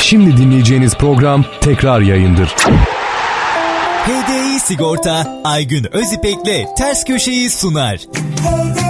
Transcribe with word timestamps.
Şimdi 0.00 0.36
dinleyeceğiniz 0.36 0.94
program 0.94 1.44
tekrar 1.60 2.00
yayındır. 2.00 2.48
HDI 4.06 4.60
Sigorta 4.60 5.40
Aygün 5.44 5.96
Özipek'le 5.96 6.76
Ters 6.76 7.04
Köşeyi 7.04 7.50
sunar. 7.50 7.96
HDI 7.96 8.87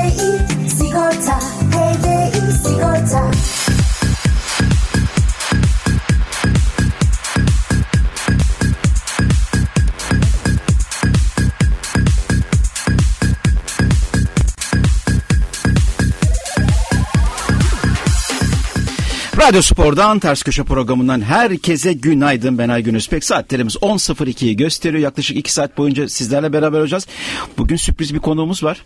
Radyo 19.39 19.63
Spor'dan 19.63 20.19
Ters 20.19 20.43
Köşe 20.43 20.63
programından 20.63 21.21
herkese 21.21 21.93
günaydın. 21.93 22.59
Ben 22.59 22.69
Aygün 22.69 22.95
Özpek. 22.95 23.25
Saatlerimiz 23.25 23.75
10.02'yi 23.75 24.57
gösteriyor. 24.57 25.03
Yaklaşık 25.03 25.37
2 25.37 25.53
saat 25.53 25.79
boyunca 25.79 26.09
sizlerle 26.09 26.53
beraber 26.53 26.81
olacağız. 26.81 27.07
Bugün 27.59 27.77
sürpriz 27.77 28.15
bir 28.15 28.19
konuğumuz 28.19 28.65
var. 28.65 28.85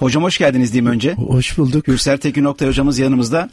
Hocam 0.00 0.22
hoş 0.22 0.38
geldiniz 0.38 0.72
diyeyim 0.72 0.92
önce. 0.92 1.14
Hoş 1.14 1.58
bulduk. 1.58 1.84
Gürsel 1.84 2.18
Tekin 2.18 2.44
Oktay 2.44 2.68
hocamız 2.68 2.98
yanımızda. 2.98 3.50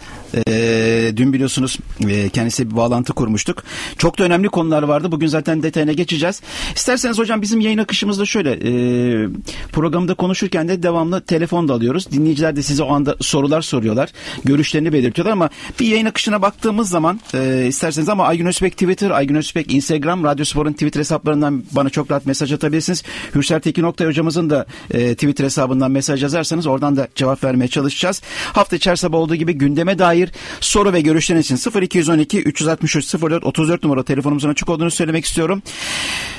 Ee, 0.47 1.11
dün 1.15 1.33
biliyorsunuz 1.33 1.77
e, 2.09 2.29
kendisiyle 2.29 2.71
bir 2.71 2.75
bağlantı 2.75 3.13
kurmuştuk. 3.13 3.63
Çok 3.97 4.19
da 4.19 4.23
önemli 4.23 4.49
konular 4.49 4.83
vardı. 4.83 5.11
Bugün 5.11 5.27
zaten 5.27 5.63
detayına 5.63 5.91
geçeceğiz. 5.91 6.41
İsterseniz 6.75 7.17
hocam 7.17 7.41
bizim 7.41 7.61
yayın 7.61 7.77
akışımızda 7.77 8.25
şöyle 8.25 8.51
e, 8.51 9.29
programda 9.71 10.13
konuşurken 10.13 10.67
de 10.67 10.83
devamlı 10.83 11.21
telefon 11.21 11.67
da 11.67 11.73
alıyoruz. 11.73 12.11
Dinleyiciler 12.11 12.55
de 12.55 12.63
size 12.63 12.83
o 12.83 12.93
anda 12.93 13.15
sorular 13.21 13.61
soruyorlar. 13.61 14.09
Görüşlerini 14.43 14.93
belirtiyorlar 14.93 15.33
ama 15.33 15.49
bir 15.79 15.87
yayın 15.87 16.05
akışına 16.05 16.41
baktığımız 16.41 16.89
zaman 16.89 17.19
e, 17.33 17.65
isterseniz 17.67 18.09
ama 18.09 18.25
Aygün 18.25 18.45
Özbek 18.45 18.73
Twitter, 18.73 19.11
Aygün 19.11 19.35
Özbek 19.35 19.73
Instagram, 19.73 20.23
Radyo 20.23 20.45
Spor'un 20.45 20.73
Twitter 20.73 20.99
hesaplarından 20.99 21.63
bana 21.71 21.89
çok 21.89 22.11
rahat 22.11 22.25
mesaj 22.25 22.53
atabilirsiniz. 22.53 23.03
Gürsel 23.33 23.59
Tekin 23.59 23.83
Oktay 23.83 24.07
hocamızın 24.07 24.49
da 24.49 24.65
e, 24.91 25.13
Twitter 25.13 25.45
hesabından 25.45 25.91
mesaj 25.91 26.23
yazar 26.23 26.36
yazarsanız 26.37 26.67
oradan 26.67 26.97
da 26.97 27.07
cevap 27.15 27.43
vermeye 27.43 27.67
çalışacağız. 27.67 28.21
Hafta 28.53 28.75
içi 28.75 28.97
sabah 28.97 29.17
olduğu 29.17 29.35
gibi 29.35 29.53
gündeme 29.53 29.99
dair 29.99 30.31
soru 30.59 30.93
ve 30.93 31.01
görüşleriniz 31.01 31.51
için 31.51 31.81
0212 31.81 32.41
363 32.41 33.13
04 33.13 33.43
34 33.43 33.83
numara 33.83 34.03
telefonumuzun 34.03 34.49
açık 34.49 34.69
olduğunu 34.69 34.91
söylemek 34.91 35.25
istiyorum. 35.25 35.61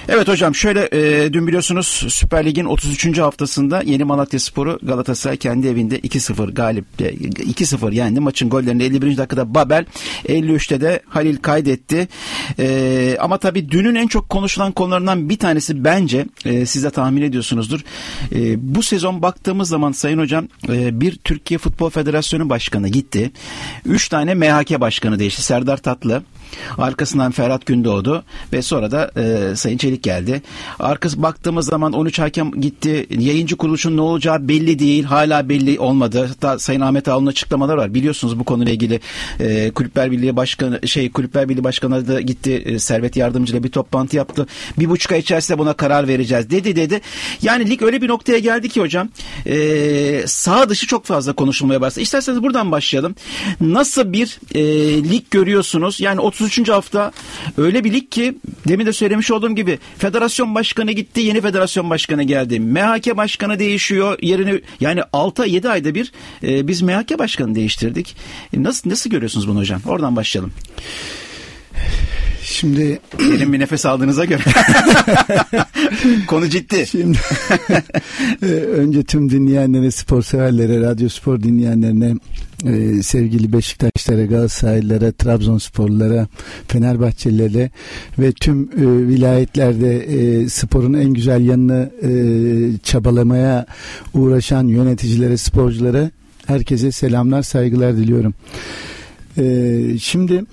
Evet 0.08 0.28
hocam 0.28 0.54
şöyle 0.54 0.88
e, 0.92 1.32
dün 1.32 1.46
biliyorsunuz 1.46 1.86
Süper 2.08 2.46
Lig'in 2.46 2.64
33. 2.64 3.18
haftasında 3.18 3.82
Yeni 3.82 4.04
Malatya 4.04 4.40
Sporu 4.40 4.78
Galatasaray 4.82 5.36
kendi 5.36 5.68
evinde 5.68 5.98
2-0 5.98 6.52
galip 6.52 6.84
2-0 7.00 7.94
yendi. 7.94 8.20
Maçın 8.20 8.50
gollerini 8.50 8.82
51. 8.82 9.16
dakikada 9.16 9.54
Babel 9.54 9.84
53'te 10.28 10.80
de 10.80 11.02
Halil 11.08 11.36
kaydetti. 11.36 12.08
E, 12.58 13.16
ama 13.20 13.38
tabii 13.38 13.70
dünün 13.70 13.94
en 13.94 14.06
çok 14.06 14.28
konuşulan 14.28 14.72
konularından 14.72 15.28
bir 15.28 15.38
tanesi 15.38 15.84
bence 15.84 16.26
e, 16.44 16.66
siz 16.66 16.84
de 16.84 16.90
tahmin 16.90 17.22
ediyorsunuzdur. 17.22 17.80
E, 18.34 18.74
bu 18.74 18.82
sezon 18.82 19.22
baktığımız 19.22 19.68
zaman 19.68 19.87
Sayın 19.92 20.18
Hocam 20.18 20.48
e, 20.68 21.00
bir 21.00 21.16
Türkiye 21.16 21.58
Futbol 21.58 21.90
Federasyonu 21.90 22.48
Başkanı 22.48 22.88
gitti. 22.88 23.30
Üç 23.84 24.08
tane 24.08 24.34
MHK 24.34 24.80
Başkanı 24.80 25.18
değişti. 25.18 25.42
Serdar 25.42 25.76
Tatlı, 25.76 26.22
Arkasından 26.78 27.32
Ferhat 27.32 27.66
Gündoğdu 27.66 28.24
ve 28.52 28.62
sonra 28.62 28.90
da 28.90 29.10
e, 29.16 29.56
Sayın 29.56 29.78
Çelik 29.78 30.02
geldi. 30.02 30.42
Arkası 30.78 31.22
baktığımız 31.22 31.66
zaman 31.66 31.92
13 31.92 32.18
hakem 32.18 32.50
gitti. 32.60 33.06
Yayıncı 33.10 33.56
kuruluşun 33.56 33.96
ne 33.96 34.00
olacağı 34.00 34.48
belli 34.48 34.78
değil. 34.78 35.04
Hala 35.04 35.48
belli 35.48 35.80
olmadı. 35.80 36.26
Hatta 36.28 36.58
Sayın 36.58 36.80
Ahmet 36.80 37.08
Ağol'un 37.08 37.26
açıklamalar 37.26 37.76
var. 37.76 37.94
Biliyorsunuz 37.94 38.38
bu 38.38 38.44
konuyla 38.44 38.72
ilgili 38.72 39.00
e, 39.40 39.70
Kulüpler 39.70 40.10
Birliği 40.10 40.36
Başkanı 40.36 40.88
şey 40.88 41.10
Kulüpler 41.10 41.48
Birliği 41.48 41.64
Başkanı 41.64 42.08
da 42.08 42.20
gitti 42.20 42.52
e, 42.52 42.78
Servet 42.78 43.16
Yardımcı 43.16 43.52
ile 43.52 43.62
bir 43.62 43.68
toplantı 43.70 44.16
yaptı. 44.16 44.46
Bir 44.78 44.88
buçuk 44.88 45.12
ay 45.12 45.18
içerisinde 45.18 45.58
buna 45.58 45.72
karar 45.72 46.08
vereceğiz 46.08 46.50
dedi 46.50 46.76
dedi. 46.76 47.00
Yani 47.42 47.70
lig 47.70 47.82
öyle 47.82 48.02
bir 48.02 48.08
noktaya 48.08 48.38
geldi 48.38 48.68
ki 48.68 48.80
hocam 48.80 49.08
e, 49.46 49.56
sağ 50.26 50.68
dışı 50.68 50.86
çok 50.86 51.04
fazla 51.04 51.32
konuşulmaya 51.32 51.80
başladı. 51.80 52.00
İsterseniz 52.00 52.42
buradan 52.42 52.72
başlayalım. 52.72 53.14
Nasıl 53.60 54.12
bir 54.12 54.38
e, 54.54 54.62
lig 55.10 55.22
görüyorsunuz? 55.30 56.00
Yani 56.00 56.20
30 56.20 56.48
33. 56.48 56.68
hafta 56.68 57.12
öyle 57.56 57.84
bir 57.84 57.92
lig 57.92 58.10
ki 58.10 58.38
demin 58.68 58.86
de 58.86 58.92
söylemiş 58.92 59.30
olduğum 59.30 59.54
gibi 59.54 59.78
federasyon 59.98 60.54
başkanı 60.54 60.92
gitti 60.92 61.20
yeni 61.20 61.40
federasyon 61.40 61.90
başkanı 61.90 62.22
geldi. 62.22 62.60
MHK 62.60 63.16
başkanı 63.16 63.58
değişiyor 63.58 64.18
yerini 64.22 64.60
yani 64.80 65.00
6-7 65.00 65.68
ayda 65.68 65.94
bir 65.94 66.12
e, 66.42 66.68
biz 66.68 66.82
MHK 66.82 67.18
başkanı 67.18 67.54
değiştirdik. 67.54 68.16
E, 68.56 68.62
nasıl 68.62 68.90
nasıl 68.90 69.10
görüyorsunuz 69.10 69.48
bunu 69.48 69.58
hocam? 69.58 69.80
Oradan 69.86 70.16
başlayalım. 70.16 70.52
Şimdi 72.50 73.00
benim 73.18 73.52
bir 73.52 73.58
nefes 73.58 73.86
aldığınıza 73.86 74.24
göre 74.24 74.42
konu 76.26 76.48
ciddi. 76.48 76.86
Şimdi 76.86 77.18
e, 78.42 78.46
önce 78.46 79.02
tüm 79.02 79.30
dinleyenlere, 79.30 79.90
spor 79.90 80.22
severlere, 80.22 80.80
radyo 80.80 81.08
spor 81.08 81.42
dinleyenlerine, 81.42 82.14
e, 82.64 83.02
sevgili 83.02 83.52
Beşiktaşlara, 83.52 84.24
Galatasaraylılara, 84.24 85.12
Trabzonsporlulara, 85.12 86.28
Fenerbahçelilere 86.68 87.70
ve 88.18 88.32
tüm 88.32 88.62
e, 88.62 89.08
vilayetlerde 89.08 89.96
e, 89.96 90.48
sporun 90.48 90.94
en 90.94 91.10
güzel 91.10 91.46
yanını 91.46 91.90
e, 92.02 92.10
çabalamaya 92.82 93.66
uğraşan 94.14 94.66
yöneticilere, 94.66 95.36
sporculara 95.36 96.10
herkese 96.46 96.92
selamlar, 96.92 97.42
saygılar 97.42 97.96
diliyorum. 97.96 98.34
Şimdi 99.98 100.44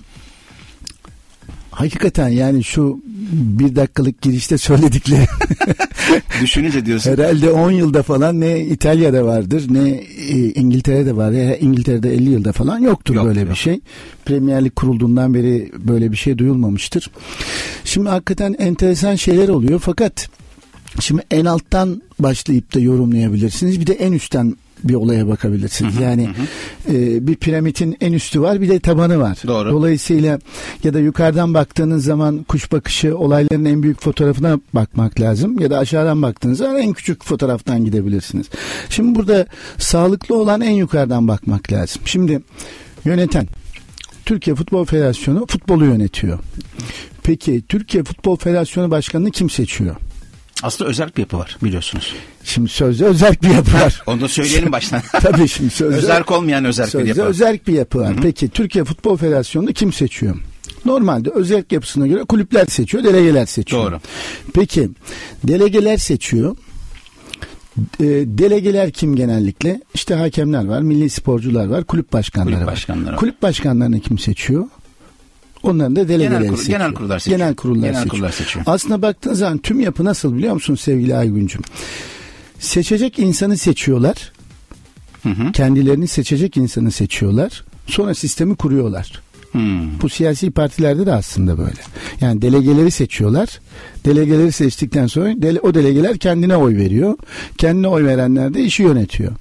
hakikaten 1.76 2.28
yani 2.30 2.64
şu 2.64 3.00
bir 3.32 3.76
dakikalık 3.76 4.22
girişte 4.22 4.58
söyledikleri 4.58 5.26
düşününce 6.42 6.86
diyorsun. 6.86 7.12
Herhalde 7.12 7.52
10 7.52 7.72
yılda 7.72 8.04
falan 8.04 8.42
ne 8.42 8.60
İtalya'da 8.60 9.26
vardır 9.26 9.66
ne 9.70 9.90
e, 9.90 10.54
İngiltere'de 10.54 11.16
var 11.16 11.32
ya 11.32 11.58
İngiltere'de 11.58 12.14
50 12.14 12.30
yılda 12.30 12.52
falan 12.52 12.80
yoktur 12.80 13.16
yok, 13.16 13.26
böyle 13.26 13.40
yok. 13.40 13.50
bir 13.50 13.56
şey. 13.56 13.80
Premier 14.26 14.66
Lig 14.66 14.76
kurulduğundan 14.76 15.34
beri 15.34 15.72
böyle 15.78 16.12
bir 16.12 16.18
şey 16.18 16.38
duyulmamıştır. 16.38 17.12
Şimdi 17.84 18.10
hakikaten 18.10 18.56
enteresan 18.60 19.16
şeyler 19.16 19.50
oluyor 19.50 19.80
fakat 19.80 20.30
Şimdi 21.00 21.22
en 21.32 21.46
alttan 21.46 22.02
başlayıp 22.20 22.76
da 22.76 22.80
yorumlayabilirsiniz. 22.80 23.80
Bir 23.80 23.88
de 23.88 23.94
en 23.94 24.12
üstten 24.12 24.56
bir 24.84 24.94
olaya 24.94 25.28
bakabilirsiniz. 25.28 25.96
Hı 25.96 26.00
hı, 26.00 26.04
yani 26.04 26.28
hı. 26.88 26.94
E, 26.94 27.28
bir 27.28 27.36
piramidin 27.36 27.98
en 28.02 28.14
üstü 28.14 28.42
var 28.42 28.62
bir 28.62 28.70
de 28.70 28.80
tabanı 28.80 29.20
var. 29.20 29.38
Doğru. 29.48 29.72
Dolayısıyla 29.72 30.40
ya 30.84 30.94
da 30.94 31.00
yukarıdan 31.00 31.54
baktığınız 31.54 32.06
zaman 32.06 32.44
kuş 32.44 32.72
bakışı 32.72 33.18
olayların 33.18 33.66
en 33.66 33.84
büyük 33.84 34.02
fotoğrafına 34.02 34.60
bakmak 34.74 35.22
lazım 35.22 35.60
ya 35.60 35.70
da 35.70 35.78
aşağıdan 35.78 36.22
baktığınız 36.22 36.58
zaman 36.58 36.78
en 36.78 36.94
küçük 36.94 37.24
fotoğraftan 37.24 37.86
gidebilirsiniz. 37.86 38.48
Şimdi 38.90 39.20
burada 39.20 39.46
sağlıklı 39.78 40.36
olan 40.36 40.62
en 40.62 40.74
yukarıdan 40.74 41.28
bakmak 41.28 41.72
lazım. 41.72 42.02
Şimdi 42.06 42.42
yöneten 43.06 43.48
Türkiye 44.26 44.56
Futbol 44.56 44.86
Federasyonu 44.86 45.46
futbolu 45.48 45.86
yönetiyor. 45.86 46.40
Peki 47.24 47.64
Türkiye 47.70 48.04
Futbol 48.04 48.36
Federasyonu 48.36 48.92
Başkanı'nı 48.92 49.32
kim 49.32 49.50
seçiyor? 49.50 49.96
Aslında 50.64 50.90
özel 50.90 51.10
bir 51.16 51.22
yapı 51.22 51.38
var 51.38 51.58
biliyorsunuz. 51.64 52.14
Şimdi 52.44 52.70
sözde 52.70 53.06
özel 53.06 53.36
bir 53.44 53.50
yapı 53.50 53.74
var. 53.74 54.04
Onu 54.08 54.22
da 54.22 54.28
söyleyelim 54.28 54.72
baştan. 54.72 55.02
Tabii 55.12 55.48
şimdi 55.48 55.70
sözde. 55.70 55.98
özel 55.98 56.24
olmayan 56.28 56.66
özel 56.66 56.88
bir 56.94 57.06
yapı. 57.08 57.22
özel 57.22 57.60
bir 57.68 57.74
yapı 57.74 58.00
var. 58.00 58.14
Hı-hı. 58.14 58.22
Peki 58.22 58.50
Türkiye 58.50 58.84
Futbol 58.84 59.18
Federasyonu'nu 59.18 59.74
kim 59.74 59.94
seçiyor? 59.94 60.36
Normalde 60.86 61.30
özel 61.30 61.64
yapısına 61.72 62.08
göre 62.08 62.24
kulüpler 62.24 62.66
seçiyor, 62.66 63.04
delegeler 63.04 63.46
seçiyor. 63.46 63.84
Doğru. 63.92 64.00
Peki 64.54 64.90
delegeler 65.44 65.98
seçiyor. 65.98 66.56
E, 68.00 68.04
delegeler 68.26 68.92
kim 68.92 69.16
genellikle? 69.16 69.82
İşte 69.94 70.16
hakemler 70.16 70.66
var, 70.66 70.82
milli 70.82 71.10
sporcular 71.10 71.66
var, 71.66 71.84
kulüp 71.84 72.14
başkanları 72.14 72.56
kulüp 72.56 72.68
başkanları 72.68 73.12
var. 73.12 73.20
Kulüp 73.20 73.42
başkanlarını 73.42 74.00
kim 74.00 74.20
seçiyor? 74.20 74.66
Onların 75.66 75.96
da 75.96 76.08
delegeleri 76.08 76.40
genel, 76.40 76.48
kur, 76.48 76.58
seçiyor. 76.58 76.80
Genel 76.80 76.94
kurullar 76.94 77.20
seçiyor. 77.20 77.40
Genel 77.40 77.56
kurullar, 77.56 77.88
genel 77.88 77.94
seçiyor. 77.94 78.12
kurullar 78.12 78.32
seçiyor. 78.32 78.66
Aslında 78.68 79.02
baktığın 79.02 79.34
zaman 79.34 79.58
tüm 79.58 79.80
yapı 79.80 80.06
nasıl 80.06 80.38
biliyor 80.38 80.54
musun 80.54 80.76
sevgili 80.76 81.16
Aygüncüm? 81.16 81.62
Seçecek 82.60 83.20
insanı 83.20 83.58
seçiyorlar. 83.58 84.32
Hı 85.24 85.30
hı. 85.30 85.52
Kendilerini 85.52 86.08
seçecek 86.08 86.58
insanı 86.58 86.92
seçiyorlar. 86.92 87.64
Sonra 87.88 88.16
sistemi 88.16 88.56
kuruyorlar. 88.56 89.22
Hmm. 89.52 90.02
Bu 90.02 90.10
siyasi 90.10 90.52
partilerde 90.52 91.06
de 91.06 91.14
aslında 91.14 91.58
böyle. 91.58 91.82
Yani 92.22 92.42
delegeleri 92.42 92.92
seçiyorlar. 92.92 93.60
Delegeleri 94.06 94.52
seçtikten 94.52 95.08
sonra 95.08 95.42
dele, 95.42 95.60
o 95.60 95.74
delegeler 95.74 96.18
kendine 96.18 96.58
oy 96.58 96.78
veriyor. 96.78 97.18
Kendine 97.58 97.88
oy 97.88 98.06
verenler 98.06 98.54
de 98.54 98.64
işi 98.64 98.84
yönetiyor. 98.84 99.32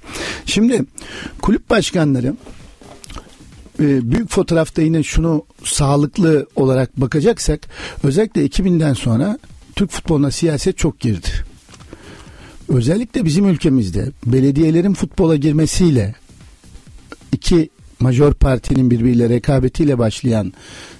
Şimdi 0.45 0.81
kulüp 1.41 1.69
başkanları 1.69 2.33
e, 3.79 4.11
büyük 4.11 4.29
fotoğrafta 4.29 4.81
yine 4.81 5.03
şunu 5.03 5.45
sağlıklı 5.63 6.47
olarak 6.55 7.01
bakacaksak 7.01 7.67
özellikle 8.03 8.45
2000'den 8.45 8.93
sonra 8.93 9.39
Türk 9.75 9.91
futboluna 9.91 10.31
siyaset 10.31 10.77
çok 10.77 10.99
girdi. 10.99 11.27
Özellikle 12.69 13.25
bizim 13.25 13.47
ülkemizde 13.47 14.11
belediyelerin 14.25 14.93
futbola 14.93 15.35
girmesiyle 15.35 16.15
iki 17.31 17.69
major 17.99 18.33
partinin 18.33 18.91
birbiriyle 18.91 19.29
rekabetiyle 19.29 19.97
başlayan 19.97 20.53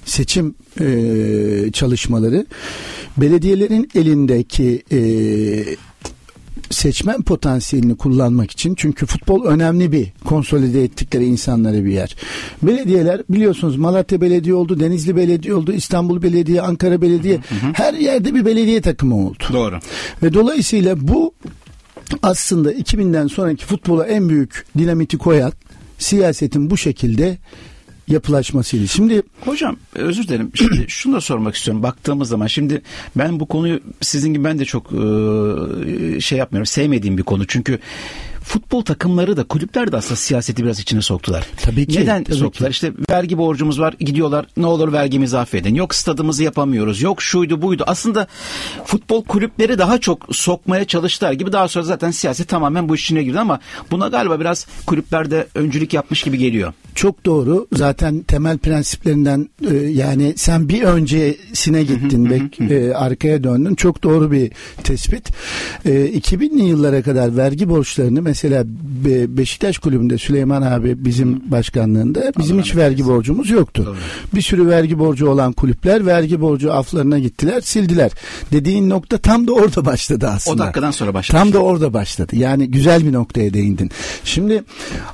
seçim 0.05 0.55
e, 0.81 1.71
çalışmaları 1.73 2.45
belediyelerin 3.17 3.89
elindeki 3.95 4.83
e, 4.91 4.99
seçmen 6.69 7.21
potansiyelini 7.21 7.97
kullanmak 7.97 8.51
için 8.51 8.75
çünkü 8.75 9.05
futbol 9.05 9.45
önemli 9.45 9.91
bir 9.91 10.07
konsolide 10.25 10.83
ettikleri 10.83 11.25
insanları 11.25 11.85
bir 11.85 11.91
yer. 11.91 12.15
Belediyeler 12.63 13.21
biliyorsunuz 13.29 13.77
Malatya 13.77 14.21
Belediye 14.21 14.55
oldu, 14.55 14.79
Denizli 14.79 15.15
Belediye 15.15 15.53
oldu, 15.53 15.71
İstanbul 15.71 16.21
Belediye, 16.21 16.61
Ankara 16.61 17.01
Belediye 17.01 17.35
hı 17.35 17.55
hı. 17.55 17.71
her 17.73 17.93
yerde 17.93 18.35
bir 18.35 18.45
belediye 18.45 18.81
takımı 18.81 19.27
oldu. 19.27 19.43
Doğru. 19.53 19.79
Ve 20.23 20.33
dolayısıyla 20.33 21.07
bu 21.07 21.33
aslında 22.23 22.73
2000'den 22.73 23.27
sonraki 23.27 23.65
futbola 23.65 24.05
en 24.05 24.29
büyük 24.29 24.65
dinamiti 24.77 25.17
koyan 25.17 25.51
siyasetin 25.97 26.69
bu 26.69 26.77
şekilde 26.77 27.37
yapılaşmasıydı. 28.07 28.87
Şimdi 28.87 29.21
hocam 29.41 29.77
özür 29.95 30.27
dilerim. 30.27 30.51
Şimdi 30.55 30.85
şunu 30.87 31.15
da 31.15 31.21
sormak 31.21 31.55
istiyorum. 31.55 31.83
Baktığımız 31.83 32.29
zaman 32.29 32.47
şimdi 32.47 32.81
ben 33.15 33.39
bu 33.39 33.45
konuyu 33.45 33.79
sizin 34.01 34.33
gibi 34.33 34.43
ben 34.43 34.59
de 34.59 34.65
çok 34.65 34.89
şey 36.21 36.37
yapmıyorum. 36.37 36.65
Sevmediğim 36.65 37.17
bir 37.17 37.23
konu. 37.23 37.47
Çünkü 37.47 37.79
futbol 38.45 38.81
takımları 38.81 39.37
da 39.37 39.43
kulüpler 39.43 39.91
de 39.91 39.97
aslında 39.97 40.15
siyaseti 40.15 40.63
biraz 40.63 40.79
içine 40.79 41.01
soktular. 41.01 41.47
Tabii 41.61 41.87
ki. 41.87 41.99
Neden 41.99 42.23
tabii 42.23 42.37
soktular? 42.37 42.69
Ki. 42.69 42.73
İşte 42.73 42.91
vergi 43.09 43.37
borcumuz 43.37 43.79
var 43.79 43.95
gidiyorlar 43.99 44.45
ne 44.57 44.65
olur 44.65 44.93
vergimizi 44.93 45.37
affedin. 45.37 45.75
Yok 45.75 45.95
stadımızı 45.95 46.43
yapamıyoruz. 46.43 47.01
Yok 47.01 47.21
şuydu 47.21 47.61
buydu. 47.61 47.83
Aslında 47.87 48.27
futbol 48.85 49.23
kulüpleri 49.23 49.77
daha 49.77 49.97
çok 49.97 50.27
sokmaya 50.31 50.85
çalıştılar 50.85 51.31
gibi 51.33 51.51
daha 51.51 51.67
sonra 51.67 51.85
zaten 51.85 52.11
siyaset 52.11 52.47
tamamen 52.47 52.89
bu 52.89 52.95
işine 52.95 53.23
girdi 53.23 53.39
ama 53.39 53.59
buna 53.91 54.07
galiba 54.07 54.39
biraz 54.39 54.67
kulüplerde 54.85 55.47
öncülük 55.55 55.93
yapmış 55.93 56.23
gibi 56.23 56.37
geliyor. 56.37 56.73
Çok 56.95 57.25
doğru. 57.25 57.67
Zaten 57.73 58.23
temel 58.23 58.57
prensiplerinden 58.57 59.49
e, 59.71 59.75
yani 59.75 60.33
sen 60.37 60.69
bir 60.69 60.83
öncesine 60.83 61.83
gittin 61.83 62.29
ve 62.29 62.75
e, 62.75 62.93
arkaya 62.93 63.43
döndün. 63.43 63.75
Çok 63.75 64.03
doğru 64.03 64.31
bir 64.31 64.51
tespit. 64.83 65.29
E, 65.85 65.89
2000'li 65.89 66.63
yıllara 66.63 67.01
kadar 67.01 67.37
vergi 67.37 67.69
borçlarını 67.69 68.21
mesela 68.35 68.63
Be 69.05 69.37
Beşiktaş 69.37 69.77
kulübünde 69.77 70.17
Süleyman 70.17 70.61
abi 70.61 71.05
bizim 71.05 71.51
başkanlığında 71.51 72.31
bizim 72.37 72.59
hiç 72.59 72.75
vergi 72.75 73.05
borcumuz 73.05 73.49
yoktu. 73.49 73.83
Doğru. 73.85 73.95
Bir 74.35 74.41
sürü 74.41 74.67
vergi 74.67 74.99
borcu 74.99 75.29
olan 75.29 75.53
kulüpler 75.53 76.05
vergi 76.05 76.41
borcu 76.41 76.73
aflarına 76.73 77.19
gittiler, 77.19 77.61
sildiler. 77.61 78.11
Dediğin 78.51 78.89
nokta 78.89 79.17
tam 79.17 79.47
da 79.47 79.53
orada 79.53 79.85
başladı 79.85 80.27
aslında. 80.27 80.63
O 80.63 80.65
dakikadan 80.65 80.91
sonra 80.91 81.13
başladı. 81.13 81.37
Tam 81.37 81.53
da 81.53 81.59
orada 81.59 81.93
başladı. 81.93 82.35
Yani 82.35 82.71
güzel 82.71 83.05
bir 83.05 83.13
noktaya 83.13 83.53
değindin. 83.53 83.91
Şimdi 84.23 84.63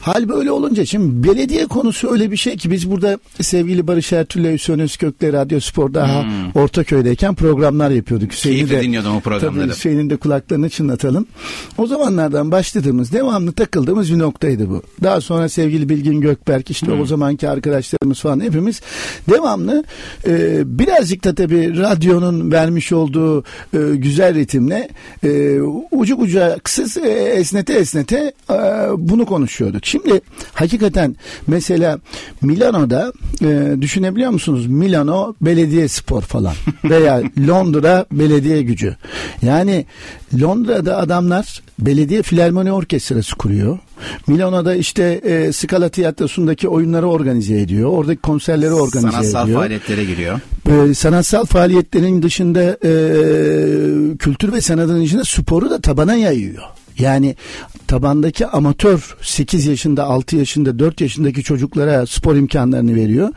hal 0.02 0.30
böyle 0.30 0.52
olunca 0.52 0.86
şimdi 0.86 1.28
belediye 1.28 1.66
konusu 1.66 2.12
öyle 2.12 2.32
bir 2.32 2.38
şey 2.38 2.58
ki 2.58 2.72
biz 2.72 2.92
burada 2.92 3.20
sevgili 3.42 3.88
Barış 3.88 4.14
Ertuğrul 4.14 4.54
Hüseyin 4.54 4.80
Özkök'le 4.80 5.24
Radyo 5.24 5.60
Spor 5.60 5.94
daha 5.94 6.24
hmm. 6.24 6.62
Ortaköy'deyken 6.62 7.36
programlar 7.36 7.92
yapıyorduk. 7.92 8.32
Hüseyin'i 8.32 8.70
de 8.70 8.82
dinliyordum 8.82 9.16
o 9.16 9.20
programları. 9.20 9.62
Tabii 9.62 9.76
Hüseyin'in 9.76 10.10
de 10.10 10.18
kulaklarını 10.18 10.70
çınlatalım. 10.70 11.26
O 11.78 11.88
zamanlardan 11.88 12.52
başladığımız, 12.52 13.11
devamlı 13.12 13.52
takıldığımız 13.52 14.12
bir 14.14 14.20
noktaydı 14.20 14.70
bu. 14.70 14.84
Daha 15.04 15.22
sonra 15.22 15.50
sevgili 15.50 15.90
Bilgin 15.90 16.22
Gökberk 16.22 16.72
işte 16.72 16.88
hmm. 16.88 17.02
o 17.02 17.06
zamanki 17.06 17.50
arkadaşlarımız 17.50 18.20
falan 18.20 18.40
hepimiz 18.40 18.82
devamlı 19.30 19.84
e, 20.28 20.62
birazcık 20.80 21.24
da 21.24 21.36
tabii 21.36 21.78
radyonun 21.78 22.52
vermiş 22.52 22.92
olduğu 22.92 23.44
e, 23.74 23.78
güzel 23.96 24.36
ritimle 24.36 24.90
e, 25.24 25.60
ucu 25.92 26.20
bucaksız 26.20 26.98
e, 26.98 27.10
esnete 27.10 27.74
esnete 27.74 28.34
e, 28.50 28.56
bunu 28.98 29.26
konuşuyorduk. 29.26 29.86
Şimdi 29.86 30.22
hakikaten 30.54 31.16
mesela 31.48 32.00
Milano'da 32.42 33.14
e, 33.44 33.82
düşünebiliyor 33.82 34.32
musunuz? 34.32 34.68
Milano 34.68 35.36
belediye 35.42 35.88
spor 35.88 36.22
falan 36.22 36.54
veya 36.84 37.22
Londra 37.48 38.06
belediye 38.12 38.62
gücü. 38.62 38.96
Yani 39.42 39.86
Londra'da 40.42 40.98
adamlar 40.98 41.62
belediye 41.80 42.22
filarmoni 42.22 42.72
orkestrası 42.72 43.01
kuruyor. 43.34 43.80
Milano'da 44.28 44.76
işte 44.76 45.04
e, 45.04 45.52
Scala 45.52 45.90
Tiyatrosu'ndaki 45.90 46.68
oyunları 46.68 47.08
organize 47.08 47.62
ediyor. 47.62 47.90
Oradaki 47.90 48.22
konserleri 48.22 48.74
organize 48.74 49.12
sanatsal 49.12 49.20
ediyor. 49.22 49.32
Sanatsal 49.32 49.54
faaliyetlere 49.54 50.04
giriyor. 50.04 50.40
E, 50.90 50.94
sanatsal 50.94 51.46
faaliyetlerin 51.46 52.22
dışında 52.22 52.62
e, 52.64 52.92
kültür 54.18 54.54
ve 54.54 54.62
sanatın 54.62 55.04
dışında 55.04 55.24
sporu 55.24 55.70
da 55.70 55.82
tabana 55.82 56.16
yayıyor. 56.16 56.64
Yani 57.00 57.36
tabandaki 57.88 58.48
amatör 58.48 59.16
8 59.22 59.66
yaşında, 59.66 60.04
6 60.04 60.36
yaşında, 60.36 60.80
4 60.80 61.02
yaşındaki 61.02 61.44
çocuklara 61.44 62.06
spor 62.06 62.36
imkanlarını 62.36 62.96
veriyor. 62.96 63.30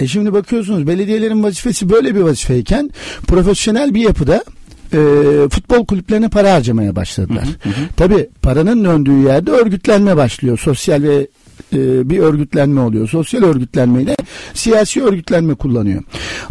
E 0.00 0.06
şimdi 0.06 0.32
bakıyorsunuz 0.32 0.86
belediyelerin 0.86 1.42
vazifesi 1.42 1.90
böyle 1.90 2.14
bir 2.14 2.20
vazifeyken 2.20 2.90
profesyonel 3.26 3.94
bir 3.94 4.00
yapıda 4.00 4.44
e, 4.92 4.98
futbol 5.50 5.86
kulüplerine 5.86 6.28
para 6.28 6.54
harcamaya 6.54 6.96
başladılar. 6.96 7.44
Hı 7.62 7.68
hı 7.68 7.72
hı. 7.72 7.88
Tabii 7.96 8.28
paranın 8.42 8.84
döndüğü 8.84 9.18
yerde 9.18 9.50
örgütlenme 9.50 10.16
başlıyor. 10.16 10.58
Sosyal 10.58 11.02
ve 11.02 11.26
e, 11.72 12.10
bir 12.10 12.18
örgütlenme 12.18 12.80
oluyor. 12.80 13.08
Sosyal 13.08 13.42
örgütlenmeyle 13.42 14.16
siyasi 14.54 15.04
örgütlenme 15.04 15.54
kullanıyor. 15.54 16.02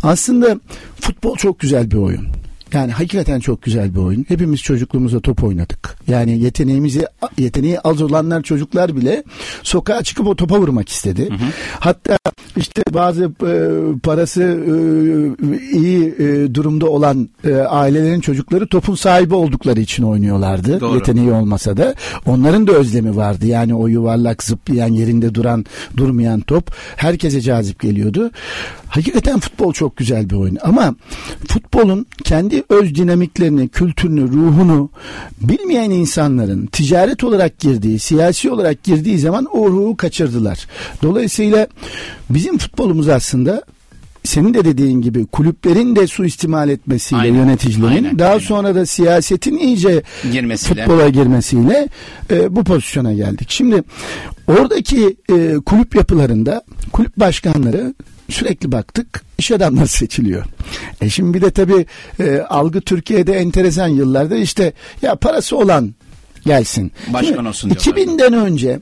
Aslında 0.03 0.59
futbol 0.99 1.35
çok 1.35 1.59
güzel 1.59 1.91
bir 1.91 1.97
oyun. 1.97 2.27
Yani 2.73 2.91
hakikaten 2.91 3.39
çok 3.39 3.61
güzel 3.61 3.95
bir 3.95 3.99
oyun. 3.99 4.25
Hepimiz 4.27 4.61
çocukluğumuzda 4.61 5.19
top 5.19 5.43
oynadık. 5.43 5.97
Yani 6.07 6.39
yeteneğimizi 6.39 7.05
yeteneği 7.37 7.79
az 7.79 8.01
olanlar 8.01 8.43
çocuklar 8.43 8.95
bile 8.95 9.23
sokağa 9.63 10.03
çıkıp 10.03 10.27
o 10.27 10.35
topa 10.35 10.59
vurmak 10.59 10.89
istedi. 10.89 11.29
Hı 11.29 11.33
hı. 11.33 11.49
Hatta 11.79 12.17
işte 12.57 12.81
bazı 12.93 13.23
e, 13.23 13.53
parası 14.03 14.41
e, 14.43 14.73
iyi 15.77 16.15
e, 16.19 16.55
durumda 16.55 16.85
olan 16.89 17.29
e, 17.43 17.55
ailelerin 17.55 18.19
çocukları 18.19 18.67
topun 18.67 18.95
sahibi 18.95 19.33
oldukları 19.33 19.79
için 19.79 20.03
oynuyorlardı. 20.03 20.79
Doğru. 20.79 20.95
Yeteneği 20.95 21.31
olmasa 21.31 21.77
da 21.77 21.93
onların 22.25 22.67
da 22.67 22.71
özlemi 22.71 23.15
vardı. 23.15 23.47
Yani 23.47 23.75
o 23.75 23.87
yuvarlak 23.87 24.43
zıplayan 24.43 24.93
yerinde 24.93 25.35
duran 25.35 25.65
durmayan 25.97 26.39
top 26.39 26.71
herkese 26.95 27.41
cazip 27.41 27.79
geliyordu. 27.79 28.31
Hakikaten 28.89 29.39
futbol 29.39 29.73
çok 29.73 29.97
güzel 29.97 30.29
bir 30.29 30.35
oyun 30.35 30.57
ama 30.61 30.95
futbolun 31.47 32.05
kendi 32.23 32.63
öz 32.69 32.95
dinamiklerini, 32.95 33.67
kültürünü, 33.67 34.21
ruhunu 34.21 34.89
bilmeyen 35.41 35.89
insanların 35.89 36.65
ticaret 36.65 37.23
olarak 37.23 37.59
girdiği, 37.59 37.99
siyasi 37.99 38.51
olarak 38.51 38.83
girdiği 38.83 39.19
zaman 39.19 39.45
o 39.45 39.69
ruhu 39.69 39.97
kaçırdılar. 39.97 40.67
Dolayısıyla 41.03 41.67
bizim 42.29 42.57
futbolumuz 42.57 43.09
aslında 43.09 43.63
senin 44.23 44.53
de 44.53 44.65
dediğin 44.65 45.01
gibi 45.01 45.25
kulüplerin 45.25 45.95
de 45.95 46.07
suistimal 46.07 46.69
etmesiyle 46.69 47.21
aynen, 47.21 47.37
yöneticilerin 47.37 47.91
aynen, 47.91 48.19
daha 48.19 48.29
aynen. 48.29 48.39
sonra 48.39 48.75
da 48.75 48.85
siyasetin 48.85 49.57
iyice 49.57 50.03
girmesiyle. 50.31 50.85
futbola 50.85 51.09
girmesiyle 51.09 51.87
e, 52.31 52.56
bu 52.56 52.63
pozisyona 52.63 53.13
geldik. 53.13 53.47
Şimdi 53.49 53.83
oradaki 54.47 55.17
e, 55.31 55.56
kulüp 55.65 55.95
yapılarında 55.95 56.61
kulüp 56.91 57.17
başkanları 57.17 57.94
sürekli 58.29 58.71
baktık 58.71 59.23
iş 59.37 59.51
adamları 59.51 59.87
seçiliyor. 59.87 60.45
E 61.01 61.09
şimdi 61.09 61.33
bir 61.33 61.41
de 61.41 61.51
tabii 61.51 61.85
e, 62.19 62.39
algı 62.39 62.81
Türkiye'de 62.81 63.33
enteresan 63.33 63.87
yıllarda 63.87 64.35
işte 64.35 64.73
ya 65.01 65.15
parası 65.15 65.57
olan 65.57 65.93
gelsin. 66.45 66.91
Başkan 67.13 67.45
olsun 67.45 67.71
diyorlar. 67.71 68.03
2000'den 68.03 68.33
önce 68.33 68.79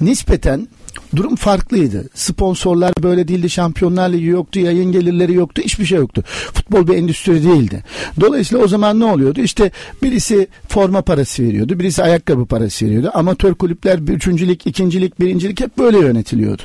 nispeten 0.00 0.68
durum 1.16 1.36
farklıydı. 1.36 2.08
Sponsorlar 2.14 2.92
böyle 3.02 3.28
değildi, 3.28 3.50
Şampiyonlar 3.50 4.08
Ligi 4.08 4.26
yoktu, 4.26 4.60
yayın 4.60 4.92
gelirleri 4.92 5.34
yoktu, 5.34 5.62
hiçbir 5.64 5.84
şey 5.84 5.98
yoktu. 5.98 6.24
Futbol 6.26 6.86
bir 6.86 6.94
endüstri 6.94 7.44
değildi. 7.44 7.84
Dolayısıyla 8.20 8.64
o 8.64 8.68
zaman 8.68 9.00
ne 9.00 9.04
oluyordu? 9.04 9.40
İşte 9.40 9.70
birisi 10.02 10.48
forma 10.68 11.02
parası 11.02 11.42
veriyordu, 11.42 11.78
birisi 11.78 12.02
ayakkabı 12.02 12.46
parası 12.46 12.86
veriyordu. 12.86 13.10
Amatör 13.14 13.54
kulüpler 13.54 13.98
üçüncülük, 13.98 14.66
ikincilik, 14.66 15.20
birincilik 15.20 15.60
hep 15.60 15.78
böyle 15.78 15.98
yönetiliyordu. 15.98 16.62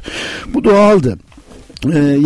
Bu 0.53 0.63
doğaldı 0.63 1.19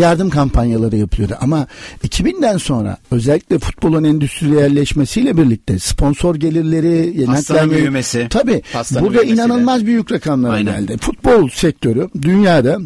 yardım 0.01 0.29
kampanyaları 0.29 0.95
yapıyordu. 0.97 1.33
Ama 1.41 1.67
2000'den 2.03 2.57
sonra 2.57 2.97
özellikle 3.11 3.59
futbolun 3.59 4.03
endüstriyelleşmesiyle 4.03 5.37
birlikte 5.37 5.79
sponsor 5.79 6.35
gelirleri, 6.35 7.25
Hastanın 7.25 7.71
büyümesi. 7.71 8.27
Tabii 8.29 8.61
burada 9.01 9.23
inanılmaz 9.23 9.85
büyük 9.85 10.11
rakamlar 10.11 10.59
geldi. 10.59 10.97
Futbol 10.97 11.49
sektörü 11.49 12.09
dünyada 12.21 12.79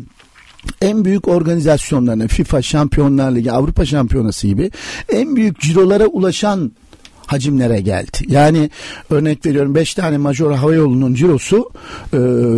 en 0.82 1.06
büyük 1.06 1.28
organizasyonlarına 1.28 2.28
FIFA 2.28 2.62
Şampiyonlar 2.62 3.32
Ligi, 3.32 3.52
Avrupa 3.52 3.86
Şampiyonası 3.86 4.48
gibi 4.48 4.72
en 5.10 5.36
büyük 5.36 5.60
cirolara 5.60 6.06
ulaşan 6.06 6.72
hacimlere 7.32 7.82
geldi. 7.82 8.18
Yani 8.28 8.70
örnek 9.10 9.46
veriyorum 9.46 9.76
5 9.76 9.94
tane 9.94 10.18
major 10.18 10.52
hava 10.52 10.74
yolunun 10.74 11.14
cirosu 11.14 11.70
e, 12.14 12.18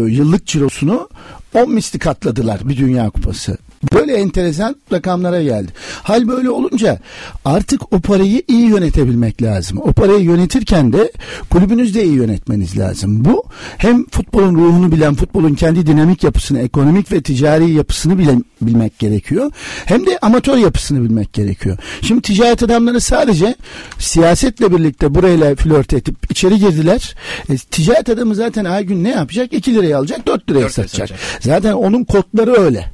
yıllık 0.09 0.45
cirosunu 0.45 1.09
10 1.53 1.71
misli 1.71 1.99
katladılar 1.99 2.69
bir 2.69 2.77
dünya 2.77 3.09
kupası. 3.09 3.57
Böyle 3.93 4.13
enteresan 4.13 4.75
rakamlara 4.91 5.43
geldi. 5.43 5.71
Hal 6.03 6.27
böyle 6.27 6.49
olunca 6.49 6.99
artık 7.45 7.93
o 7.93 7.99
parayı 7.99 8.41
iyi 8.47 8.67
yönetebilmek 8.67 9.41
lazım. 9.41 9.77
O 9.81 9.93
parayı 9.93 10.23
yönetirken 10.23 10.93
de 10.93 11.11
kulübünüzü 11.49 11.93
de 11.93 12.03
iyi 12.03 12.13
yönetmeniz 12.13 12.77
lazım. 12.77 13.25
Bu 13.25 13.43
hem 13.77 14.05
futbolun 14.05 14.55
ruhunu 14.55 14.91
bilen, 14.91 15.15
futbolun 15.15 15.53
kendi 15.53 15.87
dinamik 15.87 16.23
yapısını, 16.23 16.59
ekonomik 16.59 17.11
ve 17.11 17.21
ticari 17.21 17.71
yapısını 17.71 18.19
bilen, 18.19 18.45
bilmek 18.61 18.99
gerekiyor. 18.99 19.51
Hem 19.85 20.05
de 20.05 20.19
amatör 20.21 20.57
yapısını 20.57 21.03
bilmek 21.03 21.33
gerekiyor. 21.33 21.77
Şimdi 22.01 22.21
ticaret 22.21 22.63
adamları 22.63 23.01
sadece 23.01 23.55
siyasetle 23.99 24.77
birlikte 24.77 25.15
burayla 25.15 25.55
flört 25.55 25.93
edip 25.93 26.31
içeri 26.31 26.59
girdiler. 26.59 27.15
E, 27.49 27.57
ticaret 27.57 28.09
adamı 28.09 28.35
zaten 28.35 28.65
her 28.65 28.81
gün 28.81 29.03
ne 29.03 29.09
yapacak? 29.09 29.53
2 29.53 29.75
liraya 29.75 29.97
alacak, 29.97 30.27
4 30.27 30.49
liraya 30.49 30.61
4 30.61 30.61
liraya 30.61 30.69
satacak. 30.69 31.07
satacak. 31.07 31.19
Zaten 31.43 31.73
onun 31.73 32.03
kodları 32.03 32.61
öyle. 32.61 32.91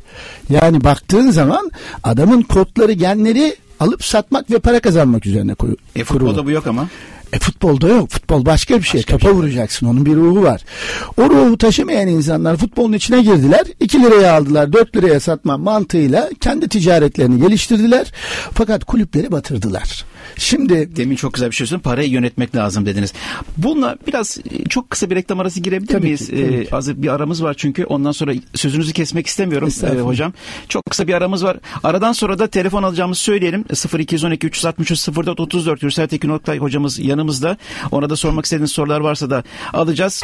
Yani 0.49 0.83
baktığın 0.83 1.31
zaman 1.31 1.71
adamın 2.03 2.41
kodları 2.41 2.91
genleri 2.91 3.55
alıp 3.79 4.05
satmak 4.05 4.51
ve 4.51 4.59
para 4.59 4.79
kazanmak 4.79 5.25
üzerine 5.25 5.53
koyu, 5.53 5.75
E 5.95 6.03
kurulu. 6.03 6.27
futbolda 6.27 6.45
bu 6.45 6.51
yok 6.51 6.67
ama. 6.67 6.87
E 7.33 7.39
futbolda 7.39 7.87
yok. 7.87 8.09
Futbol 8.09 8.45
başka 8.45 8.77
bir 8.77 8.83
şey. 8.83 8.99
Başka 8.99 9.13
bir 9.13 9.19
Topa 9.19 9.31
şey. 9.31 9.37
vuracaksın. 9.41 9.87
Onun 9.87 10.05
bir 10.05 10.15
ruhu 10.15 10.43
var. 10.43 10.61
O 11.17 11.29
ruhu 11.29 11.57
taşımayan 11.57 12.07
insanlar 12.07 12.57
futbolun 12.57 12.93
içine 12.93 13.21
girdiler. 13.21 13.61
2 13.79 14.01
liraya 14.03 14.33
aldılar. 14.37 14.73
4 14.73 14.95
liraya 14.95 15.19
satma 15.19 15.57
mantığıyla 15.57 16.29
kendi 16.41 16.67
ticaretlerini 16.69 17.41
geliştirdiler. 17.41 18.11
Fakat 18.53 18.83
kulüpleri 18.83 19.31
batırdılar. 19.31 20.05
Şimdi 20.37 20.95
Demin 20.95 21.15
çok 21.15 21.33
güzel 21.33 21.49
bir 21.51 21.55
şey 21.55 21.67
söyledin. 21.67 21.83
Parayı 21.83 22.09
yönetmek 22.09 22.55
lazım 22.55 22.85
dediniz. 22.85 23.13
Bununla 23.57 23.95
biraz 24.07 24.37
e, 24.37 24.63
çok 24.69 24.89
kısa 24.89 25.09
bir 25.09 25.15
reklam 25.15 25.39
arası 25.39 25.59
girebilir 25.59 25.87
Tabii 25.87 26.03
miyiz? 26.03 26.19
ki, 26.19 26.31
tabii 26.31 26.55
Ee, 26.55 26.63
ki. 26.63 26.69
hazır 26.71 27.01
bir 27.01 27.07
aramız 27.07 27.43
var 27.43 27.53
çünkü. 27.57 27.85
Ondan 27.85 28.11
sonra 28.11 28.33
sözünüzü 28.55 28.93
kesmek 28.93 29.27
istemiyorum 29.27 29.69
e, 29.83 29.99
hocam. 29.99 30.33
Çok 30.69 30.85
kısa 30.85 31.07
bir 31.07 31.13
aramız 31.13 31.43
var. 31.43 31.57
Aradan 31.83 32.11
sonra 32.11 32.39
da 32.39 32.47
telefon 32.47 32.83
alacağımızı 32.83 33.21
söyleyelim. 33.21 33.65
0212 33.99 34.47
363 34.47 35.07
04 35.07 35.39
34 35.39 35.83
Hürsel 35.83 36.07
Tekin 36.07 36.29
Oktay 36.29 36.57
hocamız 36.57 36.99
yanımızda. 36.99 37.57
Ona 37.91 38.09
da 38.09 38.15
sormak 38.15 38.45
istediğiniz 38.45 38.71
sorular 38.71 38.99
varsa 38.99 39.29
da 39.29 39.43
alacağız. 39.73 40.23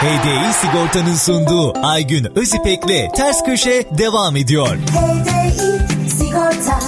HDI 0.00 0.52
Sigorta'nın 0.54 1.14
sunduğu 1.14 1.86
Aygün 1.86 2.26
Özipek'le 2.38 3.14
Ters 3.16 3.44
Köşe 3.44 3.84
devam 3.98 4.36
ediyor. 4.36 4.76
HDI 4.76 6.10
Sigorta 6.10 6.80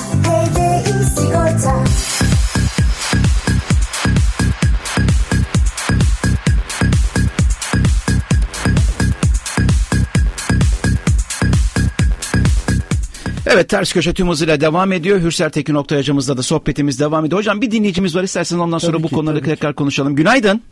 Evet 13.49 13.69
ters 13.69 13.93
köşe 13.93 14.15
tüm 14.15 14.29
hızıyla 14.29 14.61
devam 14.61 14.93
ediyor. 14.93 15.21
Hürsel 15.21 15.51
Tekin 15.51 15.75
Oktay 15.75 15.99
hocamızla 15.99 16.37
da 16.37 16.43
sohbetimiz 16.43 17.01
devam 17.01 17.25
ediyor. 17.25 17.39
Hocam 17.39 17.61
bir 17.61 17.71
dinleyicimiz 17.71 18.17
var 18.17 18.23
isterseniz 18.23 18.61
ondan 18.63 18.79
sonra 18.79 18.93
Tabii 18.93 19.03
bu 19.03 19.09
ki, 19.09 19.15
konuları 19.15 19.43
tekrar 19.43 19.75
konuşalım. 19.75 20.15
Günaydın. 20.17 20.63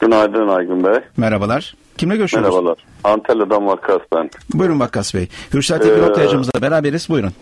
Günaydın 0.00 0.48
Aygün 0.48 0.84
Bey. 0.84 1.00
Merhabalar. 1.16 1.74
Kimle 1.98 2.16
görüşüyoruz? 2.16 2.48
Merhabalar. 2.50 2.76
Antalya'dan 3.04 3.66
Vakkas 3.66 4.00
ben. 4.14 4.30
Buyurun 4.54 4.80
Vakkas 4.80 5.14
Bey. 5.14 5.28
Hürsel 5.54 5.78
Tekin 5.78 6.02
Ee, 6.02 6.06
Oktay 6.06 6.26
hocamızla 6.26 6.62
beraberiz. 6.62 7.08
Buyurun. 7.08 7.32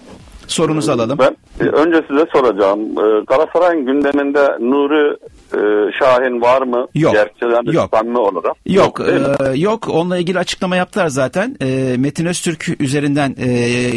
Sorunuzu 0.47 0.93
alalım. 0.93 1.19
Ben 1.19 1.37
e, 1.67 1.69
önce 1.69 2.03
size 2.09 2.27
soracağım. 2.33 2.81
E, 2.81 3.25
Galatasaray'ın 3.27 3.87
gündeminde 3.87 4.59
Nuri 4.61 5.17
e, 5.55 5.93
Şahin 5.99 6.41
var 6.41 6.63
mı? 6.63 6.87
Yok. 6.95 7.13
Gerçekten 7.13 7.73
Yok. 7.73 7.91
samimi 7.95 8.19
olarak. 8.19 8.57
Yok, 8.67 8.99
mi? 9.01 9.07
e, 9.47 9.59
yok. 9.59 9.89
Onunla 9.89 10.19
ilgili 10.19 10.39
açıklama 10.39 10.77
yaptılar 10.77 11.09
zaten. 11.09 11.57
E, 11.63 11.97
Metin 11.99 12.27
Öztürk 12.27 12.81
üzerinden 12.81 13.35
e, 13.39 13.49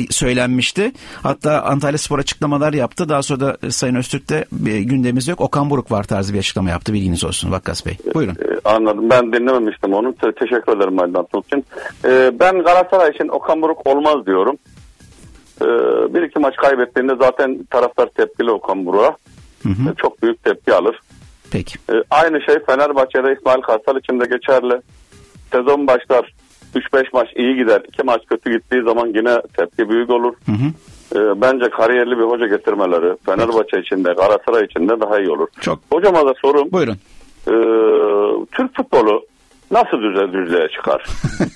söylenmişti. 0.10 0.92
Hatta 1.24 1.62
Antalya 1.62 1.98
Spor 1.98 2.20
açıklamalar 2.20 2.74
yaptı. 2.74 3.10
Daha 3.10 3.24
sonra 3.24 3.40
da 3.40 3.58
e, 3.64 3.72
Sayın 3.72 3.96
Öztürk 3.96 4.30
de 4.30 4.46
e, 4.68 4.82
gündemimiz 4.84 5.28
yok. 5.28 5.42
Okan 5.42 5.70
Buruk 5.70 5.92
var 5.92 6.04
tarzı 6.04 6.34
bir 6.34 6.40
açıklama 6.40 6.70
yaptı. 6.70 6.94
Bilginiz 6.94 7.24
olsun 7.24 7.52
Vakkas 7.52 7.86
Bey. 7.86 7.98
Buyurun. 8.16 8.34
E, 8.34 8.70
anladım. 8.70 9.10
Ben 9.10 9.34
dinlememiştim 9.34 9.94
onu. 9.94 10.16
Te- 10.16 10.32
teşekkür 10.32 10.78
ederim 10.78 11.00
aydınlatmak 11.00 11.46
için. 11.46 11.66
E, 12.06 12.32
ben 12.40 12.64
Galatasaray 12.64 13.10
için 13.10 13.28
Okan 13.28 13.62
Buruk 13.62 13.88
olmaz 13.88 14.26
diyorum. 14.26 14.58
E, 15.62 15.66
bir 16.14 16.22
iki 16.22 16.40
maç 16.40 16.56
kaybettiğinde 16.56 17.16
zaten 17.22 17.64
taraftar 17.70 18.08
tepkili 18.08 18.52
Okan 18.52 18.86
Buruk'a. 18.86 19.16
Hı 19.64 19.70
hı. 19.70 19.96
Çok 19.98 20.22
büyük 20.24 20.44
tepki 20.44 20.74
alır. 20.74 21.00
Peki. 21.52 21.80
E, 21.92 21.94
aynı 22.10 22.42
şey 22.42 22.56
Fenerbahçe'de 22.66 23.34
İsmail 23.40 23.62
Kartal 23.62 23.98
için 23.98 24.20
de 24.20 24.26
geçerli. 24.26 24.82
Sezon 25.52 25.88
başlar 25.88 26.34
3-5 26.76 27.04
maç 27.14 27.28
iyi 27.36 27.56
gider. 27.56 27.82
2 27.88 28.04
maç 28.04 28.22
kötü 28.30 28.52
gittiği 28.52 28.84
zaman 28.84 29.08
yine 29.08 29.42
tepki 29.58 29.90
büyük 29.90 30.10
olur. 30.10 30.34
Hı 30.46 30.52
hı. 30.52 30.68
E, 31.20 31.42
bence 31.42 31.70
kariyerli 31.70 32.18
bir 32.18 32.24
hoca 32.24 32.48
getirmeleri 32.48 33.18
Fenerbahçe 33.26 33.80
için 33.80 34.04
de 34.04 34.14
Galatasaray 34.14 34.66
için 34.66 34.90
de 34.90 35.00
daha 35.00 35.20
iyi 35.20 35.30
olur. 35.30 35.48
Çok. 35.62 35.80
Hocama 35.92 36.26
da 36.28 36.34
sorum 36.42 36.72
Buyurun. 36.72 36.98
e, 37.48 37.54
Türk 38.52 38.76
futbolu 38.78 39.26
nasıl 39.72 39.98
düze 39.98 40.34
düzeye 40.34 40.68
çıkar? 40.78 41.06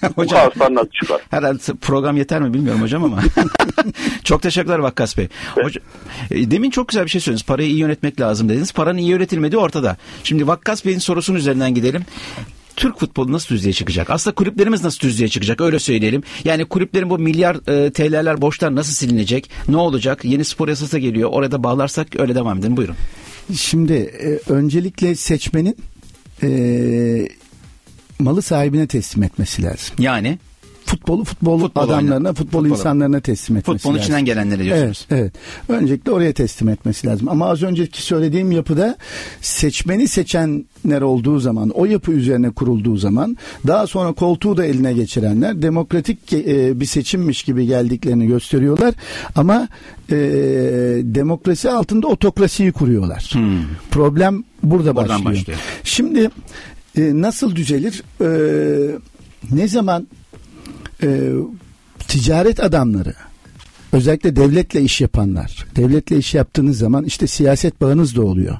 Bu 0.18 0.22
Hocam. 0.22 0.39
kaostan 0.39 0.75
nasıl 0.75 0.89
çıkar? 0.89 1.22
Herhalde 1.30 1.60
program 1.82 2.18
yeter 2.18 2.41
mi 2.41 2.53
bilmiyorum 2.53 2.82
hocam 2.82 3.03
ama. 3.03 3.20
çok 4.24 4.41
teşekkürler 4.41 4.80
Vakkas 4.80 5.18
Bey. 5.18 5.27
Hoca- 5.56 5.82
e, 6.32 6.51
demin 6.51 6.70
çok 6.70 6.88
güzel 6.88 7.06
bir 7.06 7.10
şey 7.10 7.22
söylediniz. 7.22 7.46
Parayı 7.46 7.70
iyi 7.70 7.80
yönetmek 7.80 8.22
lazım 8.22 8.50
dediniz. 8.50 8.72
Paranın 8.74 8.98
iyi 8.98 9.10
yönetilmediği 9.10 9.60
ortada. 9.60 9.98
Şimdi 10.24 10.48
Vakkas 10.48 10.86
Bey'in 10.86 11.00
sorusunun 11.00 11.38
üzerinden 11.38 11.74
gidelim. 11.74 12.01
Türk 12.75 13.00
futbolu 13.00 13.32
nasıl 13.32 13.56
düzeye 13.56 13.74
çıkacak? 13.74 14.10
Aslında 14.10 14.36
kulüplerimiz 14.36 14.84
nasıl 14.84 15.00
düzeye 15.00 15.27
çıkacak? 15.27 15.62
Öyle 15.62 15.80
söyleyelim. 15.80 16.24
Yani 16.44 16.65
kulüplerin 16.65 17.10
bu 17.10 17.20
milyar 17.20 17.56
e, 17.86 17.91
TL'ler 17.91 18.41
borçlar 18.41 18.75
nasıl 18.75 18.94
silinecek? 18.94 19.50
Ne 19.68 19.77
olacak? 19.77 20.25
Yeni 20.25 20.46
spor 20.46 20.68
yasası 20.68 21.00
geliyor. 21.00 21.30
Orada 21.34 21.63
bağlarsak 21.63 22.20
öyle 22.20 22.36
devam 22.36 22.58
edin. 22.60 22.77
Buyurun. 22.77 22.96
Şimdi 23.58 23.94
e, 23.94 24.51
öncelikle 24.53 25.15
seçmenin 25.15 25.75
e, 26.44 26.48
malı 28.22 28.42
sahibine 28.42 28.88
teslim 28.88 29.24
etmesi 29.24 29.63
lazım. 29.63 29.96
Yani 30.00 30.40
Futbolu 30.86 31.24
futbol, 31.24 31.60
Futbol 31.60 31.82
adamlarına, 31.82 32.16
oyna- 32.16 32.34
futbol 32.34 32.60
futbolu. 32.60 32.68
insanlarına 32.68 33.20
teslim 33.20 33.58
etmesi 33.58 33.78
futbolun 33.78 33.94
lazım. 33.96 34.04
içinden 34.04 34.25
gelenleri 34.25 34.63
diyorsunuz. 34.63 35.06
Evet, 35.12 35.22
evet. 35.22 35.82
Öncelikle 35.82 36.12
oraya 36.12 36.34
teslim 36.34 36.70
etmesi 36.70 37.08
lazım. 37.08 37.30
Ama 37.30 37.48
az 37.50 37.63
önceki 37.63 38.01
söylediğim 38.01 38.51
yapıda 38.51 38.98
seçmeni 39.42 40.08
seçenler 40.08 41.01
olduğu 41.01 41.40
zaman, 41.40 41.70
o 41.70 41.86
yapı 41.86 42.12
üzerine 42.12 42.50
kurulduğu 42.50 42.98
zaman, 42.98 43.38
daha 43.68 43.88
sonra 43.88 44.13
koltuğu 44.13 44.58
da 44.58 44.66
eline 44.66 44.94
geçirenler 44.94 45.62
demokratik 45.62 46.34
e, 46.34 46.80
bir 46.80 46.86
seçimmiş 46.86 47.44
gibi 47.44 47.66
geldiklerini 47.66 48.28
gösteriyorlar. 48.28 48.94
Ama 49.36 49.68
e, 50.12 50.16
demokrasi 51.04 51.70
altında 51.72 52.08
otokrasiyi 52.08 52.72
kuruyorlar. 52.72 53.34
Problem 53.92 54.44
burada 54.63 54.96
Buradan 54.96 55.25
başlıyor. 55.25 55.40
başlıyor. 55.42 55.60
Şimdi 55.84 56.30
e, 56.98 57.21
nasıl 57.21 57.55
düzelir? 57.55 58.03
E, 58.21 58.29
ne 59.51 59.67
zaman 59.67 60.07
e, 61.03 61.31
ticaret 62.07 62.60
adamları 62.60 63.13
özellikle 63.91 64.36
devletle 64.36 64.81
iş 64.81 65.01
yapanlar. 65.01 65.65
Devletle 65.75 66.17
iş 66.17 66.33
yaptığınız 66.33 66.77
zaman 66.77 67.05
işte 67.05 67.27
siyaset 67.27 67.81
bağınız 67.81 68.15
da 68.15 68.21
oluyor. 68.21 68.57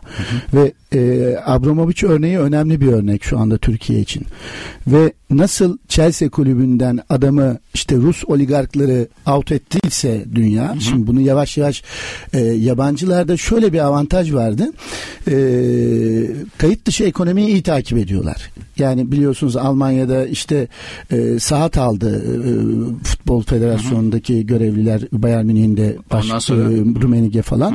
Ve 0.54 0.74
e, 0.94 1.36
Abramovich 1.46 2.04
örneği 2.04 2.40
önemli 2.40 2.82
bir 2.82 2.88
örnek 2.88 3.24
şu 3.24 3.40
anda 3.40 3.58
Türkiye 3.58 4.00
için. 4.00 4.26
Ve 4.88 5.14
nasıl 5.30 5.78
Chelsea 5.88 6.30
kulübünden 6.30 7.00
adamı 7.10 7.58
işte 7.74 7.96
Rus 7.96 8.24
oligarkları 8.26 9.08
out 9.28 9.52
ettiyse 9.52 10.26
dünya 10.36 10.76
şimdi 10.80 11.08
bunu 11.08 11.22
yavaş 11.22 11.58
yavaş 11.58 11.84
e, 12.34 12.40
yabancılarda 12.40 13.38
şöyle 13.38 13.74
bir 13.74 13.80
avantaj 13.80 14.34
vardı. 14.34 14.64
E, 15.28 15.34
kayıt 16.58 16.86
dışı 16.86 17.04
ekonomiyi 17.04 17.48
iyi 17.48 17.64
takip 17.64 17.98
ediyorlar. 17.98 18.50
Yani 18.78 19.12
biliyorsunuz 19.12 19.56
Almanya'da 19.56 20.26
işte 20.26 20.68
e, 21.12 21.40
saat 21.40 21.78
aldı 21.78 22.24
e, 22.26 22.42
futbol 23.04 23.44
federasyonundaki 23.44 24.46
görevliler 24.46 25.02
Bayern 25.24 25.46
Münih'in 25.46 25.78
de 25.78 25.96
sonra- 26.40 26.62
e, 26.74 26.78
Rummenigge 27.02 27.42
falan 27.42 27.74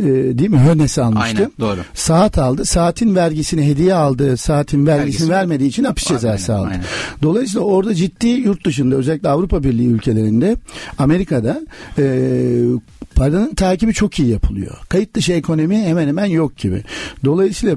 e, 0.00 0.04
değil 0.04 0.50
mi 0.50 0.58
Hönes 0.58 0.98
almıştı. 0.98 1.24
Aynen, 1.24 1.52
doğru. 1.60 1.80
Saat 1.94 2.38
aldı. 2.38 2.64
Saatin 2.64 3.14
vergisini 3.14 3.66
hediye 3.66 3.94
aldı. 3.94 4.36
Saatin 4.36 4.86
vergisini 4.86 5.28
Vergisi- 5.28 5.30
vermediği 5.30 5.68
için 5.68 5.84
hapis 5.84 6.10
Aynen, 6.10 6.20
cezası 6.20 6.54
aldı. 6.54 6.68
aynen. 6.70 6.84
Dolayısıyla 7.22 7.60
orada 7.66 7.94
ciddi 7.94 8.26
yurt 8.28 8.66
dışında 8.66 8.96
özellikle 8.96 9.28
Avrupa 9.28 9.62
Birliği 9.64 9.86
ülkelerinde 9.88 10.56
Amerika'da 10.98 11.60
e, 11.98 12.04
paranın 13.14 13.54
takibi 13.54 13.94
çok 13.94 14.18
iyi 14.18 14.28
yapılıyor. 14.28 14.76
Kayıt 14.88 15.14
dışı 15.14 15.32
ekonomi 15.32 15.82
hemen 15.82 16.08
hemen 16.08 16.26
yok 16.26 16.56
gibi. 16.56 16.82
Dolayısıyla 17.24 17.76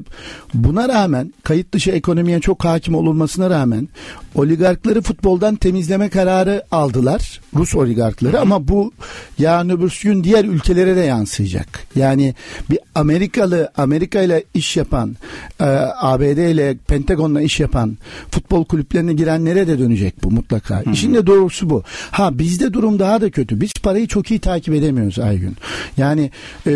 buna 0.54 0.89
rağmen 0.89 1.34
kayıt 1.44 1.74
dışı 1.74 1.92
ekonomiye 1.92 2.39
çok 2.39 2.65
hakim 2.65 2.96
olunmasına 2.96 3.50
rağmen 3.50 3.88
oligarkları 4.36 5.01
futboldan 5.01 5.56
temizleme 5.56 6.10
kararı 6.10 6.63
aldılar. 6.72 7.42
Rus 7.56 7.75
oligarkları 7.75 8.39
ama 8.42 8.68
bu 8.68 8.92
yarın 9.39 9.70
öbür 9.70 10.00
gün 10.04 10.24
diğer 10.24 10.46
ülkelere 10.46 10.96
de 10.96 11.01
yansıyacak. 11.01 11.68
Yani 11.96 12.36
bir 12.70 12.80
Amerikalı 12.96 13.72
Amerika 13.77 14.22
ile 14.22 14.44
iş 14.54 14.77
yapan 14.77 15.15
e, 15.60 15.65
ABD 16.01 16.38
ile 16.38 16.77
Pentagon'la 16.88 17.42
iş 17.42 17.60
yapan 17.60 17.98
futbol 18.32 18.65
kulüplerine 18.65 19.13
girenlere 19.13 19.68
de 19.68 19.80
dönecek 19.80 20.24
bu 20.24 20.32
mutlaka. 20.32 20.84
İşin 20.94 21.13
de 21.13 21.27
doğrusu 21.27 21.70
bu. 21.70 21.84
Ha 22.12 22.39
bizde 22.39 22.74
durum 22.74 23.00
daha 23.00 23.22
da 23.22 23.30
kötü. 23.30 23.62
Biz 23.62 23.74
parayı 23.74 24.08
çok 24.08 24.32
iyi 24.32 24.39
takip 24.39 24.74
edemiyoruz 24.74 25.20
Aygün. 25.25 25.58
Yani 25.98 26.32
e, 26.67 26.74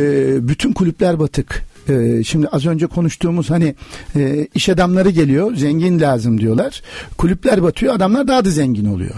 bütün 0.48 0.74
kulüpler 0.74 1.20
batık. 1.20 1.64
E, 1.90 2.24
şimdi 2.24 2.48
az 2.48 2.66
önce 2.66 2.88
konuştuğumuz 2.88 3.50
hani 3.50 3.76
e, 4.16 4.48
iş 4.56 4.70
adamları 4.70 5.10
geliyor 5.10 5.56
zengin 5.56 6.00
lazım 6.00 6.42
diyorlar. 6.42 6.82
Kulüpler 7.18 7.64
batıyor 7.64 7.94
adamlar 7.94 8.28
daha 8.28 8.46
da 8.46 8.50
zengin 8.50 8.86
oluyor. 8.86 9.16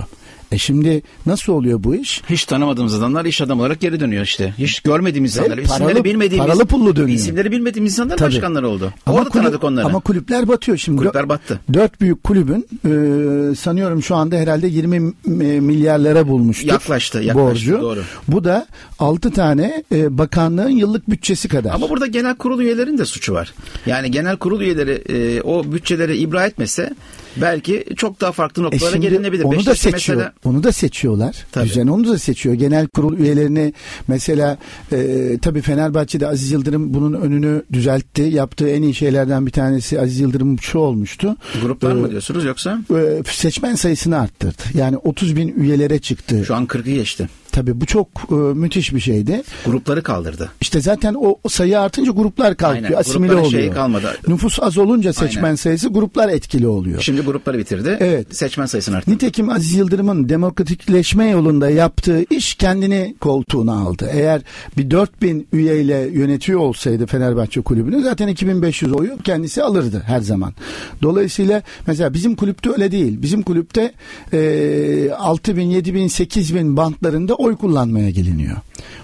E 0.51 0.57
şimdi 0.57 1.01
nasıl 1.25 1.53
oluyor 1.53 1.83
bu 1.83 1.95
iş? 1.95 2.21
Hiç 2.29 2.45
tanımadığımız 2.45 2.93
adamlar 2.93 3.25
iş 3.25 3.41
adamı 3.41 3.61
olarak 3.61 3.79
geri 3.79 3.99
dönüyor 3.99 4.23
işte. 4.23 4.53
Hiç 4.57 4.79
görmediğimiz 4.79 5.31
insanlar, 5.37 5.57
paralı- 5.57 5.65
isimleri 5.65 6.03
bilmediğimiz, 6.03 6.47
paralı 6.47 6.65
pullu 6.65 6.95
dönüyor. 6.95 7.17
isimleri 7.17 7.51
bilmediğimiz 7.51 7.93
insanlar 7.93 8.17
Tabii. 8.17 8.33
başkanlar 8.35 8.63
oldu. 8.63 8.93
Ama 9.05 9.17
Orada 9.17 9.29
kulüp- 9.29 9.43
tanıdık 9.43 9.63
onları. 9.63 9.85
Ama 9.85 9.99
kulüpler 9.99 10.47
batıyor 10.47 10.77
şimdi. 10.77 10.97
Kulüpler 10.97 11.29
battı. 11.29 11.59
Dört 11.73 12.01
büyük 12.01 12.23
kulübün 12.23 12.67
e, 12.85 13.55
sanıyorum 13.55 14.03
şu 14.03 14.15
anda 14.15 14.35
herhalde 14.35 14.67
20 14.67 14.99
m- 14.99 15.59
milyarlara 15.59 16.27
bulmuştur. 16.27 16.67
Yaklaştı, 16.67 17.17
yaklaştı, 17.19 17.41
borcu. 17.49 17.81
doğru. 17.81 17.99
Bu 18.27 18.43
da 18.43 18.67
6 18.99 19.31
tane 19.31 19.83
e, 19.95 20.17
bakanlığın 20.17 20.69
yıllık 20.69 21.09
bütçesi 21.09 21.47
kadar. 21.47 21.73
Ama 21.73 21.89
burada 21.89 22.07
genel 22.07 22.35
kurul 22.35 22.59
üyelerinin 22.59 22.97
de 22.97 23.05
suçu 23.05 23.33
var. 23.33 23.53
Yani 23.85 24.11
genel 24.11 24.37
kurul 24.37 24.61
üyeleri 24.61 24.91
e, 25.09 25.41
o 25.41 25.71
bütçeleri 25.71 26.17
ibra 26.17 26.45
etmese 26.45 26.89
belki 27.37 27.85
çok 27.97 28.21
daha 28.21 28.31
farklı 28.31 28.61
E 28.61 28.65
noktalara 28.65 28.91
şimdi 28.91 29.09
gelinebilir. 29.09 29.43
onu 29.43 29.65
da 29.65 29.75
seçiyor. 29.75 30.17
mesela 30.17 30.33
Onu 30.45 30.63
da 30.63 30.71
seçiyorlar. 30.71 31.35
Tabii. 31.51 31.67
Güzel 31.67 31.87
onu 31.89 32.07
da 32.07 32.17
seçiyor. 32.19 32.55
Genel 32.55 32.87
kurul 32.87 33.17
üyelerini 33.17 33.73
mesela 34.07 34.57
e, 34.91 35.37
tabii 35.41 35.61
Fenerbahçe'de 35.61 36.27
Aziz 36.27 36.51
Yıldırım 36.51 36.93
bunun 36.93 37.13
önünü 37.21 37.63
düzeltti. 37.73 38.21
Yaptığı 38.21 38.69
en 38.69 38.81
iyi 38.81 38.93
şeylerden 38.93 39.45
bir 39.45 39.51
tanesi 39.51 40.01
Aziz 40.01 40.19
Yıldırım'ın 40.19 40.57
şu 40.57 40.79
olmuştu. 40.79 41.35
gruplar 41.61 41.91
E, 41.91 41.93
mı 41.93 42.09
diyorsunuz 42.11 42.45
yoksa? 42.45 42.79
e, 42.95 43.21
seçmen 43.31 43.75
sayısını 43.75 44.19
arttırdı. 44.19 44.61
Yani 44.73 44.97
30 44.97 45.35
bin 45.35 45.53
üyelere 45.57 45.99
çıktı. 45.99 46.43
Şu 46.47 46.55
an 46.55 46.65
40'ı 46.65 46.91
geçti. 46.93 47.29
Tabii 47.51 47.81
bu 47.81 47.85
çok 47.85 48.07
e, 48.31 48.33
müthiş 48.35 48.93
bir 48.93 48.99
şeydi. 48.99 49.43
Grupları 49.65 50.03
kaldırdı. 50.03 50.51
İşte 50.61 50.81
zaten 50.81 51.13
o, 51.13 51.35
o 51.43 51.49
sayı 51.49 51.79
artınca 51.79 52.11
gruplar 52.11 52.57
kalkıyor, 52.57 52.83
Aynen, 52.85 52.97
asimile 52.97 53.27
grupların 53.27 53.47
oluyor. 53.47 53.61
şeyi 53.61 53.71
kalmadı. 53.73 54.17
Nüfus 54.27 54.59
az 54.61 54.77
olunca 54.77 55.13
seçmen 55.13 55.43
Aynen. 55.43 55.55
sayısı 55.55 55.89
gruplar 55.89 56.29
etkili 56.29 56.67
oluyor. 56.67 57.01
Şimdi 57.01 57.21
grupları 57.21 57.57
bitirdi. 57.57 57.97
Evet. 57.99 58.35
Seçmen 58.35 58.65
sayısını 58.65 58.95
arttırdı. 58.97 59.15
Nitekim 59.15 59.49
Aziz 59.49 59.73
Yıldırım'ın 59.73 60.29
demokratikleşme 60.29 61.29
yolunda 61.29 61.69
yaptığı 61.69 62.23
iş 62.29 62.55
kendini 62.55 63.15
koltuğuna 63.19 63.73
aldı. 63.73 64.09
Eğer 64.13 64.41
bir 64.77 64.91
4000 64.91 65.47
üyeyle 65.53 66.09
yönetiyor 66.13 66.59
olsaydı 66.59 67.05
Fenerbahçe 67.05 67.61
kulübünü 67.61 68.03
zaten 68.03 68.27
2500 68.27 68.93
oyu 68.93 69.17
kendisi 69.23 69.63
alırdı 69.63 70.03
her 70.05 70.19
zaman. 70.21 70.53
Dolayısıyla 71.01 71.61
mesela 71.87 72.13
bizim 72.13 72.35
kulüpte 72.35 72.69
öyle 72.69 72.91
değil. 72.91 73.21
Bizim 73.21 73.41
kulüpte 73.41 73.91
e, 74.33 75.11
6000, 75.17 75.61
7000, 75.63 76.07
8000 76.07 76.77
bantlarında 76.77 77.35
oy 77.41 77.55
kullanmaya 77.55 78.09
geliniyor. 78.09 78.57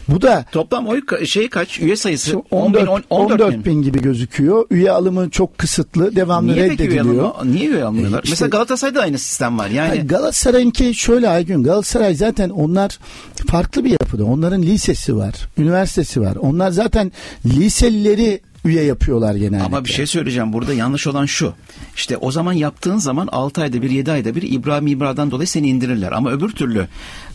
Bu 0.08 0.22
da 0.22 0.46
Toplam 0.52 0.88
oy 0.88 1.02
şey 1.26 1.50
kaç? 1.50 1.80
Üye 1.80 1.96
sayısı? 1.96 2.30
Şu 2.30 2.44
10 2.52 2.74
bin, 2.74 2.80
14, 2.80 3.06
14, 3.10 3.42
14 3.42 3.66
bin. 3.66 3.82
gibi 3.82 4.02
gözüküyor. 4.02 4.66
Üye 4.70 4.92
alımı 4.92 5.30
çok 5.30 5.58
kısıtlı. 5.58 6.16
Devamlı 6.16 6.54
Niye 6.54 6.68
peki 6.70 6.84
üye 6.84 6.92
reddediliyor. 7.00 7.24
alımı? 7.36 7.56
Niye 7.56 7.70
üye 7.70 7.84
almıyorlar? 7.84 8.18
E, 8.20 8.22
işte- 8.24 8.32
Mesela 8.32 8.50
Galatasaray'da 8.50 9.02
aynı 9.02 9.18
sistem 9.18 9.60
var. 9.60 9.70
Yani 9.70 10.08
Galatasaray'ınki 10.08 10.94
şöyle 10.96 11.30
Aygün 11.30 11.64
Galatasaray 11.64 12.16
zaten 12.16 12.50
onlar 12.50 13.00
farklı 13.48 13.84
bir 13.86 13.92
yapıda. 13.92 14.26
Onların 14.26 14.62
lisesi 14.62 15.16
var, 15.16 15.34
üniversitesi 15.58 16.22
var. 16.22 16.36
Onlar 16.36 16.72
zaten 16.72 17.12
liselileri 17.46 18.40
üye 18.68 18.84
yapıyorlar 18.84 19.36
genellikle. 19.36 19.64
Ama 19.66 19.86
bir 19.86 19.90
şey 19.90 20.06
söyleyeceğim 20.06 20.54
burada 20.54 20.74
yanlış 20.74 21.08
olan 21.08 21.26
şu. 21.26 21.54
İşte 21.96 22.18
o 22.18 22.32
zaman 22.32 22.54
yaptığın 22.54 22.98
zaman 22.98 23.28
6 23.28 23.62
ayda 23.62 23.82
bir 23.82 23.90
7 23.90 24.12
ayda 24.12 24.36
bir 24.36 24.42
İbrahim 24.42 24.88
İbra'dan 24.88 25.32
dolayı 25.32 25.48
seni 25.48 25.68
indirirler. 25.68 26.12
Ama 26.12 26.32
öbür 26.32 26.50
türlü 26.50 26.88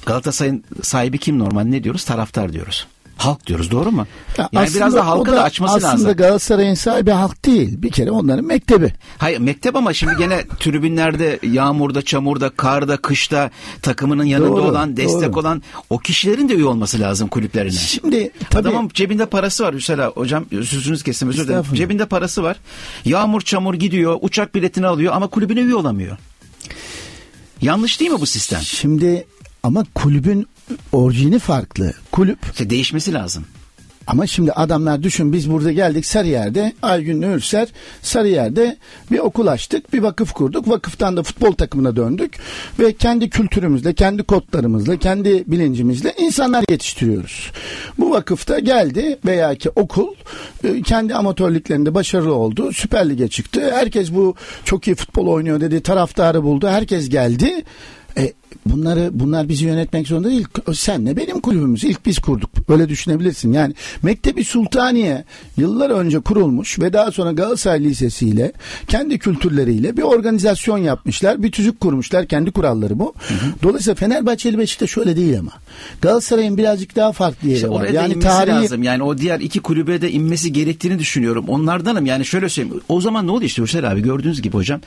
Galatasaray'ın 0.06 0.64
sahibi 0.82 1.18
kim 1.18 1.38
normal 1.38 1.62
ne 1.62 1.84
diyoruz? 1.84 2.04
Taraftar 2.04 2.52
diyoruz. 2.52 2.86
Halk 3.16 3.46
diyoruz 3.46 3.70
doğru 3.70 3.92
mu? 3.92 4.06
Ya 4.38 4.48
yani 4.52 4.64
aslında 4.64 4.76
biraz 4.80 4.94
da 4.94 5.06
halka 5.06 5.32
da, 5.32 5.42
açması 5.42 5.74
aslında 5.74 5.92
lazım. 5.92 6.12
Galatasaray'ın 6.12 6.74
sahibi 6.74 7.10
halk 7.10 7.44
değil. 7.44 7.82
Bir 7.82 7.90
kere 7.90 8.10
onların 8.10 8.44
mektebi. 8.44 8.92
Hayır 9.18 9.38
mektep 9.38 9.76
ama 9.76 9.92
şimdi 9.92 10.16
gene 10.18 10.44
tribünlerde 10.60 11.38
yağmurda, 11.42 12.02
çamurda, 12.02 12.50
karda, 12.50 12.96
kışta 12.96 13.50
takımının 13.82 14.24
yanında 14.24 14.48
Doğru, 14.48 14.62
olan, 14.62 14.96
destek 14.96 15.32
doğru. 15.32 15.40
olan 15.40 15.62
o 15.90 15.98
kişilerin 15.98 16.48
de 16.48 16.54
üye 16.54 16.64
olması 16.64 17.00
lazım 17.00 17.28
kulüplerine. 17.28 17.70
Şimdi 17.72 18.30
tabii 18.50 18.68
Adamın 18.68 18.90
cebinde 18.94 19.26
parası 19.26 19.64
var 19.64 19.74
Hüsela 19.74 20.08
hocam 20.08 20.44
sözünüz 20.50 21.02
kesin 21.02 21.28
özür 21.28 21.48
dilerim. 21.48 21.64
Cebinde 21.74 22.06
parası 22.06 22.42
var. 22.42 22.56
Yağmur 23.04 23.40
çamur 23.40 23.74
gidiyor 23.74 24.18
uçak 24.20 24.54
biletini 24.54 24.86
alıyor 24.86 25.12
ama 25.16 25.26
kulübüne 25.26 25.60
üye 25.60 25.74
olamıyor. 25.74 26.16
Yanlış 27.62 28.00
değil 28.00 28.10
mi 28.10 28.20
bu 28.20 28.26
sistem? 28.26 28.60
şimdi 28.60 29.26
ama 29.62 29.86
kulübün 29.94 30.46
orijini 30.92 31.38
farklı. 31.38 31.92
Kulüp 32.12 32.38
İşte 32.52 32.70
değişmesi 32.70 33.12
lazım. 33.12 33.44
Ama 34.06 34.26
şimdi 34.26 34.52
adamlar 34.52 35.02
düşün 35.02 35.32
biz 35.32 35.50
burada 35.50 35.72
geldik 35.72 36.06
Sarıyer'de 36.06 36.72
Aygün 36.82 37.22
Ürser 37.22 37.68
Sarıyer'de 38.02 38.76
bir 39.10 39.18
okul 39.18 39.46
açtık 39.46 39.92
bir 39.92 40.02
vakıf 40.02 40.32
kurduk 40.32 40.68
vakıftan 40.68 41.16
da 41.16 41.22
futbol 41.22 41.52
takımına 41.52 41.96
döndük 41.96 42.36
ve 42.78 42.92
kendi 42.92 43.30
kültürümüzle 43.30 43.94
kendi 43.94 44.22
kodlarımızla 44.22 44.96
kendi 44.96 45.44
bilincimizle 45.46 46.14
insanlar 46.18 46.64
yetiştiriyoruz. 46.70 47.50
Bu 47.98 48.10
vakıfta 48.10 48.58
geldi 48.58 49.18
veya 49.26 49.54
ki 49.54 49.70
okul 49.70 50.14
e, 50.64 50.82
kendi 50.82 51.14
amatörlüklerinde 51.14 51.94
başarılı 51.94 52.34
oldu 52.34 52.72
Süper 52.72 53.08
Lig'e 53.08 53.28
çıktı 53.28 53.70
herkes 53.72 54.12
bu 54.12 54.34
çok 54.64 54.86
iyi 54.86 54.96
futbol 54.96 55.26
oynuyor 55.26 55.60
dedi 55.60 55.82
taraftarı 55.82 56.42
buldu 56.42 56.68
herkes 56.68 57.08
geldi. 57.08 57.64
Bunları 58.66 59.10
bunlar 59.12 59.48
bizi 59.48 59.64
yönetmek 59.64 60.08
zorunda 60.08 60.28
değil. 60.28 60.46
Senle 60.74 61.16
benim 61.16 61.40
kulübümüz 61.40 61.84
ilk 61.84 62.06
biz 62.06 62.18
kurduk. 62.18 62.50
Öyle 62.68 62.88
düşünebilirsin. 62.88 63.52
Yani 63.52 63.74
Mektebi 64.02 64.44
Sultaniye 64.44 65.24
yıllar 65.56 65.90
önce 65.90 66.20
kurulmuş 66.20 66.78
ve 66.78 66.92
daha 66.92 67.12
sonra 67.12 67.32
Galatasaray 67.32 67.84
Lisesi 67.84 68.28
ile 68.28 68.52
kendi 68.88 69.18
kültürleriyle 69.18 69.96
bir 69.96 70.02
organizasyon 70.02 70.78
yapmışlar. 70.78 71.42
Bir 71.42 71.52
tüzük 71.52 71.80
kurmuşlar. 71.80 72.26
Kendi 72.26 72.50
kuralları 72.50 72.98
bu. 72.98 73.14
Dolayısıyla 73.62 73.94
Fenerbahçeli 73.94 74.58
Beşiktaş 74.58 74.90
şöyle 74.90 75.16
değil 75.16 75.38
ama. 75.38 75.52
Galatasaray'ın 76.02 76.56
birazcık 76.56 76.96
daha 76.96 77.12
farklı 77.12 77.48
yeri 77.48 77.56
İşte 77.56 77.68
var. 77.68 77.84
Yani 77.84 78.18
tarihi 78.18 78.54
lazım. 78.54 78.82
Yani 78.82 79.02
o 79.02 79.18
diğer 79.18 79.40
iki 79.40 79.60
kulübe 79.60 80.00
de 80.00 80.10
inmesi 80.10 80.52
gerektiğini 80.52 80.98
düşünüyorum. 80.98 81.44
Onlardanım 81.48 82.06
yani 82.06 82.24
şöyle 82.24 82.48
söyleyeyim. 82.48 82.80
O 82.88 83.00
zaman 83.00 83.26
ne 83.26 83.30
oldu 83.30 83.44
işte 83.44 83.62
Hüseyin 83.62 83.84
abi 83.84 84.02
gördüğünüz 84.02 84.42
gibi 84.42 84.54
hocam. 84.54 84.80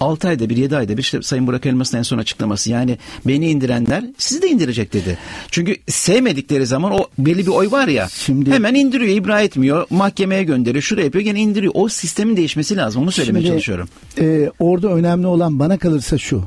6 0.00 0.28
ayda 0.28 0.48
bir 0.48 0.56
7 0.56 0.76
ayda 0.76 0.96
bir 0.96 1.02
işte 1.02 1.22
Sayın 1.22 1.46
Burak 1.46 1.66
Elmas'ın 1.66 1.98
en 1.98 2.02
son 2.02 2.18
açıklaması. 2.18 2.70
Yani 2.70 2.98
beni 3.26 3.50
indirenler 3.50 4.04
sizi 4.18 4.42
de 4.42 4.48
indirecek 4.48 4.92
dedi. 4.92 5.18
Çünkü 5.50 5.76
sevmedikleri 5.88 6.66
zaman 6.66 6.92
o 6.92 7.06
belli 7.18 7.46
bir 7.46 7.50
oy 7.50 7.70
var 7.70 7.88
ya. 7.88 8.08
Şimdi- 8.08 8.52
hemen 8.52 8.74
indiriyor 8.74 9.16
ibra 9.16 9.40
etmiyor. 9.40 9.86
Mahkemeye 9.90 10.42
gönderiyor. 10.42 10.82
Şuraya 10.82 11.04
yapıyor 11.04 11.24
gene 11.24 11.40
indiriyor. 11.40 11.72
O 11.76 11.88
sistemin 11.88 12.36
değişmesi 12.36 12.76
lazım. 12.76 13.02
Onu 13.02 13.12
söylemeye 13.12 13.42
Şimdi, 13.42 13.52
çalışıyorum. 13.52 13.88
e, 14.20 14.50
orada 14.58 14.88
önemli 14.88 15.26
olan 15.26 15.58
bana 15.58 15.78
kalırsa 15.78 16.18
şu. 16.18 16.42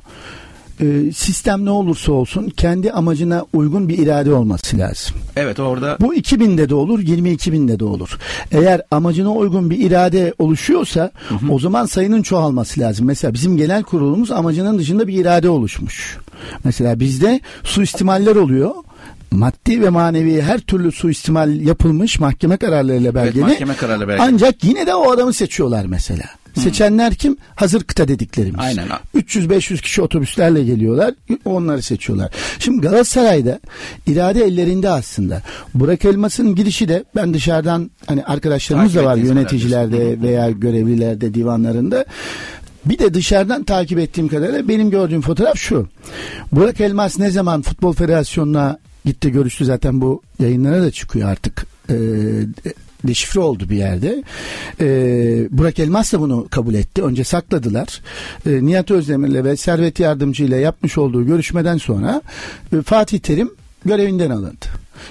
E, 0.81 1.11
sistem 1.11 1.65
ne 1.65 1.69
olursa 1.69 2.11
olsun 2.11 2.49
kendi 2.57 2.91
amacına 2.91 3.45
uygun 3.53 3.89
bir 3.89 3.97
irade 3.97 4.33
olması 4.33 4.77
lazım. 4.77 5.15
Evet 5.35 5.59
orada 5.59 5.97
Bu 6.01 6.15
2000'de 6.15 6.69
de 6.69 6.75
olur, 6.75 6.99
22.000'de 6.99 7.79
de 7.79 7.85
olur. 7.85 8.17
Eğer 8.51 8.81
amacına 8.91 9.31
uygun 9.31 9.69
bir 9.69 9.79
irade 9.79 10.33
oluşuyorsa 10.37 11.11
o 11.49 11.59
zaman 11.59 11.85
sayının 11.85 12.21
çoğalması 12.21 12.79
lazım. 12.79 13.05
Mesela 13.05 13.33
bizim 13.33 13.57
genel 13.57 13.83
kurulumuz 13.83 14.31
amacının 14.31 14.79
dışında 14.79 15.07
bir 15.07 15.13
irade 15.13 15.49
oluşmuş. 15.49 16.17
Mesela 16.63 16.99
bizde 16.99 17.41
suistimaller 17.63 18.35
oluyor. 18.35 18.71
Maddi 19.31 19.81
ve 19.81 19.89
manevi 19.89 20.41
her 20.41 20.59
türlü 20.59 20.91
suistimal 20.91 21.61
yapılmış 21.61 22.19
mahkeme 22.19 22.57
kararlarıyla 22.57 23.15
belgeli. 23.15 23.41
mahkeme 23.41 23.73
kararıyla 23.75 24.07
belgeli. 24.07 24.27
Ancak 24.27 24.63
yine 24.63 24.87
de 24.87 24.95
o 24.95 25.11
adamı 25.11 25.33
seçiyorlar 25.33 25.85
mesela. 25.85 26.25
Seçenler 26.59 27.15
kim? 27.15 27.37
Hazır 27.55 27.83
kıta 27.83 28.07
dediklerimiz. 28.07 28.59
Aynen. 28.59 28.87
300-500 29.15 29.81
kişi 29.81 30.01
otobüslerle 30.01 30.63
geliyorlar. 30.63 31.13
Onları 31.45 31.81
seçiyorlar. 31.81 32.31
Şimdi 32.59 32.81
Galatasaray'da 32.81 33.59
irade 34.07 34.43
ellerinde 34.43 34.89
aslında. 34.89 35.41
Burak 35.73 36.05
Elmas'ın 36.05 36.55
gidişi 36.55 36.87
de 36.89 37.03
ben 37.15 37.33
dışarıdan 37.33 37.91
hani 38.05 38.23
arkadaşlarımız 38.23 38.93
Takip 38.93 39.07
da 39.07 39.11
var 39.11 39.15
yöneticilerde 39.15 40.21
veya 40.21 40.51
görevlilerde 40.51 41.33
divanlarında. 41.33 42.05
Bir 42.85 42.99
de 42.99 43.13
dışarıdan 43.13 43.63
takip 43.63 43.99
ettiğim 43.99 44.27
kadarıyla 44.27 44.67
benim 44.67 44.89
gördüğüm 44.89 45.21
fotoğraf 45.21 45.57
şu. 45.57 45.87
Burak 46.51 46.81
Elmas 46.81 47.19
ne 47.19 47.31
zaman 47.31 47.61
Futbol 47.61 47.93
Federasyonu'na 47.93 48.79
gitti 49.05 49.31
görüştü 49.31 49.65
zaten 49.65 50.01
bu 50.01 50.21
yayınlara 50.39 50.81
da 50.81 50.91
çıkıyor 50.91 51.29
artık. 51.29 51.65
E, 51.89 51.95
deşifre 53.07 53.39
oldu 53.39 53.69
bir 53.69 53.77
yerde. 53.77 54.23
E, 54.81 54.87
Burak 55.57 55.79
Elmas 55.79 56.13
da 56.13 56.19
bunu 56.19 56.47
kabul 56.49 56.73
etti. 56.73 57.03
Önce 57.03 57.23
sakladılar. 57.23 58.01
E, 58.45 58.65
Nihat 58.65 58.91
Özdemir'le 58.91 59.43
ve 59.43 59.57
Servet 59.57 59.99
Yardımcı 59.99 60.43
ile 60.43 60.57
yapmış 60.57 60.97
olduğu 60.97 61.25
görüşmeden 61.25 61.77
sonra 61.77 62.21
e, 62.73 62.81
Fatih 62.81 63.19
Terim 63.19 63.51
görevinden 63.85 64.29
alındı. 64.29 64.65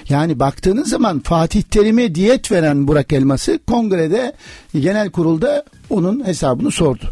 Yani 0.09 0.39
baktığınız 0.39 0.89
zaman 0.89 1.19
Fatih 1.19 1.61
Terim'e 1.61 2.15
diyet 2.15 2.51
veren 2.51 2.87
Burak 2.87 3.13
Elmas'ı 3.13 3.59
kongrede 3.67 4.33
genel 4.73 5.09
kurulda 5.09 5.63
onun 5.89 6.27
hesabını 6.27 6.71
sordu. 6.71 7.03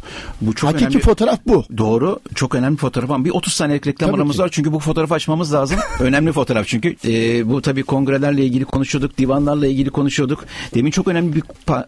Bu 0.42 0.56
çok 0.56 0.70
Hakiki 0.70 0.86
önemli. 0.86 1.00
fotoğraf 1.00 1.40
bu. 1.48 1.64
Doğru. 1.78 2.20
Çok 2.36 2.56
önemli 2.56 2.78
fotoğraf 2.78 3.12
ama 3.12 3.26
bir 3.26 3.30
30 3.30 3.54
saniyelik 3.54 3.88
reklam 3.88 4.10
Tabii 4.10 4.18
aramız 4.18 4.36
ki. 4.36 4.42
var. 4.42 4.50
Çünkü 4.52 4.72
bu 4.72 4.80
fotoğrafı 4.80 5.14
açmamız 5.14 5.54
lazım. 5.54 5.80
önemli 6.00 6.32
fotoğraf 6.32 6.68
çünkü. 6.68 6.96
Ee, 7.08 7.50
bu 7.50 7.62
tabii 7.62 7.84
kongrelerle 7.84 8.46
ilgili 8.46 8.66
konuşuyorduk. 8.66 9.18
Divanlarla 9.18 9.68
ilgili 9.68 9.90
konuşuyorduk. 9.90 10.46
Demin 10.76 10.92
çok 10.92 11.08
önemli 11.08 11.36
bir 11.36 11.44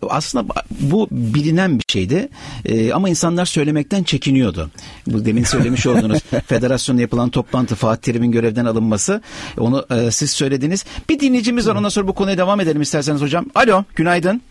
aslında 0.10 0.45
bu 0.80 1.08
bilinen 1.12 1.80
bir 1.80 1.84
şeydi. 1.88 2.30
Ee, 2.65 2.93
ama 2.93 3.10
insanlar 3.10 3.45
söylemekten 3.45 4.04
çekiniyordu. 4.04 4.69
Bu 5.08 5.25
demin 5.25 5.43
söylemiş 5.43 5.88
olduğunuz 5.88 6.19
federasyonda 6.47 7.02
yapılan 7.02 7.30
toplantı 7.30 7.75
Fatih 7.75 8.02
Terim'in 8.02 8.32
görevden 8.32 8.65
alınması. 8.65 9.21
Onu 9.58 9.86
e, 9.91 10.12
siz 10.12 10.32
söylediniz. 10.32 10.86
Bir 11.10 11.19
dinleyicimiz 11.19 11.67
var. 11.67 11.75
Ondan 11.75 11.89
sonra 11.89 12.08
bu 12.08 12.13
konuya 12.13 12.38
devam 12.38 12.60
edelim 12.60 12.82
isterseniz 12.82 13.21
hocam. 13.21 13.45
Alo. 13.56 13.84
Günaydın. 13.95 14.41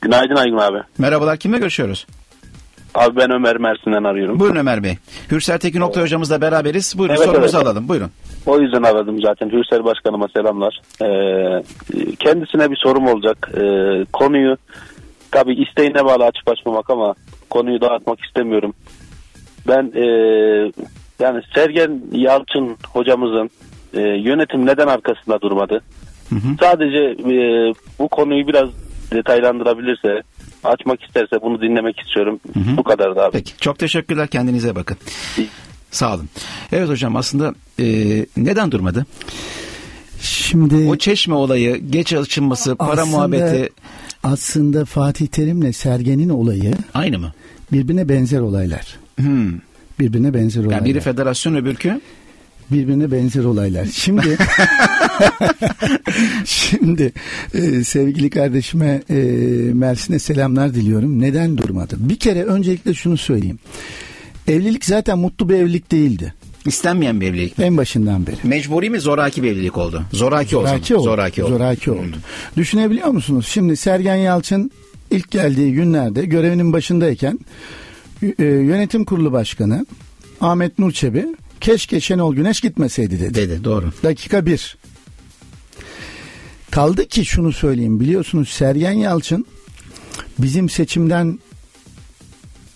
Günaydın 0.00 0.36
Aygün 0.36 0.56
abi. 0.56 0.78
Merhabalar. 0.98 1.36
Kimle 1.36 1.58
görüşüyoruz? 1.58 2.06
Abi 2.94 3.16
ben 3.16 3.30
Ömer 3.30 3.56
Mersin'den 3.56 4.04
arıyorum. 4.04 4.40
Buyurun 4.40 4.56
Ömer 4.56 4.82
Bey. 4.82 4.96
Gürsel 5.28 5.58
Tekin 5.58 5.80
Oktay 5.80 6.02
hocamızla 6.02 6.40
beraberiz. 6.40 6.98
Buyurun 6.98 7.14
Evet, 7.14 7.24
sorumuzu 7.24 7.56
evet. 7.56 7.66
alalım. 7.66 7.88
Buyurun. 7.88 8.10
O 8.46 8.60
yüzden 8.60 8.82
aradım 8.82 9.22
zaten. 9.22 9.50
Hürsel 9.50 9.84
Başkanıma 9.84 10.28
selamlar. 10.28 10.80
Ee, 11.02 11.62
kendisine 12.18 12.70
bir 12.70 12.76
sorum 12.76 13.06
olacak. 13.06 13.50
Ee, 13.56 14.04
konuyu 14.12 14.56
tabii 15.30 15.54
isteğine 15.54 16.04
bağlı 16.04 16.24
açıp 16.24 16.48
açmamak 16.48 16.90
ama 16.90 17.14
konuyu 17.50 17.80
dağıtmak 17.80 18.24
istemiyorum. 18.24 18.74
Ben 19.68 19.92
ee, 19.94 20.06
yani 21.20 21.42
Sergen 21.54 22.00
Yalçın 22.12 22.76
hocamızın 22.92 23.50
ee, 23.94 24.00
yönetim 24.00 24.66
neden 24.66 24.86
arkasında 24.86 25.40
durmadı? 25.40 25.80
Sadece 26.60 26.98
ee, 26.98 27.74
bu 27.98 28.08
konuyu 28.08 28.46
biraz 28.46 28.68
detaylandırabilirse 29.12 30.22
açmak 30.64 31.02
isterse 31.02 31.36
bunu 31.42 31.60
dinlemek 31.62 31.98
istiyorum. 32.00 32.40
Bu 32.76 32.82
kadar 32.82 33.16
da 33.16 33.24
abi. 33.24 33.32
Peki. 33.32 33.52
Çok 33.60 33.78
teşekkürler. 33.78 34.26
Kendinize 34.28 34.74
bakın. 34.74 34.96
Sağ 35.90 36.14
olun. 36.14 36.28
Evet 36.72 36.88
hocam 36.88 37.16
aslında 37.16 37.54
e, 37.80 37.84
neden 38.36 38.70
durmadı? 38.72 39.06
Şimdi 40.20 40.74
O 40.90 40.96
çeşme 40.96 41.34
olayı, 41.34 41.76
geç 41.76 42.12
açılması, 42.12 42.76
para 42.76 42.90
aslında- 42.92 43.06
muhabbeti 43.16 43.68
aslında 44.22 44.84
Fatih 44.84 45.26
Terim'le 45.26 45.72
Sergen'in 45.72 46.28
olayı 46.28 46.74
aynı 46.94 47.18
mı? 47.18 47.32
birbirine 47.72 48.08
benzer 48.08 48.40
olaylar. 48.40 48.96
Hmm. 49.20 49.52
Birbirine 49.98 50.34
benzer 50.34 50.60
olaylar. 50.60 50.76
Yani 50.76 50.88
biri 50.88 51.00
federasyon 51.00 51.54
öbürkü. 51.54 52.00
birbirine 52.70 53.10
benzer 53.12 53.44
olaylar. 53.44 53.86
Şimdi 53.92 54.38
şimdi 56.44 57.12
e, 57.54 57.84
sevgili 57.84 58.30
kardeşime 58.30 59.02
e, 59.10 59.14
Mersin'e 59.74 60.18
selamlar 60.18 60.74
diliyorum. 60.74 61.20
Neden 61.20 61.58
durmadı? 61.58 61.96
Bir 61.98 62.16
kere 62.16 62.44
öncelikle 62.44 62.94
şunu 62.94 63.16
söyleyeyim. 63.16 63.58
Evlilik 64.48 64.84
zaten 64.84 65.18
mutlu 65.18 65.48
bir 65.48 65.54
evlilik 65.54 65.92
değildi. 65.92 66.34
İstenmeyen 66.66 67.20
bir 67.20 67.26
evlilik. 67.26 67.58
En 67.58 67.76
başından 67.76 68.26
beri. 68.26 68.36
Mecburi 68.44 68.90
mi 68.90 69.00
zoraki 69.00 69.42
bir 69.42 69.52
evlilik 69.52 69.78
oldu? 69.78 70.02
Zoraki. 70.12 70.50
Zoraki 70.50 70.96
oldu. 70.96 71.04
Zoraki 71.04 71.44
oldu. 71.44 71.50
Zoraki 71.50 71.90
oldu. 71.90 72.16
Düşünebiliyor 72.56 73.08
musunuz? 73.08 73.46
Şimdi 73.48 73.76
Sergen 73.76 74.16
Yalçın 74.16 74.70
ilk 75.10 75.30
geldiği 75.30 75.72
günlerde 75.72 76.24
görevinin 76.24 76.72
başındayken 76.72 77.38
e, 78.22 78.44
yönetim 78.44 79.04
kurulu 79.04 79.32
başkanı 79.32 79.86
Ahmet 80.40 80.78
Nurçebi 80.78 81.26
keşke 81.60 82.00
Şenol 82.00 82.34
Güneş 82.34 82.60
gitmeseydi 82.60 83.20
dedi. 83.20 83.34
Dedi 83.34 83.64
doğru. 83.64 83.92
Dakika 84.02 84.46
bir. 84.46 84.76
Kaldı 86.70 87.06
ki 87.06 87.24
şunu 87.24 87.52
söyleyeyim 87.52 88.00
biliyorsunuz 88.00 88.48
Sergen 88.48 88.92
Yalçın 88.92 89.46
bizim 90.38 90.68
seçimden 90.68 91.38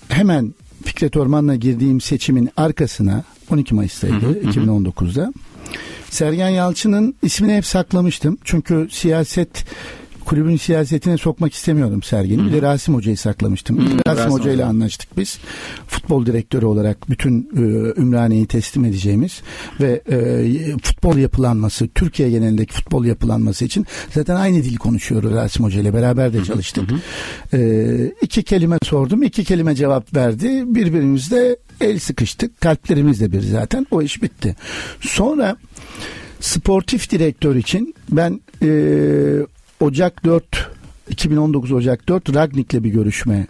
hemen 0.08 0.54
Fikret 0.84 1.16
Orman'la 1.16 1.54
girdiğim 1.54 2.00
seçimin 2.00 2.50
arkasına 2.56 3.24
12 3.50 3.74
Mayıs'taydı 3.74 4.42
2019'da. 4.42 5.32
Sergen 6.10 6.48
Yalçın'ın 6.48 7.14
ismini 7.22 7.56
hep 7.56 7.66
saklamıştım. 7.66 8.38
Çünkü 8.44 8.88
siyaset 8.90 9.64
kulübün 10.24 10.56
siyasetine 10.56 11.18
sokmak 11.18 11.54
istemiyordum 11.54 12.02
Sergen'i. 12.02 12.46
Bir 12.46 12.52
de 12.52 12.62
Rasim 12.62 12.94
Hoca'yı 12.94 13.16
saklamıştım. 13.16 13.78
De 13.78 13.82
Rasim, 13.82 14.02
Rasim 14.06 14.30
Hoca 14.30 14.50
ile 14.50 14.64
anlaştık 14.64 15.18
biz. 15.18 15.38
Futbol 15.86 16.26
direktörü 16.26 16.66
olarak 16.66 17.10
bütün 17.10 17.48
e, 17.56 17.60
Ümraniye'yi 18.00 18.46
teslim 18.46 18.84
edeceğimiz 18.84 19.42
ve 19.80 20.02
e, 20.10 20.78
futbol 20.82 21.16
yapılanması, 21.16 21.88
Türkiye 21.88 22.30
genelindeki 22.30 22.74
futbol 22.74 23.04
yapılanması 23.04 23.64
için 23.64 23.86
zaten 24.14 24.36
aynı 24.36 24.64
dil 24.64 24.76
konuşuyoruz 24.76 25.32
Rasim 25.32 25.64
Hoca 25.64 25.80
ile 25.80 25.94
beraber 25.94 26.32
de 26.32 26.44
çalıştık. 26.44 26.90
E, 27.52 28.12
iki 28.22 28.42
kelime 28.42 28.78
sordum, 28.82 29.22
iki 29.22 29.44
kelime 29.44 29.74
cevap 29.74 30.16
verdi. 30.16 30.62
Birbirimizle 30.66 31.56
el 31.80 31.98
sıkıştık. 31.98 32.60
Kalplerimiz 32.60 33.20
de 33.20 33.32
bir 33.32 33.40
zaten. 33.40 33.86
O 33.90 34.02
iş 34.02 34.22
bitti. 34.22 34.56
Sonra 35.00 35.56
sportif 36.40 37.10
direktör 37.10 37.56
için 37.56 37.94
ben 38.10 38.40
e, 38.62 38.68
Ocak 39.84 40.24
4 40.24 40.70
2019 41.10 41.72
Ocak 41.72 42.08
4 42.08 42.34
Ragnik'le 42.34 42.84
bir 42.84 42.90
görüşme 42.90 43.46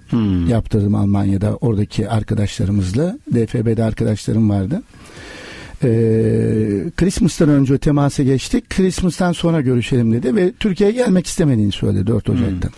yaptırdım 0.48 0.94
Almanya'da 0.94 1.56
oradaki 1.56 2.08
arkadaşlarımızla. 2.08 3.18
DFB'de 3.34 3.84
arkadaşlarım 3.84 4.50
vardı. 4.50 4.82
Ee, 5.82 5.88
Christmas'tan 6.96 7.48
önce 7.48 7.78
temasa 7.78 8.22
geçtik. 8.22 8.70
Christmas'tan 8.70 9.32
sonra 9.32 9.60
görüşelim 9.60 10.12
dedi 10.12 10.36
ve 10.36 10.52
Türkiye'ye 10.60 10.96
gelmek 10.96 11.26
istemediğini 11.26 11.72
söyledi 11.72 12.06
4 12.06 12.30
Ocak'ta. 12.30 12.68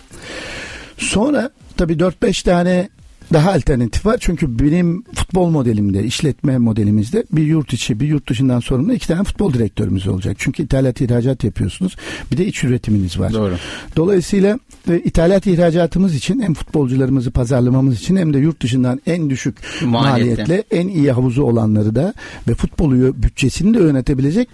Sonra 0.97 1.49
tabii 1.77 1.93
4-5 1.93 2.43
tane 2.43 2.89
daha 3.33 3.51
alternatif 3.53 4.05
var. 4.05 4.17
Çünkü 4.19 4.59
benim 4.59 5.03
futbol 5.03 5.49
modelimde, 5.49 6.03
işletme 6.03 6.57
modelimizde 6.57 7.23
bir 7.31 7.43
yurt 7.45 7.73
içi, 7.73 7.99
bir 7.99 8.07
yurt 8.07 8.29
dışından 8.29 8.59
sorumlu 8.59 8.93
iki 8.93 9.07
tane 9.07 9.23
futbol 9.23 9.53
direktörümüz 9.53 10.07
olacak. 10.07 10.35
Çünkü 10.39 10.63
ithalat 10.63 11.01
ihracat 11.01 11.43
yapıyorsunuz. 11.43 11.95
Bir 12.31 12.37
de 12.37 12.45
iç 12.45 12.63
üretiminiz 12.63 13.19
var. 13.19 13.33
Doğru. 13.33 13.55
Dolayısıyla 13.95 14.59
e, 14.89 14.99
ithalat 14.99 15.47
ihracatımız 15.47 16.15
için 16.15 16.41
hem 16.41 16.53
futbolcularımızı 16.53 17.31
pazarlamamız 17.31 17.99
için 17.99 18.15
hem 18.15 18.33
de 18.33 18.37
yurt 18.37 18.61
dışından 18.61 19.01
en 19.07 19.29
düşük 19.29 19.57
Maliyette. 19.85 20.41
maliyetle 20.43 20.63
en 20.71 20.87
iyi 20.87 21.11
havuzu 21.11 21.43
olanları 21.43 21.95
da 21.95 22.13
ve 22.47 22.53
futbolu 22.53 23.23
bütçesini 23.23 23.73
de 23.73 23.79
yönetebilecek 23.79 24.49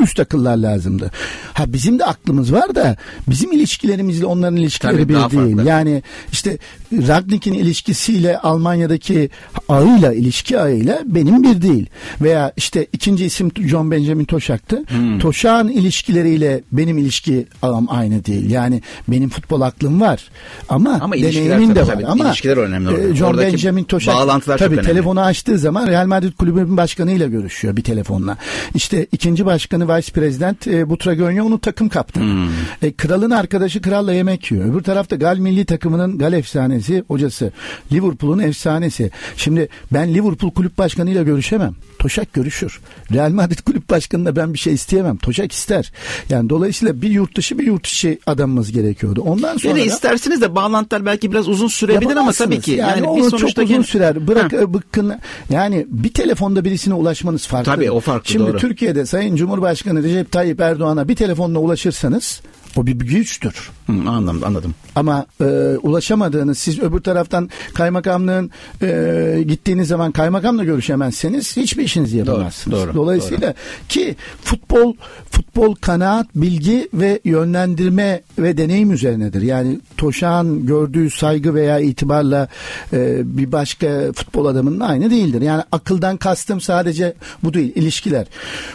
üst 0.00 0.20
akıllar 0.20 0.56
lazımdı. 0.56 1.10
Ha 1.52 1.64
bizim 1.72 1.98
de 1.98 2.04
aklımız 2.04 2.52
var 2.52 2.74
da 2.74 2.96
bizim 3.28 3.52
ilişkilerimizle 3.52 4.26
onların 4.26 4.56
ilişkileri 4.56 4.92
Tabii, 4.96 5.08
bir 5.08 5.14
değil. 5.14 5.56
farklı. 5.56 5.68
Yani 5.68 6.02
işte 6.32 6.58
Ragnik'in 6.92 7.54
ilişkisiyle 7.54 8.38
Almanya'daki 8.38 9.30
ağıyla 9.68 10.12
ilişki 10.12 10.58
ağıyla 10.60 10.98
benim 11.04 11.42
bir 11.42 11.62
değil. 11.62 11.86
Veya 12.22 12.52
işte 12.56 12.86
ikinci 12.92 13.24
isim 13.24 13.50
John 13.68 13.90
Benjamin 13.90 14.24
Toşak'tı. 14.24 14.84
Hmm. 14.88 15.18
Toşak'ın 15.18 15.68
ilişkileriyle 15.68 16.60
benim 16.72 16.98
ilişki 16.98 17.46
ağım 17.62 17.86
aynı 17.90 18.24
değil. 18.24 18.50
Yani 18.50 18.82
benim 19.08 19.28
futbol 19.30 19.60
aklım 19.60 20.00
var. 20.00 20.30
Ama, 20.68 20.98
Ama 21.02 21.14
deneyimim 21.16 21.74
de 21.74 21.80
var. 21.80 21.86
tabii. 21.86 22.06
Ama 22.06 22.24
İlişkiler 22.28 22.56
önemli 22.56 22.88
orada. 22.88 23.02
e, 23.08 23.14
John 23.14 23.26
Oradaki 23.30 23.52
Benjamin 23.52 23.84
Toşak 23.84 24.14
bağlantılar 24.14 24.58
tabii 24.58 24.74
önemli. 24.74 24.86
telefonu 24.88 25.20
açtığı 25.20 25.58
zaman 25.58 25.86
Real 25.86 26.06
Madrid 26.06 26.32
kulübünün 26.32 26.76
başkanıyla 26.76 27.26
görüşüyor 27.26 27.76
bir 27.76 27.82
telefonla. 27.82 28.36
İşte 28.74 29.06
ikinci 29.12 29.46
başkanı 29.46 29.83
Vice 29.88 30.12
President 30.12 30.66
e, 30.66 30.90
Butragonya 30.90 31.44
onu 31.44 31.58
takım 31.58 31.88
kaptanı. 31.88 32.24
Hmm. 32.24 32.48
E, 32.82 32.92
kralın 32.92 33.30
arkadaşı 33.30 33.82
kralla 33.82 34.12
yemek 34.12 34.50
yiyor. 34.50 34.72
Öbür 34.72 34.82
tarafta 34.82 35.16
Gal 35.16 35.38
milli 35.38 35.64
takımının 35.64 36.18
Gal 36.18 36.32
efsanesi 36.32 37.04
hocası. 37.08 37.52
Liverpool'un 37.92 38.38
efsanesi. 38.38 39.10
Şimdi 39.36 39.68
ben 39.92 40.14
Liverpool 40.14 40.50
kulüp 40.50 40.78
başkanıyla 40.78 41.22
görüşemem. 41.22 41.74
Toşak 41.98 42.32
görüşür. 42.32 42.80
Real 43.12 43.30
Madrid 43.30 43.58
kulüp 43.58 43.90
başkanına 43.90 44.36
ben 44.36 44.54
bir 44.54 44.58
şey 44.58 44.74
isteyemem. 44.74 45.16
Toşak 45.16 45.52
ister. 45.52 45.92
Yani 46.30 46.50
dolayısıyla 46.50 47.02
bir 47.02 47.10
yurt 47.10 47.36
dışı 47.36 47.58
bir 47.58 47.66
yurt 47.66 47.86
içi 47.86 48.18
adamımız 48.26 48.72
gerekiyordu. 48.72 49.22
Ondan 49.22 49.56
sonra 49.56 49.78
Yani 49.78 49.88
isterseniz 49.88 50.40
de 50.40 50.54
bağlantılar 50.54 51.06
belki 51.06 51.32
biraz 51.32 51.48
uzun 51.48 51.68
sürebilir 51.68 52.16
ama 52.16 52.32
tabii 52.32 52.60
ki. 52.60 52.70
Yani, 52.70 53.02
bir 53.02 53.06
onu 53.06 53.38
çok 53.38 53.58
uzun 53.58 53.82
sürer. 53.82 54.26
Bırak 54.26 54.52
Ha. 54.52 54.56
e, 54.56 54.74
bıkkın. 54.74 55.14
Yani 55.50 55.86
bir 55.88 56.12
telefonda 56.12 56.64
birisine 56.64 56.94
ulaşmanız 56.94 57.46
farklı. 57.46 57.72
Tabii, 57.72 57.90
o 57.90 58.00
farklı, 58.00 58.32
Şimdi 58.32 58.50
doğru. 58.50 58.58
Türkiye'de 58.58 59.06
Sayın 59.06 59.36
Cumhurbaşkanı 59.36 59.73
Recep 60.02 60.32
Tayyip 60.32 60.60
Erdoğan'a 60.60 61.08
bir 61.08 61.16
telefonla 61.16 61.58
ulaşırsanız 61.58 62.40
o 62.76 62.86
bir 62.86 62.92
güçtür. 62.92 63.70
Hı, 63.86 63.92
anladım, 63.92 64.42
anladım. 64.44 64.74
Ama 64.94 65.26
e, 65.40 65.44
ulaşamadığınız 65.82 66.58
siz 66.58 66.78
öbür 66.78 67.00
taraftan 67.00 67.50
kaymakamlığın 67.74 68.50
e, 68.82 69.44
gittiğiniz 69.48 69.88
zaman 69.88 70.12
kaymakamla 70.12 70.64
görüşemezseniz 70.64 71.56
hiçbir 71.56 71.84
işinizi 71.84 72.16
yapamazsınız. 72.16 72.78
doğru, 72.78 72.94
Dolayısıyla 72.94 73.54
ki 73.88 74.16
futbol 74.42 74.94
futbol 75.30 75.74
kanaat, 75.74 76.26
bilgi 76.34 76.88
ve 76.94 77.20
yönlendirme 77.24 78.22
ve 78.38 78.56
deneyim 78.56 78.92
üzerinedir. 78.92 79.42
Yani 79.42 79.80
Toşağ'ın 79.96 80.66
gördüğü 80.66 81.10
saygı 81.10 81.54
veya 81.54 81.78
itibarla 81.78 82.48
e, 82.92 83.20
bir 83.38 83.52
başka 83.52 84.12
futbol 84.12 84.46
adamının 84.46 84.80
aynı 84.80 85.10
değildir. 85.10 85.42
Yani 85.42 85.62
akıldan 85.72 86.16
kastım 86.16 86.60
sadece 86.60 87.14
bu 87.42 87.54
değil, 87.54 87.72
ilişkiler. 87.74 88.26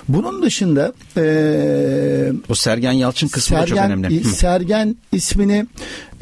Bunun 0.07 0.43
dışında 0.43 0.93
e, 1.17 2.31
O 2.49 2.55
Sergen 2.55 2.91
Yalçın 2.91 3.27
kısmı 3.27 3.57
da 3.57 3.65
çok 3.65 3.77
önemli. 3.89 4.23
Sergen 4.23 4.95
ismini 5.11 5.65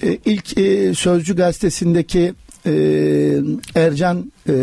e, 0.04 0.18
ilk 0.26 0.58
e, 0.58 0.94
Sözcü 0.94 1.36
gazetesindeki 1.36 2.34
e, 2.66 2.72
Ercan 3.76 4.32
e, 4.50 4.54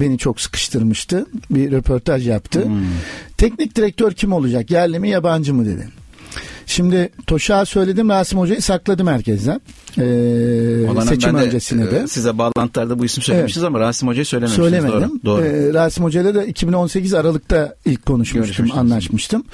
beni 0.00 0.18
çok 0.18 0.40
sıkıştırmıştı. 0.40 1.26
Bir 1.50 1.72
röportaj 1.72 2.28
yaptı. 2.28 2.64
Hmm. 2.64 2.80
Teknik 3.36 3.76
direktör 3.76 4.12
kim 4.12 4.32
olacak? 4.32 4.70
Yerli 4.70 4.98
mi 4.98 5.08
yabancı 5.08 5.54
mı 5.54 5.66
dedi. 5.66 5.88
Şimdi 6.68 7.10
Toşak'a 7.26 7.64
söyledim 7.64 8.08
Rasim 8.08 8.38
Hoca'yı 8.38 8.62
sakladım 8.62 9.06
herkesten. 9.06 9.60
Ee, 9.98 11.04
seçim 11.08 11.34
de, 11.34 11.42
öncesine 11.42 11.90
de. 11.90 11.96
e, 11.98 12.06
Size 12.06 12.38
bağlantılarda 12.38 12.98
bu 12.98 13.04
isim 13.04 13.22
söylemişiz 13.22 13.64
ama 13.64 13.80
Rasim 13.80 14.08
Hoca'yı 14.08 14.26
söylememişsiniz. 14.26 14.70
Söylemedim. 14.70 15.20
Doğru. 15.24 15.38
doğru. 15.38 15.46
Ee, 15.46 15.72
Rasim 15.74 16.04
Hoca'yla 16.04 16.34
da 16.34 16.44
2018 16.44 17.14
Aralık'ta 17.14 17.74
ilk 17.84 18.06
konuşmuştum, 18.06 18.66
anlaşmıştım. 18.74 19.44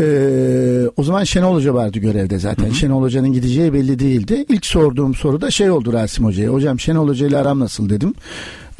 Ee, 0.00 0.82
o 0.96 1.02
zaman 1.02 1.24
Şenol 1.24 1.54
Hoca 1.54 1.74
vardı 1.74 1.98
görevde 1.98 2.38
zaten. 2.38 2.70
Şenol 2.70 3.02
Hoca'nın 3.02 3.32
gideceği 3.32 3.72
belli 3.72 3.98
değildi. 3.98 4.44
İlk 4.48 4.66
sorduğum 4.66 5.14
soru 5.14 5.40
da 5.40 5.50
şey 5.50 5.70
oldu 5.70 5.92
Rasim 5.92 6.24
Hoca'ya. 6.24 6.48
Hocam 6.50 6.80
Şenol 6.80 7.08
Hoca 7.08 7.26
ile 7.26 7.36
aram 7.38 7.60
nasıl 7.60 7.90
dedim. 7.90 8.14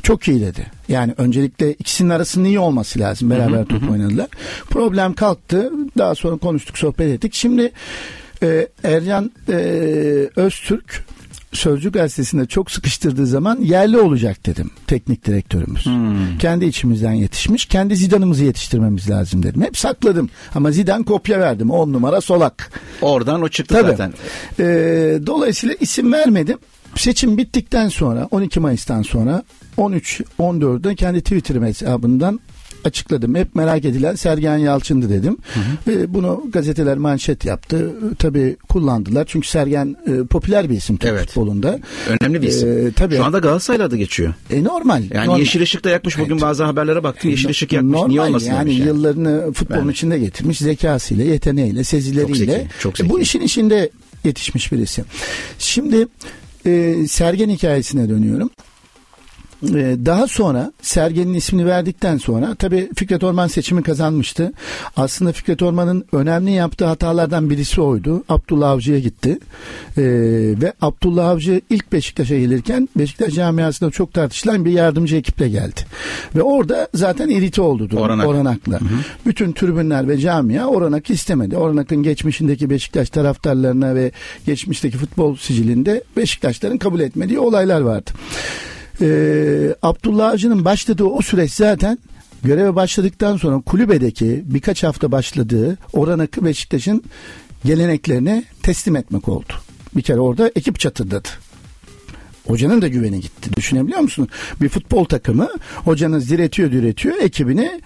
Çok 0.07 0.29
iyi 0.29 0.41
dedi. 0.41 0.67
Yani 0.89 1.15
öncelikle 1.19 1.73
ikisinin 1.73 2.11
arasının 2.11 2.45
iyi 2.45 2.59
olması 2.59 2.99
lazım. 2.99 3.31
Beraber 3.31 3.65
top 3.65 3.91
oynadılar. 3.91 4.27
Problem 4.71 5.15
kalktı. 5.15 5.73
Daha 5.99 6.15
sonra 6.15 6.37
konuştuk, 6.37 6.79
sohbet 6.79 7.09
ettik. 7.09 7.35
Şimdi 7.35 7.73
e, 8.43 8.69
Ercan 8.85 9.31
e, 9.49 9.53
Öztürk 10.37 11.05
Sözcü 11.53 11.93
gazetesinde 11.93 12.47
çok 12.47 12.71
sıkıştırdığı 12.71 13.27
zaman 13.27 13.59
yerli 13.61 13.99
olacak 13.99 14.47
dedim 14.47 14.71
teknik 14.87 15.25
direktörümüz. 15.27 15.87
Kendi 16.39 16.65
içimizden 16.65 17.13
yetişmiş. 17.13 17.67
Kendi 17.67 17.97
Zidane'ımızı 17.97 18.45
yetiştirmemiz 18.45 19.11
lazım 19.11 19.43
dedim. 19.43 19.63
Hep 19.63 19.79
sakladım. 19.79 20.31
Ama 20.55 20.71
Zidane 20.71 21.05
kopya 21.05 21.41
verdim. 21.41 21.71
10 21.71 21.93
numara 21.93 22.21
solak. 22.21 22.71
Oradan 23.03 23.43
o 23.43 23.49
çıktı 23.49 23.75
Tabii. 23.75 23.91
zaten. 23.91 24.13
Ee, 24.61 25.19
dolayısıyla 25.27 25.75
isim 25.81 26.13
vermedim. 26.13 26.59
Seçim 26.97 27.39
bittikten 27.39 27.89
sonra 27.89 28.29
12 28.31 28.61
Mayıs'tan 28.61 29.03
sonra 29.03 29.43
13 29.77 30.21
14'de 30.39 30.95
kendi 30.95 31.21
Twitter 31.21 31.63
hesabından 31.63 32.41
açıkladım. 32.85 33.35
Hep 33.35 33.55
merak 33.55 33.85
edilen 33.85 34.15
Sergen 34.15 34.57
Yalçın'dı 34.59 35.11
dedim. 35.11 35.37
Ve 35.87 36.15
bunu 36.15 36.45
gazeteler 36.53 36.99
manşet 36.99 37.45
yaptı. 37.45 37.93
Tabii 38.19 38.57
kullandılar. 38.69 39.25
Çünkü 39.29 39.49
Sergen 39.49 39.97
e, 40.07 40.27
popüler 40.27 40.71
bir 40.71 40.77
isim 40.77 40.97
Türk 40.97 41.11
Evet. 41.11 41.27
futbolunda. 41.27 41.79
Önemli 42.21 42.43
bir 42.43 42.47
isim. 42.49 42.87
Ee, 42.87 42.93
tabii. 42.93 43.17
Şu 43.17 43.25
anda 43.25 43.39
Galatasaray'la 43.39 43.85
adı 43.87 43.97
geçiyor. 43.97 44.35
E, 44.51 44.65
normal. 44.65 45.03
Yani 45.15 45.27
normal. 45.27 45.39
yeşil 45.41 45.63
ışık 45.63 45.85
da 45.85 45.91
yakmış. 45.91 46.19
Bugün 46.19 46.33
Evet. 46.33 46.43
bazı 46.43 46.65
haberlere 46.65 47.03
baktım. 47.03 47.31
Yeşil 47.31 47.49
ışık 47.49 47.73
yakmış. 47.73 47.93
Normal 47.93 48.09
Niye 48.09 48.21
olmasın 48.21 48.47
yani 48.47 48.75
yani. 48.75 48.87
yıllarını 48.89 49.53
futbolun 49.53 49.85
Ben- 49.89 49.93
içinde 49.93 50.19
getirmiş 50.19 50.59
zekasıyla, 50.59 51.25
yeteneğiyle, 51.25 51.85
sezileriyle. 51.85 52.69
Çok 52.81 52.97
zeki, 52.97 53.01
çok 53.01 53.01
E, 53.01 53.09
Bu 53.09 53.13
zeki. 53.15 53.23
işin 53.23 53.41
içinde 53.41 53.91
yetişmiş 54.25 54.73
birisi. 54.73 55.05
Şimdi 55.59 56.07
e, 56.67 56.95
Sergen 57.09 57.49
hikayesine 57.51 58.09
dönüyorum. 58.09 58.51
E, 59.63 59.97
daha 60.07 60.27
sonra 60.27 60.73
Sergen'in 60.83 61.35
ismini 61.35 61.67
verdikten 61.67 62.17
sonra 62.17 62.55
tabii 62.55 62.91
Fikret 62.97 63.25
Orman 63.25 63.47
seçimi 63.47 63.83
kazanmıştı. 63.83 64.53
Aslında 64.97 65.33
Fikret 65.33 65.63
Orman'ın 65.63 66.05
önemli 66.13 66.53
yaptığı 66.53 66.85
hatalardan 66.85 67.51
birisi 67.51 67.81
oydu. 67.81 68.25
Abdullah 68.29 68.71
Avcı'ya 68.71 68.99
gitti. 68.99 69.39
E, 69.97 70.03
ve 70.63 70.73
Abdullah 70.81 71.29
Avcı 71.29 71.61
ilk 71.71 71.93
Beşiktaş'a 71.93 72.39
gelirken 72.39 72.89
Beşiktaş 72.97 73.35
camiasında 73.35 73.91
çok 73.91 74.13
tartışılan 74.13 74.65
bir 74.65 74.71
yardımcı 74.71 75.17
ekiple 75.17 75.49
geldi. 75.49 75.81
Ve 76.35 76.43
orada 76.43 76.89
zaten 76.95 77.29
irite 77.29 77.63
oldu 77.63 77.91
durum. 77.91 78.03
Oranak. 78.03 78.27
Oranak'la. 78.27 78.79
Bütün 79.27 79.53
tribünler 79.53 80.09
ve 80.09 80.19
camia 80.19 80.67
Oranak'ı 80.67 81.13
istemedi. 81.13 81.57
Oranak'ın 81.57 82.03
geçmişindeki 82.03 82.71
Beşiktaş 82.71 83.11
taraftarlarına 83.11 83.95
ve 83.95 84.13
geçmişteki 84.47 84.99
futbol 84.99 85.37
sicilinde 85.37 86.05
Beşiktaşların 86.17 86.79
kabul 86.79 87.01
etmediği 87.01 87.39
olaylar 87.39 87.81
vardı. 87.81 88.11
Ee, 89.01 89.75
Abdullah 89.83 90.31
Avcı'nın 90.31 90.65
başladığı 90.65 91.05
o 91.05 91.23
süreç 91.23 91.53
zaten 91.53 91.99
göreve 92.43 92.75
başladıktan 92.75 93.37
sonra 93.37 93.61
kulübedeki 93.61 94.43
birkaç 94.47 94.83
hafta 94.85 95.13
başladığı 95.13 95.79
Oranak'ı 95.93 96.45
Beşiktaş'ın 96.45 97.05
geleneklerine 97.65 98.45
teslim 98.63 98.97
etmek 98.97 99.29
oldu. 99.29 99.53
Bir 99.97 100.03
kere 100.03 100.21
orada 100.21 100.51
ekip 100.57 100.81
çatırdadı. 100.81 101.29
Hocanın 102.47 102.83
da 102.83 102.89
güveni 102.89 103.21
gitti. 103.21 103.51
Düşünebiliyor 103.57 104.01
musun? 104.01 104.29
Bir 104.61 104.69
futbol 104.69 105.05
takımı 105.05 105.49
hocanız 105.75 106.31
diretiyor 106.31 106.73
diretiyor 106.73 107.17
ekibini 107.19 107.81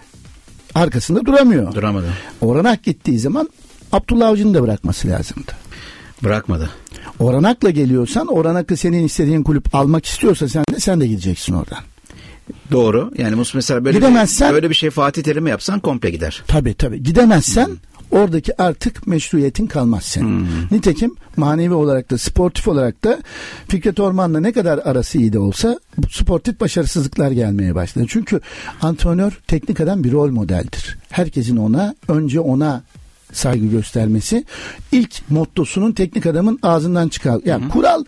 arkasında 0.75 1.25
duramıyor. 1.25 1.73
Duramadı. 1.73 2.07
Oranak 2.41 2.83
gittiği 2.83 3.19
zaman 3.19 3.49
Abdullah 3.91 4.27
Avcı'nın 4.27 4.53
da 4.53 4.61
bırakması 4.63 5.07
lazımdı. 5.07 5.51
Bırakmadı. 6.23 6.69
Oranakla 7.19 7.69
geliyorsan 7.69 8.27
Oranak'ı 8.27 8.77
senin 8.77 9.03
istediğin 9.05 9.43
kulüp 9.43 9.75
almak 9.75 10.05
istiyorsa 10.05 10.49
sen 10.49 10.63
de 10.75 10.79
sen 10.79 11.01
de 11.01 11.07
gideceksin 11.07 11.53
oradan. 11.53 11.77
Doğru. 12.71 13.11
Yani 13.17 13.43
mesela 13.53 13.85
böyle 13.85 13.97
Gidemezsen- 13.97 14.49
bir, 14.49 14.53
böyle 14.53 14.69
bir 14.69 14.75
şey 14.75 14.89
Fatih 14.89 15.23
Terim'e 15.23 15.49
yapsan 15.49 15.79
komple 15.79 16.09
gider. 16.09 16.43
Tabii 16.47 16.73
tabii. 16.73 17.03
Gidemezsen 17.03 17.69
oradaki 18.11 18.61
artık 18.61 19.07
meşruiyetin 19.07 19.67
kalmaz 19.67 20.03
senin. 20.03 20.47
Nitekim 20.71 21.15
manevi 21.37 21.73
olarak 21.73 22.11
da 22.11 22.17
sportif 22.17 22.67
olarak 22.67 23.03
da 23.03 23.19
Fikret 23.67 23.99
Orman'la 23.99 24.39
ne 24.39 24.51
kadar 24.51 24.77
arası 24.77 25.17
iyi 25.17 25.33
de 25.33 25.39
olsa 25.39 25.79
sportif 26.09 26.59
başarısızlıklar 26.59 27.31
gelmeye 27.31 27.75
başladı. 27.75 28.05
Çünkü 28.09 28.41
antrenör 28.81 29.39
teknik 29.47 29.79
adam 29.81 30.03
bir 30.03 30.11
rol 30.11 30.29
modeldir. 30.31 30.97
Herkesin 31.09 31.57
ona 31.57 31.95
önce 32.07 32.39
ona 32.39 32.83
saygı 33.33 33.67
göstermesi 33.67 34.45
ilk 34.91 35.29
mottosunun 35.29 35.91
teknik 35.91 36.25
adamın 36.25 36.59
ağzından 36.63 37.07
çıkar. 37.07 37.41
Yani 37.45 37.69
kural 37.69 38.03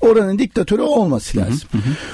oranın 0.00 0.38
diktatörü 0.38 0.82
olması 0.82 1.38
lazım. 1.38 1.68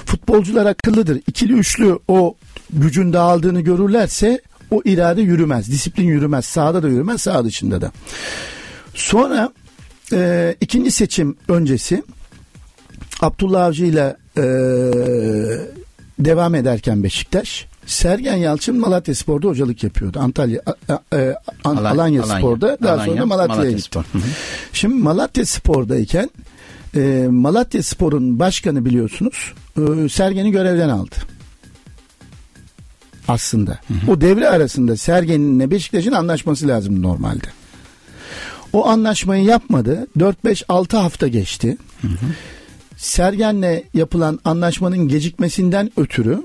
Futbolcular 0.04 0.66
akıllıdır. 0.66 1.20
İkili 1.26 1.52
üçlü 1.52 1.98
o 2.08 2.34
gücün 2.72 3.12
dağıldığını 3.12 3.60
görürlerse 3.60 4.40
o 4.70 4.82
irade 4.84 5.22
yürümez. 5.22 5.70
Disiplin 5.70 6.06
yürümez. 6.06 6.44
Sahada 6.44 6.82
da 6.82 6.88
yürümez, 6.88 7.20
sağ 7.20 7.44
dışında 7.44 7.80
da. 7.80 7.92
Sonra 8.94 9.52
e, 10.12 10.54
ikinci 10.60 10.90
seçim 10.90 11.36
öncesi 11.48 12.02
Abdullah 13.20 13.64
Avcı 13.64 13.84
ile 13.84 14.16
e, 14.36 14.42
devam 16.18 16.54
ederken 16.54 17.02
Beşiktaş 17.02 17.66
Sergen 17.86 18.36
Yalçın 18.36 18.80
Malatya 18.80 19.14
Spor'da 19.14 19.46
hocalık 19.48 19.84
yapıyordu. 19.84 20.18
Antalya 20.20 20.60
a- 20.88 21.16
e, 21.16 21.34
An- 21.64 21.76
Alanya- 21.76 22.22
Alanya, 22.22 22.22
Spor'da 22.38 22.78
daha 22.82 22.94
Alanya- 22.94 23.06
sonra 23.06 23.26
Malatya'ya 23.26 23.48
Malatya 23.56 23.70
gitti. 23.70 23.82
Spor. 23.82 24.02
Hı 24.12 24.18
hı. 24.18 24.22
Şimdi 24.72 24.94
Malatya 24.94 25.46
Spor'dayken 25.46 26.30
e, 26.96 27.26
Malatya 27.30 27.82
Spor'un 27.82 28.38
başkanı 28.38 28.84
biliyorsunuz 28.84 29.52
e, 29.78 30.08
Sergen'i 30.08 30.50
görevden 30.50 30.88
aldı. 30.88 31.14
Aslında. 33.28 33.78
O 34.08 34.20
devre 34.20 34.48
arasında 34.48 34.96
Sergen'inle 34.96 35.70
Beşiktaş'ın 35.70 36.12
anlaşması 36.12 36.68
lazım 36.68 37.02
normalde. 37.02 37.46
O 38.72 38.86
anlaşmayı 38.88 39.44
yapmadı. 39.44 40.06
4-5-6 40.18 40.96
hafta 40.96 41.28
geçti. 41.28 41.76
Sergen'le 42.96 43.82
yapılan 43.94 44.40
anlaşmanın 44.44 45.08
gecikmesinden 45.08 45.90
ötürü 45.96 46.38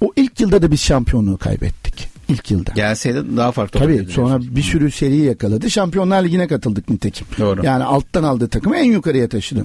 o 0.00 0.12
ilk 0.16 0.40
yılda 0.40 0.62
da 0.62 0.70
biz 0.70 0.80
şampiyonluğu 0.80 1.38
kaybettik. 1.38 2.08
İlk 2.28 2.50
yılda. 2.50 2.72
Gelseydi 2.74 3.36
daha 3.36 3.52
farklı 3.52 3.80
Tabii 3.80 3.94
olurdu 3.94 4.10
sonra 4.10 4.28
diyorsun. 4.28 4.56
bir 4.56 4.62
sürü 4.62 4.90
seri 4.90 5.16
yakaladı. 5.16 5.70
Şampiyonlar 5.70 6.24
Ligi'ne 6.24 6.48
katıldık 6.48 6.90
nitekim. 6.90 7.26
Doğru. 7.38 7.66
Yani 7.66 7.84
alttan 7.84 8.22
aldığı 8.22 8.48
takımı 8.48 8.76
en 8.76 8.92
yukarıya 8.92 9.28
taşıdı. 9.28 9.64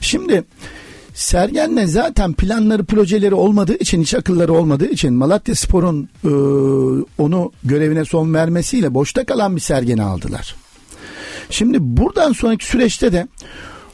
Şimdi 0.00 0.44
Sergen'le 1.14 1.86
zaten 1.86 2.32
planları 2.32 2.84
projeleri 2.84 3.34
olmadığı 3.34 3.74
için 3.78 4.02
hiç 4.02 4.14
akılları 4.14 4.52
olmadığı 4.52 4.88
için 4.88 5.14
Malatya 5.14 5.54
Spor'un 5.54 6.08
e, 6.24 6.30
onu 7.18 7.52
görevine 7.64 8.04
son 8.04 8.34
vermesiyle 8.34 8.94
boşta 8.94 9.24
kalan 9.24 9.56
bir 9.56 9.60
Sergen'i 9.60 10.02
aldılar. 10.02 10.54
Şimdi 11.50 11.78
buradan 11.80 12.32
sonraki 12.32 12.66
süreçte 12.66 13.12
de 13.12 13.26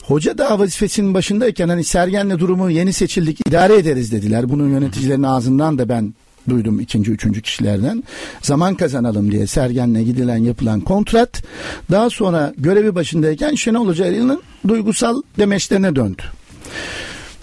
hoca 0.06 0.38
da 0.38 0.58
vazifesinin 0.58 1.14
başındayken 1.14 1.68
hani 1.68 1.84
Sergen'le 1.84 2.38
durumu 2.38 2.70
yeni 2.70 2.92
seçildik 2.92 3.40
idare 3.48 3.74
ederiz 3.76 4.12
dediler. 4.12 4.50
Bunun 4.50 4.70
yöneticilerin 4.70 5.22
ağzından 5.22 5.78
da 5.78 5.88
ben 5.88 6.14
duydum 6.48 6.80
ikinci, 6.80 7.10
üçüncü 7.10 7.42
kişilerden. 7.42 8.04
Zaman 8.42 8.74
kazanalım 8.74 9.30
diye 9.30 9.46
Sergen'le 9.46 10.04
gidilen 10.04 10.36
yapılan 10.36 10.80
kontrat 10.80 11.42
daha 11.90 12.10
sonra 12.10 12.52
görevi 12.56 12.94
başındayken 12.94 13.54
Şenol 13.54 13.86
Hoca'nın 13.86 14.42
duygusal 14.68 15.22
demeçlerine 15.38 15.96
döndü. 15.96 16.22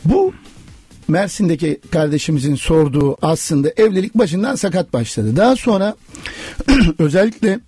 Bu 0.06 0.34
Mersin'deki 1.08 1.80
kardeşimizin 1.92 2.56
sorduğu 2.56 3.18
aslında 3.22 3.70
evlilik 3.78 4.16
başından 4.16 4.56
sakat 4.56 4.94
başladı. 4.94 5.36
Daha 5.36 5.56
sonra 5.56 5.96
özellikle 7.00 7.60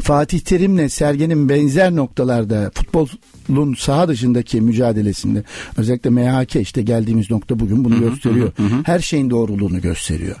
Fatih 0.00 0.40
Terim'le 0.40 0.88
Sergen'in 0.88 1.48
benzer 1.48 1.96
noktalarda 1.96 2.70
futbolun 2.74 3.74
saha 3.74 4.08
dışındaki 4.08 4.60
mücadelesinde 4.60 5.44
özellikle 5.76 6.10
MHK 6.10 6.56
işte 6.56 6.82
geldiğimiz 6.82 7.30
nokta 7.30 7.60
bugün 7.60 7.84
bunu 7.84 7.98
gösteriyor. 8.00 8.52
Her 8.84 9.00
şeyin 9.00 9.30
doğruluğunu 9.30 9.80
gösteriyor. 9.80 10.36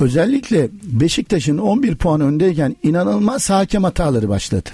Özellikle 0.00 0.68
Beşiktaş'ın 0.82 1.58
11 1.58 1.94
puan 1.96 2.20
öndeyken 2.20 2.76
inanılmaz 2.82 3.50
hakem 3.50 3.84
hataları 3.84 4.28
başladı. 4.28 4.70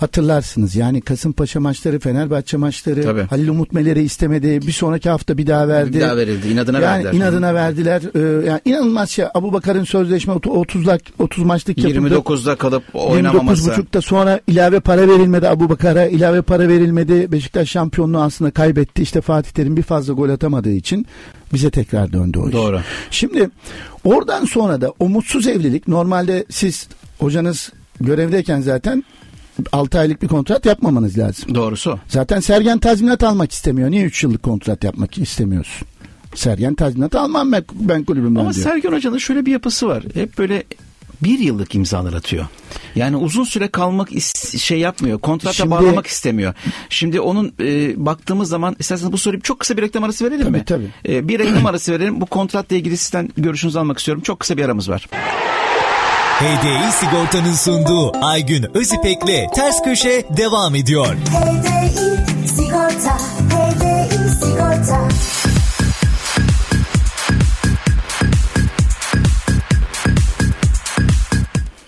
Hatırlarsınız 0.00 0.76
yani 0.76 1.00
Kasımpaşa 1.00 1.60
maçları, 1.60 1.98
Fenerbahçe 1.98 2.56
maçları, 2.56 3.02
Tabii. 3.02 3.22
Halil 3.22 3.48
Umut 3.48 3.72
Meler'i 3.72 4.02
istemedi. 4.02 4.66
Bir 4.66 4.72
sonraki 4.72 5.10
hafta 5.10 5.38
bir 5.38 5.46
daha 5.46 5.68
verdi. 5.68 5.92
Bir 5.92 6.00
daha 6.00 6.16
verildi. 6.16 6.48
İnadına 6.48 6.80
yani 6.80 7.04
verdiler. 7.04 7.12
inadına 7.12 7.54
verdiler. 7.54 8.02
Ee, 8.14 8.46
yani 8.46 8.60
inanılmaz 8.64 9.10
şey. 9.10 9.24
Abu 9.34 9.52
Bakar'ın 9.52 9.84
sözleşme 9.84 10.34
30'lar 10.34 11.00
30 11.18 11.44
maçlık 11.44 11.78
yapıldı. 11.78 12.14
29'da 12.14 12.56
kalıp 12.56 12.82
oynamaması. 12.94 13.70
29.5'ta 13.70 14.00
sonra 14.00 14.40
ilave 14.46 14.80
para 14.80 15.08
verilmedi 15.08 15.48
Abu 15.48 15.68
Bakar'a. 15.68 16.06
ilave 16.06 16.42
para 16.42 16.68
verilmedi. 16.68 17.32
Beşiktaş 17.32 17.70
şampiyonluğu 17.70 18.20
aslında 18.20 18.50
kaybetti. 18.50 19.02
İşte 19.02 19.20
Fatih 19.20 19.50
Terim 19.50 19.76
bir 19.76 19.82
fazla 19.82 20.12
gol 20.12 20.28
atamadığı 20.28 20.72
için 20.72 21.06
bize 21.52 21.70
tekrar 21.70 22.12
döndü 22.12 22.38
o 22.38 22.48
iş. 22.48 22.54
Doğru. 22.54 22.80
Şimdi 23.10 23.50
oradan 24.04 24.44
sonra 24.44 24.80
da 24.80 24.92
o 24.98 25.08
mutsuz 25.08 25.46
evlilik 25.46 25.88
normalde 25.88 26.44
siz 26.50 26.88
hocanız 27.18 27.72
görevdeyken 28.00 28.60
zaten 28.60 29.04
6 29.72 29.98
aylık 29.98 30.22
bir 30.22 30.28
kontrat 30.28 30.66
yapmamanız 30.66 31.18
lazım. 31.18 31.54
Doğrusu. 31.54 31.98
Zaten 32.08 32.40
Sergen 32.40 32.78
tazminat 32.78 33.22
almak 33.24 33.52
istemiyor. 33.52 33.90
Niye 33.90 34.04
3 34.04 34.22
yıllık 34.22 34.42
kontrat 34.42 34.84
yapmak 34.84 35.18
istemiyorsun? 35.18 35.88
Sergen 36.34 36.74
tazminat 36.74 37.14
almam 37.14 37.52
ben, 37.52 37.64
ben 37.74 38.04
kulübümden 38.04 38.40
Ama 38.40 38.54
diyor. 38.54 38.64
Sergen 38.64 38.92
Hoca'nın 38.92 39.18
şöyle 39.18 39.46
bir 39.46 39.52
yapısı 39.52 39.86
var. 39.88 40.04
Hep 40.14 40.38
böyle 40.38 40.62
bir 41.22 41.38
yıllık 41.38 41.74
imzalar 41.74 42.12
atıyor. 42.12 42.46
Yani 42.96 43.16
uzun 43.16 43.44
süre 43.44 43.68
kalmak 43.68 44.08
şey 44.58 44.78
yapmıyor. 44.78 45.18
Kontrata 45.18 45.52
Şimdi- 45.52 45.70
bağlamak 45.70 46.06
istemiyor. 46.06 46.54
Şimdi 46.88 47.20
onun 47.20 47.52
e, 47.60 47.92
baktığımız 48.06 48.48
zaman 48.48 48.76
isterseniz 48.78 49.12
bu 49.12 49.18
soruyu 49.18 49.42
çok 49.42 49.60
kısa 49.60 49.76
bir 49.76 49.82
reklam 49.82 50.04
arası 50.04 50.24
verelim 50.24 50.46
Tabii, 50.46 50.58
mi? 50.58 50.64
tabii. 50.64 50.88
E, 51.08 51.28
bir 51.28 51.38
reklam 51.38 51.66
arası 51.66 51.92
verelim. 51.92 52.20
Bu 52.20 52.26
kontratla 52.26 52.76
ilgili 52.76 52.96
sizden 52.96 53.30
görüşünüzü 53.36 53.78
almak 53.78 53.98
istiyorum. 53.98 54.22
Çok 54.22 54.40
kısa 54.40 54.56
bir 54.56 54.64
aramız 54.64 54.88
var. 54.88 55.08
HDI 56.36 56.92
Sigorta'nın 56.92 57.52
sunduğu 57.52 58.24
Aygün 58.24 58.76
Özipek'le 58.76 59.54
Ters 59.54 59.82
Köşe 59.82 60.24
devam 60.36 60.74
ediyor. 60.74 61.14
HDI 61.14 62.48
Sigorta 62.48 63.18
HDI 63.50 64.28
Sigorta 64.40 65.08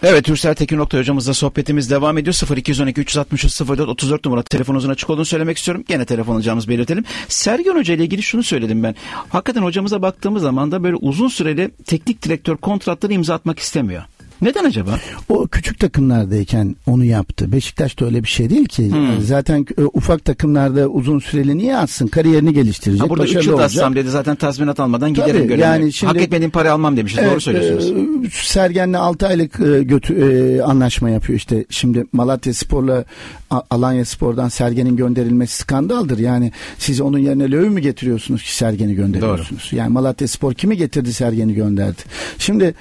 Evet 0.03 0.29
Hürsel 0.29 0.55
Tekin 0.55 0.79
Oktay 0.79 1.01
hocamızla 1.01 1.35
sohbetimiz 1.35 1.91
devam 1.91 2.19
ediyor. 2.19 2.57
0212 2.57 3.01
363 3.01 3.61
04 3.61 3.81
34 3.81 4.25
numara 4.25 4.43
telefonunuzun 4.43 4.91
açık 4.91 5.11
olduğunu 5.11 5.25
söylemek 5.25 5.59
istiyorum. 5.59 5.85
Gene 5.89 6.05
telefon 6.05 6.35
alacağımızı 6.35 6.69
belirtelim. 6.69 7.05
Sergen 7.29 7.75
Hoca 7.75 7.95
ile 7.95 8.05
ilgili 8.05 8.23
şunu 8.23 8.43
söyledim 8.43 8.83
ben. 8.83 8.95
Hakikaten 9.29 9.63
hocamıza 9.63 10.03
baktığımız 10.03 10.43
zaman 10.43 10.73
da 10.73 10.83
böyle 10.83 10.97
uzun 10.97 11.29
süreli 11.29 11.71
teknik 11.87 12.23
direktör 12.23 12.57
kontratları 12.57 13.13
imza 13.13 13.35
atmak 13.35 13.59
istemiyor. 13.59 14.03
Neden 14.43 14.65
acaba? 14.65 14.99
O 15.29 15.47
küçük 15.47 15.79
takımlardayken 15.81 16.77
onu 16.87 17.05
yaptı. 17.05 17.53
Beşiktaş 17.53 18.01
da 18.01 18.05
öyle 18.05 18.23
bir 18.23 18.29
şey 18.29 18.51
değil 18.51 18.65
ki. 18.67 18.93
Hmm. 18.93 19.21
Zaten 19.21 19.67
e, 19.79 19.83
ufak 19.83 20.25
takımlarda 20.25 20.89
uzun 20.89 21.19
süreli 21.19 21.59
niye 21.59 21.77
atsın? 21.77 22.07
Kariyerini 22.07 22.53
geliştirecek. 22.55 23.03
Ha, 23.05 23.09
burada 23.11 23.25
3 23.25 23.29
başarılı 23.37 23.51
yıl 23.51 23.59
atsam 23.59 23.95
dedi 23.97 24.11
zaten 24.11 24.37
tazminat 24.37 24.81
almadan 24.81 25.15
Tabii, 25.15 25.27
giderim 25.27 25.47
görevime. 25.49 25.67
yani 25.67 25.93
şimdi- 25.93 26.13
Hak 26.13 26.23
etmediğim 26.23 26.51
parayı 26.51 26.73
almam 26.73 26.97
demişiz. 26.97 27.19
Doğru 27.19 27.27
Evet, 27.31 27.43
söylüyorsunuz. 27.43 28.27
e, 28.27 28.31
Sergen'le 28.33 28.95
6 28.95 29.27
aylık 29.27 29.61
e, 29.61 29.83
götü, 29.83 30.15
e, 30.15 30.63
anlaşma 30.63 31.11
yapıyor 31.11 31.37
işte. 31.39 31.65
Şimdi 31.71 32.05
Malatya 32.13 32.55
Spor'la 32.55 33.05
A- 33.51 33.63
Alanya 33.71 34.05
Spor'dan 34.05 34.49
Sergen'in 34.49 34.97
gönderilmesi 34.97 35.57
skandaldır. 35.57 36.19
Yani 36.19 36.53
siz 36.79 37.01
onun 37.01 37.19
yerine 37.19 37.51
Löw 37.51 37.69
mü 37.69 37.81
getiriyorsunuz 37.81 38.43
ki 38.43 38.57
Sergen'i 38.57 38.95
gönderiyorsunuz? 38.95 39.69
Yani 39.73 39.93
Malatya 39.93 40.29
Spor 40.29 40.55
kimi 40.55 40.77
getirdi 40.77 41.13
Sergen'i 41.13 41.55
gönderdi. 41.55 41.97
Şimdi 42.39 42.75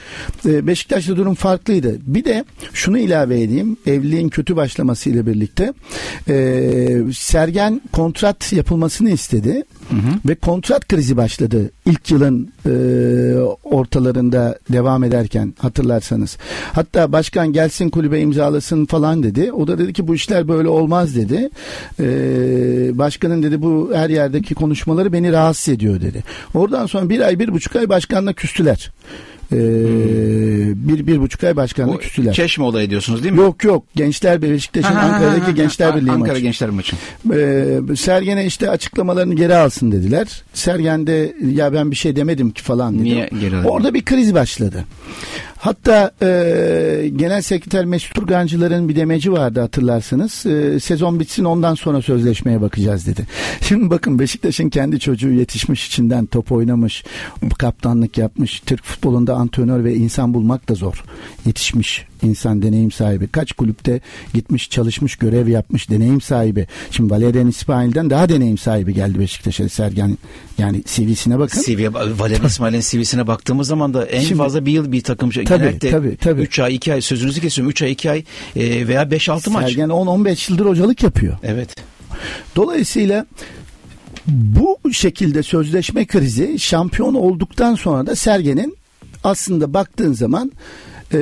e, 0.45 0.67
Beşiktaş'ta 0.67 1.17
durum 1.17 1.35
farklıydı. 1.47 1.97
Bir 2.01 2.25
de 2.25 2.45
şunu 2.73 2.97
ilave 2.97 3.41
edeyim. 3.41 3.77
Evliliğin 3.85 4.29
kötü 4.29 4.55
başlamasıyla 4.55 5.25
birlikte 5.25 5.73
e, 6.29 7.13
Sergen 7.13 7.81
kontrat 7.91 8.53
yapılmasını 8.53 9.09
istedi. 9.09 9.63
Ve 10.25 10.35
kontrat 10.35 10.87
krizi 10.87 11.17
başladı 11.17 11.71
ilk 11.85 12.11
yılın 12.11 12.51
e, 12.65 12.71
ortalarında 13.63 14.59
devam 14.69 15.03
ederken 15.03 15.53
hatırlarsanız. 15.59 16.37
Hatta 16.73 17.11
başkan 17.11 17.53
gelsin 17.53 17.89
kulübe 17.89 18.19
imzalasın 18.19 18.85
falan 18.85 19.23
dedi. 19.23 19.51
O 19.51 19.67
da 19.67 19.77
dedi 19.77 19.93
ki 19.93 20.07
bu 20.07 20.15
işler 20.15 20.47
böyle 20.47 20.67
olmaz 20.67 21.15
dedi. 21.15 21.49
E, 21.99 22.07
başkanın 22.97 23.43
dedi 23.43 23.61
bu 23.61 23.91
her 23.93 24.09
yerdeki 24.09 24.55
konuşmaları 24.55 25.13
beni 25.13 25.31
rahatsız 25.31 25.73
ediyor 25.73 26.01
dedi. 26.01 26.23
Oradan 26.53 26.85
sonra 26.85 27.09
bir 27.09 27.19
ay 27.19 27.39
bir 27.39 27.53
buçuk 27.53 27.75
ay 27.75 27.89
başkanla 27.89 28.33
küstüler. 28.33 28.91
E, 29.51 29.57
bir 30.89 31.07
bir 31.07 31.19
buçuk 31.21 31.43
ay 31.43 31.55
başkanla 31.55 31.93
O 31.93 31.97
küstüler. 31.97 32.33
Çeşme 32.33 32.63
olayı 32.63 32.89
diyorsunuz 32.89 33.23
değil 33.23 33.33
mi? 33.33 33.39
Yok 33.39 33.63
yok 33.63 33.83
Gençler 33.95 34.41
Birliği 34.41 34.53
Beşiktaş'ın 34.53 34.87
Ha, 34.87 35.03
ha, 35.03 35.09
ha, 35.09 35.15
Ankara'daki 35.15 35.55
Gençler 35.55 35.95
Birliği 35.95 36.11
Ankara 36.11 36.29
maçı. 36.29 36.41
Gençler 36.41 36.69
maçı. 36.69 36.95
Ee, 37.33 37.95
Sergen'e 37.95 38.45
işte 38.45 38.69
açıklamalarını 38.69 39.33
geri 39.33 39.55
alsın 39.55 39.91
dediler. 39.91 40.43
Sergen 40.53 41.07
de 41.07 41.35
ya 41.51 41.73
ben 41.73 41.91
bir 41.91 41.95
şey 41.95 42.15
demedim 42.15 42.51
ki 42.51 42.63
falan 42.63 42.93
dedi. 42.95 43.03
Niye 43.03 43.29
geri 43.41 43.55
alın? 43.55 43.63
Orada 43.63 43.93
bir 43.93 44.05
kriz 44.05 44.33
başladı. 44.33 44.85
Hatta 45.67 46.11
e, 46.21 47.11
Genel 47.15 47.41
Sekreter 47.41 47.85
Mesut 47.85 48.15
Turgancılar'ın 48.15 48.89
bir 48.89 48.95
demeci 48.95 49.31
vardı 49.31 49.59
hatırlarsınız. 49.59 50.45
E, 50.45 50.79
sezon 50.79 51.19
bitsin 51.19 51.43
ondan 51.43 51.75
sonra 51.75 52.01
sözleşmeye 52.01 52.61
bakacağız 52.61 53.07
dedi. 53.07 53.27
Şimdi 53.61 53.89
bakın 53.89 54.19
Beşiktaş'ın 54.19 54.69
kendi 54.69 54.99
çocuğu 54.99 55.31
yetişmiş 55.31 55.87
içinden 55.87 56.25
top 56.25 56.51
oynamış, 56.51 57.03
kaptanlık 57.57 58.17
yapmış. 58.17 58.59
Türk 58.59 58.83
futbolunda 58.83 59.35
antrenör 59.35 59.83
ve 59.83 59.95
insan 59.95 60.33
bulmak 60.33 60.69
da 60.69 60.75
zor. 60.75 61.03
Yetişmiş 61.45 62.05
insan 62.23 62.61
deneyim 62.61 62.91
sahibi. 62.91 63.27
Kaç 63.27 63.51
kulüpte 63.51 63.99
gitmiş 64.33 64.69
çalışmış 64.69 65.15
görev 65.15 65.47
yapmış 65.47 65.89
deneyim 65.89 66.21
sahibi. 66.21 66.67
Şimdi 66.91 67.13
Valerian 67.13 67.47
İsmail'den 67.47 68.09
daha 68.09 68.29
deneyim 68.29 68.57
sahibi 68.57 68.93
geldi 68.93 69.19
Beşiktaş'a 69.19 69.69
Sergen. 69.69 70.17
Yani 70.57 70.83
CV'sine 70.85 71.39
bakın. 71.39 71.61
CV'ye 71.61 71.93
Valerian 71.93 72.45
İsmail'in 72.45 72.81
CV'sine 72.81 73.27
baktığımız 73.27 73.67
zaman 73.67 73.93
da 73.93 74.05
en 74.05 74.21
Şimdi- 74.21 74.37
fazla 74.37 74.65
bir 74.65 74.71
yıl 74.71 74.91
bir 74.91 75.01
takım 75.01 75.33
şey. 75.33 75.43
Tabii, 75.43 75.59
genellikle 75.59 75.91
tabii, 75.91 76.17
tabii. 76.17 76.41
3 76.41 76.59
ay 76.59 76.75
2 76.75 76.93
ay 76.93 77.01
sözünüzü 77.01 77.41
kesiyorum 77.41 77.71
3 77.71 77.81
ay 77.81 77.91
2 77.91 78.11
ay 78.11 78.23
e, 78.55 78.87
veya 78.87 79.03
5-6 79.03 79.49
maç. 79.49 79.65
Sergen 79.65 79.89
10-15 79.89 80.51
yıldır 80.51 80.65
hocalık 80.65 81.03
yapıyor. 81.03 81.37
Evet. 81.43 81.75
Dolayısıyla 82.55 83.25
bu 84.27 84.79
şekilde 84.93 85.43
sözleşme 85.43 86.05
krizi 86.05 86.59
şampiyon 86.59 87.13
olduktan 87.13 87.75
sonra 87.75 88.07
da 88.07 88.15
Sergen'in 88.15 88.77
aslında 89.23 89.73
baktığın 89.73 90.13
zaman 90.13 90.51
e, 91.13 91.19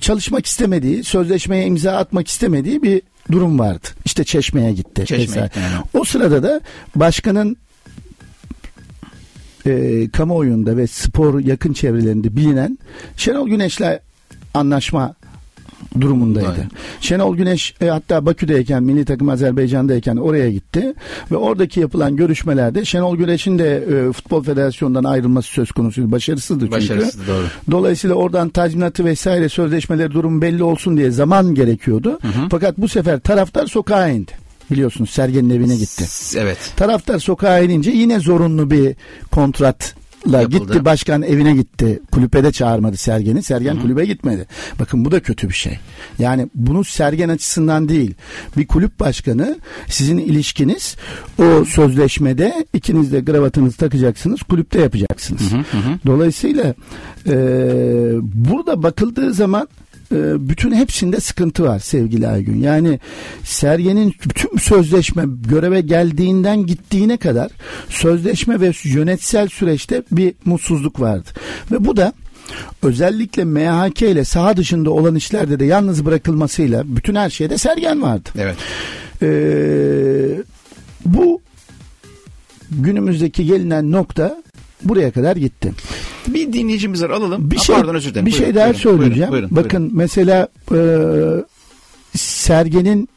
çalışmak 0.00 0.46
istemediği, 0.46 1.04
sözleşmeye 1.04 1.66
imza 1.66 1.92
atmak 1.96 2.28
istemediği 2.28 2.82
bir 2.82 3.02
durum 3.32 3.58
vardı. 3.58 3.88
İşte 4.04 4.24
Çeşme'ye 4.24 4.72
gitti. 4.72 5.06
Çeşme'ye 5.06 5.46
gitti. 5.46 5.60
O 5.94 6.04
sırada 6.04 6.42
da 6.42 6.60
başkanın 6.96 7.56
e, 9.66 10.08
kamuoyunda 10.12 10.76
ve 10.76 10.86
spor 10.86 11.40
yakın 11.40 11.72
çevrelerinde 11.72 12.36
bilinen 12.36 12.78
Şenol 13.16 13.48
Güneş'le 13.48 14.00
anlaşma 14.54 15.14
durumundaydı. 16.00 16.54
Evet. 16.56 16.66
Şenol 17.00 17.36
Güneş 17.36 17.74
e, 17.80 17.86
hatta 17.86 18.26
Bakü'deyken 18.26 18.82
milli 18.82 19.04
takım 19.04 19.28
Azerbaycan'dayken 19.28 20.16
oraya 20.16 20.50
gitti 20.50 20.94
ve 21.30 21.36
oradaki 21.36 21.80
yapılan 21.80 22.16
görüşmelerde 22.16 22.84
Şenol 22.84 23.16
Güneş'in 23.16 23.58
de 23.58 23.76
e, 23.76 24.12
Futbol 24.12 24.42
Federasyonu'ndan 24.42 25.04
ayrılması 25.04 25.48
söz 25.48 25.72
konusuydu. 25.72 26.12
Başarısızdı 26.12 26.60
çünkü. 26.64 26.72
Başarısız 26.72 27.26
doğru. 27.26 27.44
Dolayısıyla 27.70 28.16
oradan 28.16 28.48
tazminatı 28.48 29.04
vesaire 29.04 29.48
sözleşmeleri 29.48 30.12
durum 30.12 30.42
belli 30.42 30.62
olsun 30.62 30.96
diye 30.96 31.10
zaman 31.10 31.54
gerekiyordu. 31.54 32.18
Fakat 32.50 32.78
bu 32.78 32.88
sefer 32.88 33.20
taraftar 33.20 33.66
sokağa 33.66 34.08
indi. 34.08 34.32
Biliyorsunuz 34.70 35.10
Sergen'in 35.10 35.50
evine 35.50 35.76
gitti. 35.76 36.04
Evet. 36.36 36.58
Taraftar 36.76 37.18
sokağa 37.18 37.58
inince 37.58 37.90
yine 37.90 38.20
zorunlu 38.20 38.70
bir 38.70 38.96
kontrat 39.30 39.94
Yapıldı. 40.32 40.72
gitti 40.72 40.84
başkan 40.84 41.22
evine 41.22 41.52
gitti. 41.54 42.00
Kulübe 42.12 42.44
de 42.44 42.52
çağırmadı 42.52 42.96
Sergen'i. 42.96 43.42
Sergen 43.42 43.80
kulübe 43.80 44.04
gitmedi. 44.06 44.46
Bakın 44.78 45.04
bu 45.04 45.10
da 45.12 45.20
kötü 45.20 45.48
bir 45.48 45.54
şey. 45.54 45.78
Yani 46.18 46.48
bunu 46.54 46.84
Sergen 46.84 47.28
açısından 47.28 47.88
değil. 47.88 48.14
Bir 48.56 48.66
kulüp 48.66 49.00
başkanı 49.00 49.58
sizin 49.88 50.18
ilişkiniz 50.18 50.96
o 51.38 51.64
sözleşmede 51.64 52.66
ikiniz 52.72 53.12
de 53.12 53.24
kravatınızı 53.24 53.76
takacaksınız. 53.76 54.42
Kulüpte 54.42 54.80
yapacaksınız. 54.80 55.52
Dolayısıyla 56.06 56.74
e, 57.26 57.34
burada 58.22 58.82
bakıldığı 58.82 59.34
zaman 59.34 59.68
bütün 60.10 60.72
hepsinde 60.72 61.20
sıkıntı 61.20 61.64
var 61.64 61.78
sevgili 61.78 62.28
Aygün. 62.28 62.62
Yani 62.62 63.00
Sergen'in 63.44 64.14
tüm 64.34 64.58
sözleşme 64.58 65.24
göreve 65.48 65.80
geldiğinden 65.80 66.66
gittiğine 66.66 67.16
kadar 67.16 67.50
sözleşme 67.88 68.60
ve 68.60 68.72
yönetsel 68.84 69.48
süreçte 69.48 70.02
bir 70.10 70.34
mutsuzluk 70.44 71.00
vardı. 71.00 71.28
Ve 71.72 71.84
bu 71.84 71.96
da 71.96 72.12
özellikle 72.82 73.44
MHK 73.44 74.02
ile 74.02 74.24
saha 74.24 74.56
dışında 74.56 74.90
olan 74.90 75.14
işlerde 75.14 75.60
de 75.60 75.64
yalnız 75.64 76.04
bırakılmasıyla 76.04 76.82
bütün 76.86 77.14
her 77.14 77.30
şeyde 77.30 77.58
Sergen 77.58 78.02
vardı. 78.02 78.28
Evet. 78.38 78.56
Ee, 79.22 80.42
bu 81.04 81.40
günümüzdeki 82.70 83.46
gelinen 83.46 83.92
nokta 83.92 84.42
buraya 84.82 85.10
kadar 85.12 85.36
gitti. 85.36 85.72
Bir 86.28 86.52
dinleyicimiz 86.52 87.02
var 87.02 87.10
alalım. 87.10 87.50
Bir 87.50 87.56
Ha, 87.56 87.64
şey, 87.64 87.76
pardon 87.76 87.94
özür 87.94 88.10
dilerim. 88.10 88.26
bir 88.26 88.32
Buyurun, 88.32 88.44
şey 88.46 88.54
daha 88.54 88.64
buyurun, 88.64 88.80
söyleyeceğim. 88.80 89.32
buyurun, 89.32 89.50
buyurun, 89.50 89.64
Bakın 89.64 89.90
mesela 89.94 90.48
e, 90.74 90.78
Sergen'in 92.18 93.08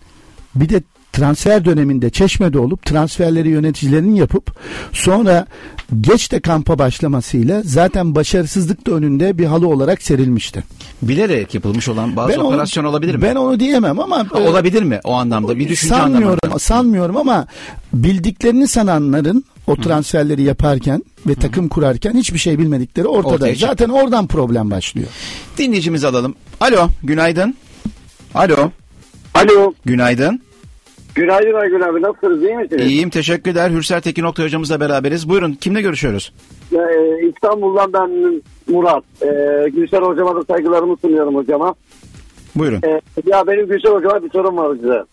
bir 0.56 0.70
de 0.70 0.82
transfer 1.14 1.66
döneminde 1.66 2.10
Çeşme'de 2.10 2.60
olup 2.60 2.86
transferleri 2.86 3.50
yöneticilerinin 3.50 4.16
yapıp 4.16 4.56
sonra 4.94 5.46
geç 6.02 6.32
de 6.32 6.40
kampa 6.40 6.80
başlamasıyla 6.80 7.62
zaten 7.66 8.16
başarısızlık 8.16 8.88
da 8.88 8.92
önünde 8.92 9.38
bir 9.38 9.46
halı 9.46 9.68
olarak 9.68 10.02
serilmişti. 10.02 10.64
Bilerek 11.02 11.56
yapılmış 11.56 11.90
olan 11.90 12.16
bazı 12.16 12.42
onu- 12.42 12.48
operasyon 12.48 12.84
olabilir 12.84 13.16
mi? 13.16 13.22
Ben 13.22 13.36
onu 13.36 13.60
diyemem 13.60 14.00
ama 14.00 14.18
Ha, 14.32 14.40
olabilir 14.40 14.84
mi 14.84 15.00
o 15.04 15.14
anlamda? 15.14 15.58
Bir 15.60 15.70
düşünce 15.70 15.96
sanmıyorum, 15.96 16.40
anlamında. 16.44 16.60
sanmıyorum 16.60 17.18
ama 17.18 17.48
bildiklerini 17.94 18.68
sananların 18.68 19.44
o 19.68 19.76
transferleri 19.76 20.42
yaparken 20.44 21.04
ve 21.28 21.36
takım 21.36 21.68
kurarken 21.70 22.14
hiçbir 22.14 22.40
şey 22.40 22.60
bilmedikleri 22.60 23.08
ortada. 23.08 23.34
Ortaya. 23.34 23.56
Zaten 23.56 23.90
oradan 23.90 24.28
problem 24.28 24.72
başlıyor. 24.72 25.08
Dinleyicimizi 25.58 26.08
alalım. 26.08 26.36
Alo, 26.62 26.88
günaydın. 27.04 27.56
Alo, 28.36 28.72
Alo. 29.34 29.74
günaydın. 29.86 30.42
Günaydın 31.20 31.54
Aygün 31.54 31.80
abi. 31.82 32.02
Nasılsınız? 32.02 32.44
iyi 32.44 32.56
misiniz? 32.56 32.86
İyiyim, 32.86 33.10
teşekkürler. 33.10 33.70
Hürsel 33.70 34.02
Tekin 34.02 34.24
Oktay 34.24 34.46
hocamızla 34.46 34.80
beraberiz. 34.80 35.30
Buyurun, 35.30 35.52
kimle 35.52 35.82
görüşüyoruz? 35.82 36.34
Ee, 36.74 37.28
İstanbul'dan 37.28 37.94
ben 37.94 38.42
Murat. 38.68 39.04
Ee, 39.22 39.70
Gülşen 39.70 40.02
hocama 40.02 40.36
da 40.36 40.44
saygılarımı 40.44 40.98
sunuyorum 40.98 41.36
hocama. 41.36 41.76
Buyurun. 42.56 42.82
Ee, 42.84 43.02
ya 43.26 43.48
benim 43.48 43.68
Gülşen 43.68 43.92
hocama 43.92 44.24
bir 44.24 44.30
sorum 44.30 44.58
var 44.58 44.76
size. 44.76 45.04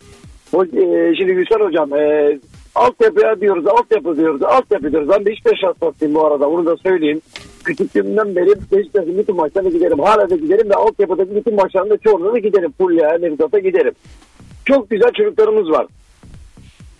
O, 0.52 0.64
e, 0.64 1.14
şimdi 1.18 1.32
Gülşen 1.32 1.60
hocam 1.60 1.94
e, 1.94 2.38
altyapıya 2.74 3.40
diyoruz, 3.40 3.66
altyapı 3.66 4.16
diyoruz, 4.16 4.42
altyapı 4.42 4.92
diyoruz. 4.92 5.08
Ben 5.08 5.26
Beşiktaş 5.26 5.58
hastasıyım 5.62 6.14
bu 6.14 6.26
arada. 6.26 6.50
Bunu 6.52 6.66
da 6.66 6.76
söyleyeyim. 6.76 7.20
Küçüklüğümden 7.64 8.36
beri 8.36 8.54
Beşiktaş'ın 8.72 9.18
bütün 9.18 9.36
maçlarına 9.36 9.68
giderim. 9.68 9.98
Hala 9.98 10.30
da 10.30 10.36
giderim 10.36 10.70
ve 10.70 10.74
altyapıdaki 10.74 11.34
bütün 11.34 11.54
maçlarında 11.54 11.96
çoğunluğuna 11.96 12.38
giderim. 12.38 12.72
Fulya'ya, 12.78 13.18
Nevzat'a 13.18 13.58
giderim. 13.58 13.92
Çok 14.66 14.90
güzel 14.90 15.12
çocuklarımız 15.12 15.70
var. 15.70 15.86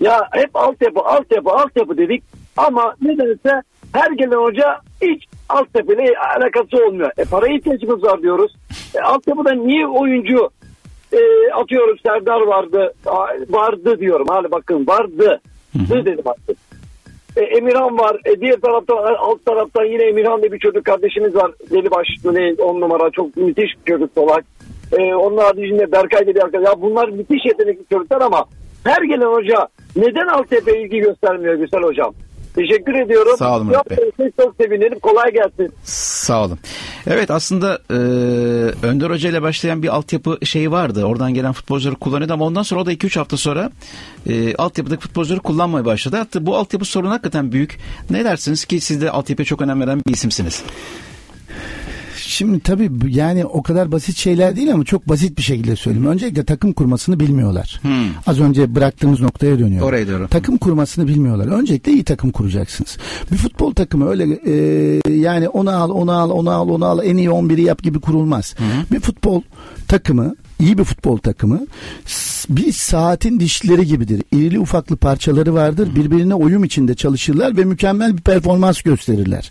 Ya 0.01 0.29
hep 0.33 0.51
altyapı, 0.57 1.01
altyapı, 1.01 1.51
altyapı 1.51 1.97
dedik 1.97 2.23
ama 2.57 2.95
nedense 3.03 3.62
her 3.93 4.11
gelen 4.11 4.37
hoca 4.37 4.81
hiç 5.03 5.25
altyapıyla 5.49 6.05
alakası 6.37 6.87
olmuyor. 6.87 7.11
E 7.19 7.25
paraya 7.25 7.55
ihtiyacımız 7.55 8.03
var 8.03 8.23
diyoruz. 8.23 8.55
E, 8.95 9.01
altyapıda 9.01 9.53
niye 9.53 9.87
oyuncu 9.87 10.51
e, 11.12 11.53
atıyorum 11.55 11.99
Serdar 12.07 12.41
vardı, 12.41 12.95
vardı 13.51 13.99
diyorum. 14.01 14.27
Hadi 14.31 14.51
bakın 14.51 14.87
vardı. 14.87 15.41
Dı 15.89 16.05
dedim 16.05 16.25
artık. 16.27 16.59
E, 17.37 17.41
Emirhan 17.41 17.99
var. 17.99 18.21
E, 18.25 18.41
diğer 18.41 18.61
taraftan 18.61 18.97
alt 19.19 19.45
taraftan 19.45 19.85
yine 19.85 20.03
Emirhan 20.03 20.43
diye 20.43 20.53
bir 20.53 20.59
çocuk 20.59 20.85
kardeşimiz 20.85 21.35
var. 21.35 21.53
Deli 21.71 21.91
başlı 21.91 22.35
ne 22.35 22.62
on 22.62 22.81
numara 22.81 23.11
çok 23.11 23.37
müthiş 23.37 23.71
bir 23.87 23.93
çocuk 23.93 24.11
solak. 24.14 24.45
E, 24.93 25.14
onun 25.14 25.39
haricinde 25.39 25.93
Berkay 25.93 26.26
bir 26.26 26.45
arkadaş. 26.45 26.66
Ya 26.66 26.82
bunlar 26.82 27.09
müthiş 27.09 27.45
yetenekli 27.45 27.84
çocuklar 27.93 28.20
ama 28.20 28.45
her 28.84 29.03
gelen 29.03 29.32
hoca 29.32 29.68
neden 29.97 30.26
Altepe'ye 30.26 30.82
ilgi 30.82 30.99
göstermiyor 30.99 31.55
güzel 31.55 31.82
hocam? 31.82 32.14
Teşekkür 32.57 32.95
ediyorum. 32.95 33.37
Sağ 33.39 33.57
olun 33.57 33.66
Murat 33.66 33.91
Bey. 33.91 34.30
Çok 34.41 34.57
sevinirim. 34.57 34.99
Kolay 34.99 35.32
gelsin. 35.32 35.74
Sağ 35.84 36.45
olun. 36.45 36.59
Evet 37.07 37.30
aslında 37.30 37.78
e, 37.91 37.95
Önder 38.87 39.11
Hoca 39.11 39.30
ile 39.30 39.43
başlayan 39.43 39.82
bir 39.82 39.89
altyapı 39.89 40.39
şeyi 40.47 40.70
vardı. 40.70 41.05
Oradan 41.05 41.34
gelen 41.34 41.53
futbolcuları 41.53 41.97
kullanıyordu 41.97 42.32
ama 42.32 42.45
ondan 42.45 42.62
sonra 42.62 42.80
o 42.80 42.87
da 42.87 42.93
2-3 42.93 43.18
hafta 43.18 43.37
sonra 43.37 43.70
e, 44.28 44.55
altyapıdaki 44.55 45.03
futbolcuları 45.03 45.41
kullanmaya 45.41 45.84
başladı. 45.84 46.16
Hatta 46.16 46.47
bu 46.47 46.57
altyapı 46.57 46.84
sorunu 46.84 47.11
hakikaten 47.11 47.53
büyük. 47.53 47.78
Ne 48.11 48.24
dersiniz 48.24 48.64
ki 48.64 48.80
siz 48.80 49.03
de 49.03 49.11
altyapıya 49.11 49.47
çok 49.47 49.62
önem 49.62 49.80
veren 49.80 50.01
bir 50.07 50.12
isimsiniz? 50.12 50.64
Şimdi 52.37 52.61
tabii 52.61 52.91
yani 53.09 53.45
o 53.45 53.62
kadar 53.62 53.93
basit 53.93 54.16
şeyler 54.16 54.57
değil 54.57 54.72
ama 54.72 54.84
çok 54.84 55.09
basit 55.09 55.39
bir 55.39 55.43
şekilde 55.43 55.76
söyleyeyim. 55.76 56.07
Öncelikle 56.07 56.45
takım 56.45 56.72
kurmasını 56.72 57.20
bilmiyorlar. 57.20 57.80
Az 58.26 58.41
önce 58.41 58.74
bıraktığımız 58.74 59.20
noktaya 59.20 59.59
dönüyor. 59.59 59.87
Oraya 59.89 60.09
doğru. 60.09 60.28
Takım 60.28 60.59
kurmasını 60.59 61.09
bilmiyorlar. 61.09 61.47
Öncelikle 61.47 61.93
iyi 61.93 62.05
takım 62.05 62.30
kuracaksınız. 62.30 62.99
Bir 63.32 63.37
futbol 63.37 63.74
takımı 63.74 64.09
öyle 64.09 64.24
e, 64.47 65.12
yani 65.12 65.49
onu 65.49 65.70
al, 65.70 65.91
onu 65.91 66.12
al, 66.12 66.30
onu 66.30 66.51
al, 66.51 66.68
onu 66.68 66.84
al, 66.84 67.01
en 67.05 67.16
iyi 67.16 67.28
11'i 67.28 67.62
yap 67.62 67.82
gibi 67.82 68.01
kurulmaz. 68.01 68.55
Bir 68.93 69.01
futbol 69.01 69.43
takımı 69.89 70.34
iyi 70.61 70.79
bir 70.79 70.85
futbol 70.85 71.17
takımı 71.19 71.61
bir 72.49 72.73
saatin 72.73 73.41
dişleri 73.41 73.87
gibidir. 73.87 74.23
İrili 74.33 74.59
ufaklı 74.59 74.97
parçaları 74.97 75.55
vardır. 75.55 75.89
Birbirine 75.97 76.35
uyum 76.35 76.65
içinde 76.65 76.95
çalışırlar 76.95 77.57
ve 77.57 77.65
mükemmel 77.65 78.17
bir 78.17 78.23
performans 78.23 78.83
gösterirler. 78.83 79.51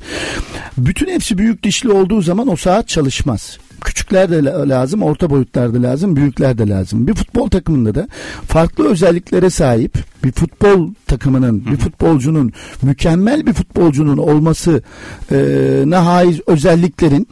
Bütün 0.78 1.08
hepsi 1.08 1.38
büyük 1.38 1.64
dişli 1.64 1.92
olduğu 1.92 2.22
zaman 2.22 2.48
o 2.48 2.56
saat 2.56 2.88
çalışmaz. 2.88 3.58
Küçükler 3.82 4.30
de 4.32 4.44
la- 4.44 4.70
lazım, 4.70 5.04
orta 5.04 5.30
boyutlar 5.30 5.74
da 5.74 5.84
lazım, 5.84 6.16
büyükler 6.16 6.58
de 6.58 6.68
lazım. 6.68 7.08
Bir 7.08 7.14
futbol 7.14 7.50
takımında 7.50 7.96
da 7.96 8.08
farklı 8.48 8.90
özelliklere 8.90 9.50
sahip 9.50 9.98
bir 10.24 10.32
futbol 10.32 10.94
takımının, 11.08 11.66
bir 11.66 11.78
futbolcunun, 11.78 12.54
mükemmel 12.82 13.46
bir 13.46 13.54
futbolcunun 13.54 14.18
olması 14.18 14.84
e, 15.32 15.96
haiz 15.96 16.40
özelliklerin 16.48 17.28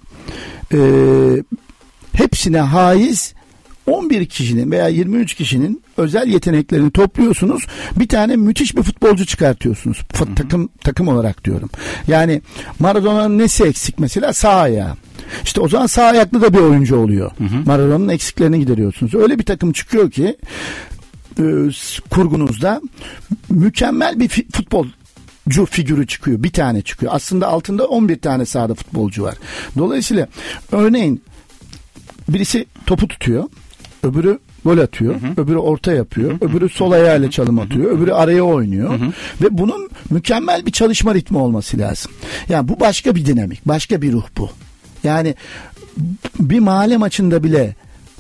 e, 0.74 0.80
hepsine 2.14 2.60
haiz 2.60 3.34
11 3.88 4.26
kişinin 4.26 4.72
veya 4.72 4.88
23 4.88 5.34
kişinin 5.34 5.84
özel 5.98 6.28
yeteneklerini 6.28 6.92
topluyorsunuz. 6.92 7.66
Bir 7.96 8.08
tane 8.08 8.36
müthiş 8.36 8.76
bir 8.78 8.84
futbolcu 8.84 9.26
çıkartıyorsunuz. 9.26 9.98
Fut- 10.14 10.36
takım 10.36 10.70
takım 10.84 11.08
olarak 11.08 11.46
diyorum. 11.46 11.70
Yani 12.08 12.42
Maradona'nın 12.80 13.38
nesi 13.38 13.64
eksik 13.64 14.00
mesela 14.00 14.34
sağ 14.34 14.56
ayağı. 14.56 14.96
İşte 15.44 15.62
o 15.62 15.68
zaman 15.70 15.86
sağ 15.86 16.04
ayaklı 16.04 16.42
da 16.42 16.54
bir 16.54 16.60
oyuncu 16.60 16.96
oluyor. 16.96 17.32
Maradona'nın 17.66 18.10
eksiklerini 18.10 18.60
gideriyorsunuz. 18.60 19.16
Öyle 19.16 19.40
bir 19.40 19.44
takım 19.44 19.72
çıkıyor 19.72 20.12
ki 20.12 20.38
e, 21.40 21.44
kurgunuzda 22.10 22.82
mükemmel 23.50 24.20
bir 24.20 24.28
fi- 24.30 24.52
futbolcu 24.52 25.66
figürü 25.66 26.08
çıkıyor. 26.08 26.44
Bir 26.44 26.52
tane 26.52 26.82
çıkıyor. 26.82 27.12
Aslında 27.16 27.48
altında 27.48 27.86
11 27.88 28.20
tane 28.20 28.46
sahada 28.46 28.74
futbolcu 28.76 29.24
var. 29.24 29.36
Dolayısıyla 29.78 30.28
örneğin 30.72 31.22
birisi 32.30 32.66
topu 32.86 33.08
tutuyor. 33.08 33.44
Öbürü 34.04 34.39
gol 34.66 34.78
atıyor. 34.78 35.16
Öbürü 35.38 35.58
orta 35.58 35.93
yapıyor. 35.93 36.32
Öbürü 36.41 36.70
sol 36.70 36.91
ayağıyla 36.91 37.32
çalım 37.32 37.60
atıyor. 37.60 37.91
Öbürü 37.91 38.12
araya 38.12 38.43
oynuyor. 38.43 38.99
Ve 39.41 39.47
bunun 39.51 39.89
mükemmel 40.10 40.66
bir 40.66 40.72
çalışma 40.72 41.16
ritmi 41.16 41.38
olması 41.38 41.78
lazım. 41.78 42.12
Yani 42.49 42.68
bu 42.68 42.80
başka 42.80 43.16
bir 43.16 43.26
dinamik. 43.26 43.68
Başka 43.68 44.01
bir 44.01 44.12
ruh 44.12 44.26
bu. 44.38 44.49
Yani 45.04 45.36
bir 46.39 46.60
mahalle 46.60 46.97
maçında 46.97 47.43
bile 47.43 47.76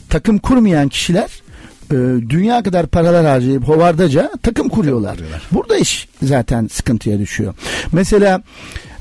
takım 0.09 0.37
kurmayan 0.37 0.89
kişiler 0.89 1.43
e, 1.91 1.95
dünya 2.29 2.63
kadar 2.63 2.87
paralar 2.87 3.25
harcayıp 3.25 3.67
hovardaca 3.67 4.31
takım 4.43 4.69
kuruyorlar. 4.69 5.17
Burada 5.51 5.77
iş 5.77 6.07
zaten 6.23 6.67
sıkıntıya 6.71 7.19
düşüyor. 7.19 7.53
Mesela 7.91 8.41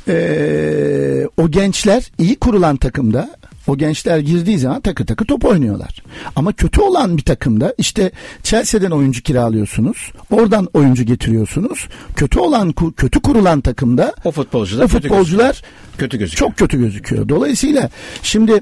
e, 0.09 1.28
o 1.37 1.51
gençler 1.51 2.11
iyi 2.18 2.37
kurulan 2.37 2.76
takımda 2.76 3.30
O 3.67 3.77
gençler 3.79 4.19
girdiği 4.19 4.59
zaman 4.59 4.81
takır 4.81 5.07
takır 5.07 5.27
top 5.27 5.45
oynuyorlar. 5.45 6.03
Ama 6.37 6.53
kötü 6.53 6.81
olan 6.81 7.17
bir 7.17 7.23
takımda 7.23 7.75
işte 7.79 8.11
Chelsea'den 8.43 8.91
oyuncu 8.91 9.23
kiralıyorsunuz. 9.23 10.13
Oradan 10.31 10.69
oyuncu 10.75 11.03
getiriyorsunuz. 11.05 11.89
Kötü 12.17 12.39
olan 12.39 12.73
kötü 12.97 13.21
kurulan 13.21 13.61
takımda 13.61 14.15
O 14.25 14.31
futbolcular 14.31 14.85
o 14.85 14.89
kötü 14.89 15.09
futbolcular 15.09 15.63
Kötü 15.99 16.19
gözüküyor. 16.19 16.49
çok 16.51 16.59
kötü 16.59 16.79
gözüküyor. 16.79 17.29
Dolayısıyla 17.29 17.91
şimdi 18.23 18.61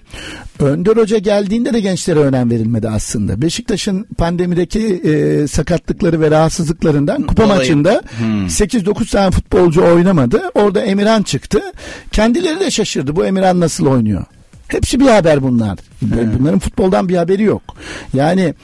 Önder 0.58 0.96
Hoca 0.96 1.18
geldiğinde 1.18 1.72
de 1.72 1.80
gençlere 1.80 2.18
önem 2.18 2.50
verilmedi 2.50 2.88
aslında. 2.88 3.42
Beşiktaş'ın 3.42 4.02
pandemideki 4.18 4.80
e, 5.04 5.46
sakatlıkları 5.48 6.20
ve 6.20 6.30
rahatsızlıklarından 6.30 7.22
kupa 7.22 7.42
Dolayı- 7.42 7.58
maçında 7.58 8.02
Hmm. 8.18 8.46
8-9 8.46 9.10
tane 9.12 9.30
futbolcu 9.30 9.82
oynamadı. 9.84 10.42
Orada 10.54 10.80
Emirhan 10.82 11.22
çıktı. 11.22 11.60
Kendileri 12.12 12.60
de 12.60 12.70
şaşırdı. 12.70 13.16
Bu 13.16 13.24
Emirhan 13.26 13.60
nasıl 13.60 13.86
oynuyor? 13.86 14.24
Hepsi 14.72 15.00
bir 15.00 15.06
haber 15.06 15.42
bunlar. 15.42 15.78
Bunların 16.02 16.58
futboldan 16.58 17.08
bir 17.08 17.16
haberi 17.16 17.42
yok. 17.42 17.62
Yani 18.14 18.54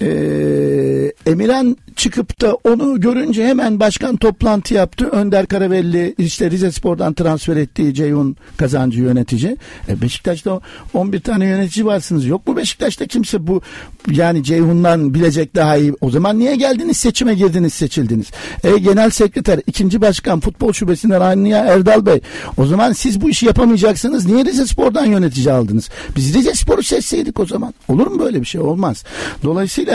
e, 0.00 1.12
Emirhan 1.26 1.76
çıkıp 1.96 2.40
da 2.40 2.54
onu 2.64 3.00
görünce 3.00 3.46
hemen 3.46 3.80
başkan 3.80 4.16
toplantı 4.16 4.74
yaptı. 4.74 5.06
Önder 5.06 5.46
Karavelli 5.46 6.14
işte 6.18 6.50
Rize 6.50 6.72
Spor'dan 6.72 7.14
transfer 7.14 7.56
ettiği 7.56 7.94
Ceyhun 7.94 8.36
Kazancı 8.56 9.00
yönetici. 9.00 9.56
E, 9.88 10.02
Beşiktaş'ta 10.02 10.60
11 10.94 11.20
tane 11.20 11.46
yönetici 11.46 11.86
varsınız. 11.86 12.26
Yok 12.26 12.46
mu 12.46 12.56
Beşiktaş'ta 12.56 13.06
kimse 13.06 13.46
bu 13.46 13.62
yani 14.10 14.44
Ceyhun'dan 14.44 15.14
bilecek 15.14 15.54
daha 15.54 15.76
iyi. 15.76 15.94
O 16.00 16.10
zaman 16.10 16.38
niye 16.38 16.56
geldiniz 16.56 16.96
seçime 16.96 17.34
girdiniz 17.34 17.74
seçildiniz. 17.74 18.26
E, 18.64 18.78
genel 18.78 19.10
sekreter 19.10 19.60
ikinci 19.66 20.00
başkan 20.00 20.40
futbol 20.40 20.72
şubesinden 20.72 21.20
Aniye 21.20 21.56
Erdal 21.56 22.06
Bey. 22.06 22.20
O 22.56 22.66
zaman 22.66 22.92
siz 22.92 23.20
bu 23.20 23.30
işi 23.30 23.46
yapamayacaksınız. 23.46 24.26
Niye 24.26 24.44
Rize 24.44 24.66
Spor'dan 24.66 25.06
yönetici 25.06 25.52
aldınız? 25.52 25.88
Biz 26.16 26.34
Rize 26.34 26.54
Spor'u 26.54 26.82
seçseydik 26.82 27.40
o 27.40 27.46
zaman. 27.46 27.74
Olur 27.88 28.06
mu 28.06 28.18
böyle 28.18 28.40
bir 28.40 28.46
şey? 28.46 28.60
Olmaz. 28.60 29.04
Dolayısıyla 29.42 29.89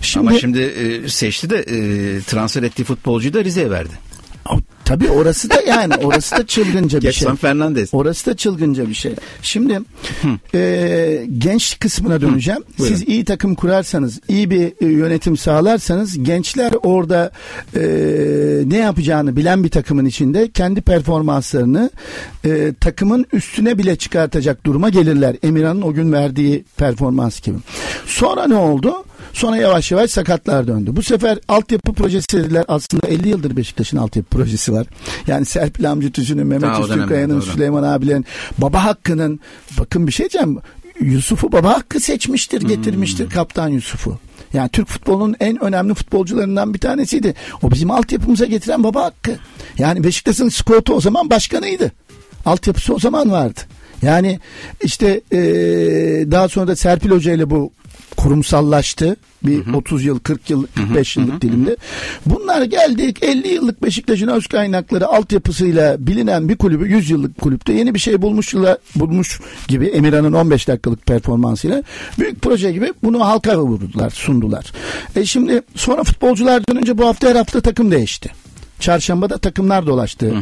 şimdi, 0.00 0.28
Ama 0.28 0.38
şimdi 0.38 0.60
e, 0.60 1.08
seçti 1.08 1.50
de 1.50 1.58
e, 1.58 2.20
transfer 2.20 2.62
ettiği 2.62 2.84
futbolcuyu 2.84 3.34
da 3.34 3.44
Rize'ye 3.44 3.70
verdi. 3.70 4.10
tabii 4.84 5.10
orası 5.10 5.50
da 5.50 5.60
yani 5.66 5.94
orası 5.94 6.36
da 6.36 6.46
çılgınca 6.46 7.02
bir 7.02 7.12
şey. 7.12 7.34
Fernandez. 7.34 7.88
Orası 7.92 8.30
da 8.30 8.36
çılgınca 8.36 8.88
bir 8.88 8.94
şey. 8.94 9.12
Şimdi 9.42 9.80
e, 10.54 11.26
genç 11.38 11.78
kısmına 11.78 12.20
döneceğim. 12.20 12.62
Buyurun. 12.78 12.96
Siz 12.96 13.08
iyi 13.08 13.24
takım 13.24 13.54
kurarsanız, 13.54 14.20
iyi 14.28 14.50
bir 14.50 14.72
e, 14.80 14.86
yönetim 14.86 15.36
sağlarsanız 15.36 16.22
gençler 16.22 16.72
orada 16.82 17.30
e, 17.76 17.80
ne 18.66 18.76
yapacağını 18.76 19.36
bilen 19.36 19.64
bir 19.64 19.68
takımın 19.68 20.04
içinde 20.04 20.50
kendi 20.50 20.80
performanslarını 20.80 21.90
e, 22.44 22.74
takımın 22.80 23.26
üstüne 23.32 23.78
bile 23.78 23.96
çıkartacak 23.96 24.66
duruma 24.66 24.88
gelirler. 24.88 25.36
Emirhan'ın 25.42 25.82
o 25.82 25.92
gün 25.92 26.12
verdiği 26.12 26.64
performans 26.76 27.40
gibi. 27.40 27.56
Sonra 28.06 28.46
ne 28.46 28.56
oldu? 28.56 29.04
Sonra 29.32 29.56
yavaş 29.56 29.90
yavaş 29.90 30.10
sakatlar 30.10 30.66
döndü. 30.66 30.90
Bu 30.96 31.02
sefer 31.02 31.38
altyapı 31.48 31.92
projesi 31.92 32.26
dediler. 32.32 32.64
Aslında 32.68 33.08
50 33.08 33.28
yıldır 33.28 33.56
Beşiktaş'ın 33.56 33.96
altyapı 33.96 34.28
projesi 34.28 34.72
var. 34.72 34.86
Yani 35.26 35.44
Serpil 35.46 35.90
Amcı 35.90 36.12
Tüzün'ün, 36.12 36.46
Mehmet 36.46 36.70
Ta 36.74 36.78
o 36.80 36.82
Üstün 36.82 36.94
Kaya'nın, 37.06 37.10
dönemde, 37.28 37.46
doğru. 37.46 37.52
Süleyman 37.52 37.82
abilerin, 37.82 38.26
Baba 38.58 38.84
Hakkı'nın 38.84 39.40
bakın 39.78 40.06
bir 40.06 40.12
şey 40.12 40.30
diyeceğim. 40.30 40.58
Yusuf'u 41.00 41.52
Baba 41.52 41.72
Hakkı 41.72 42.00
seçmiştir, 42.00 42.62
getirmiştir 42.62 43.24
Hmm. 43.24 43.30
kaptan 43.30 43.68
Yusuf'u. 43.68 44.18
Yani 44.52 44.68
Türk 44.68 44.88
futbolunun 44.88 45.36
en 45.40 45.64
önemli 45.64 45.94
futbolcularından 45.94 46.74
bir 46.74 46.78
tanesiydi. 46.78 47.34
O 47.62 47.70
bizim 47.70 47.90
altyapımıza 47.90 48.44
getiren 48.44 48.84
Baba 48.84 49.02
Hakkı. 49.04 49.36
Yani 49.78 50.04
Beşiktaş'ın 50.04 50.48
skotu 50.48 50.94
o 50.94 51.00
zaman 51.00 51.30
başkanıydı. 51.30 51.92
Altyapısı 52.46 52.94
o 52.94 52.98
zaman 52.98 53.30
vardı. 53.30 53.60
Yani 54.02 54.40
işte 54.82 55.20
eee, 55.32 56.30
daha 56.30 56.48
sonra 56.48 56.66
da 56.66 56.76
Serpil 56.76 57.10
Hoca 57.10 57.32
ile 57.32 57.50
bu 57.50 57.72
kurumsallaştı. 58.22 59.16
Bir 59.42 59.72
30 59.74 60.04
yıl, 60.04 60.18
40 60.18 60.50
yıl, 60.50 60.66
45 60.74 61.16
yıllık 61.16 61.42
dilimde. 61.42 61.76
Bunlar 62.26 62.62
geldik 62.62 63.22
50 63.22 63.48
yıllık 63.48 63.82
Beşiktaş'ın 63.82 64.28
öz 64.28 64.46
kaynakları 64.46 65.06
altyapısıyla 65.06 66.06
bilinen 66.06 66.48
bir 66.48 66.56
kulübü 66.56 66.88
100 66.88 67.10
yıllık 67.10 67.40
kulüpte 67.40 67.72
yeni 67.72 67.94
bir 67.94 67.98
şey 67.98 68.22
bulmuşlar, 68.22 68.76
bulmuş 68.94 69.40
gibi 69.68 69.86
Emirhan'ın 69.86 70.32
15 70.32 70.68
dakikalık 70.68 71.06
performansıyla 71.06 71.82
büyük 72.18 72.42
proje 72.42 72.72
gibi 72.72 72.92
bunu 73.02 73.20
halka 73.20 73.58
vurdular, 73.58 74.10
sundular. 74.10 74.72
E 75.16 75.24
şimdi 75.24 75.62
sonra 75.74 76.04
futbolcular 76.04 76.62
dönünce 76.68 76.98
bu 76.98 77.06
hafta 77.06 77.28
her 77.28 77.36
hafta 77.36 77.60
takım 77.60 77.90
değişti. 77.90 78.30
Çarşambada 78.80 79.38
takımlar 79.38 79.86
dolaştı. 79.86 80.34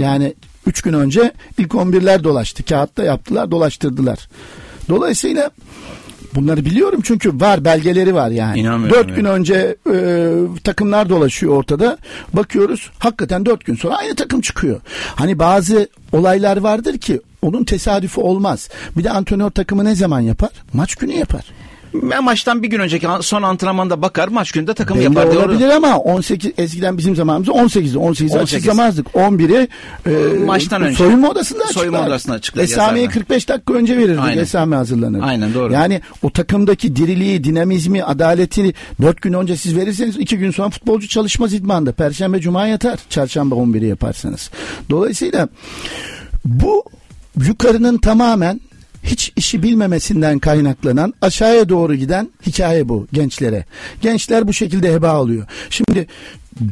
Yani 0.00 0.34
3 0.66 0.82
gün 0.82 0.92
önce 0.92 1.32
ilk 1.58 1.70
11'ler 1.70 2.24
dolaştı. 2.24 2.64
Kağıtta 2.64 3.04
yaptılar, 3.04 3.50
dolaştırdılar. 3.50 4.28
Dolayısıyla 4.88 5.50
bunları 6.34 6.64
biliyorum 6.64 7.00
çünkü 7.04 7.40
var 7.40 7.64
belgeleri 7.64 8.14
var 8.14 8.30
yani. 8.30 8.60
İnanmıyorum 8.60 8.98
4 8.98 9.08
yani. 9.08 9.16
gün 9.16 9.24
önce 9.24 9.76
e, 9.92 10.30
takımlar 10.64 11.08
dolaşıyor 11.08 11.52
ortada. 11.56 11.98
Bakıyoruz 12.32 12.90
hakikaten 12.98 13.46
4 13.46 13.64
gün 13.64 13.76
sonra 13.76 13.96
aynı 13.96 14.14
takım 14.14 14.40
çıkıyor. 14.40 14.80
Hani 15.14 15.38
bazı 15.38 15.88
olaylar 16.12 16.56
vardır 16.56 16.98
ki 16.98 17.20
onun 17.42 17.64
tesadüfü 17.64 18.20
olmaz. 18.20 18.68
Bir 18.96 19.04
de 19.04 19.10
antrenör 19.10 19.50
takımı 19.50 19.84
ne 19.84 19.94
zaman 19.94 20.20
yapar? 20.20 20.50
Maç 20.72 20.94
günü 20.94 21.12
yapar. 21.12 21.44
Ben 21.94 22.24
maçtan 22.24 22.62
bir 22.62 22.68
gün 22.68 22.80
önceki 22.80 23.06
son 23.20 23.42
antrenmanda 23.42 24.02
bakar 24.02 24.28
maç 24.28 24.52
gününde 24.52 24.74
takım 24.74 24.96
Belli 24.96 25.04
yapar. 25.04 25.26
Doğru. 25.26 25.38
olabilir 25.38 25.68
ama 25.68 25.98
18 25.98 26.52
eskiden 26.58 26.98
bizim 26.98 27.16
zamanımızda 27.16 27.52
18'de 27.52 27.98
18'de 27.98 27.98
18. 27.98 28.36
açıklamazdık. 28.36 29.06
11'i 29.06 29.68
e, 30.06 30.44
Maçtan 30.44 30.82
önce. 30.82 30.96
soyunma 30.96 31.28
odasında 31.30 31.66
Soyunma 31.66 31.98
açıklar. 31.98 32.10
odasında 32.12 32.34
açıklar, 32.34 32.62
yazarlar. 32.62 33.10
45 33.10 33.48
dakika 33.48 33.74
önce 33.74 33.96
verirdik. 33.98 34.20
Aynen. 34.24 34.42
Esame 34.42 34.76
hazırlanır. 34.76 35.20
Aynen, 35.22 35.54
doğru. 35.54 35.72
Yani 35.72 36.00
o 36.22 36.30
takımdaki 36.30 36.96
diriliği, 36.96 37.44
dinamizmi, 37.44 38.04
adaletini 38.04 38.74
4 39.02 39.22
gün 39.22 39.32
önce 39.32 39.56
siz 39.56 39.76
verirseniz 39.76 40.16
2 40.16 40.38
gün 40.38 40.50
sonra 40.50 40.70
futbolcu 40.70 41.08
çalışmaz 41.08 41.54
idmanda. 41.54 41.92
Perşembe 41.92 42.40
cuma 42.40 42.66
yatar. 42.66 42.98
Çarşamba 43.10 43.54
11'i 43.54 43.86
yaparsanız. 43.86 44.50
Dolayısıyla 44.90 45.48
bu 46.44 46.84
yukarının 47.44 47.98
tamamen 47.98 48.60
hiç 49.02 49.32
işi 49.36 49.62
bilmemesinden 49.62 50.38
kaynaklanan 50.38 51.14
aşağıya 51.22 51.68
doğru 51.68 51.94
giden 51.94 52.30
hikaye 52.46 52.88
bu 52.88 53.06
gençlere. 53.12 53.64
Gençler 54.02 54.48
bu 54.48 54.52
şekilde 54.52 54.92
heba 54.92 55.10
alıyor. 55.10 55.46
Şimdi 55.70 56.06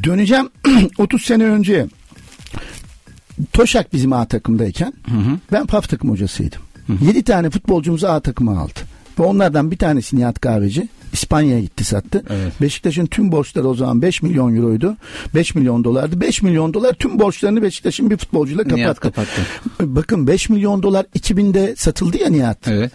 döneceğim 0.03 0.49
30 0.97 1.21
sene 1.21 1.43
önce 1.43 1.87
Toşak 3.53 3.93
bizim 3.93 4.13
A 4.13 4.25
takımdayken 4.25 4.93
ben 5.51 5.65
PAF 5.65 5.89
takım 5.89 6.09
hocasıydım. 6.09 6.61
7 7.01 7.23
tane 7.23 7.49
futbolcumuzu 7.49 8.07
A 8.07 8.19
takıma 8.19 8.59
aldı. 8.59 8.79
Ve 9.19 9.23
onlardan 9.23 9.71
bir 9.71 9.77
tanesi 9.77 10.15
Nihat 10.17 10.39
Kahveci. 10.41 10.87
İspanya'ya 11.13 11.59
gitti 11.59 11.83
sattı. 11.83 12.23
Beşiktaş'ın 12.61 13.05
tüm 13.05 13.31
borçları 13.31 13.67
o 13.67 13.75
zaman 13.75 14.01
5 14.01 14.21
milyon 14.21 14.55
euroydu. 14.55 14.97
5 15.35 15.55
milyon 15.55 15.83
dolardı. 15.83 16.21
5 16.21 16.41
milyon 16.41 16.73
dolar 16.73 16.93
tüm 16.93 17.19
borçlarını 17.19 17.61
Beşiktaş'ın 17.61 18.09
bir 18.09 18.17
futbolcuyla 18.17 18.63
kapattı. 18.63 18.81
Nihat 18.81 18.99
kapattı. 18.99 19.41
Bakın 19.81 20.27
5 20.27 20.49
milyon 20.49 20.83
dolar 20.83 21.05
2000'de 21.15 21.75
satıldı 21.75 22.17
ya 22.17 22.29
Nihat. 22.29 22.67
Evet. 22.67 22.91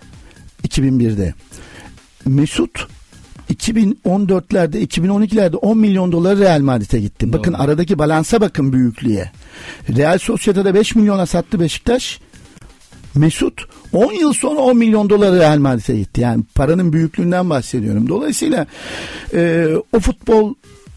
2001'de. 0.69 1.35
Mesut 2.27 2.87
2014'lerde 3.55 4.87
2012'lerde 4.87 5.57
10 5.57 5.79
milyon 5.79 6.13
dolar 6.13 6.39
Real 6.39 6.61
Madrid'e 6.61 7.01
gitti. 7.01 7.33
Bakın 7.33 7.53
aradaki 7.53 7.99
balansa 7.99 8.41
bakın 8.41 8.73
büyüklüğe. 8.73 9.31
Real 9.97 10.19
Sociedad'a 10.19 10.75
5 10.75 10.95
milyona 10.95 11.27
sattı 11.27 11.61
Beşiktaş. 11.61 12.21
Mesut 13.15 13.65
10 13.93 14.13
yıl 14.13 14.33
sonra 14.33 14.61
10 14.61 14.77
milyon 14.77 15.11
dolar 15.11 15.35
Real 15.35 15.59
Madrid'e 15.59 15.97
gitti. 15.97 16.21
Yani 16.21 16.45
paranın 16.55 16.93
büyüklüğünden 16.93 17.51
bahsediyorum. 17.51 18.09
Dolayısıyla 18.09 18.67
e, 19.35 19.69
o 19.93 20.01
futbol 20.01 20.55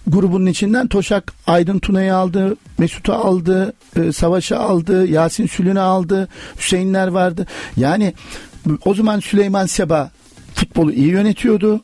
grubunun 0.07 0.45
içinden 0.45 0.87
Toşak 0.87 1.33
Aydın 1.47 1.79
Tuna'yı 1.79 2.15
aldı, 2.15 2.55
Mesut'u 2.77 3.13
aldı, 3.13 3.73
e, 3.95 4.11
Savaş'ı 4.11 4.59
aldı, 4.59 5.07
Yasin 5.07 5.47
Sülün'ü 5.47 5.79
aldı, 5.79 6.27
Hüseyinler 6.59 7.07
vardı. 7.07 7.47
Yani 7.77 8.13
o 8.85 8.93
zaman 8.93 9.19
Süleyman 9.19 9.65
Seba 9.65 10.11
futbolu 10.55 10.91
iyi 10.91 11.07
yönetiyordu. 11.07 11.81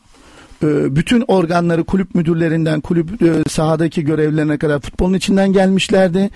E, 0.63 0.95
bütün 0.95 1.23
organları 1.27 1.83
kulüp 1.83 2.15
müdürlerinden 2.15 2.81
kulüp 2.81 3.21
e, 3.21 3.49
sahadaki 3.49 4.03
görevlilerine 4.03 4.57
kadar 4.57 4.79
futbolun 4.79 5.13
içinden 5.13 5.53
gelmişlerdi. 5.53 6.29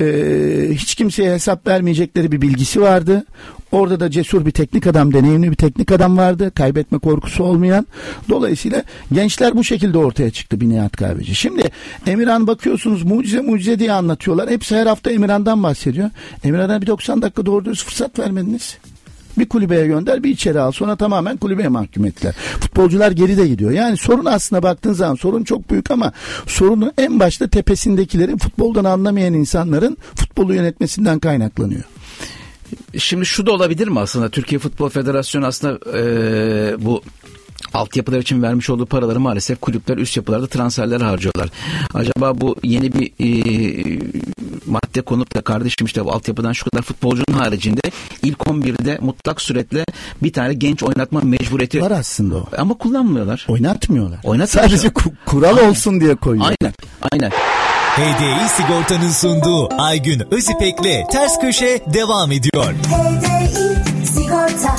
E, 0.00 0.74
hiç 0.74 0.94
kimseye 0.94 1.34
hesap 1.34 1.66
vermeyecekleri 1.66 2.32
bir 2.32 2.40
bilgisi 2.40 2.80
vardı. 2.80 3.24
Orada 3.72 4.00
da 4.00 4.10
cesur 4.10 4.46
bir 4.46 4.50
teknik 4.50 4.86
adam, 4.86 5.12
deneyimli 5.12 5.50
bir 5.50 5.56
teknik 5.56 5.92
adam 5.92 6.18
vardı. 6.18 6.52
Kaybetme 6.54 6.98
korkusu 6.98 7.44
olmayan. 7.44 7.86
Dolayısıyla 8.28 8.82
gençler 9.12 9.56
bu 9.56 9.64
şekilde 9.64 9.98
ortaya 9.98 10.30
çıktı 10.30 10.60
bir 10.60 10.68
Nihat 10.68 10.96
Kahveci. 10.96 11.34
Şimdi 11.34 11.62
Emirhan 12.06 12.46
bakıyorsunuz 12.46 13.02
mucize 13.02 13.40
mucize 13.40 13.78
diye 13.78 13.92
anlatıyorlar. 13.92 14.50
Hepsi 14.50 14.76
her 14.76 14.86
hafta 14.86 15.10
Emirhan'dan 15.10 15.62
bahsediyor. 15.62 16.10
Emirhan'a 16.44 16.82
bir 16.82 16.86
90 16.86 17.22
dakika 17.22 17.46
doğru 17.46 17.64
dürüst 17.64 17.84
fırsat 17.84 18.18
vermediniz. 18.18 18.78
Bir 19.38 19.48
kulübeye 19.48 19.86
gönder 19.86 20.22
bir 20.22 20.30
içeri 20.30 20.60
al 20.60 20.72
sonra 20.72 20.96
tamamen 20.96 21.36
kulübeye 21.36 21.68
mahkum 21.68 22.04
ettiler. 22.04 22.34
Futbolcular 22.60 23.10
geride 23.10 23.48
gidiyor. 23.48 23.70
Yani 23.70 23.96
sorun 23.96 24.24
aslında 24.24 24.62
baktığın 24.62 24.92
zaman 24.92 25.14
sorun 25.14 25.44
çok 25.44 25.70
büyük 25.70 25.90
ama 25.90 26.12
sorunun 26.46 26.92
en 26.98 27.20
başta 27.20 27.48
tepesindekilerin 27.48 28.38
futboldan 28.38 28.84
anlamayan 28.84 29.34
insanların 29.34 29.96
futbolu 30.14 30.54
yönetmesinden 30.54 31.18
kaynaklanıyor. 31.18 31.82
Şimdi 32.98 33.26
şu 33.26 33.46
da 33.46 33.52
olabilir 33.52 33.88
mi 33.88 34.00
aslında? 34.00 34.28
Türkiye 34.28 34.58
Futbol 34.58 34.88
Federasyonu 34.88 35.46
aslında 35.46 35.98
e, 35.98 36.84
bu 36.84 37.02
altyapılar 37.74 38.18
için 38.18 38.42
vermiş 38.42 38.70
olduğu 38.70 38.86
paraları 38.86 39.20
maalesef 39.20 39.60
kulüpler 39.60 39.96
üst 39.96 40.16
yapılarda 40.16 40.46
transferler 40.46 41.00
harcıyorlar. 41.00 41.48
Acaba 41.94 42.40
bu 42.40 42.56
yeni 42.62 42.92
bir 42.92 43.06
e, 43.20 44.00
madde 44.66 45.02
konup 45.02 45.34
da 45.34 45.40
kardeşim 45.40 45.86
işte 45.86 46.04
bu 46.04 46.12
altyapıdan 46.12 46.52
şu 46.52 46.70
kadar 46.70 46.82
futbolcunun 46.82 47.38
haricinde 47.38 47.80
ilk 48.22 48.38
11'de 48.38 48.98
mutlak 49.00 49.40
suretle 49.40 49.84
bir 50.22 50.32
tane 50.32 50.54
genç 50.54 50.82
oynatma 50.82 51.20
mecburiyeti 51.20 51.82
Var 51.82 51.90
aslında 51.90 52.36
o. 52.36 52.46
ama 52.58 52.74
kullanmıyorlar. 52.74 53.46
Oynatmıyorlar. 53.48 54.18
Oynatmıyorlar. 54.24 54.68
Sadece 54.78 54.88
ku- 54.88 55.12
kural 55.26 55.68
olsun 55.68 56.00
diye 56.00 56.14
koyuyor. 56.14 56.46
Aynen. 56.46 56.74
Aynen. 57.12 57.30
HDI 57.96 58.48
Sigorta'nın 58.56 59.10
sunduğu 59.10 59.68
Aygün 59.82 60.22
Özipek'le 60.34 61.10
Ters 61.12 61.40
Köşe 61.40 61.80
devam 61.94 62.32
ediyor. 62.32 62.72
HDI 62.74 64.06
Sigorta 64.06 64.76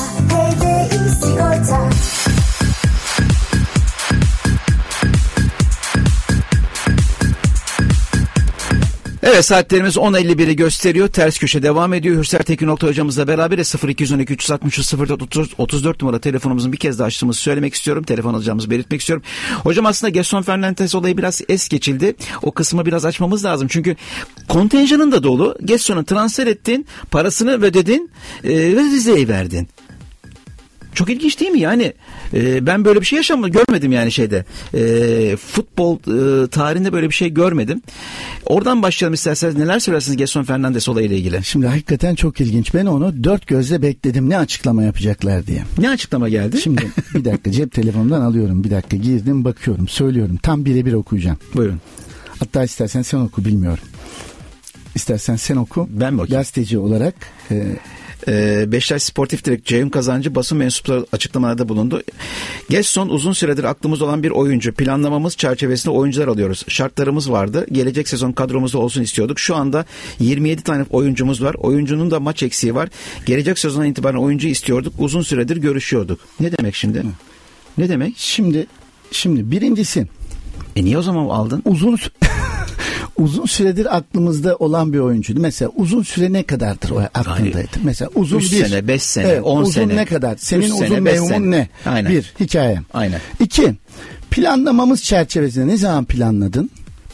Evet 9.24 9.45
saatlerimiz 9.45 9.95
10.51'i 9.95 10.55
gösteriyor. 10.55 11.07
Ters 11.07 11.39
köşe 11.39 11.63
devam 11.63 11.93
ediyor. 11.93 12.17
Hürsel 12.17 12.43
Tekin 12.43 12.67
Okta 12.67 12.88
hocamızla 12.88 13.28
beraber 13.28 13.57
0212 13.89 14.34
363 14.34 14.93
04 14.93 15.49
34 15.57 16.01
numara 16.01 16.20
telefonumuzun 16.20 16.72
bir 16.72 16.78
kez 16.78 16.99
daha 16.99 17.07
açtığımızı 17.07 17.39
söylemek 17.39 17.74
istiyorum. 17.74 18.03
Telefon 18.03 18.34
alacağımızı 18.34 18.70
belirtmek 18.70 19.01
istiyorum. 19.01 19.24
Hocam 19.63 19.86
aslında 19.86 20.09
Gerson 20.09 20.41
Fernandes 20.41 20.95
olayı 20.95 21.17
biraz 21.17 21.41
es 21.49 21.70
geçildi. 21.70 22.15
O 22.41 22.51
kısmı 22.51 22.86
biraz 22.86 23.05
açmamız 23.05 23.45
lazım. 23.45 23.67
Çünkü 23.67 23.95
kontenjanın 24.47 25.11
da 25.11 25.24
dolu. 25.24 25.57
Gerson'u 25.65 26.05
transfer 26.05 26.47
ettin, 26.47 26.86
parasını 27.11 27.51
ödedin 27.51 28.11
e, 28.43 28.49
ve 28.49 28.84
Rize'ye 28.84 29.28
verdin. 29.28 29.67
Çok 30.93 31.09
ilginç 31.09 31.39
değil 31.39 31.51
mi? 31.51 31.59
Yani 31.59 31.93
e, 32.33 32.65
ben 32.65 32.85
böyle 32.85 33.01
bir 33.01 33.05
şey 33.05 33.17
yaşamadım, 33.17 33.51
görmedim 33.51 33.91
yani 33.91 34.11
şeyde. 34.11 34.45
E, 34.73 35.35
futbol 35.35 35.95
e, 35.97 36.47
tarihinde 36.47 36.93
böyle 36.93 37.09
bir 37.09 37.13
şey 37.13 37.29
görmedim. 37.29 37.81
Oradan 38.45 38.83
başlayalım 38.83 39.13
isterseniz. 39.13 39.55
Neler 39.55 39.79
söylersiniz 39.79 40.17
Gerson 40.17 40.43
Fernandes 40.43 40.89
olayıyla 40.89 41.17
ilgili? 41.17 41.43
Şimdi 41.43 41.67
hakikaten 41.67 42.15
çok 42.15 42.41
ilginç. 42.41 42.73
Ben 42.73 42.85
onu 42.85 43.23
dört 43.23 43.47
gözle 43.47 43.81
bekledim 43.81 44.29
ne 44.29 44.37
açıklama 44.37 44.83
yapacaklar 44.83 45.47
diye. 45.47 45.63
Ne 45.77 45.89
açıklama 45.89 46.29
geldi? 46.29 46.61
Şimdi 46.61 46.81
bir 47.15 47.25
dakika 47.25 47.51
cep 47.51 47.71
telefonumdan 47.71 48.21
alıyorum. 48.21 48.63
Bir 48.63 48.71
dakika 48.71 48.97
girdim 48.97 49.45
bakıyorum 49.45 49.87
söylüyorum. 49.87 50.37
Tam 50.43 50.65
birebir 50.65 50.93
okuyacağım. 50.93 51.37
Buyurun. 51.55 51.81
Hatta 52.39 52.63
istersen 52.63 53.01
sen 53.01 53.17
oku 53.17 53.45
bilmiyorum. 53.45 53.83
İstersen 54.95 55.35
sen 55.35 55.55
oku. 55.55 55.87
Ben 55.91 56.13
mi 56.13 56.21
okuyayım? 56.21 56.39
Gazeteci 56.39 56.77
olarak 56.77 57.15
e, 57.51 57.65
Ee, 58.28 58.72
Beşiktaş 58.72 59.03
Sportif 59.03 59.45
Direktörü 59.45 59.65
Ceyhun 59.65 59.89
Kazancı 59.89 60.36
basın 60.36 60.57
mensupları 60.57 61.05
açıklamalarda 61.11 61.70
bulundu. 61.70 62.03
Gerson 62.70 63.09
uzun 63.09 63.34
süredir 63.34 63.63
aklımızda 63.63 64.05
olan 64.05 64.24
bir 64.24 64.32
oyuncu. 64.32 64.74
Planlamamız 64.74 65.38
çerçevesinde 65.38 65.93
oyuncular 65.95 66.28
alıyoruz. 66.28 66.65
Şartlarımız 66.67 67.32
vardı. 67.32 67.65
Gelecek 67.72 68.07
sezon 68.07 68.32
kadromuzda 68.32 68.78
olsun 68.78 69.01
istiyorduk. 69.01 69.39
Şu 69.39 69.55
anda 69.55 69.86
27 70.20 70.61
tane 70.61 70.86
oyuncumuz 70.89 71.43
var. 71.43 71.53
Oyuncunun 71.53 72.11
da 72.11 72.20
maç 72.20 72.43
eksiği 72.43 72.76
var. 72.76 72.89
Gelecek 73.26 73.59
sezona 73.59 73.86
itibaren 73.86 74.17
oyuncu 74.17 74.47
istiyorduk. 74.47 74.93
Uzun 74.99 75.22
süredir 75.22 75.57
görüşüyorduk. 75.57 76.20
Ne 76.39 76.57
demek 76.57 76.76
şimdi? 76.76 77.03
Ne 77.78 77.89
demek? 77.89 78.13
şimdi 78.17 78.67
şimdi 79.11 79.51
birincisi 79.51 80.07
E 80.80 80.86
niye 80.86 80.97
o 80.97 81.01
zaman 81.01 81.30
aldın? 81.30 81.61
uzun 81.65 81.97
uzun 83.17 83.45
süredir 83.45 83.97
aklımızda 83.97 84.55
olan 84.55 84.93
bir 84.93 84.99
oyuncuydu. 84.99 85.39
Mesela 85.39 85.71
uzun 85.75 86.03
süre 86.03 86.34
ne 86.34 86.43
kadardır 86.43 86.89
o 86.89 86.99
aklındaydı? 87.13 87.69
Mesela 87.84 88.11
uzun 88.15 88.38
Üç 88.39 88.51
bir 88.51 88.65
sene, 88.65 88.88
beş 88.88 89.01
sene, 89.01 89.27
Evet, 89.27 89.41
on 89.43 89.61
uzun 89.61 89.71
sene. 89.71 89.95
ne 89.95 90.05
kadar? 90.05 90.36
Senin 90.38 90.61
Üç 90.61 90.71
uzun 90.71 90.86
sene, 90.86 90.99
mevhumun 90.99 91.51
ne? 91.51 91.67
Aynen. 91.86 92.11
Bir 92.11 92.34
hikaye. 92.39 92.82
Aynen. 92.93 93.19
İki 93.39 93.73
planlamamız 94.32 95.03
çerçevesinde 95.03 95.67
ne 95.67 95.77
zaman 95.77 96.05
planladın? 96.05 96.69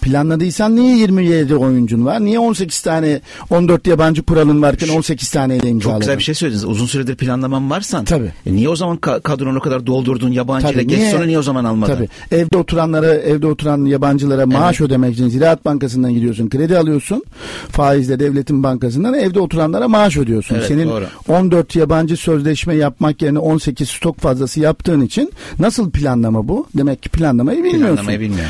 Planladıysan 0.05 0.75
niye 0.75 0.97
27 0.97 1.55
oyuncun 1.55 2.05
var? 2.05 2.25
Niye 2.25 2.39
18 2.39 2.81
tane 2.81 3.21
14 3.49 3.87
yabancı 3.87 4.23
kuralın 4.23 4.61
varken 4.61 4.87
18 4.87 5.31
taneyle 5.31 5.69
imzaladın? 5.69 5.79
Çok 5.93 6.01
güzel 6.01 6.17
bir 6.17 6.23
şey 6.23 6.35
söylediniz. 6.35 6.65
Uzun 6.65 6.85
süredir 6.85 7.15
planlamam 7.15 7.69
varsan. 7.69 8.05
Tabii. 8.05 8.31
E 8.45 8.53
niye 8.53 8.69
o 8.69 8.75
zaman 8.75 8.97
ka- 8.97 9.21
kadronu 9.21 9.57
o 9.57 9.61
kadar 9.61 9.85
doldurdun 9.87 10.31
yabancı 10.31 10.67
ile 10.67 10.73
Tabii, 10.73 10.87
niye- 10.87 10.99
Gerson'u 10.99 11.27
niye 11.27 11.39
o 11.39 11.41
zaman 11.41 11.63
almadın? 11.65 11.95
Tabii. 11.95 12.07
Evde 12.31 12.57
oturanlara, 12.57 13.13
evde 13.13 13.47
oturan 13.47 13.85
yabancılara 13.85 14.45
maaş 14.45 14.81
ödemek 14.81 15.13
için 15.13 15.29
Ziraat 15.29 15.65
Bankası'ndan 15.65 16.13
gidiyorsun, 16.13 16.49
kredi 16.49 16.77
alıyorsun. 16.77 17.23
Faizle 17.69 18.19
devletin 18.19 18.63
bankasından 18.63 19.13
evde 19.13 19.39
oturanlara 19.39 19.87
maaş 19.87 20.17
ödüyorsun. 20.17 20.55
Evet, 20.55 20.67
Senin 20.67 20.89
doğru. 20.89 21.05
14 21.27 21.75
yabancı 21.75 22.17
sözleşme 22.17 22.75
yapmak 22.75 23.21
yerine 23.21 23.39
18 23.39 23.89
stok 23.89 24.19
fazlası 24.19 24.59
yaptığın 24.59 25.01
için 25.01 25.31
nasıl 25.59 25.91
planlama 25.91 26.47
bu? 26.47 26.67
Demek 26.77 27.03
ki 27.03 27.09
planlamayı 27.09 27.57
bilmiyorsun. 27.63 27.85
Planlamayı 27.95 28.19
bilmiyor. 28.19 28.47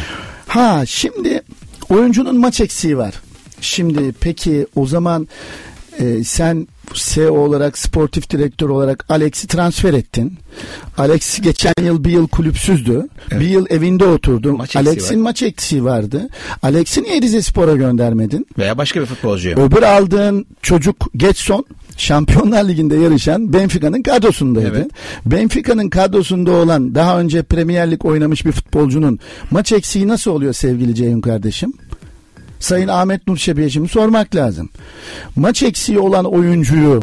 Ha 0.56 0.86
şimdi 0.86 1.42
oyuncunun 1.90 2.38
maç 2.38 2.62
eksiği 2.62 2.98
var. 2.98 3.14
Şimdi 3.62 4.14
peki 4.22 4.68
o 4.76 4.86
zaman 4.86 5.28
e, 6.00 6.24
sen 6.24 6.68
CEO 6.94 7.38
olarak 7.38 7.78
sportif 7.78 8.30
direktör 8.30 8.70
olarak 8.70 9.06
Alex'i 9.10 9.48
transfer 9.48 9.94
ettin. 9.94 10.38
Alex 10.98 11.42
geçen 11.42 11.74
yıl 11.84 12.04
bir 12.04 12.12
yıl 12.12 12.28
kulüpsüzdü. 12.28 13.08
Bir 13.32 13.50
yıl 13.50 13.66
evinde 13.70 14.06
oturdu. 14.06 14.58
Alex'in 14.76 15.20
maç 15.20 15.44
eksiği 15.44 15.84
vardı. 15.84 16.30
Alex'i 16.64 17.04
niye 17.04 17.22
Rize 17.22 17.42
Spor'a 17.42 17.76
göndermedin? 17.76 18.48
Veya 18.58 18.78
başka 18.78 19.02
bir 19.02 19.06
futbolcuyu. 19.06 19.56
Öbür 19.56 19.84
aldığın 19.84 20.46
çocuk 20.62 20.96
Getson 21.16 21.66
Şampiyonlar 21.98 22.64
Ligi'nde 22.68 22.96
yarışan 22.96 23.54
Benfica'nın 23.54 24.02
kadrosundaydı. 24.02 24.78
Evet. 24.78 24.92
Benfica'nın 25.26 25.90
kadrosunda 25.90 26.52
olan 26.52 26.96
daha 26.96 27.20
önce 27.20 27.44
Premier 27.44 27.92
Lig 27.92 28.06
oynamış 28.06 28.46
bir 28.46 28.52
futbolcunun 28.52 29.20
maç 29.52 29.72
eksiği 29.72 30.08
nasıl 30.08 30.32
oluyor 30.32 30.54
sevgili 30.54 30.96
Ceyhun 30.96 31.22
kardeşim? 31.22 31.74
Sayın 32.60 32.88
Ahmet 32.88 33.28
Nur 33.28 33.38
Şebi'ye 33.38 33.70
şimdi 33.70 33.88
sormak 33.90 34.36
lazım. 34.36 34.70
Maç 35.36 35.64
eksiği 35.64 36.00
olan 36.00 36.26
oyuncuyu 36.26 37.02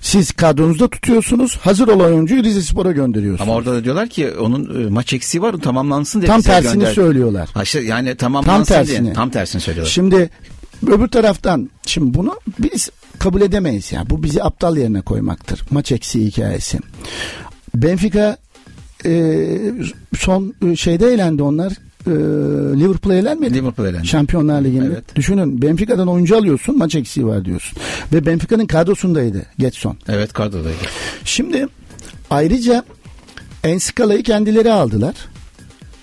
siz 0.00 0.32
kadronuzda 0.32 0.88
tutuyorsunuz. 0.88 1.56
Hazır 1.56 1.88
olan 1.88 2.12
oyuncuyu 2.12 2.42
Rize 2.44 2.62
Spor'a 2.62 2.92
gönderiyorsunuz. 2.92 3.48
Ama 3.48 3.58
orada 3.58 3.72
da 3.72 3.84
diyorlar 3.84 4.08
ki 4.08 4.30
onun 4.30 4.86
e, 4.86 4.90
maç 4.90 5.12
eksiği 5.12 5.42
var 5.42 5.52
tamamlansın 5.52 6.20
diye. 6.20 6.26
Tam 6.26 6.42
tersini 6.42 6.72
gönder. 6.80 6.94
söylüyorlar. 6.94 7.48
Ha 7.54 7.62
işte 7.62 7.80
yani 7.80 8.14
tamamlansın 8.16 8.74
Tam 8.74 8.84
tersini. 8.84 9.04
diye. 9.04 9.14
Tam 9.14 9.30
tersini 9.30 9.60
söylüyorlar. 9.60 9.92
Şimdi 9.92 10.30
öbür 10.86 11.08
taraftan 11.08 11.70
şimdi 11.86 12.14
bunu 12.14 12.40
biz 12.58 12.90
kabul 13.18 13.40
edemeyiz 13.40 13.92
ya. 13.92 14.10
Bu 14.10 14.22
bizi 14.22 14.42
aptal 14.44 14.76
yerine 14.76 15.00
koymaktır. 15.00 15.62
Maç 15.70 15.92
eksiği 15.92 16.26
hikayesi. 16.26 16.78
Benfica 17.74 18.36
e, 19.04 19.48
son 20.18 20.54
e, 20.66 20.76
şeyde 20.76 21.06
eğlendi 21.06 21.42
onlar. 21.42 21.72
E, 22.06 22.10
Liverpool'a 22.80 23.14
eğlenmedi. 23.14 23.54
Liverpool 23.54 23.86
elendi. 23.88 24.06
Şampiyonlar 24.06 24.62
Ligi'nde. 24.64 24.86
Evet. 24.86 25.16
Düşünün 25.16 25.62
Benfica'dan 25.62 26.08
oyuncu 26.08 26.36
alıyorsun 26.36 26.78
maç 26.78 26.94
eksiği 26.94 27.26
var 27.26 27.44
diyorsun. 27.44 27.78
Ve 28.12 28.26
Benfica'nın 28.26 28.66
kadrosundaydı 28.66 29.46
Getson. 29.58 29.96
Evet 30.08 30.32
kadrodaydı. 30.32 30.76
Şimdi 31.24 31.66
ayrıca 32.30 32.84
Enskala'yı 33.64 34.22
kendileri 34.22 34.72
aldılar. 34.72 35.14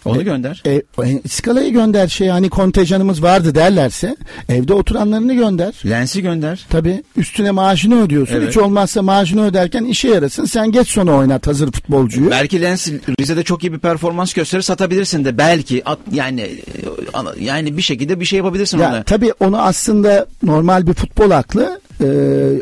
Onu 0.05 0.23
gönder. 0.23 0.63
E, 0.65 0.71
e, 0.71 1.27
skalayı 1.29 1.73
gönder 1.73 2.07
şey 2.07 2.27
hani 2.27 2.49
kontenjanımız 2.49 3.23
vardı 3.23 3.55
derlerse 3.55 4.15
evde 4.49 4.73
oturanlarını 4.73 5.33
gönder. 5.33 5.73
Lens'i 5.85 6.21
gönder. 6.21 6.65
Tabi 6.69 7.03
üstüne 7.17 7.51
maaşını 7.51 8.03
ödüyorsun. 8.03 8.35
Evet. 8.35 8.49
Hiç 8.49 8.57
olmazsa 8.57 9.01
maaşını 9.01 9.45
öderken 9.45 9.85
işe 9.85 10.07
yarasın. 10.07 10.45
Sen 10.45 10.71
geç 10.71 10.87
sona 10.87 11.11
oynat 11.11 11.47
hazır 11.47 11.71
futbolcuyu. 11.71 12.31
Belki 12.31 12.61
Lens 12.61 12.87
Rize'de 13.19 13.43
çok 13.43 13.63
iyi 13.63 13.73
bir 13.73 13.79
performans 13.79 14.33
gösterir 14.33 14.61
satabilirsin 14.61 15.25
de 15.25 15.37
belki 15.37 15.81
at, 15.85 15.99
yani 16.11 16.41
e, 16.41 16.59
yani 17.39 17.77
bir 17.77 17.81
şekilde 17.81 18.19
bir 18.19 18.25
şey 18.25 18.37
yapabilirsin 18.37 18.77
ya 18.79 18.89
ona. 18.89 19.03
tabii 19.03 19.33
onu 19.39 19.61
aslında 19.61 20.25
normal 20.43 20.87
bir 20.87 20.93
futbol 20.93 21.31
aklı 21.31 21.79
e, 22.01 22.07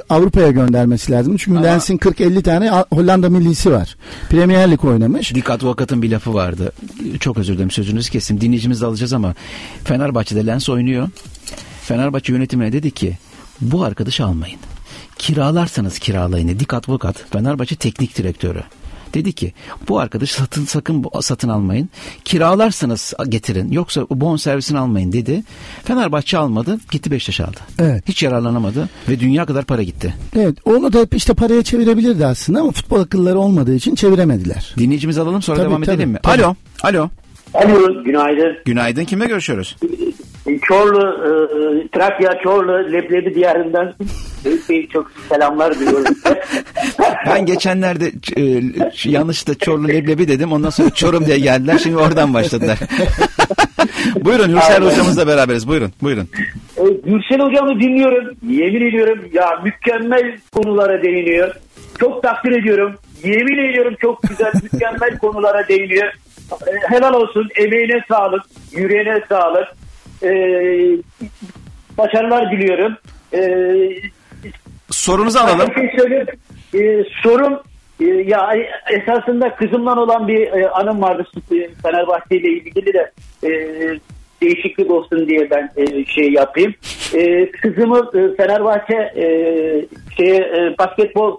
Avrupa'ya 0.10 0.52
göndermesi 0.52 1.12
lazım. 1.12 1.38
Çünkü 1.38 1.58
Ama- 1.58 1.68
Lens'in 1.68 1.98
40-50 1.98 2.42
tane 2.44 2.70
Hollanda 2.72 3.30
millisi 3.30 3.72
var. 3.72 3.96
Premier 4.30 4.72
Lig 4.72 4.86
oynamış. 4.86 5.36
Dik 5.36 5.50
Advokat'ın 5.50 6.02
bir 6.02 6.12
lafı 6.12 6.34
vardı. 6.34 6.72
Çok 7.20 7.38
özür 7.38 7.54
dilerim 7.54 7.72
sözünüzü 7.72 8.12
kesim. 8.12 8.42
Dinleyicimiz 8.42 8.82
de 8.82 8.86
alacağız 8.86 9.14
ama 9.14 9.36
Fenerbahçe'de 9.84 10.46
Lens 10.46 10.70
oynuyor. 10.70 11.10
Fenerbahçe 11.84 12.34
yönetimine 12.34 12.74
dedi 12.74 12.92
ki 12.92 13.18
bu 13.62 13.84
arkadaşı 13.84 14.26
almayın. 14.26 14.60
Kiralarsanız 15.18 16.00
kiralayın. 16.00 16.60
Dik 16.60 16.74
Advokat 16.74 17.16
Fenerbahçe 17.32 17.76
teknik 17.76 18.18
direktörü. 18.18 18.64
Dedi 19.14 19.34
ki 19.34 19.54
bu 19.90 20.00
arkadaşı 20.00 20.34
satın 20.36 20.66
sakın 20.66 21.04
bu- 21.04 21.22
satın 21.22 21.50
almayın. 21.50 21.90
Kiralarsanız 22.26 23.14
getirin. 23.30 23.72
Yoksa 23.72 24.06
bon 24.12 24.36
servisini 24.38 24.80
almayın 24.80 25.12
dedi. 25.12 25.44
Fenerbahçe 25.84 26.38
almadı. 26.38 26.80
Gitti 26.92 27.12
Beşiktaş 27.12 27.40
aldı. 27.42 27.58
Evet. 27.80 28.04
Hiç 28.08 28.24
yararlanamadı 28.24 28.90
ve 29.10 29.20
dünya 29.20 29.46
kadar 29.46 29.66
para 29.66 29.84
gitti. 29.84 30.14
Evet 30.36 30.58
onu 30.66 30.94
da 30.94 31.08
işte 31.16 31.34
paraya 31.34 31.64
çevirebilirdi 31.64 32.26
aslında 32.26 32.60
ama 32.60 32.72
futbol 32.72 33.00
akılları 33.00 33.40
olmadığı 33.40 33.76
için 33.76 33.96
çeviremediler. 33.96 34.74
Dinleyicimizi 34.78 35.22
alalım 35.22 35.42
sonra 35.42 35.58
Tabii, 35.58 35.70
devam 35.70 35.82
tabii, 35.84 35.96
edelim 35.96 36.10
mi? 36.10 36.20
tabii. 36.24 36.44
Alo. 36.46 36.56
Alo. 36.84 37.10
Alo, 37.54 38.04
günaydın. 38.04 38.58
Günaydın. 38.66 39.06
Kimle 39.06 39.26
görüşüyoruz? 39.26 39.76
E, 40.48 40.60
Çorlu, 40.60 41.02
e, 41.04 41.88
Trakya, 41.88 42.40
Çorlu, 42.44 42.94
Leblebi 42.94 43.36
diyarından 43.36 43.94
Bey 44.70 44.88
çok 44.88 45.12
selamlar 45.30 45.80
diliyorum. 45.80 46.16
Ben 47.26 47.46
geçenlerde 47.46 48.12
e, 48.38 48.62
yanlışlıkla 49.10 49.66
Çorlu 49.66 49.88
leblebi 49.88 50.28
dedim. 50.28 50.52
Ondan 50.52 50.70
sonra 50.70 50.90
Çorum 50.90 51.26
diye 51.26 51.40
geldiler. 51.40 51.78
Şimdi 51.78 51.98
oradan 51.98 52.34
başladılar. 52.34 52.80
buyurun 54.22 54.56
Hürsel 54.56 54.84
hocamızla 54.84 55.28
beraberiz. 55.28 55.68
Buyurun. 55.68 55.92
Buyurun. 56.02 56.30
E, 56.78 56.84
Gürsel 56.84 57.40
hocamı 57.40 57.80
dinliyorum. 57.80 58.36
Yemin 58.48 58.88
ediyorum 58.90 59.20
ya 59.34 59.50
mükemmel 59.64 60.38
konulara 60.52 61.04
değiniyor. 61.04 61.56
Çok 62.00 62.24
takdir 62.24 62.52
ediyorum. 62.52 62.96
Yemin 63.24 63.70
ediyorum 63.70 63.96
çok 64.02 64.22
güzel 64.24 64.52
mükemmel 64.64 65.18
konulara 65.18 65.68
değiniyor. 65.68 66.08
E, 66.52 66.94
helal 66.96 67.14
olsun. 67.14 67.50
Emeğine 67.56 68.04
sağlık. 68.10 68.44
Yüreğine 68.72 69.22
sağlık. 69.30 69.68
E, 70.24 70.32
başarılar 71.98 72.52
diliyorum. 72.52 72.98
E, 73.34 73.42
Sorunuzu 74.90 75.40
alalım. 75.40 75.70
bir 75.70 75.76
şey 75.76 76.00
söyleyeyim. 76.00 76.28
E, 76.74 77.04
sorum 77.24 77.60
e, 78.00 78.06
ya 78.06 78.54
esasında 78.90 79.56
kızımdan 79.56 79.98
olan 79.98 80.28
bir 80.28 80.48
e, 80.48 80.70
anım 80.70 81.02
vardı 81.02 81.24
Fenerbahçe 81.84 82.36
ile 82.38 82.50
ilgili 82.50 82.94
de 82.94 83.12
e, 83.44 83.50
değişiklik 84.42 84.92
olsun 84.92 85.28
diye 85.28 85.50
ben 85.52 85.70
e, 85.78 86.06
şey 86.06 86.32
yapayım. 86.32 86.74
E, 87.14 87.52
kızımı 87.52 88.12
e, 88.14 88.36
Fenerbahçe 88.36 88.96
e, 88.96 89.26
şeye 90.18 90.38
e, 90.38 90.76
basketbol 90.80 91.38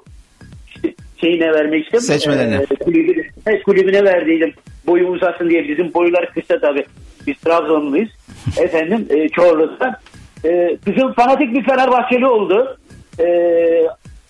şeyine 1.20 1.52
vermiştim. 1.52 2.00
Seçmelerine. 2.00 2.54
E, 2.70 2.74
kulübüne, 2.84 3.62
kulübüne 3.64 4.04
verdiydim. 4.04 4.52
Boyu 4.86 5.06
uzasın 5.06 5.50
diye. 5.50 5.68
Bizim 5.68 5.94
boylar 5.94 6.30
kısa 6.34 6.60
tabii. 6.60 6.84
Biz 7.26 7.36
Trabzonluyuz. 7.36 8.10
Efendim 8.58 9.06
e, 9.10 9.28
Çorlu'da. 9.28 10.00
E, 10.44 10.76
kızım 10.84 11.12
fanatik 11.12 11.54
bir 11.54 11.64
Fenerbahçeli 11.64 12.26
oldu. 12.26 12.78
E, 13.20 13.26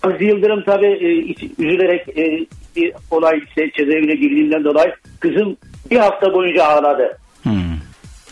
Aziz 0.03 0.21
Yıldırım 0.21 0.63
tabii 0.67 0.87
e, 0.87 1.09
üzülerek 1.63 2.19
e, 2.19 2.47
bir 2.77 2.93
olay 3.11 3.39
işte 3.49 3.71
cezaevine 3.77 4.15
girdiğinden 4.15 4.65
dolayı 4.65 4.95
kızım 5.21 5.57
bir 5.91 5.97
hafta 5.97 6.35
boyunca 6.35 6.65
ağladı. 6.65 7.19
Hmm, 7.43 7.53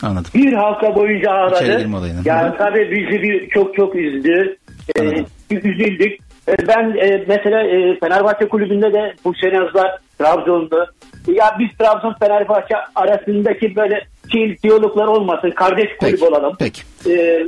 anladım. 0.01 0.31
Bir 0.35 0.53
hafta 0.53 0.95
boyunca 0.95 1.31
ağladı. 1.31 1.55
Yani 2.25 2.57
tabii 2.57 2.91
bizi 2.91 3.21
bir 3.21 3.49
çok 3.49 3.75
çok 3.75 3.95
üzdü. 3.95 4.57
Ee, 4.95 5.01
Anladım. 5.01 5.25
üzüldük. 5.51 6.19
Ee, 6.47 6.67
ben 6.67 6.95
e, 7.01 7.23
mesela 7.27 7.63
e, 7.63 7.99
Fenerbahçe 7.99 8.47
kulübünde 8.47 8.93
de 8.93 9.13
bu 9.25 9.33
senezler 9.33 9.97
Trabzon'du. 10.19 10.93
Ya 11.27 11.55
biz 11.59 11.77
Trabzon 11.77 12.15
Fenerbahçe 12.19 12.75
arasındaki 12.95 13.75
böyle 13.75 14.07
şey 14.31 14.57
diyaloglar 14.63 15.07
olmasın. 15.07 15.51
Kardeş 15.55 15.85
kulüp 15.99 16.11
Peki, 16.11 16.25
olalım. 16.25 16.55
peki. 16.59 16.81
Ee, 17.09 17.43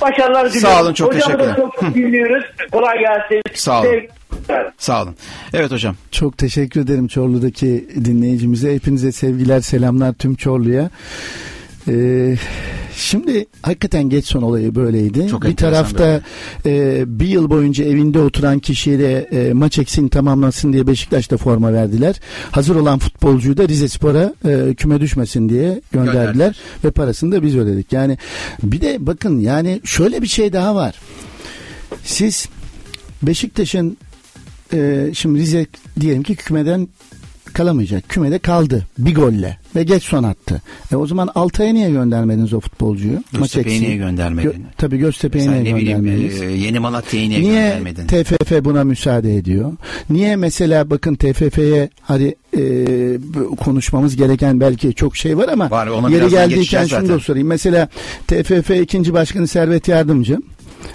başarılar 0.00 0.52
diliyorum. 0.52 0.74
Sağ 0.76 0.82
olun, 0.82 0.92
çok 0.94 1.14
Hocamı 1.14 1.38
teşekkürler. 1.38 1.56
çok 1.56 1.94
dinliyoruz. 1.94 2.44
Kolay 2.72 2.98
gelsin. 2.98 3.42
Sağ 3.54 3.80
olun. 3.80 3.88
Sevgiler. 3.90 4.72
Sağ 4.78 5.02
olun. 5.02 5.14
Evet 5.54 5.70
hocam. 5.70 5.94
Çok 6.10 6.38
teşekkür 6.38 6.80
ederim 6.80 7.08
Çorlu'daki 7.08 7.88
dinleyicimize. 8.04 8.74
Hepinize 8.74 9.12
sevgiler, 9.12 9.60
selamlar 9.60 10.12
tüm 10.12 10.34
Çorlu'ya. 10.34 10.90
Ee, 11.88 12.36
şimdi 12.96 13.46
hakikaten 13.62 14.08
geç 14.08 14.26
son 14.26 14.42
olayı 14.42 14.74
böyleydi. 14.74 15.28
Çok 15.28 15.44
bir 15.44 15.56
tarafta 15.56 16.20
e, 16.66 17.04
bir 17.06 17.28
yıl 17.28 17.50
boyunca 17.50 17.84
evinde 17.84 18.18
oturan 18.18 18.58
kişiye 18.58 19.28
e, 19.32 19.52
maç 19.52 19.78
eksiğini 19.78 20.10
tamamlasın 20.10 20.72
diye 20.72 20.86
Beşiktaş'ta 20.86 21.36
forma 21.36 21.72
verdiler. 21.72 22.20
Hazır 22.50 22.76
olan 22.76 22.98
futbolcuyu 22.98 23.56
da 23.56 23.68
Rize 23.68 23.88
Spor'a 23.88 24.34
e, 24.44 24.74
küme 24.74 25.00
düşmesin 25.00 25.48
diye 25.48 25.80
gönderdiler. 25.92 26.12
Gönderdiler. 26.12 26.56
Ve 26.84 26.90
parasını 26.90 27.32
da 27.32 27.42
biz 27.42 27.56
ödedik. 27.56 27.92
Yani 27.92 28.18
bir 28.62 28.80
de 28.80 28.96
bakın 29.00 29.38
yani 29.38 29.80
şöyle 29.84 30.22
bir 30.22 30.26
şey 30.26 30.52
daha 30.52 30.74
var. 30.74 30.94
Siz 32.04 32.48
Beşiktaş'ın 33.22 33.96
e, 34.72 35.10
şimdi 35.14 35.38
Rize 35.38 35.66
diyelim 36.00 36.22
ki 36.22 36.36
kümeden 36.36 36.88
kalamayacak. 37.54 38.08
Kümede 38.08 38.38
kaldı 38.38 38.86
bir 38.98 39.14
golle 39.14 39.58
ve 39.76 39.82
geç 39.82 40.02
son 40.02 40.22
attı. 40.24 40.62
E 40.92 40.96
o 40.96 41.06
zaman 41.06 41.28
Altay'a 41.34 41.72
niye 41.72 41.90
göndermediniz 41.90 42.52
o 42.54 42.60
futbolcuyu? 42.60 43.22
Eksiği. 43.42 43.80
niye 43.80 43.96
göndermedin? 43.96 44.66
tabii 44.76 44.98
Göztepe'yi 44.98 45.44
Sen 45.44 45.64
niye 45.64 45.76
bileyim 45.76 46.02
göndermediniz? 46.04 46.42
e, 46.42 46.44
Yeni 46.44 46.78
Malatya'yı 46.78 47.28
niye, 47.30 47.40
Niye 47.40 47.52
göndermedin? 47.68 48.06
TFF 48.06 48.64
buna 48.64 48.84
müsaade 48.84 49.36
ediyor? 49.36 49.72
Niye 50.10 50.36
mesela 50.36 50.90
bakın 50.90 51.14
TFF'ye 51.14 51.88
hadi 52.02 52.34
e, 52.58 52.62
konuşmamız 53.60 54.16
gereken 54.16 54.60
belki 54.60 54.94
çok 54.94 55.16
şey 55.16 55.36
var 55.38 55.48
ama 55.48 55.70
Var, 55.70 55.86
ona 55.86 56.10
yeri 56.10 56.28
geldiyken 56.30 56.86
şunu 56.86 57.08
da 57.08 57.18
sorayım. 57.18 57.48
Mesela 57.48 57.88
TFF 58.26 58.70
ikinci 58.70 59.12
başkanı 59.12 59.46
Servet 59.46 59.88
Yardımcı 59.88 60.38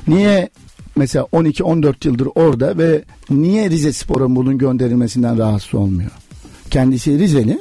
niye 0.07 0.49
mesela 0.95 1.25
12-14 1.33 2.07
yıldır 2.07 2.27
orada 2.35 2.77
ve 2.77 3.01
niye 3.29 3.69
Rize 3.69 3.93
Spor'un 3.93 4.35
bunun 4.35 4.57
gönderilmesinden 4.57 5.37
rahatsız 5.37 5.73
olmuyor? 5.75 6.09
Kendisi 6.77 7.19
Rizeli. 7.19 7.59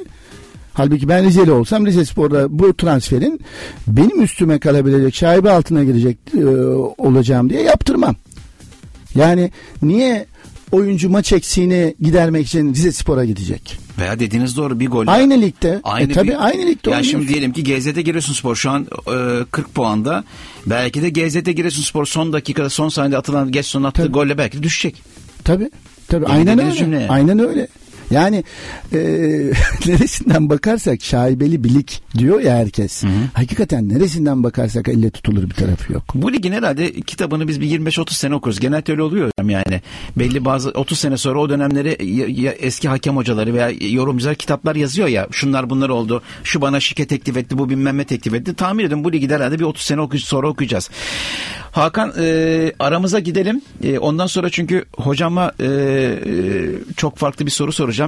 Halbuki 0.74 1.08
ben 1.08 1.24
Rizeli 1.24 1.50
olsam 1.50 1.86
Rize 1.86 2.04
Spor'da 2.04 2.58
bu 2.58 2.76
transferin 2.76 3.40
benim 3.88 4.22
üstüme 4.22 4.58
kalabilecek, 4.58 5.14
şaibe 5.14 5.50
altına 5.50 5.84
girecek 5.84 6.16
e, 6.38 6.44
olacağım 6.98 7.50
diye 7.50 7.62
yaptırmam. 7.62 8.16
Yani 9.14 9.50
niye 9.82 10.26
oyuncu 10.72 11.10
maç 11.10 11.32
eksiğini 11.32 11.94
gidermek 12.00 12.46
için 12.46 12.74
Rize 12.74 12.92
Spor'a 12.92 13.24
gidecek? 13.24 13.78
Veya 13.98 14.18
dediğiniz 14.18 14.56
doğru 14.56 14.80
bir 14.80 14.86
gol. 14.88 15.04
Aynı 15.06 15.40
ligde. 15.40 15.80
Aynı 15.84 16.10
e, 16.12 16.14
tabii 16.14 16.28
bir- 16.28 16.44
aynı 16.46 16.66
ligde 16.66 16.90
Ya 16.90 16.96
oynuyorsun. 16.96 17.10
şimdi 17.10 17.28
diyelim 17.28 17.52
ki 17.52 17.64
GZT 17.64 18.00
Giresunspor 18.04 18.56
şu 18.56 18.70
an 18.70 18.86
e, 19.06 19.44
40 19.50 19.74
puanda. 19.74 20.24
Belki 20.66 21.02
de 21.02 21.08
GZT 21.10 21.50
Giresunspor 21.56 22.06
son 22.06 22.32
dakikada 22.32 22.70
son 22.70 22.88
saniyede 22.88 23.16
atılan 23.18 23.52
geç 23.52 23.66
son 23.66 23.82
attığı 23.82 24.02
Tabii. 24.02 24.12
golle 24.12 24.38
belki 24.38 24.62
düşecek. 24.62 25.02
Tabii. 25.44 25.70
Tabii 26.08 26.24
Yemin 26.24 26.36
aynen 26.46 26.58
öyle. 26.58 26.76
cümleye. 26.76 27.08
Aynen 27.08 27.38
öyle. 27.38 27.68
Yani 28.12 28.44
e, 28.92 28.98
neresinden 29.86 30.50
bakarsak 30.50 31.02
şaibeli 31.02 31.64
bilik 31.64 32.02
diyor 32.18 32.40
ya 32.40 32.56
herkes. 32.56 33.04
Hakikaten 33.34 33.88
neresinden 33.88 34.42
bakarsak 34.42 34.88
elle 34.88 35.10
tutulur 35.10 35.42
bir 35.50 35.54
tarafı 35.54 35.92
yok. 35.92 36.02
Bu 36.14 36.32
ligin 36.32 36.52
herhalde 36.52 36.92
kitabını 36.92 37.48
biz 37.48 37.60
bir 37.60 37.80
25-30 37.80 38.12
sene 38.14 38.34
okuruz. 38.34 38.60
Genelde 38.60 38.92
öyle 38.92 39.02
oluyor 39.02 39.30
yani. 39.48 39.80
Belli 40.16 40.44
bazı 40.44 40.70
30 40.70 40.98
sene 40.98 41.16
sonra 41.16 41.38
o 41.38 41.48
dönemleri 41.48 42.06
ya- 42.06 42.26
ya 42.28 42.52
eski 42.52 42.88
hakem 42.88 43.16
hocaları 43.16 43.54
veya 43.54 43.70
yorumcular 43.90 44.34
kitaplar 44.34 44.76
yazıyor 44.76 45.08
ya. 45.08 45.26
Şunlar 45.30 45.70
bunlar 45.70 45.88
oldu. 45.88 46.22
Şu 46.44 46.60
bana 46.60 46.80
şike 46.80 47.06
teklif 47.06 47.36
etti. 47.36 47.58
Bu 47.58 47.70
bilmem 47.70 47.98
ne 47.98 48.04
teklif 48.04 48.34
etti. 48.34 48.54
Tahmin 48.54 48.84
edin 48.84 49.04
bu 49.04 49.12
ligi 49.12 49.28
de 49.30 49.34
herhalde 49.34 49.58
bir 49.58 49.64
30 49.64 49.82
sene 49.84 50.00
oku- 50.00 50.18
sonra 50.18 50.48
okuyacağız. 50.48 50.90
Hakan 51.72 52.12
e, 52.20 52.72
aramıza 52.78 53.18
gidelim. 53.18 53.60
E, 53.84 53.98
ondan 53.98 54.26
sonra 54.26 54.50
çünkü 54.50 54.84
hocama 54.96 55.52
e, 55.60 55.64
e, 55.66 56.18
çok 56.96 57.16
farklı 57.18 57.46
bir 57.46 57.50
soru 57.50 57.72
soracağım. 57.72 58.01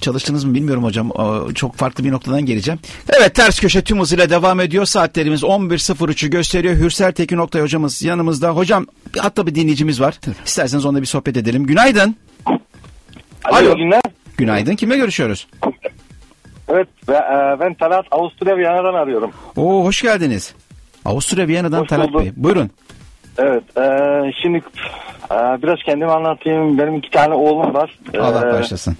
Çalıştınız 0.00 0.44
mı 0.44 0.54
bilmiyorum 0.54 0.84
hocam. 0.84 1.10
Çok 1.54 1.76
farklı 1.76 2.04
bir 2.04 2.12
noktadan 2.12 2.46
geleceğim. 2.46 2.80
Evet 3.18 3.34
ters 3.34 3.60
köşe 3.60 3.82
tüm 3.82 4.00
hızıyla 4.00 4.30
devam 4.30 4.60
ediyor. 4.60 4.84
Saatlerimiz 4.84 5.42
11.03'ü 5.42 6.30
gösteriyor. 6.30 6.74
Hürsel 6.74 7.12
Tekin 7.12 7.38
Oktay 7.38 7.62
hocamız 7.62 8.02
yanımızda. 8.02 8.50
Hocam 8.50 8.86
hatta 9.18 9.46
bir 9.46 9.54
dinleyicimiz 9.54 10.00
var. 10.00 10.18
İsterseniz 10.46 10.86
onunla 10.86 11.00
bir 11.00 11.06
sohbet 11.06 11.36
edelim. 11.36 11.66
Günaydın. 11.66 12.16
Alo. 13.44 13.76
günler. 13.76 14.00
Günaydın. 14.36 14.74
Kimle 14.76 14.96
görüşüyoruz? 14.96 15.46
Evet 16.68 16.88
ve, 17.08 17.14
e, 17.14 17.60
ben 17.60 17.74
Talat 17.74 18.06
Avusturya 18.10 18.56
Viyana'dan 18.56 18.94
arıyorum. 18.94 19.30
Oo 19.56 19.84
hoş 19.84 20.02
geldiniz. 20.02 20.54
Avusturya 21.04 21.48
Viyana'dan 21.48 21.80
Hoş 21.80 21.88
Talat 21.88 22.08
bulduk. 22.08 22.20
Bey. 22.20 22.32
Buyurun. 22.36 22.70
Evet 23.38 23.62
e, 23.76 23.86
şimdi 24.42 24.58
e, 25.30 25.34
biraz 25.34 25.78
kendimi 25.86 26.10
anlatayım. 26.10 26.78
Benim 26.78 26.94
iki 26.94 27.10
tane 27.10 27.34
oğlum 27.34 27.74
var. 27.74 27.98
E, 28.14 28.18
Allah 28.18 28.52
başlasın. 28.52 28.96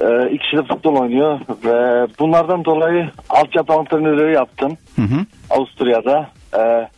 E, 0.00 0.30
ikisi 0.30 0.56
de 0.56 0.62
futbol 0.74 0.96
oynuyor 0.96 1.40
ve 1.64 2.06
bunlardan 2.18 2.64
dolayı 2.64 3.10
altyapı 3.28 3.72
antrenörlüğü 3.72 4.32
yaptım 4.32 4.76
Hı 4.96 5.02
hı. 5.02 5.26
Avusturya'da. 5.50 6.30
E, 6.58 6.88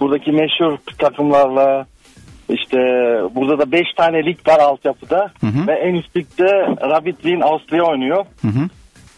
buradaki 0.00 0.32
meşhur 0.32 0.78
takımlarla 0.98 1.86
işte 2.48 2.76
burada 3.34 3.58
da 3.58 3.72
5 3.72 3.82
tane 3.96 4.26
lig 4.26 4.48
var 4.48 4.58
altyapıda 4.58 5.30
Hı 5.40 5.46
hı. 5.46 5.66
ve 5.66 5.72
en 5.72 5.94
üst 5.94 6.16
ligde 6.16 6.46
Rapid 6.90 7.16
Wien 7.16 7.40
Avusturya 7.40 7.84
oynuyor. 7.84 8.24
Hı 8.42 8.48
hı. 8.48 8.68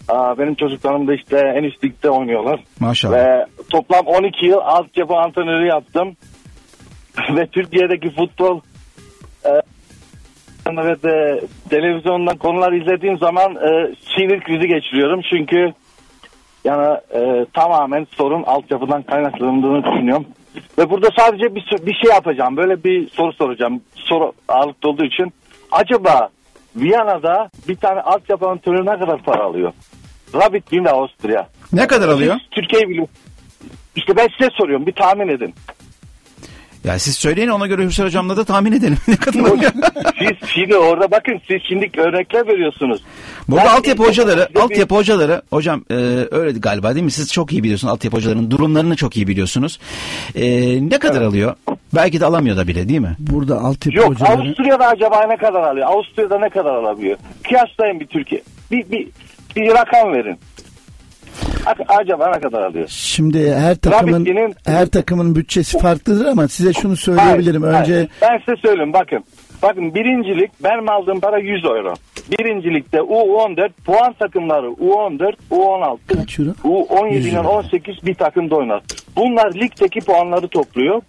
Aa, 0.09 0.39
benim 0.39 0.55
çocuklarım 0.55 1.09
da 1.09 1.15
işte 1.15 1.39
en 1.57 1.63
üst 1.63 1.85
ligde 1.85 2.11
oynuyorlar. 2.11 2.61
Maşallah. 2.81 3.17
Ve 3.17 3.47
toplam 3.71 4.07
12 4.07 4.47
yıl 4.47 4.59
altyapı 4.59 5.15
antrenörü 5.15 5.67
yaptım. 5.67 6.17
ve 7.37 7.47
Türkiye'deki 7.47 8.11
futbol 8.11 8.61
e, 9.45 9.51
ve 10.77 11.03
de 11.03 11.41
televizyondan 11.71 12.37
konular 12.37 12.73
izlediğim 12.73 13.19
zaman 13.19 13.57
e, 13.57 13.95
sinir 14.17 14.41
krizi 14.41 14.69
geçiriyorum. 14.69 15.21
Çünkü 15.31 15.73
yani 16.65 16.99
e, 17.15 17.47
tamamen 17.55 18.07
sorun 18.11 18.43
altyapıdan 18.43 19.03
kaynaklandığını 19.03 19.85
düşünüyorum. 19.85 20.27
Ve 20.79 20.91
burada 20.91 21.09
sadece 21.19 21.55
bir, 21.55 21.87
bir 21.87 21.95
şey 21.95 22.11
yapacağım. 22.15 22.57
Böyle 22.57 22.85
bir 22.85 23.09
soru 23.09 23.33
soracağım. 23.33 23.81
Soru 23.95 24.33
ağırlıklı 24.49 24.89
olduğu 24.89 25.05
için. 25.05 25.33
Acaba 25.73 26.29
Viyana'da 26.77 27.51
bir 27.69 27.77
tane 27.77 28.01
altyapı 28.01 28.49
antrenörü 28.49 28.87
ne 28.87 28.99
kadar 28.99 29.23
para 29.23 29.45
alıyor? 29.45 29.73
Rabbit 30.35 30.71
Wien 30.71 30.85
Avusturya. 30.85 31.49
Ne 31.73 31.87
kadar 31.87 32.09
alıyor? 32.09 32.37
Siz 32.39 32.51
Türkiye'yi 32.51 32.89
biliyor. 32.89 33.09
İşte 33.97 34.17
ben 34.17 34.29
size 34.39 34.51
soruyorum 34.59 34.87
bir 34.87 34.93
tahmin 34.93 35.29
edin. 35.29 35.55
Ya 36.85 36.99
siz 36.99 37.15
söyleyin 37.17 37.49
ona 37.49 37.67
göre 37.67 37.87
Hüseyin 37.87 38.07
hocamla 38.07 38.37
da 38.37 38.45
tahmin 38.45 38.73
edelim. 38.73 38.97
ne 39.09 39.17
kadar? 39.17 39.41
Siz 40.19 40.49
şimdi 40.49 40.77
orada 40.77 41.11
bakın 41.11 41.41
siz 41.49 41.57
şimdi 41.69 41.91
örnekler 42.01 42.47
veriyorsunuz. 42.47 43.03
Burada 43.49 43.65
Ben- 43.65 43.71
altyapı 43.77 44.03
hocaları, 44.03 44.41
Size 44.41 44.55
bir- 44.55 44.61
altyapı 44.61 44.95
hocaları 44.95 45.43
hocam 45.51 45.85
e, 45.91 45.95
öyle 46.31 46.59
galiba 46.59 46.95
değil 46.95 47.05
mi? 47.05 47.11
Siz 47.11 47.33
çok 47.33 47.53
iyi 47.53 47.63
biliyorsunuz 47.63 47.93
altyapı 47.93 48.17
hocalarının 48.17 48.51
durumlarını 48.51 48.97
çok 48.97 49.17
iyi 49.17 49.29
biliyorsunuz. 49.29 49.79
E, 50.35 50.45
ne 50.91 50.99
kadar 50.99 51.23
alıyor? 51.23 51.55
Belki 51.95 52.21
de 52.21 52.27
alamıyor 52.27 52.57
da 52.57 52.69
bile 52.69 52.89
değil 52.89 53.01
mi? 53.01 53.17
Burada 53.19 53.61
altyapı 53.61 53.99
Yok 53.99 54.09
hocaları... 54.09 54.33
Avusturya'da 54.43 54.87
acaba 54.87 55.27
ne 55.27 55.37
kadar 55.37 55.63
alıyor? 55.63 55.87
Avusturya'da 55.87 56.39
ne 56.39 56.49
kadar 56.49 56.75
alabiliyor? 56.75 57.17
Kıyaslayın 57.49 58.01
bir 58.01 58.07
Türkiye. 58.07 58.43
Bir, 58.71 58.91
bir, 58.91 59.09
bir 59.57 59.69
rakam 59.75 60.13
verin. 60.13 60.39
Acaba 61.89 62.31
ne 62.35 62.41
kadar 62.41 62.63
alıyor? 62.63 62.89
Şimdi 62.89 63.55
her 63.55 63.75
takımın 63.75 64.55
her 64.67 64.87
takımın 64.87 65.35
bütçesi 65.35 65.79
farklıdır 65.79 66.27
ama 66.27 66.49
size 66.49 66.73
şunu 66.73 66.97
söyleyebilirim. 66.97 67.63
Hayır, 67.63 67.81
Önce 67.81 67.95
hayır. 67.95 68.09
Ben 68.23 68.39
size 68.39 68.57
söyleyeyim 68.57 68.93
bakın. 68.93 69.25
Bakın 69.63 69.95
birincilik 69.95 70.51
benim 70.65 70.91
aldığım 70.91 71.21
para 71.21 71.39
100 71.39 71.65
euro. 71.65 71.95
Birincilikte 72.39 72.99
U14 72.99 73.71
puan 73.85 74.13
takımları 74.13 74.67
U14, 74.67 75.33
U16, 75.51 75.99
Kaç 76.17 76.39
euro? 76.39 76.49
100 76.49 77.27
U17'nin 77.27 77.35
euro. 77.35 77.49
18 77.49 78.07
bir 78.07 78.15
takımda 78.15 78.57
oynar. 78.57 78.83
Bunlar 79.17 79.55
ligdeki 79.55 80.01
puanları 80.01 80.49
topluyor. 80.49 81.03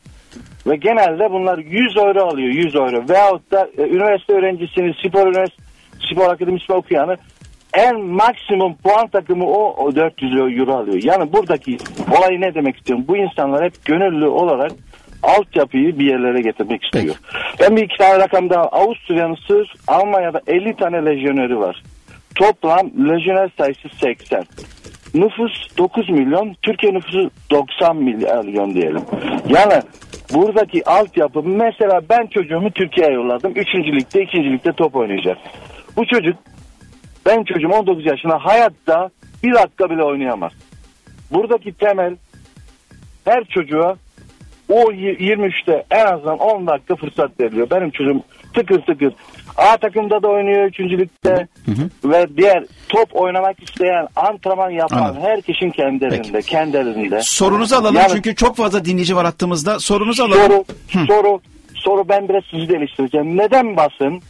Ve 0.68 0.76
genelde 0.76 1.32
bunlar 1.32 1.58
100 1.58 1.98
euro 1.98 2.26
alıyor 2.26 2.50
100 2.50 2.76
euro. 2.76 3.10
Veyahut 3.10 3.52
da 3.52 3.70
e, 3.78 3.82
üniversite 3.82 4.34
öğrencisini 4.34 4.94
spor 5.08 5.28
üniversite 5.28 5.64
spor 6.12 6.30
akademisinde 6.30 6.74
okuyanı 6.74 7.18
en 7.74 8.02
maksimum 8.02 8.76
puan 8.76 9.08
takımı 9.08 9.46
o, 9.46 9.86
o 9.86 9.96
400 9.96 10.34
euro 10.60 10.76
alıyor. 10.76 11.04
Yani 11.04 11.34
buradaki 11.34 11.78
olayı 12.18 12.42
ne 12.42 12.56
demek 12.56 12.78
istiyorum? 12.78 13.06
Bu 13.08 13.18
insanlar 13.18 13.66
hep 13.66 13.86
gönüllü 13.86 14.28
olarak 14.28 14.72
altyapıyı 15.24 16.00
bir 16.00 16.06
yerlere 16.06 16.42
getirmek 16.42 16.84
istiyor. 16.84 17.16
Ben 17.60 17.76
bir 17.76 17.84
iki 17.84 17.98
tane 17.98 18.20
rakam 18.20 18.50
daha. 18.50 18.64
Avusturya'nın 18.64 19.38
sırf 19.48 19.68
Almanya'da 19.88 20.42
50 20.48 20.76
tane 20.76 21.06
lejyoneri 21.06 21.60
var. 21.60 21.84
Toplam 22.36 22.92
lejyoner 23.10 23.50
sayısı 23.58 23.90
80. 24.02 24.44
Nüfus 25.14 25.78
9 25.78 26.10
milyon, 26.10 26.56
Türkiye 26.62 26.94
nüfusu 26.94 27.32
90 27.52 27.96
milyon 27.96 28.74
diyelim. 28.74 29.02
Yani 29.48 29.82
buradaki 30.34 30.86
altyapı 30.86 31.44
mesela 31.44 32.02
ben 32.10 32.28
çocuğumu 32.28 32.72
Türkiye'ye 32.72 33.14
yolladım. 33.14 33.52
Üçüncülükte, 33.56 34.24
ikincilikte 34.24 34.72
top 34.72 34.96
oynayacak. 34.96 35.38
Bu 35.98 36.06
çocuk 36.06 36.36
ben 37.26 37.44
çocuğum 37.44 37.70
19 37.70 38.06
yaşında 38.06 38.38
hayatta 38.46 39.10
bir 39.44 39.54
dakika 39.54 39.90
bile 39.90 40.04
oynayamaz. 40.04 40.52
Buradaki 41.32 41.74
temel 41.74 42.16
her 43.26 43.44
çocuğa 43.44 43.96
o 44.70 44.92
y- 44.92 45.14
23'te 45.20 45.86
en 45.92 46.06
azından 46.06 46.38
10 46.40 46.68
dakika 46.68 46.96
fırsat 46.96 47.40
veriliyor. 47.40 47.70
Benim 47.70 47.92
çocuğum 47.92 48.22
tıkır 48.54 48.82
tıkır 48.82 49.14
A 49.58 49.78
takımda 49.78 50.24
da 50.24 50.28
oynuyor 50.28 50.64
üçüncülükte 50.68 51.48
ve 52.06 52.28
diğer 52.38 52.64
top 52.90 53.16
oynamak 53.16 53.64
isteyen 53.64 54.08
antrenman 54.16 54.70
yapan 54.70 54.98
Anladım. 54.98 55.22
herkesin 55.22 55.70
kendi 55.70 56.06
elinde, 56.06 56.42
kendi 56.42 56.78
elinde. 56.78 57.22
Sorunuzu 57.22 57.76
alalım 57.76 57.96
Yani- 57.96 58.12
çünkü 58.14 58.36
çok 58.36 58.56
fazla 58.56 58.86
dinleyici 58.86 59.16
var 59.16 59.26
hattımızda. 59.26 59.80
Sorunuzu 59.80 60.24
alalım. 60.24 60.42
Soru, 60.42 60.66
soru, 61.08 61.42
soru 61.76 62.10
ben 62.10 62.30
biraz 62.30 62.44
sizi 62.52 62.70
de 62.70 62.76
eleştireceğim. 62.78 63.38
Neden 63.38 63.78
basın, 63.78 64.22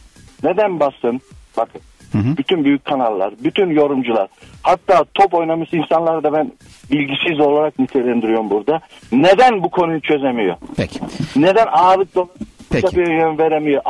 neden 0.44 0.80
basın, 0.80 1.20
bakın 1.56 1.80
bütün 2.14 2.64
büyük 2.64 2.84
kanallar, 2.84 3.34
bütün 3.44 3.70
yorumcular, 3.70 4.28
hatta 4.62 5.04
top 5.14 5.34
oynamış 5.34 5.72
insanları 5.72 6.22
da 6.22 6.32
ben 6.32 6.52
bilgisiz 6.90 7.40
olarak 7.40 7.78
nitelendiriyorum 7.78 8.50
burada. 8.50 8.80
Neden 9.12 9.62
bu 9.62 9.70
konuyu 9.70 10.00
çözemiyor? 10.00 10.56
Peki. 10.76 11.00
Neden 11.36 11.66
ağırlıklı 11.72 12.26
Peki. 12.70 12.96
bir 12.96 13.06
yön 13.06 13.38
veremiyor? 13.38 13.82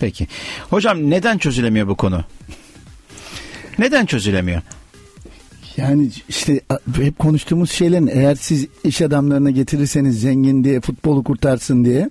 Peki. 0.00 0.26
Hocam 0.70 1.10
neden 1.10 1.38
çözülemiyor 1.38 1.88
bu 1.88 1.96
konu? 1.96 2.20
Neden 3.78 4.06
çözülemiyor? 4.06 4.62
Yani 5.76 6.10
işte 6.28 6.60
hep 6.96 7.18
konuştuğumuz 7.18 7.70
şeylerin 7.70 8.10
eğer 8.12 8.34
siz 8.34 8.66
iş 8.84 9.02
adamlarına 9.02 9.50
getirirseniz 9.50 10.20
zengin 10.20 10.64
diye 10.64 10.80
futbolu 10.80 11.24
kurtarsın 11.24 11.84
diye 11.84 12.10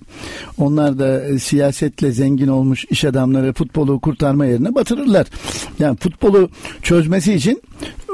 onlar 0.57 0.99
da 0.99 1.25
e, 1.25 1.39
siyasetle 1.39 2.11
zengin 2.11 2.47
olmuş 2.47 2.85
iş 2.89 3.05
adamları 3.05 3.53
futbolu 3.53 3.99
kurtarma 3.99 4.45
yerine 4.45 4.75
batırırlar. 4.75 5.27
Yani 5.79 5.97
futbolu 5.97 6.49
çözmesi 6.81 7.33
için 7.33 7.61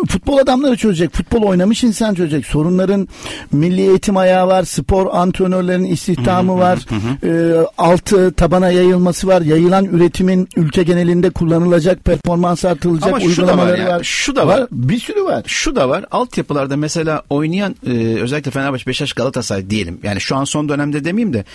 futbol 0.08 0.38
adamları 0.38 0.76
çözecek. 0.78 1.14
Futbol 1.14 1.42
oynamış 1.44 1.84
insan 1.84 2.14
çözecek. 2.14 2.46
Sorunların 2.46 3.08
milli 3.52 3.82
eğitim 3.82 4.18
ayağı 4.18 4.48
var. 4.48 4.64
Spor 4.64 5.08
antrenörlerin 5.12 5.84
istihdamı 5.84 6.58
var. 6.58 6.80
e, 7.24 7.66
altı 7.78 8.34
tabana 8.34 8.70
yayılması 8.72 9.28
var. 9.28 9.42
Yayılan 9.42 9.86
üretimin 9.86 10.50
ülke 10.56 10.84
genelinde 10.84 11.30
kullanılacak 11.30 12.06
performans 12.06 12.66
artırılacak 12.66 13.10
Ama 13.10 13.20
şu 13.20 13.26
da 13.26 13.30
var 13.30 13.50
uygulamaları 13.50 13.82
ya, 13.82 13.88
var. 13.88 14.04
şu 14.04 14.36
da 14.36 14.48
var. 14.48 14.68
Bir 14.72 15.00
sürü 15.00 15.24
var. 15.24 15.44
Şu 15.48 15.76
da 15.76 15.90
var. 15.90 16.06
Altyapılarda 16.12 16.78
mesela 16.78 17.24
oynayan 17.30 17.76
e, 17.86 17.92
özellikle 18.22 18.52
Fenerbahçe, 18.52 18.86
Beşiktaş, 18.88 19.14
Galatasaray 19.14 19.70
diyelim. 19.70 20.00
Yani 20.04 20.22
şu 20.22 20.36
an 20.36 20.44
son 20.44 20.70
dönemde 20.70 21.04
demeyeyim 21.04 21.34
de 21.34 21.46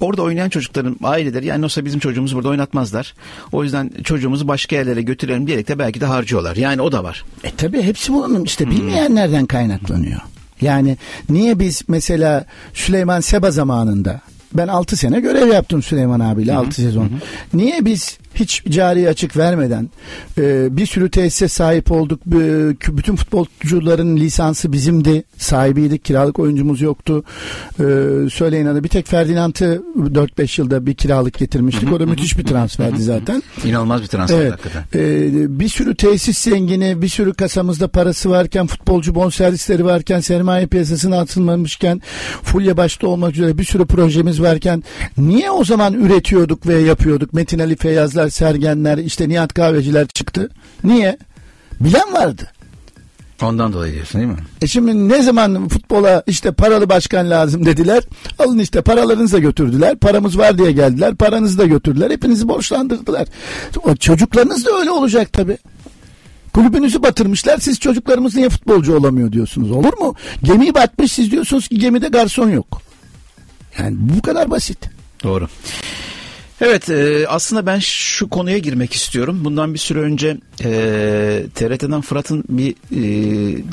orada 0.00 0.22
oynayan 0.22 0.48
çocukların 0.48 0.96
aileleri 1.02 1.46
yani 1.46 1.64
olsa 1.64 1.84
bizim 1.84 2.00
çocuğumuzu 2.00 2.36
burada 2.36 2.48
oynatmazlar. 2.48 3.14
O 3.52 3.64
yüzden 3.64 3.90
çocuğumuzu 4.04 4.48
başka 4.48 4.76
yerlere 4.76 5.02
götürelim 5.02 5.46
diyerek 5.46 5.68
de 5.68 5.78
belki 5.78 6.00
de 6.00 6.06
harcıyorlar. 6.06 6.56
Yani 6.56 6.82
o 6.82 6.92
da 6.92 7.04
var. 7.04 7.24
E 7.44 7.50
tabi 7.56 7.82
hepsi 7.82 8.12
bunun 8.12 8.44
işte 8.44 8.70
bilmeyenlerden 8.70 9.46
kaynaklanıyor. 9.46 10.20
Yani 10.60 10.96
niye 11.28 11.58
biz 11.58 11.82
mesela 11.88 12.44
Süleyman 12.74 13.20
Seba 13.20 13.50
zamanında 13.50 14.20
ben 14.54 14.68
6 14.68 14.96
sene 14.96 15.20
görev 15.20 15.52
yaptım 15.52 15.82
Süleyman 15.82 16.20
abiyle 16.20 16.54
6 16.54 16.74
sezon. 16.74 17.10
Niye 17.54 17.84
biz 17.84 18.18
hiç 18.34 18.64
cari 18.68 19.08
açık 19.08 19.36
vermeden 19.36 19.90
e, 20.38 20.76
bir 20.76 20.86
sürü 20.86 21.10
tesise 21.10 21.48
sahip 21.48 21.92
olduk. 21.92 22.20
B- 22.26 22.96
bütün 22.96 23.16
futbolcuların 23.16 24.16
lisansı 24.16 24.72
bizimdi. 24.72 25.24
Sahibiydik. 25.38 26.04
Kiralık 26.04 26.38
oyuncumuz 26.38 26.80
yoktu. 26.80 27.24
E, 27.78 27.84
söyleyin 28.30 28.66
adı 28.66 28.84
bir 28.84 28.88
tek 28.88 29.06
Ferdinand'ı 29.08 29.82
4-5 29.98 30.60
yılda 30.60 30.86
bir 30.86 30.94
kiralık 30.94 31.38
getirmiştik. 31.38 31.92
O 31.92 32.00
da 32.00 32.06
müthiş 32.06 32.38
bir 32.38 32.44
transferdi 32.44 33.02
zaten. 33.02 33.42
İnanılmaz 33.64 34.02
bir 34.02 34.06
transfer 34.06 34.40
Evet. 34.40 34.52
hakikaten. 34.52 34.84
Ee, 34.94 35.60
bir 35.60 35.68
sürü 35.68 35.94
tesis 35.96 36.38
zengini, 36.38 37.02
bir 37.02 37.08
sürü 37.08 37.34
kasamızda 37.34 37.88
parası 37.88 38.30
varken, 38.30 38.66
futbolcu 38.66 39.14
bonservisleri 39.14 39.84
varken, 39.84 40.20
sermaye 40.20 40.66
piyasasına 40.66 41.18
atılmamışken, 41.20 42.02
fulya 42.42 42.76
başta 42.76 43.06
olmak 43.06 43.32
üzere 43.32 43.58
bir 43.58 43.64
sürü 43.64 43.86
projemiz 43.86 44.42
varken 44.42 44.82
niye 45.18 45.50
o 45.50 45.64
zaman 45.64 45.94
üretiyorduk 45.94 46.66
ve 46.66 46.74
yapıyorduk? 46.78 47.32
Metin 47.32 47.58
Ali 47.58 47.76
Feyyazlar, 47.76 48.23
Sergenler, 48.28 48.98
işte 48.98 49.28
Nihat 49.28 49.54
Kahveciler 49.54 50.06
çıktı. 50.06 50.50
Niye? 50.84 51.18
Bilen 51.80 52.12
vardı. 52.12 52.50
Ondan 53.42 53.72
dolayı 53.72 53.94
diyorsun 53.94 54.20
değil 54.20 54.32
mi? 54.32 54.38
E 54.62 54.66
şimdi 54.66 55.08
ne 55.08 55.22
zaman 55.22 55.68
futbola 55.68 56.22
işte 56.26 56.52
paralı 56.52 56.88
başkan 56.88 57.30
lazım 57.30 57.66
dediler. 57.66 58.02
Alın 58.38 58.58
işte 58.58 58.82
paralarınızı 58.82 59.36
da 59.36 59.38
götürdüler. 59.38 59.96
Paramız 59.96 60.38
var 60.38 60.58
diye 60.58 60.72
geldiler. 60.72 61.14
Paranızı 61.14 61.58
da 61.58 61.64
götürdüler. 61.66 62.10
Hepinizi 62.10 62.48
borçlandırdılar. 62.48 63.28
O 63.84 63.96
çocuklarınız 63.96 64.66
da 64.66 64.70
öyle 64.78 64.90
olacak 64.90 65.32
tabii. 65.32 65.58
Kulübünüzü 66.52 67.02
batırmışlar. 67.02 67.58
Siz 67.58 67.80
çocuklarımız 67.80 68.34
niye 68.34 68.48
futbolcu 68.48 68.96
olamıyor 68.96 69.32
diyorsunuz. 69.32 69.70
Olur 69.70 69.98
mu? 69.98 70.14
Gemi 70.42 70.74
batmış 70.74 71.12
siz 71.12 71.30
diyorsunuz 71.30 71.68
ki 71.68 71.78
gemide 71.78 72.08
garson 72.08 72.50
yok. 72.50 72.82
Yani 73.78 73.96
bu 73.98 74.22
kadar 74.22 74.50
basit. 74.50 74.78
Doğru. 75.24 75.48
Evet 76.60 76.90
e, 76.90 77.28
aslında 77.28 77.66
ben 77.66 77.78
şu 77.78 78.28
konuya 78.28 78.58
girmek 78.58 78.92
istiyorum. 78.92 79.40
Bundan 79.44 79.74
bir 79.74 79.78
süre 79.78 79.98
önce 79.98 80.36
e, 80.64 80.70
TRT'den 81.54 82.00
Fırat'ın 82.00 82.44
bir 82.48 82.74
e, 82.92 83.00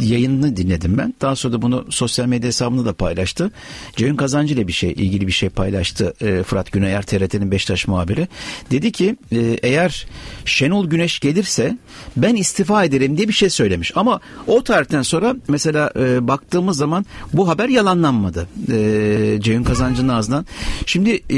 yayınını 0.05 0.57
dinledim 0.57 0.97
ben. 0.97 1.13
Daha 1.21 1.35
sonra 1.35 1.53
da 1.53 1.61
bunu 1.61 1.85
sosyal 1.89 2.25
medya 2.25 2.47
hesabında 2.47 2.85
da 2.85 2.93
paylaştı. 2.93 3.51
Ceyhun 3.95 4.15
Kazancı 4.15 4.53
ile 4.53 4.67
bir 4.67 4.73
şey 4.73 4.91
ilgili 4.91 5.27
bir 5.27 5.31
şey 5.31 5.49
paylaştı 5.49 6.13
e, 6.21 6.43
Fırat 6.43 6.71
Güneyer 6.71 7.03
TRT'nin 7.03 7.51
Beşiktaş 7.51 7.87
muhabiri. 7.87 8.27
Dedi 8.71 8.91
ki 8.91 9.15
e, 9.31 9.37
eğer 9.63 10.07
Şenol 10.45 10.87
Güneş 10.87 11.19
gelirse 11.19 11.77
ben 12.17 12.35
istifa 12.35 12.83
ederim 12.83 13.17
diye 13.17 13.27
bir 13.27 13.33
şey 13.33 13.49
söylemiş. 13.49 13.91
Ama 13.95 14.19
o 14.47 14.63
tarihten 14.63 15.01
sonra 15.01 15.35
mesela 15.47 15.91
e, 15.99 16.27
baktığımız 16.27 16.77
zaman 16.77 17.05
bu 17.33 17.47
haber 17.47 17.69
yalanlanmadı. 17.69 18.47
E, 18.71 19.37
Ceyhun 19.41 19.63
Kazancı'nın 19.63 20.09
ağzından. 20.09 20.45
Şimdi 20.85 21.11
e, 21.29 21.37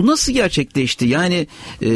buna 0.00 0.09
nasıl 0.10 0.32
gerçekleşti? 0.32 1.06
Yani 1.06 1.46
e, 1.82 1.90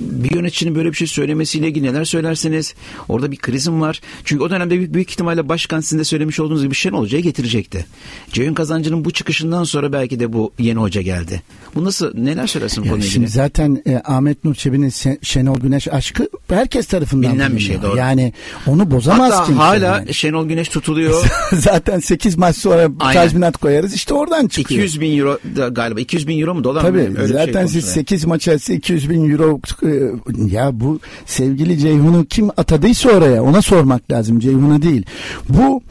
bir 0.00 0.34
yöneticinin 0.34 0.74
böyle 0.74 0.88
bir 0.88 0.96
şey 0.96 1.06
söylemesiyle 1.06 1.68
ilgili 1.68 1.86
neler 1.86 2.04
söylerseniz 2.04 2.74
orada 3.08 3.32
bir 3.32 3.36
krizim 3.36 3.80
var. 3.80 4.00
Çünkü 4.24 4.42
o 4.44 4.50
dönemde 4.50 4.78
büyük, 4.78 4.94
büyük 4.94 5.10
ihtimalle 5.10 5.48
başkan 5.48 5.80
sizin 5.80 5.98
de 5.98 6.04
söylemiş 6.04 6.40
olduğunuz 6.40 6.62
gibi 6.62 6.74
Şenol 6.74 7.00
Hoca'yı 7.00 7.22
getirecekti. 7.22 7.86
Ceyhun 8.32 8.54
Kazancı'nın 8.54 9.04
bu 9.04 9.10
çıkışından 9.10 9.64
sonra 9.64 9.92
belki 9.92 10.20
de 10.20 10.32
bu 10.32 10.52
yeni 10.58 10.78
hoca 10.78 11.02
geldi. 11.02 11.42
Bu 11.74 11.84
nasıl 11.84 12.18
neler 12.18 12.46
söylersin 12.46 12.84
bu 12.84 12.88
konuyla 12.88 13.06
şimdi 13.10 13.24
ilgili? 13.24 13.36
zaten 13.36 13.82
e, 13.86 14.02
Ahmet 14.04 14.44
Nur 14.44 14.54
Çebi'nin 14.54 14.92
Şenol 15.22 15.60
Güneş 15.60 15.88
aşkı 15.88 16.28
herkes 16.48 16.86
tarafından 16.86 17.32
Bilinen 17.32 17.56
bir 17.56 17.60
şey, 17.60 17.82
doğru. 17.82 17.96
Yani 17.96 18.32
onu 18.66 18.90
bozamaz 18.90 19.32
Hatta 19.32 19.44
kimse. 19.46 19.60
hala 19.60 19.84
yani. 19.86 20.14
Şenol 20.14 20.48
Güneş 20.48 20.68
tutuluyor. 20.68 21.24
zaten 21.52 22.00
8 22.00 22.36
maç 22.38 22.56
sonra 22.56 22.88
Aynen. 23.00 23.22
tazminat 23.22 23.56
koyarız 23.56 23.94
işte 23.94 24.14
oradan 24.14 24.48
çıkıyor. 24.48 24.80
200 24.80 25.00
bin 25.00 25.18
euro 25.18 25.38
da 25.56 25.68
galiba 25.68 26.00
200 26.00 26.28
bin 26.28 26.40
euro 26.40 26.54
mu 26.56 26.64
dolar 26.64 26.82
Tabii 26.82 26.98
mı? 26.98 27.18
Öyle 27.18 27.18
şey 27.18 27.26
zaten 27.26 27.66
siz 27.66 27.84
konuşuluyor. 27.84 27.94
8 27.94 28.24
maça 28.24 28.54
200 28.54 29.10
bin 29.10 29.30
euro 29.30 29.60
e, 29.82 29.90
ya 30.54 30.80
bu 30.80 31.00
sevgili 31.26 31.78
Ceyhun'u 31.78 32.24
kim 32.24 32.50
atadıysa 32.56 33.10
oraya 33.10 33.42
ona 33.42 33.62
sormak 33.62 34.10
lazım 34.10 34.40
Ceyhun'a 34.40 34.82
değil. 34.82 35.06
Bu 35.48 35.82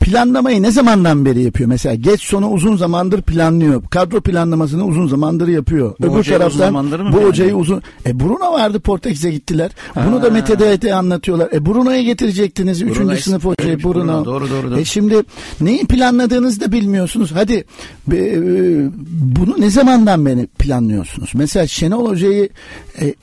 planlamayı 0.00 0.62
ne 0.62 0.70
zamandan 0.70 1.24
beri 1.24 1.42
yapıyor? 1.42 1.68
Mesela 1.68 1.94
geç 1.94 2.22
sonu 2.22 2.50
uzun 2.50 2.76
zamandır 2.76 3.22
planlıyor. 3.22 3.82
Kadro 3.90 4.20
planlamasını 4.20 4.84
uzun 4.84 5.08
zamandır 5.08 5.48
yapıyor. 5.48 5.94
Bu 6.00 6.14
zamandır 6.50 7.00
mı 7.00 7.12
bu 7.12 7.16
yani? 7.16 7.28
hocayı 7.28 7.56
uzun. 7.56 7.82
E 8.06 8.20
Bruno 8.20 8.52
vardı 8.52 8.80
Portekiz'e 8.80 9.30
gittiler. 9.30 9.70
Bunu 10.06 10.22
da 10.22 10.30
Mete 10.30 10.58
Dayet'e 10.58 10.94
anlatıyorlar. 10.94 11.48
E 11.52 11.66
Bruno'ya 11.66 12.02
getirecektiniz. 12.02 12.82
Bruno 12.82 12.92
Üçüncü 12.92 13.22
sınıf 13.22 13.44
hocayı 13.44 13.82
Bruno. 13.82 13.94
Bruno, 13.94 14.24
doğru, 14.24 14.50
doğru, 14.50 14.70
doğru. 14.70 14.80
E 14.80 14.84
şimdi 14.84 15.22
neyi 15.60 15.86
planladığınızı 15.86 16.60
da 16.60 16.72
bilmiyorsunuz. 16.72 17.32
Hadi 17.34 17.64
e, 18.12 18.40
bunu 19.36 19.60
ne 19.60 19.70
zamandan 19.70 20.26
beri 20.26 20.46
planlıyorsunuz? 20.46 21.30
Mesela 21.34 21.66
Şenol 21.66 22.08
Hoca'yı 22.08 22.48
e, 23.00 23.14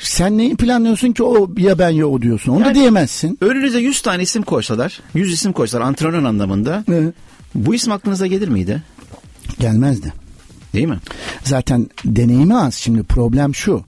sen 0.00 0.38
neyi 0.38 0.56
planlıyorsun 0.56 1.12
ki 1.12 1.22
o 1.22 1.50
ya 1.58 1.78
ben 1.78 1.88
ya 1.90 2.06
o 2.06 2.22
diyorsun. 2.22 2.52
Onu 2.52 2.60
da 2.60 2.66
Yani- 2.66 2.74
diyemezsin. 2.74 3.38
Önünüze 3.40 3.78
100 3.78 4.00
tane 4.00 4.22
isim 4.22 4.42
koysalar, 4.42 5.00
100 5.14 5.32
isim 5.32 5.52
koysalar 5.52 5.82
antrenör 5.84 6.24
anlamında 6.24 6.84
E, 6.90 7.12
bu 7.54 7.74
isim 7.74 7.92
aklınıza 7.92 8.26
gelir 8.26 8.48
miydi? 8.48 8.82
gelmezdi. 9.60 10.12
Değil 10.74 10.86
mi? 10.88 10.98
Zaten 11.44 11.86
deneyimi 12.04 12.56
az. 12.56 12.74
Şimdi 12.74 13.02
problem 13.02 13.54
şu. 13.54 13.84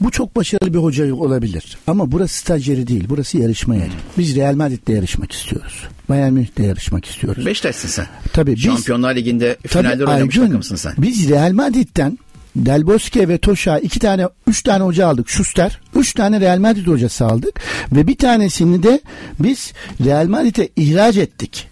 Bu 0.00 0.10
çok 0.10 0.36
başarılı 0.36 0.74
bir 0.74 0.78
hoca 0.78 1.14
olabilir. 1.14 1.78
Ama 1.86 2.12
burası 2.12 2.38
stajyeri 2.38 2.86
değil. 2.86 3.04
Burası 3.08 3.38
yarışma 3.38 3.76
yeri. 3.76 3.90
Biz 4.18 4.36
Real 4.36 4.54
Madrid'de 4.54 4.92
yarışmak 4.92 5.32
istiyoruz. 5.32 5.82
Bayern 6.08 6.32
Münih'te 6.32 6.62
yarışmak 6.62 7.04
istiyoruz. 7.04 7.46
Beşiktaş'sın 7.46 7.88
sen. 7.88 8.06
Tabii 8.32 8.54
biz 8.56 8.62
Şampiyonlar 8.62 9.14
Ligi'nde 9.14 9.56
finaller 9.66 10.04
oynamış 10.06 10.36
takımsın 10.36 10.76
sen. 10.76 10.94
Biz 10.98 11.28
Real 11.28 11.52
Madrid'den 11.52 12.18
Del 12.56 12.86
Bosque 12.86 13.28
ve 13.28 13.38
Toşa 13.38 13.78
iki 13.78 13.98
tane, 13.98 14.28
üç 14.46 14.62
tane 14.62 14.84
hoca 14.84 15.06
aldık. 15.06 15.28
Schuster. 15.30 15.80
Üç 15.94 16.12
tane 16.12 16.40
Real 16.40 16.58
Madrid 16.58 16.86
hocası 16.86 17.24
aldık. 17.26 17.60
Ve 17.92 18.06
bir 18.06 18.16
tanesini 18.16 18.82
de 18.82 19.00
biz 19.38 19.72
Real 20.04 20.26
Madrid'e 20.26 20.68
ihraç 20.76 21.16
ettik. 21.16 21.68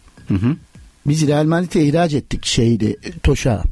Biz 1.06 1.26
Real 1.26 1.44
Madrid'e 1.44 1.82
ihraç 1.84 2.12
ettik 2.14 2.46
şeydi 2.46 2.96
Toşa. 3.22 3.62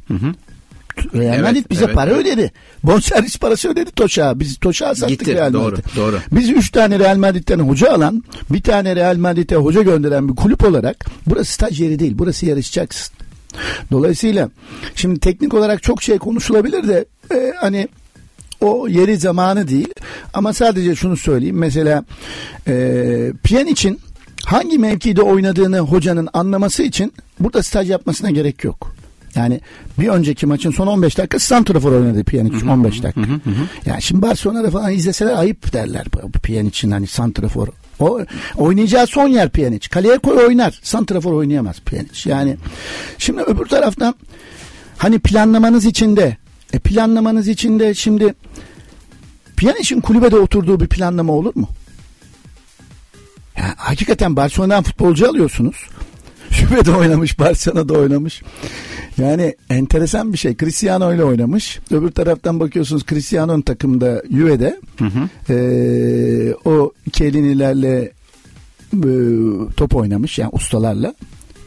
Real 1.15 1.35
Evet, 1.35 1.43
Madrid 1.43 1.65
bize 1.71 1.85
evet, 1.85 1.95
para 1.95 2.11
evet. 2.11 2.21
ödedi. 2.21 2.53
Bonservis 2.85 3.39
parası 3.39 3.69
ödedi 3.69 3.91
Toşa. 3.91 4.41
Biz 4.41 4.57
Toşa 4.57 4.95
sattık 4.95 5.19
Gitti, 5.19 5.35
Real 5.35 5.53
doğru, 5.53 5.63
Madrid'e. 5.71 5.97
doğru. 5.97 6.19
Biz 6.33 6.51
üç 6.51 6.71
tane 6.71 6.99
Real 6.99 7.17
Madrid'den 7.17 7.59
hoca 7.59 7.93
alan, 7.93 8.25
bir 8.51 8.63
tane 8.63 8.97
Real 8.97 9.17
Madrid'e 9.17 9.57
hoca 9.57 9.83
gönderen 9.83 10.29
bir 10.29 10.35
kulüp 10.35 10.65
olarak 10.65 11.07
burası 11.27 11.53
staj 11.53 11.81
yeri 11.81 11.99
değil. 11.99 12.13
Burası 12.19 12.47
yarışacaksın. 12.47 13.15
Dolayısıyla 13.91 14.51
şimdi 14.95 15.21
teknik 15.21 15.55
olarak 15.55 15.83
çok 15.83 16.03
şey 16.03 16.19
konuşulabilir 16.19 16.89
de 16.89 17.05
e, 17.35 17.53
hani 17.61 17.89
o 18.61 18.89
yeri 18.89 19.17
zamanı 19.17 19.69
değil. 19.69 19.95
Ama 20.35 20.53
sadece 20.53 20.95
şunu 20.95 21.17
söyleyeyim. 21.17 21.59
Mesela 21.59 22.05
e, 22.67 22.75
Pjanic'in 23.45 24.01
hangi 24.45 24.79
mevkide 24.79 25.23
oynadığını 25.23 25.79
hocanın 25.79 26.29
anlaması 26.33 26.83
için 26.83 27.13
burada 27.41 27.63
staj 27.63 27.91
yapmasına 27.91 28.31
gerek 28.31 28.65
yok. 28.65 28.95
Yani 29.35 29.61
bir 29.99 30.09
önceki 30.09 30.47
maçın 30.47 30.71
son 30.71 30.87
15 30.87 31.19
dakika 31.19 31.39
Santrafor 31.39 31.93
oynadı 31.93 32.25
Pjanic 32.25 32.71
15 32.71 33.03
dakika. 33.03 33.21
Yani 33.87 34.03
şimdi 34.03 34.23
Barcelona'da 34.23 34.71
falan 34.71 34.93
izleseler 34.93 35.35
ayıp 35.35 35.73
derler 35.73 36.05
Pjanic'in 36.43 36.91
hani 36.91 37.07
Santrafor. 37.07 37.69
O 38.03 38.21
oynayacağı 38.57 39.07
son 39.07 39.29
yer 39.29 39.49
Pjanic. 39.49 39.89
Kaleye 39.89 40.19
koy 40.19 40.45
oynar. 40.47 40.81
Santrafor 40.83 41.33
oynayamaz 41.33 41.81
Pjanic. 41.81 42.31
Yani 42.31 42.57
şimdi 43.19 43.43
öbür 43.43 43.67
taraftan 43.67 44.15
hani 44.99 45.19
planlamanız 45.19 45.85
içinde 45.85 46.37
e 46.73 46.79
planlamanız 46.79 47.49
içinde 47.49 47.95
şimdi 47.95 48.35
Pjanic'in 49.57 50.01
kulübede 50.01 50.37
oturduğu 50.37 50.81
bir 50.81 50.87
planlama 50.87 51.33
olur 51.33 51.53
mu? 51.57 51.69
Ya, 53.59 53.75
hakikaten 53.77 54.37
Barcelona'dan 54.37 54.83
futbolcu 54.83 55.29
alıyorsunuz. 55.29 55.77
Şüphede 56.51 56.91
oynamış, 56.91 57.39
Barcelona'da 57.39 57.95
oynamış. 57.95 58.43
Yani 59.19 59.57
enteresan 59.71 60.33
bir 60.33 60.39
şey. 60.39 60.57
Cristiano 60.57 61.15
ile 61.15 61.25
oynamış. 61.25 61.79
Öbür 61.91 62.11
taraftan 62.11 62.61
bakıyorsunuz 62.61 63.07
Cristiano'nun 63.07 63.61
takımda 63.61 64.23
Juve'de. 64.31 64.81
Ee, 65.51 66.55
o 66.65 66.92
Kelinilerle 67.13 68.13
e, 68.95 69.13
top 69.77 69.97
oynamış 69.97 70.39
yani 70.39 70.51
ustalarla. 70.53 71.15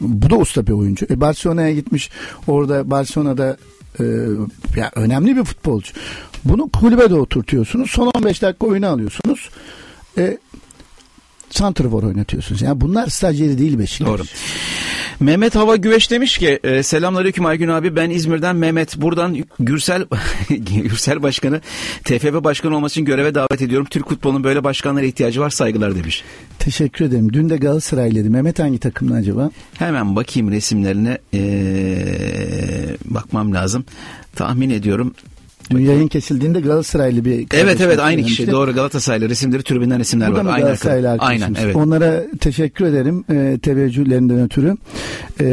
Bu 0.00 0.30
da 0.30 0.36
usta 0.36 0.66
bir 0.66 0.72
oyuncu. 0.72 1.06
E, 1.10 1.20
Barcelona'ya 1.20 1.72
gitmiş. 1.72 2.10
Orada 2.46 2.90
Barcelona'da 2.90 3.56
e, 4.00 4.04
ya 4.76 4.90
önemli 4.94 5.36
bir 5.36 5.44
futbolcu. 5.44 5.92
Bunu 6.44 6.68
kulübe 6.68 7.10
de 7.10 7.14
oturtuyorsunuz. 7.14 7.90
Son 7.90 8.10
15 8.14 8.42
dakika 8.42 8.66
oyunu 8.66 8.86
alıyorsunuz. 8.86 9.50
E, 10.18 10.38
Santrafor 11.50 12.02
oynatıyorsunuz. 12.02 12.62
Yani 12.62 12.80
bunlar 12.80 13.06
stajyeri 13.06 13.58
değil 13.58 13.78
Beşiktaş. 13.78 14.08
Doğru. 14.08 14.22
Mehmet 15.20 15.54
Hava 15.54 15.76
Güveş 15.76 16.10
demiş 16.10 16.38
ki 16.38 16.58
e, 16.64 16.82
selamünaleyküm 16.82 17.46
Aygün 17.46 17.68
abi 17.68 17.96
ben 17.96 18.10
İzmir'den 18.10 18.56
Mehmet 18.56 18.96
buradan 18.96 19.36
Gürsel 19.60 20.04
Gürsel 20.48 21.22
Başkanı 21.22 21.60
TFF 22.04 22.44
Başkanı 22.44 22.76
olması 22.76 22.92
için 22.92 23.04
göreve 23.04 23.34
davet 23.34 23.62
ediyorum. 23.62 23.86
Türk 23.90 24.08
futbolunun 24.08 24.44
böyle 24.44 24.64
başkanlara 24.64 25.04
ihtiyacı 25.04 25.40
var 25.40 25.50
saygılar 25.50 25.94
demiş. 25.94 26.24
Teşekkür 26.58 27.04
ederim. 27.04 27.32
Dün 27.32 27.50
de 27.50 27.56
Galatasaraylıydı. 27.56 28.30
Mehmet 28.30 28.58
hangi 28.58 28.78
takımda 28.78 29.14
acaba? 29.14 29.50
Hemen 29.78 30.16
bakayım 30.16 30.50
resimlerine 30.50 31.18
ee, 31.34 32.96
bakmam 33.04 33.54
lazım. 33.54 33.84
Tahmin 34.34 34.70
ediyorum. 34.70 35.14
Dün 35.70 35.78
yayın 35.78 36.08
kesildiğinde 36.08 36.60
Galatasaraylı 36.60 37.24
bir 37.24 37.46
Evet 37.54 37.80
evet 37.80 37.98
aynı 37.98 38.22
kişi 38.22 38.50
doğru 38.50 38.74
Galatasaraylı 38.74 39.28
resimleri 39.28 39.62
tribünden 39.62 40.00
resimler 40.00 40.32
Bu 40.32 40.36
da 40.36 40.44
var. 40.44 40.52
Aynen, 40.54 40.60
Galatasaraylı 40.66 41.08
aynen 41.08 41.22
arkadaşımız? 41.22 41.60
evet. 41.64 41.76
Onlara 41.76 42.22
teşekkür 42.40 42.84
ederim 42.84 43.24
e, 43.30 43.58
teveccühlerinden 43.58 44.40
ötürü. 44.40 44.76
E, 45.40 45.46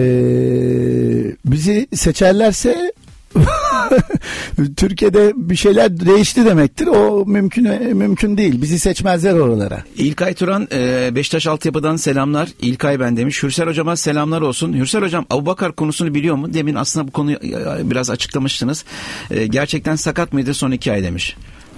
bizi 1.46 1.88
seçerlerse 1.96 2.94
Türkiye'de 4.78 5.34
bir 5.36 5.56
şeyler 5.56 6.00
değişti 6.00 6.46
demektir. 6.46 6.88
O 6.88 7.26
mümkün 7.26 7.96
mümkün 7.96 8.38
değil. 8.38 8.62
Bizi 8.62 8.80
seçmezler 8.80 9.34
oralara. 9.34 9.84
İlkay 9.98 10.34
Turan 10.34 10.68
e, 10.72 11.10
Beşiktaş 11.16 11.48
altyapıdan 11.48 11.96
selamlar. 11.96 12.50
İlkay 12.62 13.00
ben 13.00 13.18
demiş. 13.18 13.44
Hürsel 13.44 13.68
hocama 13.68 13.96
selamlar 13.96 14.42
olsun. 14.42 14.74
Hürsel 14.74 15.02
hocam 15.02 15.26
Abubakar 15.30 15.72
konusunu 15.72 16.14
biliyor 16.14 16.36
mu? 16.36 16.54
Demin 16.54 16.76
aslında 16.76 17.08
bu 17.08 17.12
konuyu 17.12 17.38
e, 17.38 17.90
biraz 17.92 18.10
açıklamıştınız. 18.10 18.86
E, 19.32 19.48
gerçekten 19.48 19.96
sakat 19.96 20.34
mıydı 20.34 20.54
son 20.54 20.72
iki 20.72 20.92
ay 20.92 21.04
demiş. 21.04 21.36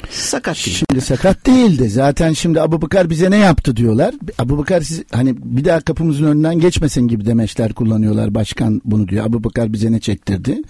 Sakat 0.10 0.66
değil. 0.66 0.84
Şimdi 0.90 1.02
sakat 1.02 1.46
değildi. 1.48 1.90
Zaten 1.90 2.34
şimdi 2.34 2.62
Abubakar 2.62 3.10
bize 3.10 3.32
ne 3.32 3.38
yaptı 3.38 3.76
diyorlar. 3.76 4.14
Abubakar 4.40 4.82
siz 4.82 5.04
hani 5.12 5.36
bir 5.38 5.66
daha 5.66 5.82
kapımızın 5.82 6.26
önünden 6.26 6.60
geçmesin 6.60 7.08
gibi 7.08 7.26
demeçler 7.26 7.74
kullanıyorlar. 7.74 8.36
Başkan 8.36 8.82
bunu 8.86 9.08
diyor. 9.08 9.26
Abubakar 9.26 9.74
bize 9.74 9.92
ne 9.92 10.00
çektirdi? 10.00 10.62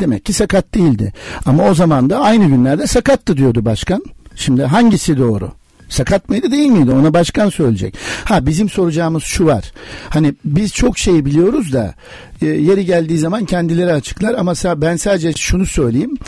Demek 0.00 0.24
ki 0.24 0.32
sakat 0.32 0.74
değildi. 0.74 1.12
Ama 1.46 1.68
o 1.68 1.74
zaman 1.74 2.10
da 2.10 2.20
aynı 2.20 2.46
günlerde 2.46 2.86
sakattı 2.86 3.36
diyordu 3.36 3.64
başkan. 3.64 4.04
Şimdi 4.36 4.62
hangisi 4.62 5.18
doğru? 5.18 5.52
Sakat 5.88 6.28
mıydı 6.28 6.50
değil 6.50 6.68
miydi? 6.68 6.90
Ona 6.90 7.14
başkan 7.14 7.48
söyleyecek. 7.48 7.94
Ha 8.24 8.46
bizim 8.46 8.68
soracağımız 8.68 9.22
şu 9.22 9.46
var. 9.46 9.72
Hani 10.08 10.34
biz 10.44 10.72
çok 10.72 10.98
şey 10.98 11.24
biliyoruz 11.24 11.72
da 11.72 11.94
e, 12.42 12.46
yeri 12.46 12.84
geldiği 12.84 13.18
zaman 13.18 13.44
kendileri 13.44 13.92
açıklar 13.92 14.34
ama 14.34 14.52
ben 14.76 14.96
sadece 14.96 15.32
şunu 15.32 15.66
söyleyeyim. 15.66 16.18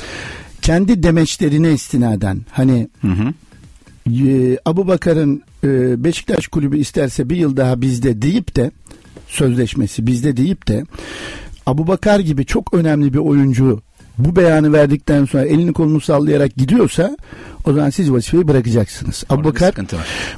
Kendi 0.62 1.02
demeçlerine 1.02 1.72
istinaden 1.72 2.40
hani 2.50 2.88
e, 4.06 4.58
Abu 4.64 4.86
Bakar'ın 4.88 5.42
e, 5.64 6.04
Beşiktaş 6.04 6.48
kulübü 6.48 6.78
isterse 6.78 7.30
bir 7.30 7.36
yıl 7.36 7.56
daha 7.56 7.80
bizde 7.80 8.22
deyip 8.22 8.56
de 8.56 8.70
sözleşmesi 9.28 10.06
bizde 10.06 10.36
deyip 10.36 10.68
de 10.68 10.84
Abu 11.66 11.86
Bakar 11.86 12.20
gibi 12.20 12.46
çok 12.46 12.74
önemli 12.74 13.12
bir 13.12 13.18
oyuncu 13.18 13.82
bu 14.18 14.36
beyanı 14.36 14.72
verdikten 14.72 15.24
sonra 15.24 15.44
elini 15.44 15.72
kolunu 15.72 16.00
sallayarak 16.00 16.56
gidiyorsa 16.56 17.16
o 17.64 17.72
zaman 17.72 17.90
siz 17.90 18.12
vazifeyi 18.12 18.48
bırakacaksınız. 18.48 19.24
Abu 19.28 19.44
Bakar 19.44 19.74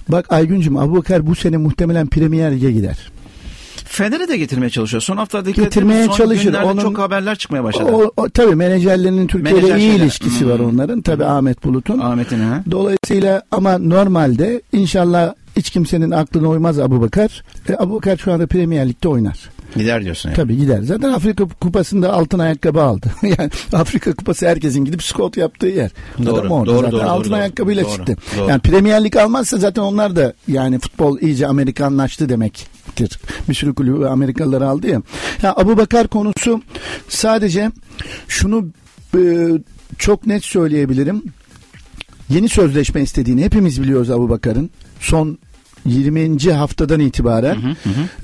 bak 0.09 0.33
Aygüncüm 0.33 0.77
Abu 0.77 0.97
Bakar 0.97 1.27
bu 1.27 1.35
sene 1.35 1.57
muhtemelen 1.57 2.07
Premier 2.07 2.53
Lig'e 2.57 2.73
gider. 2.73 3.11
Fener'e 3.95 4.29
de 4.29 4.37
getirmeye 4.37 4.71
çalışıyor. 4.71 5.01
Son 5.01 5.17
haftalardaki 5.17 5.61
Getirmeye 5.63 6.05
son 6.07 6.13
çalışır. 6.13 6.45
günlerde 6.45 6.65
Onun- 6.67 6.81
çok 6.83 6.99
haberler 6.99 7.37
çıkmaya 7.39 7.65
başladı. 7.65 7.91
O, 7.93 8.13
o, 8.17 8.29
tabii 8.29 8.55
menajerlerinin 8.55 9.27
Türkiye'de 9.27 9.61
Menajer 9.61 9.77
iyi 9.77 9.91
şeyler. 9.91 10.05
ilişkisi 10.05 10.49
var 10.49 10.59
Hmm. 10.59 10.67
onların. 10.67 11.03
Tabii 11.03 11.25
Ahmet 11.25 11.65
Bulut'un. 11.65 11.99
Ahmet'in 11.99 12.41
ha. 12.41 12.63
Dolayısıyla 12.71 13.43
ama 13.51 13.79
normalde 13.79 14.63
inşallah 14.73 15.35
hiç 15.57 15.71
kimsenin 15.71 16.11
aklına 16.11 16.49
uymaz 16.49 16.79
Abubakar. 16.79 17.43
E, 17.69 17.75
Abubakar 17.79 18.17
şu 18.17 18.33
anda 18.33 18.47
Premier 18.47 18.89
Lig'de 18.89 19.09
oynar. 19.09 19.51
Gider 19.77 20.05
diyorsun 20.05 20.29
yani. 20.29 20.37
Tabii 20.37 20.57
gider. 20.57 20.83
Zaten 20.83 21.13
Afrika 21.13 21.49
Kupası'nda 21.61 22.13
altın 22.13 22.39
ayakkabı 22.39 22.83
aldı. 22.83 23.07
yani 23.23 23.51
Afrika 23.73 24.13
Kupası 24.13 24.49
herkesin 24.49 24.85
gidip 24.85 25.03
skot 25.03 25.37
yaptığı 25.37 25.67
yer. 25.67 25.91
Doğru, 26.25 26.35
Adam 26.35 26.51
orada 26.51 26.71
doğru, 26.71 26.83
zaten 26.83 26.93
doğru, 26.93 27.09
altın 27.09 27.31
doğru, 27.31 27.39
ayakkabıyla 27.39 27.85
doğru, 27.85 27.93
çıktı. 27.93 28.17
doğru. 28.39 28.49
Yani 28.49 28.61
Premier 28.61 29.05
Lig 29.05 29.17
almazsa 29.17 29.57
zaten 29.59 29.83
onlar 29.83 30.17
da 30.17 30.33
yani 30.49 30.79
futbol 30.79 31.19
iyice 31.21 31.47
Amerikanlaştı 31.47 32.29
demektir. 32.29 33.19
Bir 33.49 33.55
sürü 33.55 33.75
kulübü 33.75 34.05
Amerikalıları 34.05 34.69
aldı 34.69 34.89
ya. 34.89 35.03
ya 35.43 35.55
Abu 35.57 35.77
Bakar 35.77 36.09
konusu 36.09 36.63
sadece 37.09 37.71
şunu 38.29 38.69
e, 39.17 39.49
çok 39.99 40.27
net 40.27 40.45
söyleyebilirim. 40.45 41.23
Yeni 42.29 42.49
sözleşme 42.49 43.03
istediğini 43.03 43.45
hepimiz 43.45 43.83
biliyoruz 43.83 44.11
Abu 44.11 44.31
Bakar'ın. 44.31 44.71
Son 45.01 45.39
20. 45.87 46.53
haftadan 46.53 47.01
itibaren 47.01 47.57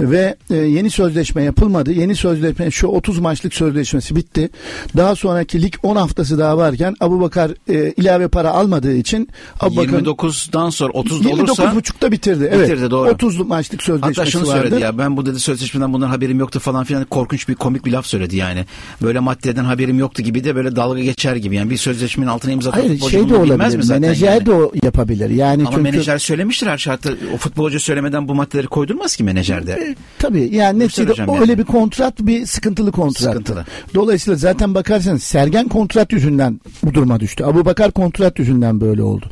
ve 0.00 0.36
e, 0.50 0.54
yeni 0.56 0.90
sözleşme 0.90 1.42
yapılmadı. 1.42 1.92
Yeni 1.92 2.16
sözleşme 2.16 2.70
şu 2.70 2.86
30 2.86 3.18
maçlık 3.18 3.54
sözleşmesi 3.54 4.16
bitti. 4.16 4.50
Daha 4.96 5.14
sonraki 5.16 5.62
lig 5.62 5.74
10 5.82 5.96
haftası 5.96 6.38
daha 6.38 6.58
varken 6.58 6.94
Abu 7.00 7.20
Bakar 7.20 7.50
e, 7.68 7.92
ilave 7.96 8.28
para 8.28 8.50
almadığı 8.50 8.94
için 8.94 9.28
Abu 9.60 9.76
Bakar 9.76 9.98
29'dan 9.98 10.70
sonra 10.70 10.92
30 10.92 11.24
da 11.24 11.28
olursa 11.28 11.64
29.5'ta 11.64 12.12
bitirdi. 12.12 12.50
Evet. 12.52 12.70
Bitirdi, 12.70 12.90
doğru. 12.90 13.08
30 13.10 13.38
maçlık 13.40 13.82
sözleşmesi 13.82 14.20
Hatta 14.20 14.30
şunu 14.30 14.48
vardı. 14.48 14.60
söyledi 14.62 14.82
ya 14.82 14.98
ben 14.98 15.16
bu 15.16 15.26
dedi 15.26 15.40
sözleşmeden 15.40 15.92
bundan 15.92 16.08
haberim 16.08 16.38
yoktu 16.38 16.60
falan 16.60 16.84
filan 16.84 17.04
korkunç 17.04 17.48
bir 17.48 17.54
komik 17.54 17.84
bir 17.86 17.92
laf 17.92 18.06
söyledi 18.06 18.36
yani. 18.36 18.64
Böyle 19.02 19.18
maddeden 19.18 19.64
haberim 19.64 19.98
yoktu 19.98 20.22
gibi 20.22 20.44
de 20.44 20.54
böyle 20.56 20.76
dalga 20.76 21.00
geçer 21.00 21.36
gibi 21.36 21.56
yani 21.56 21.70
bir 21.70 21.76
sözleşmenin 21.76 22.28
altına 22.30 22.52
imza 22.52 22.72
Hayır 22.76 22.98
şey 23.00 23.20
de 23.20 23.24
mi 23.32 23.34
olabilir. 23.36 23.82
zaten 23.82 24.00
Menajer 24.00 24.32
yani? 24.34 24.46
de 24.46 24.52
o 24.52 24.72
yapabilir. 24.82 25.30
Yani 25.30 25.62
Ama 25.62 25.70
çünkü 25.70 25.82
menajer 25.82 26.18
söylemiştir 26.18 26.66
her 26.66 26.78
şartta. 26.78 27.10
O 27.34 27.36
futbolcu 27.48 27.80
söylemeden 27.80 28.28
bu 28.28 28.34
maddeleri 28.34 28.66
koydurmaz 28.66 29.16
ki 29.16 29.24
menajerde. 29.24 29.72
E, 29.72 29.94
Tabii 30.18 30.50
yani 30.54 30.78
neticede 30.78 31.10
hocam 31.10 31.28
öyle 31.28 31.52
yani. 31.52 31.58
bir 31.58 31.64
kontrat 31.64 32.18
bir 32.20 32.46
sıkıntılı 32.46 32.92
kontrat. 32.92 33.22
Sıkıntılı. 33.32 33.64
Dolayısıyla 33.94 34.36
zaten 34.36 34.74
bakarsanız 34.74 35.22
Sergen 35.22 35.68
kontrat 35.68 36.12
yüzünden 36.12 36.60
bu 36.84 36.94
duruma 36.94 37.20
düştü. 37.20 37.44
Abu 37.44 37.64
Bakar 37.64 37.90
kontrat 37.90 38.38
yüzünden 38.38 38.80
böyle 38.80 39.02
oldu. 39.02 39.26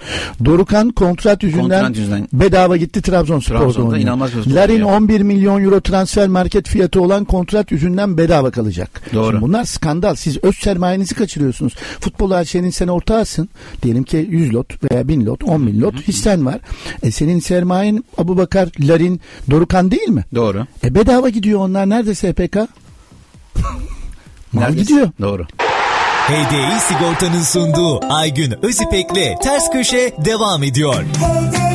Dorukan 0.45 0.91
kontrat 0.91 1.43
yüzünden, 1.43 1.63
Kontrat 1.63 1.97
yüzünden. 1.97 2.29
bedava 2.33 2.77
gitti 2.77 3.03
Trabzonspor'da 3.03 3.59
Trabzon'da 3.59 3.99
inanılmaz 3.99 4.31
Larin 4.55 4.73
oynuyor. 4.75 4.97
11 4.97 5.21
milyon 5.21 5.65
euro 5.65 5.81
transfer 5.81 6.29
market 6.29 6.69
fiyatı 6.69 7.01
olan 7.01 7.25
kontrat 7.25 7.73
yüzünden 7.73 8.19
bedava 8.19 8.51
kalacak. 8.51 9.03
Doğru. 9.15 9.31
Şimdi 9.31 9.43
bunlar 9.43 9.65
skandal. 9.65 10.15
Siz 10.15 10.45
öz 10.45 10.57
sermayenizi 10.57 11.15
kaçırıyorsunuz. 11.15 11.75
Futbol 12.01 12.45
şeyin 12.45 12.71
sen 12.71 12.89
ortağısın. 12.89 13.49
Diyelim 13.83 14.03
ki 14.03 14.29
100 14.31 14.55
lot 14.55 14.93
veya 14.93 15.09
1000 15.09 15.27
lot 15.27 15.45
10 15.45 15.67
bin 15.67 15.81
lot 15.81 16.09
hissen 16.09 16.47
var. 16.47 16.59
E 17.03 17.11
senin 17.11 17.41
sermayen 17.41 18.05
Abu 18.19 18.37
Bakar, 18.37 18.69
Larin, 18.81 19.21
Dorukan 19.51 19.91
değil 19.91 20.09
mi? 20.09 20.25
Doğru. 20.35 20.67
E 20.85 20.95
bedava 20.95 21.29
gidiyor 21.29 21.61
onlar. 21.61 21.89
Nerede 21.89 22.15
SPK? 22.15 22.57
Mal 24.53 24.63
Neredeyse. 24.63 24.83
gidiyor. 24.83 25.09
Doğru. 25.21 25.45
HDI 26.29 26.81
Sigorta'nın 26.81 27.43
sunduğu 27.43 28.01
Aygün 28.15 28.65
Özipek'le 28.65 29.41
Ters 29.43 29.71
Köşe 29.73 30.13
devam 30.25 30.63
ediyor. 30.63 30.95
HDI 31.03 31.66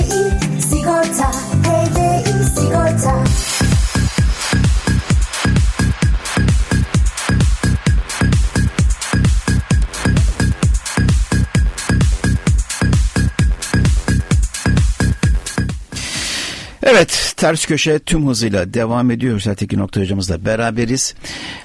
Evet 16.91 17.33
ters 17.37 17.65
köşe 17.65 17.99
tüm 17.99 18.27
hızıyla 18.27 18.73
devam 18.73 19.11
ediyor. 19.11 19.35
Hüsel 19.35 19.55
Tekin 19.55 19.79
Oktay 19.79 20.03
hocamızla 20.03 20.45
beraberiz. 20.45 21.15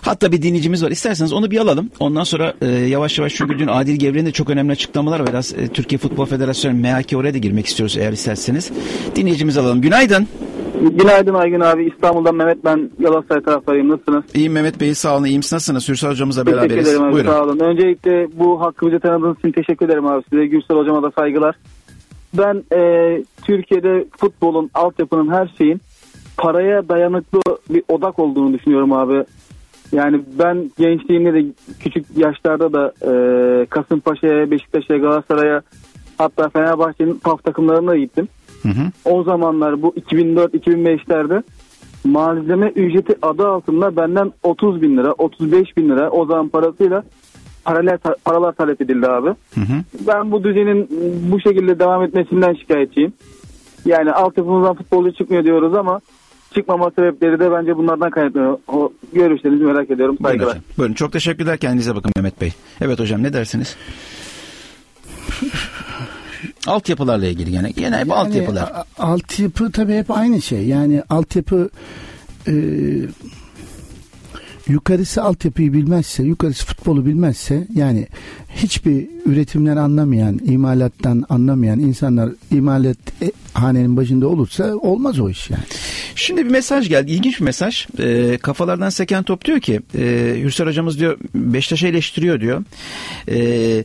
Hatta 0.03 0.33
bir 0.33 0.43
dinleyicimiz 0.43 0.85
var. 0.85 0.91
İsterseniz 0.91 1.33
onu 1.33 1.51
bir 1.51 1.59
alalım. 1.61 1.91
Ondan 2.01 2.25
sonra 2.25 2.55
e, 2.61 2.67
yavaş 2.67 3.19
yavaş 3.19 3.35
çünkü 3.35 3.59
dün 3.59 3.67
Adil 3.67 3.97
Gevren'in 3.97 4.27
de 4.27 4.33
çok 4.33 4.51
önemli 4.51 4.73
açıklamalar 4.73 5.21
var. 5.21 5.27
Biraz 5.27 5.55
e, 5.55 5.69
Türkiye 5.69 5.99
Futbol 5.99 6.27
Federasyonu 6.27 6.75
MHK 6.77 7.13
oraya 7.17 7.35
da 7.35 7.39
girmek 7.39 7.67
istiyoruz 7.67 7.97
eğer 7.97 8.13
isterseniz. 8.13 8.71
Dinleyicimizi 9.17 9.61
alalım. 9.61 9.81
Günaydın. 9.81 10.29
Günaydın 10.83 11.35
Aygün 11.35 11.61
abi. 11.61 11.89
İstanbul'dan 11.95 12.35
Mehmet 12.35 12.65
ben 12.65 12.91
Galatasaray 12.99 13.43
taraftarıyım. 13.43 13.89
Nasılsınız? 13.89 14.25
İyiyim 14.35 14.53
Mehmet 14.53 14.81
Bey 14.81 14.95
sağ 14.95 15.17
olun. 15.17 15.25
İyiyim 15.25 15.43
siz 15.43 15.53
nasılsınız? 15.53 15.89
Hürsel 15.89 16.11
hocamızla 16.11 16.45
Teşekkür 16.45 16.63
beraberiz. 16.63 16.89
ederim 16.89 17.03
abi. 17.03 17.13
Buyurun. 17.13 17.31
Sağ 17.31 17.43
olun. 17.43 17.59
Öncelikle 17.59 18.29
bu 18.39 18.61
hakkımızı 18.61 19.01
tanıdığınız 19.01 19.39
için 19.39 19.53
teşekkür 19.53 19.87
ederim 19.87 20.07
abi. 20.07 20.23
Size 20.31 20.47
Gürsel 20.47 20.77
hocama 20.77 21.03
da 21.03 21.11
saygılar. 21.19 21.57
Ben 22.39 22.65
e, 22.77 23.23
Türkiye'de 23.45 24.05
futbolun, 24.19 24.71
altyapının 24.75 25.33
her 25.33 25.55
şeyin 25.59 25.81
paraya 26.37 26.89
dayanıklı 26.89 27.41
bir 27.71 27.83
odak 27.89 28.19
olduğunu 28.19 28.53
düşünüyorum 28.53 28.93
abi. 28.93 29.25
Yani 29.93 30.21
ben 30.39 30.71
gençliğimde 30.79 31.35
de 31.35 31.47
küçük 31.81 32.07
yaşlarda 32.17 32.73
da 32.73 32.93
e, 33.03 33.67
Kasımpaşa'ya, 33.67 34.51
Beşiktaş'a, 34.51 34.97
Galatasaray'a 34.97 35.63
hatta 36.19 36.49
Fenerbahçe'nin 36.49 37.15
PAF 37.15 37.45
takımlarına 37.45 37.91
da 37.91 37.97
gittim. 37.97 38.29
Hı 38.63 38.69
hı. 38.69 38.91
O 39.05 39.23
zamanlar 39.23 39.83
bu 39.83 39.89
2004-2005'lerde 39.89 41.43
malzeme 42.05 42.69
ücreti 42.69 43.15
adı 43.23 43.49
altında 43.49 43.97
benden 43.97 44.33
30 44.43 44.83
bin 44.83 44.97
lira, 44.97 45.13
35 45.13 45.77
bin 45.77 45.89
lira 45.89 46.11
o 46.11 46.27
zaman 46.27 46.49
parasıyla 46.49 47.05
paralar, 47.67 47.99
paralar 48.25 48.53
talep 48.53 48.81
edildi 48.81 49.07
abi. 49.07 49.29
Hı 49.29 49.61
hı. 49.61 49.83
Ben 50.07 50.33
bu 50.33 50.45
düzenin 50.45 50.89
bu 51.33 51.41
şekilde 51.41 51.79
devam 51.79 52.03
etmesinden 52.05 52.55
şikayetçiyim. 52.55 53.13
Yani 53.87 54.13
altyapımızdan 54.13 54.75
futbolcu 54.75 55.13
çıkmıyor 55.15 55.45
diyoruz 55.45 55.75
ama 55.75 56.01
çıkmama 56.55 56.91
sebepleri 56.91 57.41
de 57.41 57.51
bence 57.53 57.77
bunlardan 57.77 58.11
kaynaklanıyor. 58.11 58.59
O 58.69 58.93
görüşlerinizi 59.13 59.65
merak 59.65 59.91
ediyorum. 59.91 60.17
Buyurun, 60.21 60.29
Saygılar. 60.39 60.49
hocam. 60.51 60.63
Buyurun 60.79 60.95
çok 60.95 61.13
teşekkürler. 61.13 61.59
Kendinize 61.59 61.95
bakın 61.97 62.13
Mehmet 62.17 62.41
Bey. 62.41 62.53
Evet 62.81 62.99
hocam 62.99 63.23
ne 63.23 63.33
dersiniz? 63.33 63.77
Altyapılarla 66.67 67.27
ilgili 67.27 67.51
gene. 67.51 67.71
Gene 67.71 67.97
hep 67.97 68.13
altyapılar. 68.13 68.63
a- 68.63 68.85
altyapı 68.99 69.73
tabii 69.73 69.93
hep 69.95 70.11
aynı 70.11 70.43
şey. 70.43 70.67
Yani 70.67 71.03
altyapı 71.11 71.71
e, 72.49 72.53
yukarısı 74.69 75.23
altyapıyı 75.23 75.73
bilmezse, 75.73 76.23
yukarısı 76.23 76.67
futbolu 76.67 77.07
bilmezse 77.07 77.67
yani 77.75 78.07
hiçbir 78.57 79.07
üretimden 79.27 79.77
anlamayan, 79.77 80.41
imalattan 80.45 81.25
anlamayan 81.29 81.81
insanlar 81.81 82.31
imalat 82.51 82.99
e, 83.23 83.33
hanenin 83.53 83.97
başında 83.97 84.29
olursa 84.29 84.75
olmaz 84.75 85.21
o 85.21 85.31
iş 85.31 85.51
yani. 85.51 85.63
Şimdi 86.15 86.45
bir 86.45 86.51
mesaj 86.51 86.89
geldi. 86.89 87.13
İlginç 87.13 87.41
bir 87.41 87.45
mesaj. 87.45 87.87
Ee, 87.99 88.39
kafalardan 88.43 88.89
seken 88.89 89.23
top 89.23 89.45
diyor 89.45 89.61
ki 89.61 89.81
e, 89.99 90.35
Hürsel 90.43 90.67
hocamız 90.67 91.01
diyor 91.01 91.19
Beşiktaş'ı 91.35 91.87
eleştiriyor 91.87 92.41
diyor. 92.41 92.65
Ee, 93.29 93.85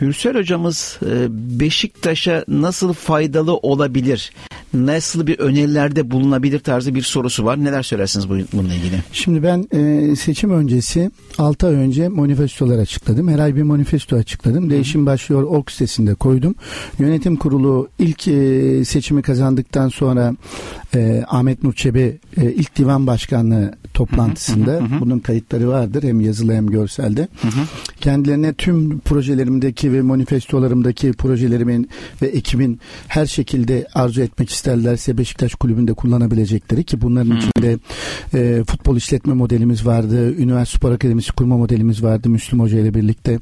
Hürsel 0.00 0.34
hocamız 0.38 0.98
e, 1.06 1.26
Beşiktaş'a 1.60 2.44
nasıl 2.48 2.92
faydalı 2.92 3.56
olabilir? 3.56 4.32
Nasıl 4.74 5.26
bir 5.26 5.38
önerilerde 5.38 6.10
bulunabilir 6.10 6.58
tarzı 6.58 6.94
bir 6.94 7.02
sorusu 7.02 7.44
var. 7.44 7.64
Neler 7.64 7.82
söylersiniz 7.82 8.28
bu- 8.28 8.38
bununla 8.52 8.74
ilgili? 8.74 8.96
Şimdi 9.12 9.42
ben 9.42 9.68
e, 9.72 10.16
seçim 10.16 10.50
öncesi 10.50 11.10
6 11.38 11.66
ay 11.66 11.74
önce 11.74 12.08
manifestolar 12.08 12.78
açıkladım. 12.78 13.28
Her 13.28 13.38
ay 13.38 13.56
bir 13.56 13.62
manifesto 13.62 14.16
açıkladım. 14.16 14.70
Değişim 14.70 15.06
başlıyor 15.06 15.42
org 15.42 15.70
sitesinde 15.70 16.14
koydum. 16.14 16.54
Yönetim 16.98 17.36
kurulu 17.36 17.88
ilk 17.98 18.28
e, 18.28 18.84
seçimi 18.84 19.22
kazandıktan 19.22 19.88
sonra 19.88 20.34
Ahmet 21.28 21.62
Nur 21.62 21.72
Çebi 21.72 22.18
ilk 22.36 22.76
divan 22.76 23.06
başkanlığı 23.06 23.74
toplantısında 23.94 24.80
bunun 25.00 25.18
kayıtları 25.18 25.68
vardır 25.68 26.02
hem 26.02 26.20
yazılı 26.20 26.52
hem 26.54 26.66
görselde. 26.66 27.28
Kendilerine 28.00 28.54
tüm 28.54 28.98
projelerimdeki 29.00 29.83
ve 29.92 30.02
manifestolarımdaki 30.02 31.12
projelerimin 31.12 31.88
ve 32.22 32.26
ekibin 32.26 32.80
her 33.08 33.26
şekilde 33.26 33.86
arzu 33.94 34.22
etmek 34.22 34.50
isterlerse 34.50 35.18
Beşiktaş 35.18 35.54
kulübünde 35.54 35.92
kullanabilecekleri 35.94 36.84
ki 36.84 37.00
bunların 37.00 37.36
içinde 37.36 37.78
e, 38.34 38.64
futbol 38.64 38.96
işletme 38.96 39.34
modelimiz 39.34 39.86
vardı. 39.86 40.34
Üniversite 40.36 40.78
Spor 40.78 40.92
Akademisi 40.92 41.32
kurma 41.32 41.56
modelimiz 41.56 42.02
vardı 42.02 42.28
Müslüm 42.28 42.60
Hoca 42.60 42.78
ile 42.78 42.94
birlikte. 42.94 43.38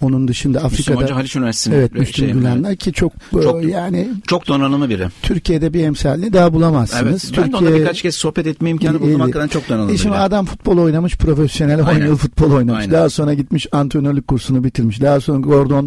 Onun 0.00 0.28
dışında 0.28 0.58
Müslüm 0.58 0.66
Afrika'da 0.66 1.04
Hoca 1.04 1.16
Haliç 1.16 1.36
Üniversitesi'nin 1.36 1.76
Evet 1.80 1.92
Müslüm 1.94 2.26
şey- 2.26 2.32
Gülenler 2.34 2.76
ki 2.76 2.92
çok, 2.92 3.12
e, 3.38 3.42
Çok- 3.42 3.64
yani 3.64 4.08
Çok 4.26 4.48
donanımlı 4.48 4.88
biri. 4.88 5.06
Türkiye'de 5.22 5.74
bir 5.74 5.84
emsalini 5.84 6.32
daha 6.32 6.52
bulamazsınız. 6.52 7.24
Evet. 7.36 7.44
Ben 7.46 7.52
de 7.52 7.56
onunla 7.56 7.74
birkaç 7.76 8.02
kez 8.02 8.14
sohbet 8.14 8.46
etme 8.46 8.70
imkanı 8.70 9.00
buldum. 9.00 9.20
Hakikaten 9.20 9.48
çok 9.48 9.68
donanımlı 9.68 9.92
E 9.92 9.96
şimdi 9.96 10.12
biri. 10.14 10.20
adam 10.20 10.46
futbol 10.46 10.78
oynamış 10.78 11.16
profesyonel 11.16 11.80
10 11.80 11.84
Aynen. 11.84 12.06
yıl 12.06 12.16
futbol 12.16 12.50
oynamış. 12.52 12.80
Aynen. 12.80 12.92
Daha 12.94 13.08
sonra 13.08 13.34
gitmiş 13.34 13.66
antrenörlük 13.72 14.28
kursunu 14.28 14.64
bitirmiş. 14.64 15.00
Daha 15.00 15.20
sonra 15.20 15.38
Gordon 15.40 15.77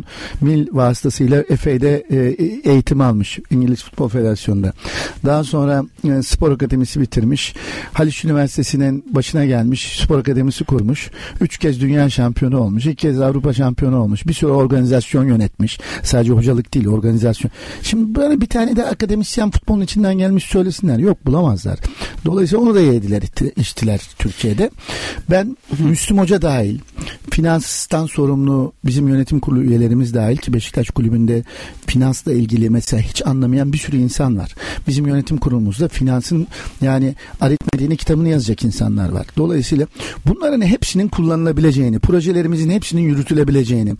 Mill 0.42 0.68
vasıtasıyla 0.72 1.44
Efe'de 1.50 2.04
e, 2.10 2.18
eğitim 2.72 3.02
almış 3.02 3.39
İngiliz 3.50 3.84
Futbol 3.84 4.10
Federasyonu'nda. 4.10 4.74
Daha 5.26 5.44
sonra 5.44 5.84
e, 6.10 6.22
spor 6.22 6.52
akademisi 6.52 7.02
bitirmiş. 7.02 7.56
Haliç 7.94 8.26
Üniversitesi'nin 8.26 9.06
başına 9.10 9.46
gelmiş. 9.46 10.00
Spor 10.04 10.20
akademisi 10.20 10.64
kurmuş. 10.64 11.12
Üç 11.42 11.58
kez 11.58 11.82
dünya 11.82 12.10
şampiyonu 12.10 12.60
olmuş. 12.60 12.86
iki 12.86 12.96
kez 12.96 13.22
Avrupa 13.22 13.54
şampiyonu 13.54 13.98
olmuş. 13.98 14.28
Bir 14.28 14.34
sürü 14.34 14.52
organizasyon 14.52 15.26
yönetmiş. 15.26 15.80
Sadece 16.04 16.32
hocalık 16.32 16.74
değil 16.74 16.88
organizasyon. 16.88 17.52
Şimdi 17.84 18.16
böyle 18.16 18.42
bir 18.42 18.46
tane 18.46 18.76
de 18.76 18.86
akademisyen 18.86 19.52
futbolun 19.52 19.82
içinden 19.82 20.18
gelmiş 20.18 20.44
söylesinler. 20.44 20.98
Yok 20.98 21.26
bulamazlar. 21.26 21.80
Dolayısıyla 22.26 22.64
onu 22.64 22.76
da 22.76 22.82
yediler 22.82 23.24
içtiler 23.56 24.02
Türkiye'de. 24.20 24.70
Ben 25.30 25.58
Müslüm 25.80 26.20
Hoca 26.20 26.42
dahil 26.42 26.80
finanstan 27.32 28.06
sorumlu 28.06 28.74
bizim 28.86 29.08
yönetim 29.08 29.39
kurulu 29.39 29.64
üyelerimiz 29.82 30.13
dahil 30.13 30.38
ki 30.38 30.53
Beşiktaş 30.53 30.89
kulübünde 30.89 31.43
finansla 31.88 32.34
ilgili 32.34 32.69
mesela 32.69 33.01
hiç 33.01 33.25
anlamayan 33.25 33.73
bir 33.73 33.77
sürü 33.77 33.97
insan 33.97 34.38
var. 34.38 34.55
Bizim 34.88 35.07
yönetim 35.07 35.38
kurulumuzda 35.38 35.88
finansın 35.88 36.47
yani 36.82 37.15
aritmetiğini 37.41 37.97
kitabını 37.97 38.29
yazacak 38.29 38.63
insanlar 38.63 39.09
var. 39.09 39.27
Dolayısıyla 39.38 39.88
bunların 40.25 40.61
hepsinin 40.61 41.07
kullanılabileceğini, 41.07 41.99
projelerimizin 41.99 42.69
hepsinin 42.69 43.01
yürütülebileceğini, 43.01 43.95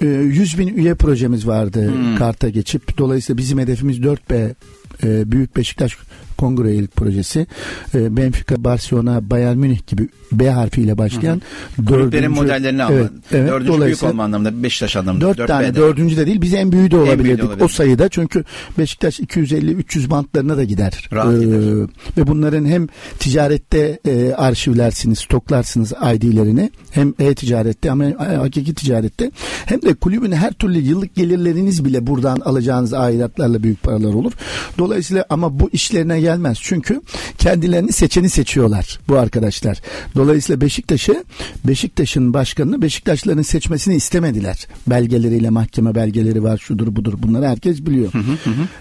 e, 0.00 0.06
100 0.06 0.58
bin 0.58 0.68
üye 0.68 0.94
projemiz 0.94 1.46
vardı 1.46 1.92
karta 2.18 2.48
geçip. 2.48 2.98
Dolayısıyla 2.98 3.38
bizim 3.38 3.58
hedefimiz 3.58 3.98
4B 3.98 4.54
e, 5.02 5.32
Büyük 5.32 5.56
Beşiktaş 5.56 5.96
Kongre 6.38 6.68
üyelik 6.70 6.96
projesi. 6.96 7.46
E, 7.94 8.16
Benfica, 8.16 8.64
Barcelona, 8.64 9.30
Bayern 9.30 9.56
Münih 9.56 9.86
gibi 9.86 10.08
B 10.32 10.50
harfiyle 10.50 10.98
başlayan 10.98 11.42
Kulüplerin 11.86 12.30
modellerini. 12.30 12.82
Evet, 12.90 13.10
evet. 13.32 13.50
Dördüncü 13.50 13.84
büyük 13.84 14.02
olma 14.02 14.24
anlamında. 14.24 14.62
Beşiktaş 14.62 14.96
anlamında. 14.96 15.24
Dört 15.24 15.38
Dört 15.38 15.48
tane 15.48 15.68
B'de. 15.68 15.76
dördüncü 15.76 16.16
de 16.16 16.26
değil 16.26 16.42
biz 16.42 16.54
en 16.54 16.72
büyüğü 16.72 16.90
de 16.90 16.90
büyüğü 16.90 17.06
de 17.06 17.10
olabilirdik 17.12 17.44
olabilir. 17.44 17.64
o 17.64 17.68
sayıda 17.68 18.08
çünkü 18.08 18.44
Beşiktaş 18.78 19.20
250-300 19.20 20.10
bantlarına 20.10 20.56
da 20.56 20.64
gider. 20.64 21.08
Rahat 21.12 21.40
gider. 21.40 21.88
ve 22.16 22.26
bunların 22.26 22.64
hem 22.64 22.86
ticarette 23.18 23.98
e, 24.06 24.32
arşivlersiniz 24.32 25.18
stoklarsınız 25.18 25.92
ID'lerini 25.92 26.70
hem 26.90 27.14
e-ticarette 27.18 27.88
e, 27.88 27.92
hakiki 28.36 28.74
ticarette 28.74 29.30
hem 29.66 29.82
de 29.82 29.94
kulübün 29.94 30.32
her 30.32 30.52
türlü 30.52 30.78
yıllık 30.78 31.14
gelirleriniz 31.14 31.84
bile 31.84 32.06
buradan 32.06 32.40
alacağınız 32.40 32.92
aidatlarla 32.94 33.62
büyük 33.62 33.82
paralar 33.82 34.14
olur. 34.14 34.32
Dolayısıyla 34.78 35.24
ama 35.30 35.60
bu 35.60 35.70
işlerine 35.72 36.20
gelmez 36.28 36.58
çünkü 36.62 37.00
kendilerini 37.38 37.92
seçeni 37.92 38.30
seçiyorlar 38.30 39.00
bu 39.08 39.18
arkadaşlar. 39.18 39.80
Dolayısıyla 40.16 40.60
Beşiktaş'ı 40.60 41.24
Beşiktaş'ın 41.64 42.34
başkanını 42.34 42.82
Beşiktaşların 42.82 43.42
seçmesini 43.42 43.94
istemediler. 43.94 44.66
Belgeleriyle 44.86 45.50
mahkeme 45.50 45.94
belgeleri 45.94 46.42
var 46.42 46.58
şudur 46.58 46.96
budur 46.96 47.14
bunları 47.22 47.46
herkes 47.46 47.86
biliyor. 47.86 48.12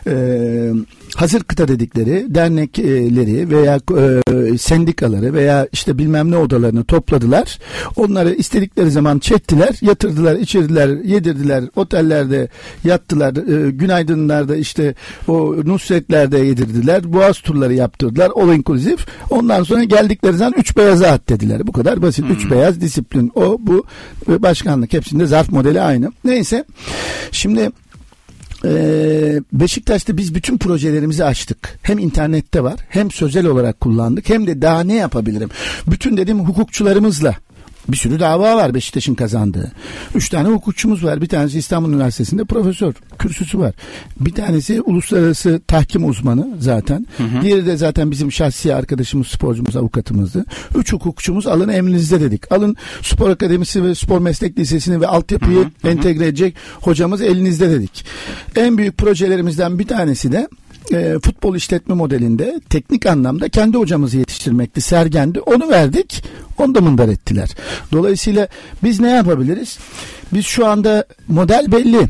Ee, 0.07 0.71
hazır 1.15 1.43
kıta 1.43 1.67
dedikleri 1.67 2.25
dernekleri 2.35 3.49
veya 3.49 3.79
e, 3.97 4.57
sendikaları 4.57 5.33
veya 5.33 5.67
işte 5.71 5.97
bilmem 5.97 6.31
ne 6.31 6.37
odalarını 6.37 6.83
topladılar. 6.83 7.59
Onları 7.95 8.33
istedikleri 8.33 8.91
zaman 8.91 9.19
çektiler, 9.19 9.75
yatırdılar, 9.81 10.35
içirdiler, 10.35 10.89
yedirdiler, 11.03 11.63
otellerde 11.75 12.49
yattılar, 12.83 13.33
e, 13.35 13.71
günaydınlarda 13.71 14.55
işte 14.55 14.95
o 15.27 15.55
Nusretler'de 15.65 16.37
yedirdiler, 16.37 17.13
boğaz 17.13 17.36
turları 17.41 17.73
yaptırdılar, 17.73 18.31
all 18.35 18.53
inclusive. 18.53 18.97
Ondan 19.29 19.63
sonra 19.63 19.83
geldikleri 19.83 20.37
zaman 20.37 20.53
üç 20.57 20.77
beyaza 20.77 21.07
at 21.07 21.29
dediler. 21.29 21.67
Bu 21.67 21.71
kadar 21.71 22.01
basit. 22.01 22.25
Üç 22.29 22.51
beyaz 22.51 22.81
disiplin. 22.81 23.31
O 23.35 23.57
bu 23.59 23.85
ve 24.29 24.41
başkanlık 24.41 24.93
hepsinde 24.93 25.25
zarf 25.25 25.51
modeli 25.51 25.81
aynı. 25.81 26.11
Neyse. 26.23 26.65
Şimdi 27.31 27.71
ee, 28.65 29.41
Beşiktaş'ta 29.53 30.17
biz 30.17 30.35
bütün 30.35 30.57
projelerimizi 30.57 31.25
açtık. 31.25 31.79
Hem 31.81 31.99
internette 31.99 32.63
var 32.63 32.75
hem 32.89 33.11
sözel 33.11 33.45
olarak 33.45 33.81
kullandık 33.81 34.29
hem 34.29 34.47
de 34.47 34.61
daha 34.61 34.83
ne 34.83 34.95
yapabilirim? 34.95 35.49
Bütün 35.87 36.17
dedim 36.17 36.39
hukukçularımızla 36.39 37.35
bir 37.89 37.97
sürü 37.97 38.19
dava 38.19 38.55
var 38.55 38.73
Beşiktaş'ın 38.73 39.15
kazandığı. 39.15 39.71
Üç 40.15 40.29
tane 40.29 40.49
hukukçumuz 40.49 41.03
var. 41.03 41.21
Bir 41.21 41.27
tanesi 41.27 41.59
İstanbul 41.59 41.89
Üniversitesi'nde 41.89 42.45
profesör. 42.45 42.93
Kürsüsü 43.19 43.59
var. 43.59 43.73
Bir 44.19 44.31
tanesi 44.31 44.81
uluslararası 44.81 45.61
tahkim 45.67 46.09
uzmanı 46.09 46.47
zaten. 46.59 47.07
Diğeri 47.41 47.65
de 47.65 47.77
zaten 47.77 48.11
bizim 48.11 48.31
şahsi 48.31 48.75
arkadaşımız, 48.75 49.27
sporcumuz, 49.27 49.75
avukatımızdı. 49.75 50.45
Üç 50.75 50.93
hukukçumuz 50.93 51.47
alın 51.47 51.69
emrinizde 51.69 52.21
dedik. 52.21 52.51
Alın 52.51 52.75
spor 53.01 53.29
akademisi 53.29 53.83
ve 53.83 53.95
spor 53.95 54.19
meslek 54.19 54.59
lisesini 54.59 55.01
ve 55.01 55.07
altyapıyı 55.07 55.71
entegre 55.83 56.27
edecek 56.27 56.55
hocamız 56.81 57.21
elinizde 57.21 57.69
dedik. 57.69 58.05
En 58.55 58.77
büyük 58.77 58.97
projelerimizden 58.97 59.79
bir 59.79 59.87
tanesi 59.87 60.31
de 60.31 60.47
e, 60.91 61.19
futbol 61.23 61.55
işletme 61.55 61.95
modelinde 61.95 62.61
teknik 62.69 63.05
anlamda 63.05 63.49
kendi 63.49 63.77
hocamızı 63.77 64.17
yetiştirmekti, 64.17 64.81
sergendi. 64.81 65.39
Onu 65.39 65.69
verdik, 65.69 66.23
onu 66.57 66.75
da 66.75 66.81
mındar 66.81 67.09
ettiler. 67.09 67.49
Dolayısıyla 67.91 68.47
biz 68.83 68.99
ne 68.99 69.09
yapabiliriz? 69.09 69.77
Biz 70.33 70.45
şu 70.45 70.65
anda 70.67 71.05
model 71.27 71.71
belli. 71.71 72.07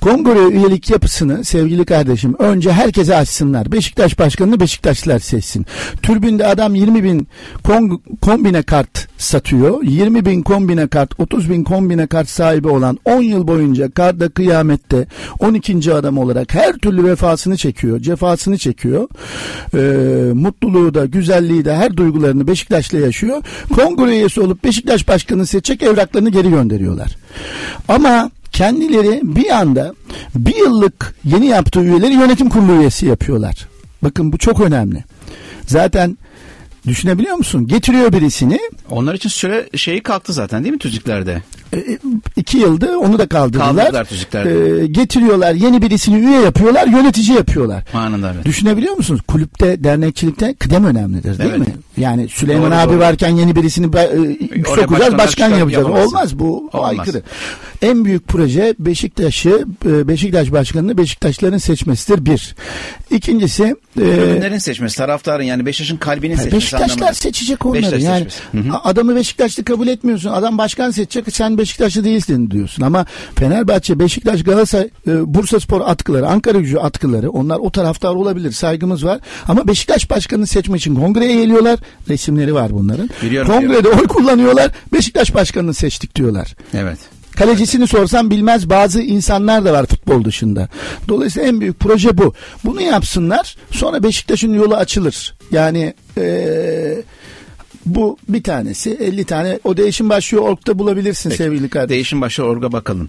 Kongre 0.00 0.56
üyelik 0.56 0.90
yapısını 0.90 1.44
sevgili 1.44 1.84
kardeşim 1.84 2.34
önce 2.38 2.72
herkese 2.72 3.16
açsınlar. 3.16 3.72
Beşiktaş 3.72 4.18
başkanını 4.18 4.60
Beşiktaşlılar 4.60 5.18
seçsin. 5.18 5.66
Türbünde 6.02 6.46
adam 6.46 6.74
20 6.74 7.04
bin 7.04 7.28
kon- 7.64 8.02
kombine 8.20 8.62
kart 8.62 9.08
satıyor. 9.18 9.82
20 9.82 10.24
bin 10.24 10.42
kombine 10.42 10.86
kart, 10.86 11.20
30 11.20 11.50
bin 11.50 11.64
kombine 11.64 12.06
kart 12.06 12.28
sahibi 12.28 12.68
olan 12.68 12.98
10 13.04 13.22
yıl 13.22 13.48
boyunca 13.48 13.90
karda 13.90 14.28
kıyamette 14.28 15.06
12. 15.38 15.94
adam 15.94 16.18
olarak 16.18 16.54
her 16.54 16.72
türlü 16.72 17.04
vefasını 17.04 17.56
çekiyor, 17.56 18.00
cefasını 18.00 18.58
çekiyor. 18.58 19.08
Ee, 19.74 20.32
mutluluğu 20.34 20.94
da, 20.94 21.06
güzelliği 21.06 21.64
de 21.64 21.76
her 21.76 21.96
duygularını 21.96 22.46
Beşiktaş'la 22.46 22.98
yaşıyor. 22.98 23.42
Kongre 23.74 24.10
üyesi 24.10 24.40
olup 24.40 24.64
Beşiktaş 24.64 25.08
başkanını 25.08 25.46
seçecek 25.46 25.82
evraklarını 25.82 26.30
geri 26.30 26.50
gönderiyorlar. 26.50 27.16
Ama 27.88 28.30
kendileri 28.60 29.20
bir 29.22 29.50
anda 29.50 29.94
bir 30.34 30.56
yıllık 30.56 31.14
yeni 31.24 31.46
yaptığı 31.46 31.80
üyeleri 31.80 32.12
yönetim 32.12 32.48
kurulu 32.48 32.80
üyesi 32.80 33.06
yapıyorlar. 33.06 33.68
Bakın 34.02 34.32
bu 34.32 34.38
çok 34.38 34.60
önemli. 34.60 35.04
Zaten 35.66 36.18
düşünebiliyor 36.86 37.36
musun? 37.36 37.66
Getiriyor 37.66 38.12
birisini 38.12 38.60
Onlar 38.90 39.14
için 39.14 39.28
süre 39.28 39.68
şeyi 39.76 40.02
kalktı 40.02 40.32
zaten 40.32 40.64
değil 40.64 40.72
mi 40.72 40.78
tüzüklerde? 40.78 41.42
E, 41.74 41.98
iki 42.36 42.58
yılda 42.58 42.98
onu 42.98 43.18
da 43.18 43.26
kaldırdılar. 43.28 43.76
Kaldırdılar 43.76 44.04
tüzüklerde. 44.04 44.82
E, 44.82 44.86
getiriyorlar 44.86 45.54
yeni 45.54 45.82
birisini 45.82 46.16
üye 46.18 46.40
yapıyorlar 46.40 46.86
yönetici 46.86 47.36
yapıyorlar. 47.36 47.84
Anında 47.94 48.32
evet. 48.34 48.44
Düşünebiliyor 48.44 48.94
musunuz? 48.96 49.20
Kulüpte, 49.28 49.84
dernekçilikte 49.84 50.54
kıdem 50.54 50.84
önemlidir 50.84 51.38
değil 51.38 51.50
Evet. 51.56 51.68
mi? 51.68 51.74
Yani 51.96 52.28
Süleyman 52.28 52.70
Doğru, 52.70 52.78
abi 52.78 52.92
doğru. 52.92 53.00
varken 53.00 53.28
yeni 53.28 53.56
birisini 53.56 53.96
e, 53.96 54.64
sokacağız, 54.64 55.18
başkan 55.18 55.48
yapacağız. 55.50 55.72
yapamazsın. 55.86 56.08
Olmaz 56.16 56.38
bu 56.38 56.70
Olmaz. 56.72 56.98
aykırı. 56.98 57.22
En 57.82 58.04
büyük 58.04 58.28
proje 58.28 58.74
Beşiktaş'ı, 58.78 59.64
e, 59.86 60.08
Beşiktaş 60.08 60.52
başkanını 60.52 60.98
Beşiktaşların 60.98 61.58
seçmesidir 61.58 62.24
bir. 62.26 62.54
İkincisi 63.10 63.64
e, 63.64 64.00
Tribünlerin 64.00 64.58
seçmesi, 64.58 64.96
taraftarın 64.96 65.42
yani 65.42 65.66
Beşiktaş'ın 65.66 65.96
kalbinin 65.96 66.34
seçmesi. 66.34 66.56
Beşiktaşlar 66.56 66.94
anlamında. 66.94 67.14
seçecek 67.14 67.66
onları. 67.66 67.82
Beşiktaş 67.82 68.02
yani 68.02 68.24
seçmesi. 68.30 68.68
Hı 68.68 68.74
hı. 68.74 68.78
adamı 68.84 69.16
Beşiktaşlı 69.16 69.64
kabul 69.64 69.88
etmiyorsun. 69.88 70.30
Adam 70.30 70.58
başkan 70.58 70.90
seçecek. 70.90 71.34
Sen 71.34 71.58
Beşiktaşlı 71.60 72.04
değilsin 72.04 72.50
diyorsun. 72.50 72.82
Ama 72.82 73.06
Fenerbahçe, 73.34 73.98
Beşiktaş, 73.98 74.44
Galatasaray, 74.44 74.88
e, 75.06 75.34
Bursa 75.34 75.60
Spor 75.60 75.80
atkıları, 75.80 76.28
Ankara 76.28 76.58
Gücü 76.58 76.78
atkıları 76.78 77.30
onlar 77.30 77.56
o 77.58 77.70
taraftar 77.70 78.14
olabilir. 78.14 78.52
Saygımız 78.52 79.04
var. 79.04 79.20
Ama 79.48 79.68
Beşiktaş 79.68 80.10
başkanını 80.10 80.46
seçmek 80.46 80.80
için 80.80 80.94
kongreye 80.94 81.34
geliyorlar. 81.36 81.78
Resimleri 82.08 82.54
var 82.54 82.70
bunların. 82.72 83.10
Biliyorum, 83.22 83.52
Kongrede 83.52 83.88
oy 83.88 84.06
kullanıyorlar. 84.06 84.70
Beşiktaş 84.92 85.34
başkanını 85.34 85.74
seçtik 85.74 86.16
diyorlar. 86.16 86.54
Evet. 86.74 86.98
Kalecisini 87.36 87.86
sorsam 87.86 88.30
bilmez 88.30 88.70
bazı 88.70 89.02
insanlar 89.02 89.64
da 89.64 89.72
var 89.72 89.86
futbol 89.86 90.24
dışında. 90.24 90.68
Dolayısıyla 91.08 91.48
en 91.48 91.60
büyük 91.60 91.80
proje 91.80 92.18
bu. 92.18 92.34
Bunu 92.64 92.82
yapsınlar 92.82 93.56
sonra 93.70 94.02
Beşiktaş'ın 94.02 94.54
yolu 94.54 94.74
açılır. 94.74 95.34
Yani 95.52 95.94
eee, 96.16 97.02
bu 97.94 98.16
bir 98.28 98.42
tanesi 98.42 98.90
50 98.90 99.24
tane 99.24 99.58
o 99.64 99.76
değişim 99.76 100.08
başlıyor 100.08 100.44
orkta 100.44 100.78
bulabilirsin 100.78 101.30
sevgili 101.30 101.68
kardeşim. 101.68 101.90
Değişim 101.90 102.20
başı 102.20 102.42
orga 102.42 102.72
bakalım. 102.72 103.08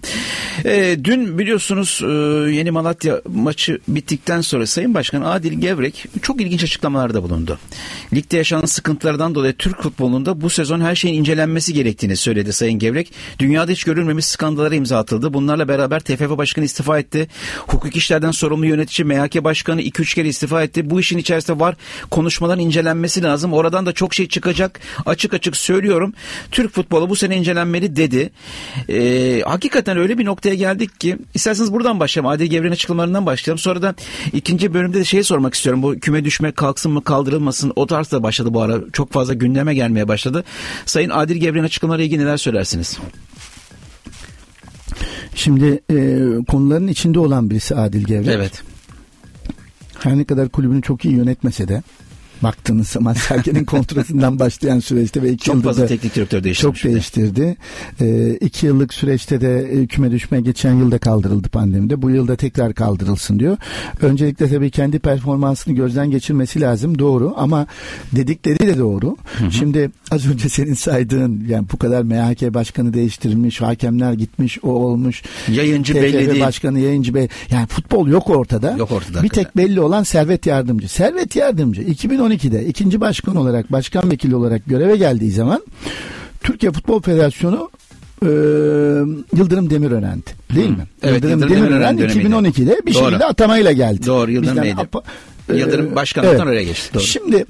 Ee, 0.64 0.96
dün 1.04 1.38
biliyorsunuz 1.38 2.00
e, 2.02 2.06
Yeni 2.52 2.70
Malatya 2.70 3.20
maçı 3.34 3.78
bittikten 3.88 4.40
sonra 4.40 4.66
Sayın 4.66 4.94
Başkan 4.94 5.22
Adil 5.22 5.52
Gevrek 5.52 6.06
çok 6.22 6.40
ilginç 6.40 6.64
açıklamalarda 6.64 7.22
bulundu. 7.22 7.58
Ligde 8.14 8.36
yaşanan 8.36 8.64
sıkıntılardan 8.64 9.34
dolayı 9.34 9.52
Türk 9.56 9.82
futbolunda 9.82 10.40
bu 10.40 10.50
sezon 10.50 10.80
her 10.80 10.94
şeyin 10.94 11.14
incelenmesi 11.14 11.74
gerektiğini 11.74 12.16
söyledi 12.16 12.52
Sayın 12.52 12.78
Gevrek. 12.78 13.12
Dünyada 13.38 13.72
hiç 13.72 13.84
görülmemiş 13.84 14.24
skandallara 14.24 14.74
imza 14.74 14.98
atıldı. 14.98 15.34
Bunlarla 15.34 15.68
beraber 15.68 16.00
TFF 16.00 16.30
Başkanı 16.38 16.64
istifa 16.64 16.98
etti. 16.98 17.28
Hukuk 17.66 17.96
işlerden 17.96 18.30
sorumlu 18.30 18.66
yönetici 18.66 19.06
MHK 19.06 19.44
Başkanı 19.44 19.82
2-3 19.82 20.14
kere 20.14 20.28
istifa 20.28 20.62
etti. 20.62 20.90
Bu 20.90 21.00
işin 21.00 21.18
içerisinde 21.18 21.60
var 21.60 21.76
konuşmaların 22.10 22.64
incelenmesi 22.64 23.22
lazım. 23.22 23.52
Oradan 23.52 23.86
da 23.86 23.92
çok 23.92 24.14
şey 24.14 24.28
çıkacak. 24.28 24.71
Olarak 24.72 25.06
açık 25.06 25.34
açık 25.34 25.56
söylüyorum. 25.56 26.14
Türk 26.50 26.74
futbolu 26.74 27.08
bu 27.08 27.16
sene 27.16 27.36
incelenmeli 27.36 27.96
dedi. 27.96 28.30
Ee, 28.88 29.42
hakikaten 29.46 29.98
öyle 29.98 30.18
bir 30.18 30.24
noktaya 30.24 30.54
geldik 30.54 31.00
ki 31.00 31.18
isterseniz 31.34 31.72
buradan 31.72 32.00
başlayalım. 32.00 32.30
Adil 32.30 32.46
Gevren'in 32.46 32.72
açıklamalarından 32.72 33.26
başlayalım. 33.26 33.58
Sonra 33.58 33.82
da 33.82 33.94
ikinci 34.32 34.74
bölümde 34.74 34.98
de 34.98 35.04
şeyi 35.04 35.24
sormak 35.24 35.54
istiyorum. 35.54 35.82
Bu 35.82 35.98
küme 36.00 36.24
düşme 36.24 36.52
kalksın 36.52 36.92
mı 36.92 37.04
kaldırılmasın 37.04 37.72
o 37.76 37.86
tarz 37.86 38.12
da 38.12 38.22
başladı 38.22 38.54
bu 38.54 38.62
ara. 38.62 38.80
Çok 38.92 39.12
fazla 39.12 39.34
gündeme 39.34 39.74
gelmeye 39.74 40.08
başladı. 40.08 40.44
Sayın 40.86 41.10
Adil 41.10 41.36
Gevren'in 41.36 41.64
açıklamalarıyla 41.64 42.06
ilgili 42.06 42.24
neler 42.24 42.36
söylersiniz? 42.36 42.98
Şimdi 45.34 45.80
e, 45.90 45.96
konuların 46.48 46.88
içinde 46.88 47.18
olan 47.18 47.50
birisi 47.50 47.74
Adil 47.74 48.04
Gevrek. 48.04 48.34
Evet. 48.34 48.62
Her 49.98 50.18
ne 50.18 50.24
kadar 50.24 50.48
kulübünü 50.48 50.82
çok 50.82 51.04
iyi 51.04 51.14
yönetmese 51.14 51.68
de 51.68 51.82
baktığınız 52.42 52.88
zaman 52.88 53.12
Sergen'in 53.28 53.64
kontratından 53.64 54.38
başlayan 54.38 54.78
süreçte 54.78 55.22
ve 55.22 55.30
iki 55.32 55.44
Çok 55.44 55.54
yılda 55.54 55.68
fazla 55.68 55.86
teknik 55.86 56.14
direktör 56.14 56.38
çok 56.38 56.44
değiştirmiş. 56.44 56.84
bir 56.84 56.88
de. 56.88 56.92
değiştirdi. 56.94 57.56
Ee, 58.00 58.34
iki 58.40 58.66
yıllık 58.66 58.94
süreçte 58.94 59.40
de 59.40 59.68
e, 59.72 59.86
küme 59.86 60.10
düşme 60.10 60.40
geçen 60.40 60.72
yılda 60.74 60.98
kaldırıldı 60.98 61.48
pandemide. 61.48 62.02
Bu 62.02 62.10
yılda 62.10 62.36
tekrar 62.36 62.74
kaldırılsın 62.74 63.38
diyor. 63.38 63.56
Öncelikle 64.00 64.48
tabii 64.48 64.70
kendi 64.70 64.98
performansını 64.98 65.74
gözden 65.74 66.10
geçirmesi 66.10 66.60
lazım. 66.60 66.98
Doğru 66.98 67.34
ama 67.36 67.66
dedikleri 68.12 68.58
de 68.58 68.78
doğru. 68.78 69.16
Şimdi 69.50 69.90
az 70.10 70.26
önce 70.26 70.48
senin 70.48 70.74
saydığın 70.74 71.44
yani 71.48 71.66
bu 71.72 71.76
kadar 71.76 72.02
MHK 72.02 72.54
başkanı 72.54 72.94
değiştirilmiş, 72.94 73.60
hakemler 73.60 74.12
gitmiş, 74.12 74.58
o 74.62 74.68
olmuş. 74.68 75.22
Yayıncı 75.48 75.92
TFF 75.92 76.02
belli 76.02 76.30
değil. 76.30 76.40
başkanı, 76.40 76.78
yayıncı 76.80 77.14
belli. 77.14 77.28
Yani 77.50 77.66
futbol 77.66 78.08
yok 78.08 78.30
ortada. 78.30 78.76
Yok 78.78 78.92
ortada 78.92 79.22
Bir 79.22 79.28
tek 79.28 79.56
belli 79.56 79.80
olan 79.80 80.02
Servet 80.02 80.46
Yardımcı. 80.46 80.88
Servet 80.88 81.36
Yardımcı 81.36 81.82
2012'de 82.36 82.66
ikinci 82.66 83.00
başkan 83.00 83.36
olarak, 83.36 83.72
başkan 83.72 84.10
vekili 84.10 84.36
olarak 84.36 84.62
göreve 84.66 84.96
geldiği 84.96 85.30
zaman 85.30 85.62
Türkiye 86.42 86.72
Futbol 86.72 87.02
Federasyonu 87.02 87.70
e, 88.22 88.26
Yıldırım 89.36 89.70
Demirören'di. 89.70 90.30
Değil 90.54 90.70
mi? 90.70 90.86
Evet, 91.02 91.14
Yıldırım, 91.24 91.40
Yıldırım 91.40 91.50
Demirören 91.56 91.98
Demirören 91.98 92.24
dönemiydi. 92.24 92.60
2012'de 92.62 92.80
bir 92.86 92.94
Doğru. 92.94 93.04
şekilde 93.04 93.24
atamayla 93.24 93.72
geldi. 93.72 94.06
Doğru, 94.06 94.30
Yıldırım 94.30 94.56
Bizden 94.56 94.64
Bey'di. 94.78 94.80
apa- 94.80 95.02
Yıldırım 95.54 95.92
e, 95.92 95.94
başkanlıktan 95.94 96.46
oraya 96.46 96.62
geçti, 96.64 96.94
doğru. 96.94 97.02
Şimdi 97.02 97.44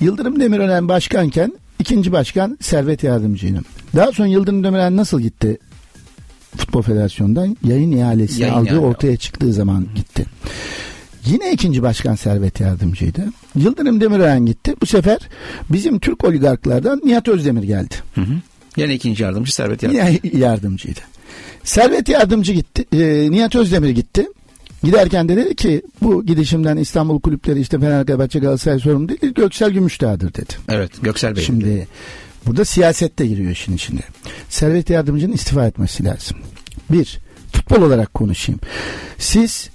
Yıldırım 0.00 0.40
Demirören 0.40 0.88
başkanken 0.88 1.52
ikinci 1.78 2.12
başkan 2.12 2.58
Servet 2.60 3.02
Yardımcı'ydı. 3.02 3.60
Daha 3.96 4.12
sonra 4.12 4.28
Yıldırım 4.28 4.64
Demirören 4.64 4.96
nasıl 4.96 5.20
gitti? 5.20 5.58
Futbol 6.56 6.82
Federasyonu'ndan 6.82 7.56
yayın 7.64 7.92
ihalesi 7.92 8.42
Yayın 8.42 8.54
aldığı 8.54 8.66
ihale. 8.68 8.78
ortaya 8.80 9.16
çıktığı 9.16 9.52
zaman 9.52 9.86
gitti. 9.94 10.24
Yine 11.26 11.52
ikinci 11.52 11.82
başkan 11.82 12.14
Servet 12.14 12.60
Yardımcı'ydı. 12.60 13.24
Yıldırım 13.56 14.00
Demirören 14.00 14.46
gitti. 14.46 14.74
Bu 14.80 14.86
sefer 14.86 15.18
bizim 15.70 15.98
Türk 15.98 16.24
oligarklardan 16.24 17.00
Nihat 17.04 17.28
Özdemir 17.28 17.62
geldi. 17.62 17.94
Hı 18.14 18.20
hı. 18.20 18.34
Yine 18.76 18.94
ikinci 18.94 19.22
yardımcı 19.22 19.54
Servet 19.54 19.82
Yardımcı. 19.82 20.20
Yine 20.22 20.38
yardımcıydı. 20.44 21.00
Servet 21.64 22.08
Yardımcı 22.08 22.52
gitti. 22.52 22.84
Ee, 22.92 23.30
Nihat 23.30 23.54
Özdemir 23.54 23.90
gitti. 23.90 24.26
Giderken 24.84 25.28
de 25.28 25.36
dedi 25.36 25.56
ki 25.56 25.82
bu 26.02 26.26
gidişimden 26.26 26.76
İstanbul 26.76 27.20
kulüpleri 27.20 27.60
işte 27.60 27.78
Fenerbahçe 27.78 28.38
Galatasaray 28.38 28.78
sorumlu 28.78 29.08
değil 29.08 29.34
Göksel 29.34 29.70
Gümüşdağ'dır 29.70 30.34
dedi. 30.34 30.52
Evet 30.68 30.90
Göksel 31.02 31.36
Bey. 31.36 31.42
Şimdi 31.42 31.88
burada 32.46 32.64
siyaset 32.64 33.18
de 33.18 33.26
giriyor 33.26 33.50
işin 33.50 33.74
içine. 33.76 34.00
Servet 34.48 34.90
Yardımcı'nın 34.90 35.32
istifa 35.32 35.66
etmesi 35.66 36.04
lazım. 36.04 36.36
Bir, 36.90 37.18
futbol 37.52 37.82
olarak 37.82 38.14
konuşayım. 38.14 38.60
Siz 39.18 39.70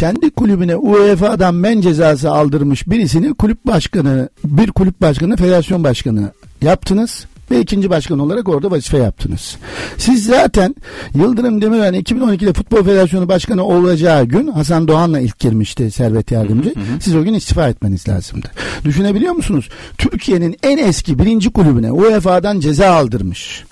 kendi 0.00 0.30
kulübüne 0.30 0.76
UEFA'dan 0.76 1.54
men 1.54 1.80
cezası 1.80 2.30
aldırmış 2.30 2.88
birisini 2.88 3.34
kulüp 3.34 3.66
başkanı, 3.66 4.28
bir 4.44 4.70
kulüp 4.70 5.00
başkanı, 5.00 5.36
federasyon 5.36 5.84
başkanı 5.84 6.32
yaptınız 6.62 7.26
ve 7.50 7.60
ikinci 7.60 7.90
başkan 7.90 8.18
olarak 8.18 8.48
orada 8.48 8.70
vazife 8.70 8.98
yaptınız. 8.98 9.56
Siz 9.96 10.26
zaten 10.26 10.74
Yıldırım 11.14 11.62
Demirören 11.62 11.94
2012'de 11.94 12.52
Futbol 12.52 12.84
Federasyonu 12.84 13.28
Başkanı 13.28 13.64
olacağı 13.64 14.24
gün 14.24 14.48
Hasan 14.48 14.88
Doğan'la 14.88 15.20
ilk 15.20 15.38
girmişti 15.38 15.90
Servet 15.90 16.30
Yardımcı. 16.30 16.74
Siz 17.00 17.16
o 17.16 17.24
gün 17.24 17.34
istifa 17.34 17.68
etmeniz 17.68 18.08
lazımdı. 18.08 18.50
Düşünebiliyor 18.84 19.32
musunuz? 19.32 19.68
Türkiye'nin 19.98 20.56
en 20.62 20.78
eski 20.78 21.18
birinci 21.18 21.50
kulübüne 21.50 21.92
UEFA'dan 21.92 22.60
ceza 22.60 22.90
aldırmış. 22.90 23.64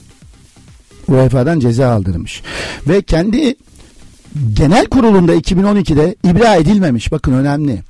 UEFA'dan 1.09 1.61
ceza 1.61 1.89
aldırmış. 1.89 2.43
Ve 2.89 3.03
kendi 3.03 3.55
genel 4.53 4.87
kurulunda 4.87 5.35
2012'de 5.35 6.15
ibra 6.25 6.55
edilmemiş. 6.55 7.13
Bakın 7.13 7.33
önemli. 7.33 7.83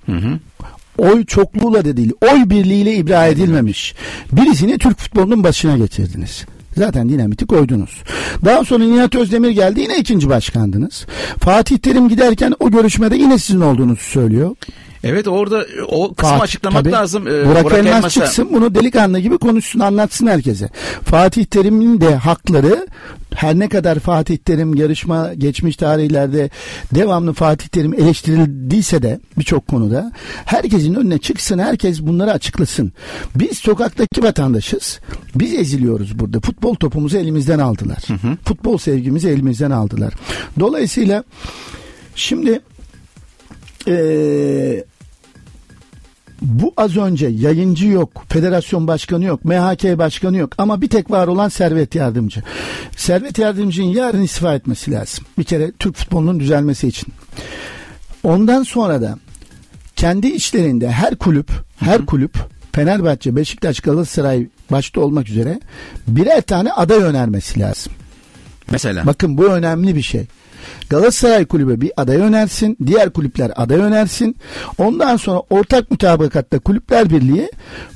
Oy 0.99 1.25
çokluğuyla 1.25 1.85
da 1.85 1.97
değil, 1.97 2.13
oy 2.21 2.51
birliğiyle 2.51 2.95
ibra 2.95 3.27
edilmemiş. 3.27 3.95
Birisini 4.33 4.79
Türk 4.79 4.99
futbolunun 4.99 5.45
başına 5.45 5.77
getirdiniz. 5.77 6.45
Zaten 6.77 7.09
dinamiti 7.09 7.47
koydunuz. 7.47 8.03
Daha 8.45 8.65
sonra 8.65 8.85
Nihat 8.85 9.15
Özdemir 9.15 9.51
geldi 9.51 9.81
yine 9.81 9.99
ikinci 9.99 10.29
başkandınız. 10.29 11.07
Fatih 11.41 11.79
Terim 11.79 12.09
giderken 12.09 12.55
o 12.61 12.71
görüşmede 12.71 13.17
yine 13.17 13.39
sizin 13.39 13.61
olduğunuzu 13.61 14.03
söylüyor. 14.03 14.57
Evet 15.05 15.29
orada 15.29 15.67
o 15.89 16.15
kısmı 16.15 16.31
Fatih- 16.37 16.43
açıklamak 16.43 16.85
tabii. 16.85 16.93
lazım. 16.93 17.29
Ee, 17.29 17.47
Burak, 17.49 17.73
Elmas, 17.73 17.87
Elmas'a- 17.87 18.11
çıksın 18.11 18.49
bunu 18.53 18.75
delikanlı 18.75 19.19
gibi 19.19 19.39
konuşsun 19.39 19.81
anlatsın 19.81 20.27
herkese. 20.27 20.69
Fatih 21.05 21.45
Terim'in 21.45 22.01
de 22.01 22.15
hakları 22.15 22.87
her 23.35 23.59
ne 23.59 23.69
kadar 23.69 23.99
Fatih 23.99 24.37
Terim 24.37 24.75
yarışma 24.75 25.35
geçmiş 25.35 25.77
tarihlerde 25.77 26.51
devamlı 26.95 27.33
Fatih 27.33 27.69
Terim 27.69 27.95
eleştirildiyse 27.95 29.03
de 29.03 29.21
birçok 29.39 29.67
konuda 29.69 30.13
herkesin 30.45 30.95
önüne 30.95 31.19
çıksın 31.19 31.59
herkes 31.59 32.01
bunları 32.01 32.33
açıklasın. 32.33 32.93
Biz 33.35 33.59
sokaktaki 33.59 34.23
vatandaşız. 34.23 35.01
Biz 35.35 35.55
eziliyoruz 35.55 36.19
burada. 36.19 36.41
Futbol 36.41 36.75
topumuzu 36.75 37.19
elimizden 37.19 37.59
aldılar. 37.59 37.99
Futbol 38.45 38.79
sevgimizi 38.79 39.29
elimizden 39.29 39.71
aldılar. 39.71 40.15
Dolayısıyla 40.61 41.25
şimdi 42.15 42.61
eee 43.89 44.85
bu 46.43 46.73
az 46.77 46.97
önce 46.97 47.27
yayıncı 47.27 47.87
yok, 47.87 48.25
federasyon 48.29 48.87
başkanı 48.87 49.25
yok, 49.25 49.45
MHK 49.45 49.99
başkanı 49.99 50.37
yok 50.37 50.53
ama 50.59 50.81
bir 50.81 50.89
tek 50.89 51.11
var 51.11 51.29
olan 51.29 51.49
Servet 51.49 51.95
Yardımcı. 51.95 52.43
Servet 52.97 53.39
Yardımcı'nın 53.39 53.87
yarın 53.87 54.23
istifa 54.23 54.55
etmesi 54.55 54.91
lazım. 54.91 55.25
Bir 55.39 55.45
kere 55.45 55.73
Türk 55.79 55.97
futbolunun 55.97 56.41
düzelmesi 56.41 56.89
için. 56.89 57.09
Ondan 58.23 58.63
sonra 58.63 59.03
da 59.03 59.19
kendi 59.97 60.27
içlerinde 60.27 60.91
her 60.91 61.17
kulüp, 61.17 61.51
her 61.77 62.07
kulüp 62.07 62.39
Fenerbahçe, 62.73 63.37
Beşiktaş, 63.37 63.81
Galatasaray 63.81 64.47
başta 64.71 65.01
olmak 65.01 65.29
üzere 65.29 65.61
birer 66.09 66.41
tane 66.41 66.73
aday 66.73 66.99
önermesi 66.99 67.61
lazım. 67.61 67.93
Mesela. 68.71 69.07
Bakın 69.07 69.39
bu 69.39 69.45
önemli 69.45 69.97
bir 69.97 70.03
şey. 70.03 70.27
Galatasaray 70.91 71.45
kulübü 71.45 71.81
bir 71.81 71.93
aday 71.97 72.17
önersin, 72.17 72.77
diğer 72.87 73.11
kulüpler 73.11 73.53
aday 73.57 73.79
önersin. 73.79 74.37
Ondan 74.79 75.17
sonra 75.17 75.43
ortak 75.51 75.91
mütabakatta 75.91 76.59
Kulüpler 76.59 77.11
Birliği 77.11 77.51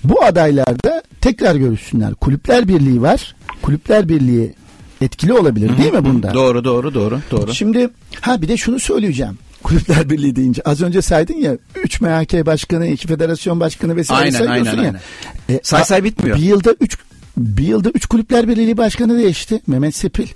bu 0.05 0.25
adaylarda 0.25 1.03
tekrar 1.21 1.55
görüşsünler. 1.55 2.15
Kulüpler 2.15 2.69
Birliği 2.69 3.03
var. 3.03 3.35
Kulüpler 3.63 4.09
Birliği 4.09 4.55
etkili 5.01 5.33
olabilir 5.33 5.79
değil 5.79 5.93
mi 5.93 6.05
bunda? 6.05 6.35
Doğru 6.35 6.65
doğru 6.65 6.95
doğru 6.95 7.21
doğru. 7.31 7.55
Şimdi 7.55 7.89
ha 8.21 8.43
bir 8.43 8.49
de 8.49 8.57
şunu 8.57 8.81
söyleyeceğim. 8.81 9.39
Kulüpler 9.63 10.11
Birliği 10.11 10.37
deyince 10.37 10.63
az 10.65 10.83
önce 10.83 11.03
saydın 11.03 11.35
ya 11.35 11.57
3 11.85 12.01
MHK 12.01 12.47
başkanı, 12.47 12.87
2 12.87 13.09
federasyon 13.09 13.61
başkanı 13.61 13.97
vesaire 13.97 14.21
Aynen, 14.25 14.39
sayıyorsun 14.39 14.79
aynen, 14.79 14.83
ya. 14.93 15.01
aynen. 15.49 15.61
Say 15.63 15.81
a- 15.81 15.85
say 15.85 16.05
bitmiyor. 16.05 16.37
Bir 16.37 16.43
yılda 16.43 16.75
3 16.81 16.99
bir 17.37 17.65
yılda 17.67 17.91
3 17.91 18.07
Kulüpler 18.07 18.49
Birliği 18.49 18.77
başkanı 18.77 19.19
değişti. 19.19 19.61
Mehmet 19.67 19.97
Sepil, 19.97 20.27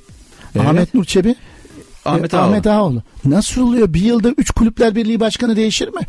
Evet. 0.56 0.66
Ahmet 0.66 0.94
Nur 0.94 1.04
Çebi, 1.04 1.34
Ahmet 2.06 2.34
e, 2.34 2.36
Ağaoğlu. 2.36 2.48
Ahmet 2.50 2.66
Ağaoğlu. 2.66 3.02
Nasıl 3.24 3.62
oluyor? 3.62 3.94
Bir 3.94 4.00
yılda 4.00 4.28
3 4.36 4.50
Kulüpler 4.50 4.94
Birliği 4.94 5.20
başkanı 5.20 5.56
değişir 5.56 5.88
mi? 5.88 6.00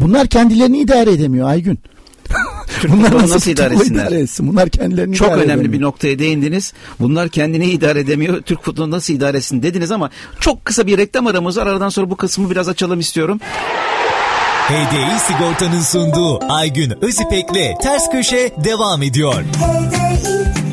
Bunlar 0.00 0.26
kendilerini 0.26 0.78
idare 0.78 1.12
edemiyor 1.12 1.48
Aygün. 1.48 1.78
futbolu 2.66 3.28
nasıl 3.28 3.50
idare 3.50 3.68
futbolu 3.68 3.82
etsinler? 3.84 4.06
idare 4.06 4.18
etsin? 4.20 4.48
Bunlar 4.48 4.68
kendilerini 4.68 5.16
Çok 5.16 5.28
idare 5.28 5.36
önemli 5.40 5.52
edemiyor. 5.52 5.72
bir 5.72 5.80
noktaya 5.80 6.18
değindiniz. 6.18 6.72
Bunlar 7.00 7.28
kendini 7.28 7.66
idare 7.66 8.00
edemiyor. 8.00 8.42
Türk 8.42 8.62
futbolu 8.62 8.90
nasıl 8.90 9.14
idare 9.14 9.36
etsin 9.36 9.62
dediniz 9.62 9.90
ama 9.90 10.10
çok 10.40 10.64
kısa 10.64 10.86
bir 10.86 10.98
reklam 10.98 11.26
aramız 11.26 11.56
var. 11.56 11.66
Aradan 11.66 11.88
sonra 11.88 12.10
bu 12.10 12.16
kısmı 12.16 12.50
biraz 12.50 12.68
açalım 12.68 13.00
istiyorum. 13.00 13.40
HDI 14.68 15.20
Sigorta'nın 15.26 15.80
sunduğu 15.80 16.52
Aygün 16.52 17.04
Özipek'le 17.04 17.80
Ters 17.82 18.10
Köşe 18.12 18.52
devam 18.64 19.02
ediyor. 19.02 19.34
HDI 19.42 20.63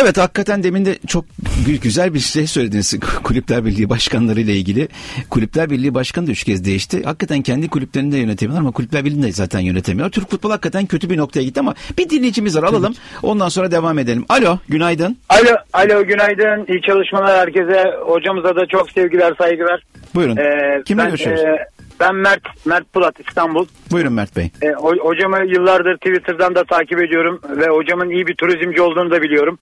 Evet 0.00 0.18
hakikaten 0.18 0.62
demin 0.62 0.84
de 0.84 0.98
çok 1.06 1.24
gü- 1.66 1.80
güzel 1.80 2.14
bir 2.14 2.18
şey 2.18 2.46
söylediniz 2.46 2.94
Kulüpler 3.24 3.64
Birliği 3.64 3.88
başkanları 3.88 4.40
ile 4.40 4.52
ilgili. 4.52 4.88
Kulüpler 5.30 5.70
Birliği 5.70 5.94
başkanı 5.94 6.26
da 6.26 6.30
üç 6.30 6.44
kez 6.44 6.64
değişti. 6.64 7.02
Hakikaten 7.04 7.42
kendi 7.42 7.68
kulüplerini 7.68 8.12
de 8.12 8.16
yönetemiyorlar 8.18 8.60
ama 8.60 8.70
Kulüpler 8.72 9.04
Birliği'ni 9.04 9.26
de 9.26 9.32
zaten 9.32 9.60
yönetemiyor. 9.60 10.10
Türk 10.10 10.30
futbolu 10.30 10.52
hakikaten 10.52 10.86
kötü 10.86 11.10
bir 11.10 11.16
noktaya 11.16 11.42
gitti 11.42 11.60
ama 11.60 11.74
bir 11.98 12.10
dinleyicimiz 12.10 12.56
var 12.56 12.62
alalım. 12.62 12.94
Ondan 13.22 13.48
sonra 13.48 13.70
devam 13.70 13.98
edelim. 13.98 14.24
Alo 14.28 14.58
günaydın. 14.68 15.16
Alo, 15.28 15.56
alo 15.72 16.04
günaydın. 16.06 16.66
İyi 16.72 16.82
çalışmalar 16.82 17.38
herkese. 17.38 17.84
Hocamıza 18.06 18.56
da 18.56 18.66
çok 18.66 18.90
sevgiler, 18.90 19.34
saygılar. 19.38 19.82
Buyurun. 20.14 20.36
Ee, 20.36 20.82
Kimle 20.84 21.02
ben, 21.02 21.08
görüşüyoruz? 21.08 21.42
e, 21.42 21.56
ben 22.00 22.14
Mert, 22.14 22.66
Mert 22.66 22.92
Pulat 22.92 23.20
İstanbul. 23.28 23.66
Buyurun 23.90 24.12
Mert 24.12 24.36
Bey. 24.36 24.50
E, 24.62 24.66
ho- 24.66 24.98
hocamı 25.00 25.46
yıllardır 25.46 25.96
Twitter'dan 25.96 26.54
da 26.54 26.64
takip 26.64 27.02
ediyorum 27.02 27.40
ve 27.48 27.66
hocamın 27.66 28.10
iyi 28.10 28.26
bir 28.26 28.34
turizmci 28.34 28.82
olduğunu 28.82 29.10
da 29.10 29.22
biliyorum. 29.22 29.58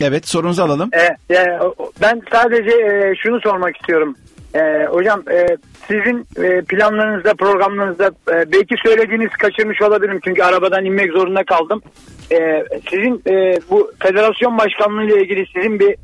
Evet 0.00 0.28
sorunuzu 0.28 0.62
alalım. 0.62 0.90
E, 0.92 1.34
e, 1.34 1.58
ben 2.02 2.22
sadece 2.32 2.70
e, 2.70 3.14
şunu 3.22 3.40
sormak 3.40 3.76
istiyorum. 3.76 4.16
E, 4.54 4.86
hocam 4.86 5.22
e, 5.30 5.46
sizin 5.88 6.26
e, 6.44 6.62
planlarınızda, 6.62 7.34
programlarınızda 7.34 8.06
e, 8.06 8.52
belki 8.52 8.74
söylediğiniz 8.86 9.30
kaçırmış 9.30 9.82
olabilirim 9.82 10.20
çünkü 10.24 10.42
arabadan 10.42 10.84
inmek 10.84 11.12
zorunda 11.12 11.44
kaldım. 11.44 11.82
E, 12.32 12.64
sizin 12.90 13.22
e, 13.26 13.58
bu 13.70 13.92
federasyon 13.98 14.58
başkanlığı 14.58 15.04
ile 15.04 15.22
ilgili 15.22 15.46
sizin 15.54 15.80
bir 15.80 15.96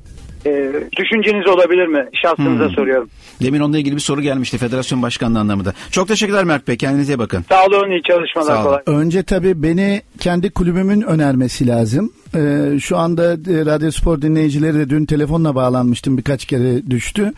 e, 0.47 0.73
düşünceniz 0.97 1.49
olabilir 1.49 1.87
mi? 1.87 2.09
Şahsınıza 2.23 2.65
Hmm. 2.65 2.75
soruyorum. 2.75 3.09
Demin 3.43 3.61
onunla 3.61 3.79
ilgili 3.79 3.95
bir 3.97 4.01
soru 4.01 4.21
gelmişti 4.23 4.59
federasyon 4.59 5.03
başkanlığı 5.03 5.39
anlamında. 5.41 5.73
Çok 5.91 6.09
teşekkürler 6.09 6.45
Mert 6.45 6.69
Bey 6.69 6.77
kendinize 6.77 7.19
bakın. 7.19 7.45
Sağ 7.49 7.67
olun, 7.67 7.91
iyi 7.91 8.03
çalışmalar. 8.03 8.47
Sağ 8.47 8.55
olun. 8.55 8.65
kolay. 8.65 9.01
Önce 9.01 9.23
tabii 9.23 9.63
beni 9.63 10.03
kendi 10.19 10.51
kulübümün 10.51 11.01
önermesi 11.01 11.67
lazım. 11.67 12.13
Ee, 12.37 12.79
şu 12.81 12.97
anda 12.97 13.33
e, 13.33 13.67
Radyo 13.67 13.91
Spor 13.91 14.23
dinleyicileri 14.23 14.75
de 14.75 14.91
dün 14.91 15.05
telefonla 15.07 15.55
bağlanmıştım 15.55 16.19
birkaç 16.19 16.45
kere 16.45 16.91
düştü. 16.91 17.33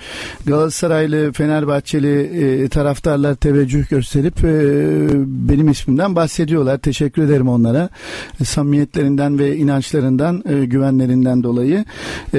Galatasaraylı, 0.46 1.32
Fenerbahçeli 1.32 2.20
e, 2.64 2.68
taraftarlar 2.68 3.34
teveccüh 3.34 3.88
gösterip 3.90 4.44
e, 4.44 4.52
benim 5.26 5.68
ismimden 5.68 6.16
bahsediyorlar. 6.16 6.78
Teşekkür 6.78 7.22
ederim 7.22 7.48
onlara. 7.48 7.88
E, 8.40 8.44
samimiyetlerinden 8.44 9.38
ve 9.38 9.56
inançlarından, 9.56 10.42
e, 10.48 10.64
güvenlerinden 10.64 11.42
dolayı. 11.42 11.84
E, 12.34 12.38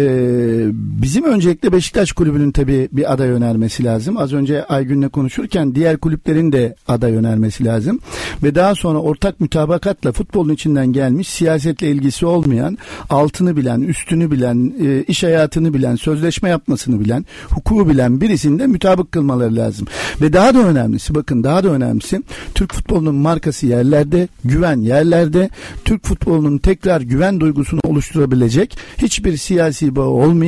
bizim 0.74 1.24
öncelikle 1.24 1.72
Beşiktaş 1.72 2.12
kulübünün 2.12 2.52
tabii 2.52 2.90
bir 2.92 3.14
aday 3.14 3.30
önermesi 3.30 3.84
lazım. 3.84 4.18
Az 4.18 4.34
önce 4.34 4.66
Aygün'le 4.66 5.10
konuşurken 5.10 5.76
diğer 5.76 5.98
kulüplerin 5.98 6.52
de 6.52 6.76
aday 6.88 7.16
önermesi 7.16 7.66
lazım. 7.66 8.00
Ve 8.44 8.56
daha 8.56 8.76
sonra 8.76 9.00
ortak 9.00 9.40
mütabakatla 9.40 10.12
futbolun 10.12 10.54
içinden 10.54 10.94
gelmiş 10.94 11.28
siyasetle 11.28 11.92
ilgisi 11.92 12.26
olmayan, 12.26 12.78
altını 13.10 13.58
bilen, 13.58 13.82
üstünü 13.82 14.32
bilen, 14.32 14.74
e, 14.86 15.04
iş 15.04 15.24
hayatını 15.24 15.74
bilen, 15.74 15.96
sözleşme 15.96 16.50
yapmasını 16.50 17.00
bilen, 17.00 17.26
hukuku 17.50 17.90
bilen 17.90 18.22
birisini 18.22 18.60
de 18.60 18.68
mutabık 18.68 19.12
kılmaları 19.12 19.56
lazım. 19.56 19.88
Ve 20.22 20.34
daha 20.34 20.56
da 20.56 20.60
önemlisi 20.60 21.16
bakın 21.16 21.44
daha 21.44 21.64
da 21.64 21.70
önemlisi 21.70 22.24
Türk 22.56 22.74
futbolunun 22.74 23.16
markası 23.16 23.68
yerlerde, 23.68 24.28
güven 24.46 24.78
yerlerde. 24.78 25.50
Türk 25.86 26.06
futbolunun 26.06 26.58
tekrar 26.58 27.02
güven 27.02 27.40
duygusunu 27.40 27.80
oluşturabilecek 27.84 28.78
hiçbir 28.98 29.38
siyasi 29.38 29.96
bağı 29.96 30.06
olmayan, 30.06 30.43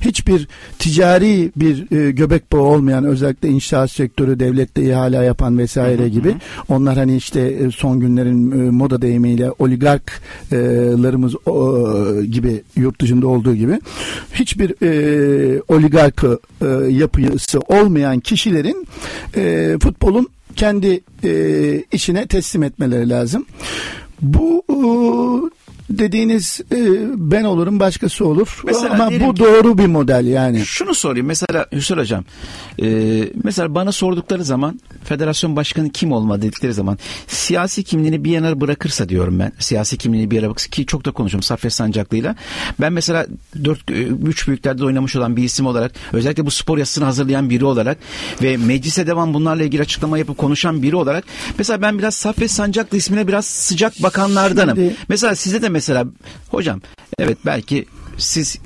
hiçbir 0.00 0.48
ticari 0.78 1.50
bir 1.56 1.96
e, 1.96 2.10
göbek 2.10 2.52
bağı 2.52 2.60
olmayan 2.60 3.04
özellikle 3.04 3.48
inşaat 3.48 3.90
sektörü, 3.90 4.40
devlette 4.40 4.82
ihale 4.82 5.16
yapan 5.16 5.58
vesaire 5.58 6.08
gibi. 6.08 6.34
Onlar 6.68 6.96
hani 6.96 7.16
işte 7.16 7.40
e, 7.40 7.70
son 7.70 8.00
günlerin 8.00 8.50
e, 8.50 8.70
moda 8.70 9.02
deyimiyle 9.02 9.50
oligarklarımız 9.58 11.34
e, 11.34 12.26
gibi 12.26 12.62
yurt 12.76 13.00
dışında 13.00 13.26
olduğu 13.26 13.54
gibi 13.54 13.80
hiçbir 14.34 14.74
e, 14.82 15.62
oligarkı 15.68 16.40
e, 16.62 16.66
yapısı 16.90 17.60
olmayan 17.60 18.20
kişilerin 18.20 18.86
e, 19.36 19.76
futbolun 19.82 20.28
kendi 20.56 21.00
e, 21.24 21.82
içine 21.92 22.26
teslim 22.26 22.62
etmeleri 22.62 23.08
lazım. 23.08 23.46
Bu 24.22 24.62
e, 24.68 24.78
dediğiniz 25.90 26.60
e, 26.72 26.76
ben 27.16 27.44
olurum 27.44 27.80
başkası 27.80 28.26
olur 28.26 28.60
Mesela 28.64 28.92
ama 28.94 29.10
bu 29.10 29.34
ki- 29.34 29.40
doğru 29.40 29.78
bir 29.78 29.86
model 29.86 30.26
yani. 30.26 30.64
Şunu 30.66 30.94
sorayım 30.94 31.26
mesela 31.26 31.66
Hüsnü 31.72 31.96
Hocam. 31.96 32.24
e, 32.82 32.88
mesela 33.44 33.74
bana 33.74 33.92
sordukları 33.92 34.44
zaman 34.44 34.80
federasyon 35.04 35.56
başkanı 35.56 35.90
kim 35.90 36.12
olmalı 36.12 36.42
dedikleri 36.42 36.72
zaman 36.74 36.98
siyasi 37.26 37.82
kimliğini 37.84 38.24
bir 38.24 38.30
yana 38.30 38.60
bırakırsa 38.60 39.08
diyorum 39.08 39.38
ben. 39.38 39.52
Siyasi 39.58 39.98
kimliğini 39.98 40.30
bir 40.30 40.36
yana 40.36 40.46
bırakırsa 40.46 40.70
ki 40.70 40.86
çok 40.86 41.04
da 41.04 41.10
konuşuyorum 41.10 41.42
Saffet 41.42 41.72
Sancaklı'yla. 41.72 42.36
Ben 42.80 42.92
mesela 42.92 43.26
dört, 43.64 43.90
e, 43.90 43.94
üç 44.02 44.48
büyüklerde 44.48 44.78
de 44.78 44.84
oynamış 44.84 45.16
olan 45.16 45.36
bir 45.36 45.42
isim 45.44 45.66
olarak 45.66 45.92
özellikle 46.12 46.46
bu 46.46 46.50
spor 46.50 46.78
yasasını 46.78 47.04
hazırlayan 47.04 47.50
biri 47.50 47.64
olarak 47.64 47.98
ve 48.42 48.56
meclise 48.56 49.06
devam 49.06 49.34
bunlarla 49.34 49.62
ilgili 49.64 49.82
açıklama 49.82 50.18
yapıp 50.18 50.38
konuşan 50.38 50.82
biri 50.82 50.96
olarak 50.96 51.24
mesela 51.58 51.82
ben 51.82 51.98
biraz 51.98 52.14
Saffet 52.14 52.50
Sancaklı 52.50 52.96
ismine 52.96 53.28
biraz 53.28 53.46
sıcak 53.46 54.02
bakanlardanım. 54.02 54.76
Şimdi- 54.76 54.96
Mesela 55.08 55.34
size 55.34 55.62
de 55.62 55.68
mesela 55.68 55.79
hocam 56.48 56.80
evet 57.18 57.38
belki 57.46 57.86
siz 58.18 58.58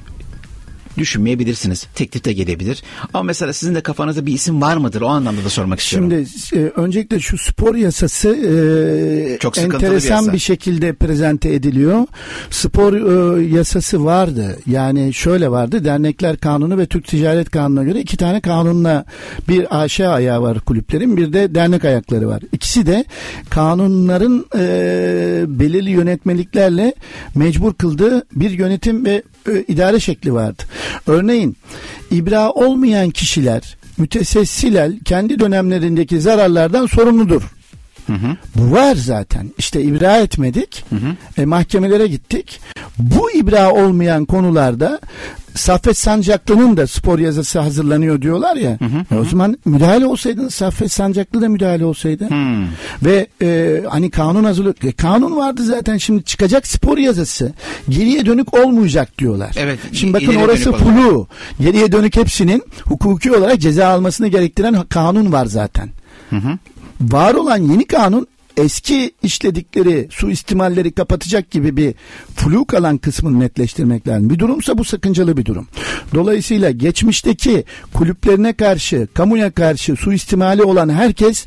düşünmeyebilirsiniz. 0.99 1.87
Teklif 1.95 2.25
de 2.25 2.33
gelebilir. 2.33 2.83
Ama 3.15 3.23
mesela 3.23 3.53
sizin 3.53 3.75
de 3.75 3.81
kafanızda 3.81 4.27
bir 4.27 4.33
isim 4.33 4.61
var 4.61 4.77
mıdır? 4.77 5.01
O 5.01 5.09
anlamda 5.09 5.45
da 5.45 5.51
sormak 5.51 5.81
istiyorum. 5.81 6.27
Şimdi 6.51 6.65
e, 6.65 6.71
öncelikle 6.71 7.21
şu 7.21 7.39
spor 7.39 7.75
yasası 7.75 8.29
e, 8.29 9.39
Çok 9.39 9.57
sıkıntılı 9.57 9.81
bir 9.81 9.87
enteresan 9.87 10.17
yasa. 10.17 10.33
bir, 10.33 10.39
şekilde 10.39 10.93
prezente 10.93 11.55
ediliyor. 11.55 12.07
Spor 12.51 12.93
e, 12.93 13.43
yasası 13.43 14.05
vardı. 14.05 14.59
Yani 14.67 15.15
şöyle 15.15 15.51
vardı. 15.51 15.85
Dernekler 15.85 16.37
Kanunu 16.37 16.79
ve 16.79 16.87
Türk 16.87 17.07
Ticaret 17.07 17.51
Kanunu'na 17.51 17.85
göre 17.85 18.01
iki 18.01 18.17
tane 18.17 18.41
kanunla 18.41 19.05
bir 19.49 19.83
AŞ 19.83 20.01
ayağı 20.01 20.43
var 20.43 20.61
kulüplerin. 20.61 21.17
Bir 21.17 21.33
de 21.33 21.55
dernek 21.55 21.85
ayakları 21.85 22.29
var. 22.29 22.43
İkisi 22.53 22.87
de 22.87 23.05
kanunların 23.51 24.47
e, 24.57 25.45
belirli 25.49 25.91
yönetmeliklerle 25.91 26.95
mecbur 27.35 27.75
kıldığı 27.75 28.27
bir 28.33 28.51
yönetim 28.51 29.05
ve 29.05 29.23
idare 29.69 30.01
şekli 30.01 30.33
vardı. 30.33 30.63
Örneğin 31.07 31.57
ibra 32.11 32.51
olmayan 32.51 33.11
kişiler 33.11 33.77
mütesessilen 33.99 34.99
kendi 35.05 35.39
dönemlerindeki 35.39 36.21
zararlardan 36.21 36.87
sorumludur. 36.87 37.43
Bu 38.55 38.73
var 38.73 38.95
zaten. 38.95 39.51
İşte 39.59 39.83
ibra 39.83 40.17
etmedik. 40.17 40.85
E, 41.39 41.45
mahkemelere 41.45 42.07
gittik. 42.07 42.61
Bu 42.99 43.31
ibra 43.31 43.73
olmayan 43.73 44.25
konularda 44.25 45.01
Saffet 45.55 45.99
Sancaklı'nın 45.99 46.77
da 46.77 46.87
spor 46.87 47.19
yazısı 47.19 47.59
hazırlanıyor 47.61 48.23
diyorlar 48.23 48.57
ya. 48.57 48.79
E, 49.11 49.15
o 49.15 49.25
zaman 49.25 49.59
müdahale 49.65 50.07
olsaydı 50.07 50.51
Saffet 50.51 50.93
Sancaklı 50.93 51.43
da 51.43 51.49
müdahale 51.49 51.85
olsaydı. 51.85 52.29
Ve 53.05 53.27
e, 53.43 53.81
hani 53.91 54.11
kanun 54.11 54.45
hazırlık 54.45 54.85
e, 54.85 54.93
kanun 54.93 55.37
vardı 55.37 55.63
zaten 55.65 55.97
şimdi 55.97 56.25
çıkacak 56.25 56.67
spor 56.67 56.99
yazısı. 56.99 57.53
Geriye 57.89 58.27
dönük 58.27 58.55
olmayacak 58.55 59.19
diyorlar. 59.19 59.55
Evet, 59.59 59.79
Şimdi 59.93 60.13
bakın 60.13 60.35
orası 60.35 60.73
flu. 60.73 61.27
Geriye 61.61 61.93
dönük 61.93 62.17
hepsinin 62.17 62.63
hukuki 62.85 63.33
olarak 63.33 63.61
ceza 63.61 63.87
almasını 63.89 64.29
gerektiren 64.29 64.77
kanun 64.89 65.33
var 65.33 65.47
zaten. 65.47 65.89
Var 67.01 67.35
olan 67.35 67.57
yeni 67.57 67.87
kanun 67.87 68.27
eski 68.57 69.11
işledikleri 69.23 70.09
suistimalleri 70.11 70.93
kapatacak 70.93 71.51
gibi 71.51 71.77
bir 71.77 71.95
flu 72.35 72.65
kalan 72.65 72.99
kısmını 72.99 73.41
netleştirmek 73.41 74.09
lazım. 74.09 74.31
Bir 74.31 74.39
durumsa 74.39 74.79
bu 74.79 74.85
sakıncalı 74.85 75.37
bir 75.37 75.45
durum. 75.45 75.69
Dolayısıyla 76.15 76.71
geçmişteki 76.71 77.65
kulüplerine 77.95 78.53
karşı, 78.53 79.09
kamuya 79.15 79.51
karşı 79.51 79.97
suistimali 79.97 80.63
olan 80.63 80.89
herkes 80.89 81.47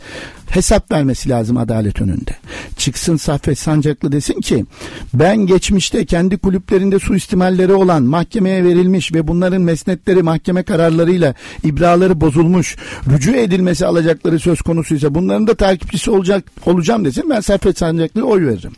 hesap 0.49 0.91
vermesi 0.91 1.29
lazım 1.29 1.57
adalet 1.57 2.01
önünde. 2.01 2.35
Çıksın 2.77 3.17
Saffet 3.17 3.59
Sancaklı 3.59 4.11
desin 4.11 4.41
ki 4.41 4.65
ben 5.13 5.37
geçmişte 5.37 6.05
kendi 6.05 6.37
kulüplerinde 6.37 6.99
suistimalleri 6.99 7.73
olan 7.73 8.03
mahkemeye 8.03 8.63
verilmiş 8.63 9.13
ve 9.13 9.27
bunların 9.27 9.61
mesnetleri 9.61 10.23
mahkeme 10.23 10.63
kararlarıyla 10.63 11.33
ibraları 11.63 12.21
bozulmuş, 12.21 12.75
rücu 13.09 13.35
edilmesi 13.35 13.85
alacakları 13.85 14.39
söz 14.39 14.61
konusuysa 14.61 15.15
bunların 15.15 15.47
da 15.47 15.55
takipçisi 15.55 16.11
olacak 16.11 16.43
olacağım 16.65 17.05
desin 17.05 17.29
ben 17.29 17.39
Saffet 17.39 17.77
Sancaklı'ya 17.77 18.25
oy 18.25 18.45
veririm. 18.47 18.71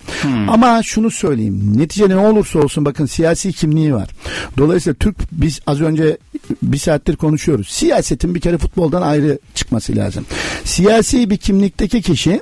Ama 0.48 0.84
şunu 0.84 1.12
söyleyeyim 1.12 1.74
netice 1.78 2.10
ne 2.10 2.18
olursa 2.18 2.60
olsun 2.60 2.86
bakın 2.86 3.06
siyasi 3.06 3.54
kimliği 3.54 3.94
var. 3.94 4.10
Dolayısıyla 4.58 4.96
Türk 5.00 5.16
biz 5.32 5.60
az 5.68 5.82
önce 5.82 6.18
bir 6.64 6.78
saattir 6.78 7.16
konuşuyoruz. 7.16 7.68
Siyasetin 7.70 8.36
bir 8.36 8.40
kere 8.40 8.58
futboldan 8.58 9.02
ayrı 9.02 9.40
çıkması 9.56 9.96
lazım. 9.96 10.26
Siyasi 10.64 11.30
bir 11.30 11.38
kimlikteki 11.60 12.02
kişi 12.02 12.41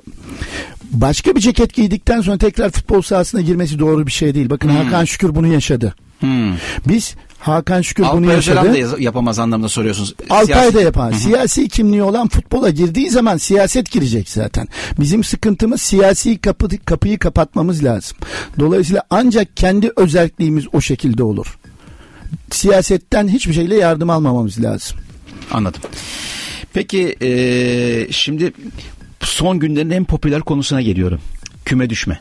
başka 0.92 1.36
bir 1.36 1.40
ceket 1.40 1.74
giydikten 1.74 2.22
sonra 2.22 2.38
tekrar 2.38 2.70
futbol 2.70 3.02
sahasına 3.02 3.42
girmesi 3.42 3.80
doğru 3.80 4.08
bir 4.08 4.12
şey 4.12 4.36
değil. 4.36 4.50
Bakın 4.50 4.70
Hakan 4.70 5.06
Şükür 5.06 5.36
bunu 5.36 5.48
yaşadı. 5.48 5.96
Biz 6.88 7.16
Hakan 7.40 7.82
Şükür 7.82 8.04
bunu 8.04 8.10
Alpay 8.10 8.36
yaşadı. 8.36 8.70
Öcalan 8.70 8.92
da 8.94 9.02
yapamaz 9.02 9.40
anlamda 9.40 9.70
soruyorsunuz. 9.70 10.16
Altay 10.30 10.74
da 10.74 10.82
yapar. 10.82 11.12
Siyasi 11.12 11.68
kimliği 11.68 12.04
olan 12.04 12.28
futbola 12.28 12.70
girdiği 12.70 13.10
zaman 13.10 13.38
siyaset 13.38 13.92
girecek 13.92 14.30
zaten. 14.30 14.68
Bizim 15.00 15.24
sıkıntımız 15.24 15.82
siyasi 15.82 16.38
kapı, 16.38 16.70
kapıyı 16.86 17.20
kapatmamız 17.20 17.84
lazım. 17.84 18.18
Dolayısıyla 18.60 19.02
ancak 19.10 19.58
kendi 19.58 19.92
özelliğimiz 19.96 20.66
o 20.74 20.82
şekilde 20.82 21.24
olur. 21.24 21.58
siyasetten 22.52 23.28
hiçbir 23.28 23.54
şeyle 23.54 23.76
yardım 23.76 24.10
almamamız 24.10 24.64
lazım. 24.64 24.98
Anladım. 25.52 25.82
Peki 26.74 27.16
e, 27.22 28.12
şimdi 28.12 28.54
son 29.28 29.60
günlerin 29.60 29.90
en 29.90 30.06
popüler 30.06 30.42
konusuna 30.42 30.82
geliyorum. 30.82 31.20
Küme 31.66 31.90
düşme. 31.90 32.20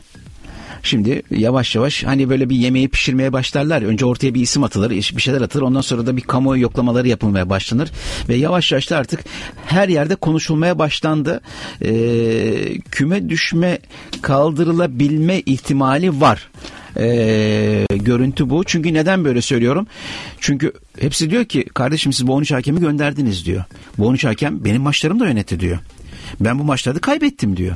Şimdi 0.83 1.21
yavaş 1.31 1.75
yavaş 1.75 2.03
hani 2.03 2.29
böyle 2.29 2.49
bir 2.49 2.55
yemeği 2.55 2.89
pişirmeye 2.89 3.33
başlarlar. 3.33 3.81
Önce 3.81 4.05
ortaya 4.05 4.33
bir 4.33 4.41
isim 4.41 4.63
atılır, 4.63 4.89
bir 4.89 5.21
şeyler 5.21 5.41
atılır. 5.41 5.63
Ondan 5.63 5.81
sonra 5.81 6.05
da 6.05 6.17
bir 6.17 6.21
kamuoyu 6.21 6.61
yoklamaları 6.61 7.07
yapılmaya 7.07 7.49
başlanır. 7.49 7.91
Ve 8.29 8.35
yavaş 8.35 8.71
yavaş 8.71 8.89
da 8.89 8.97
artık 8.97 9.19
her 9.65 9.89
yerde 9.89 10.15
konuşulmaya 10.15 10.79
başlandı. 10.79 11.41
Ee, 11.81 12.79
küme 12.91 13.29
düşme 13.29 13.79
kaldırılabilme 14.21 15.39
ihtimali 15.39 16.21
var. 16.21 16.49
Ee, 16.99 17.85
görüntü 17.89 18.49
bu. 18.49 18.63
Çünkü 18.63 18.93
neden 18.93 19.25
böyle 19.25 19.41
söylüyorum? 19.41 19.87
Çünkü 20.39 20.73
hepsi 20.99 21.29
diyor 21.29 21.45
ki 21.45 21.65
kardeşim 21.73 22.13
siz 22.13 22.27
bu 22.27 22.33
13 22.33 22.51
hakemi 22.51 22.79
gönderdiniz 22.79 23.45
diyor. 23.45 23.63
Bu 23.97 24.07
13 24.07 24.25
hakem 24.25 24.65
benim 24.65 24.81
maçlarımı 24.81 25.19
da 25.19 25.27
yönetti 25.27 25.59
diyor. 25.59 25.77
Ben 26.39 26.59
bu 26.59 26.63
maçlarda 26.63 26.99
kaybettim 26.99 27.57
diyor. 27.57 27.75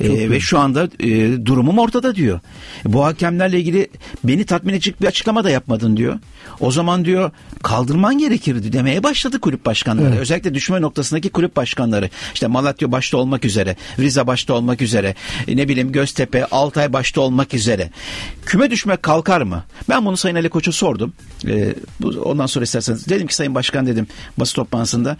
Ee, 0.00 0.30
ve 0.30 0.40
şu 0.40 0.58
anda 0.58 0.88
e, 1.00 1.46
durumum 1.46 1.78
ortada 1.78 2.14
diyor. 2.14 2.40
Bu 2.84 3.04
hakemlerle 3.04 3.58
ilgili 3.58 3.88
beni 4.24 4.44
tatmin 4.44 4.72
edecek 4.72 5.00
bir 5.02 5.06
açıklama 5.06 5.44
da 5.44 5.50
yapmadın 5.50 5.96
diyor. 5.96 6.18
O 6.60 6.70
zaman 6.70 7.04
diyor 7.04 7.30
kaldırman 7.62 8.18
gerekirdi 8.18 8.72
demeye 8.72 9.02
başladı 9.02 9.40
kulüp 9.40 9.66
başkanları. 9.66 10.08
Evet. 10.08 10.18
Özellikle 10.18 10.54
düşme 10.54 10.80
noktasındaki 10.80 11.30
kulüp 11.30 11.56
başkanları. 11.56 12.10
İşte 12.34 12.46
Malatya 12.46 12.92
başta 12.92 13.16
olmak 13.16 13.44
üzere, 13.44 13.76
Rize 13.98 14.26
başta 14.26 14.54
olmak 14.54 14.82
üzere, 14.82 15.14
e, 15.48 15.56
ne 15.56 15.68
bileyim 15.68 15.92
Göztepe, 15.92 16.44
Altay 16.44 16.92
başta 16.92 17.20
olmak 17.20 17.54
üzere. 17.54 17.90
Küme 18.46 18.70
düşme 18.70 18.96
kalkar 18.96 19.40
mı? 19.40 19.64
Ben 19.88 20.04
bunu 20.04 20.16
Sayın 20.16 20.36
Ali 20.36 20.48
Koç'a 20.48 20.72
sordum. 20.72 21.12
Ee, 21.46 21.74
bu, 22.00 22.08
ondan 22.08 22.46
sonra 22.46 22.62
isterseniz 22.64 23.08
dedim 23.08 23.26
ki 23.26 23.34
Sayın 23.34 23.54
Başkan 23.54 23.86
dedim 23.86 24.06
basın 24.38 24.54
toplantısında 24.54 25.16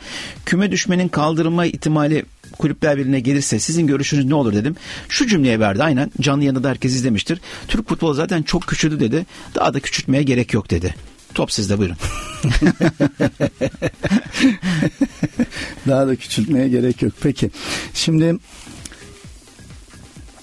küme 0.46 0.70
düşmenin 0.70 1.08
kaldırılma 1.08 1.66
ihtimali 1.66 2.24
Kulüpler 2.58 2.98
Birliği'ne 2.98 3.20
gelirse 3.20 3.58
sizin 3.58 3.86
görüşünüz 3.86 4.24
ne 4.24 4.34
olur 4.34 4.52
dedim. 4.52 4.76
Şu 5.08 5.26
cümleye 5.26 5.60
verdi 5.60 5.82
aynen 5.82 6.10
canlı 6.20 6.44
yanında 6.44 6.64
da 6.64 6.68
herkes 6.68 6.94
izlemiştir. 6.94 7.40
Türk 7.68 7.88
futbolu 7.88 8.14
zaten 8.14 8.42
çok 8.42 8.62
küçüldü 8.66 9.00
dedi. 9.00 9.26
Daha 9.54 9.74
da 9.74 9.80
küçültmeye 9.80 10.22
gerek 10.22 10.54
yok 10.54 10.70
dedi. 10.70 10.94
Top 11.34 11.52
sizde 11.52 11.78
buyurun. 11.78 11.96
Daha 15.88 16.06
da 16.06 16.16
küçültmeye 16.16 16.68
gerek 16.68 17.02
yok. 17.02 17.12
Peki. 17.22 17.50
Şimdi 17.94 18.36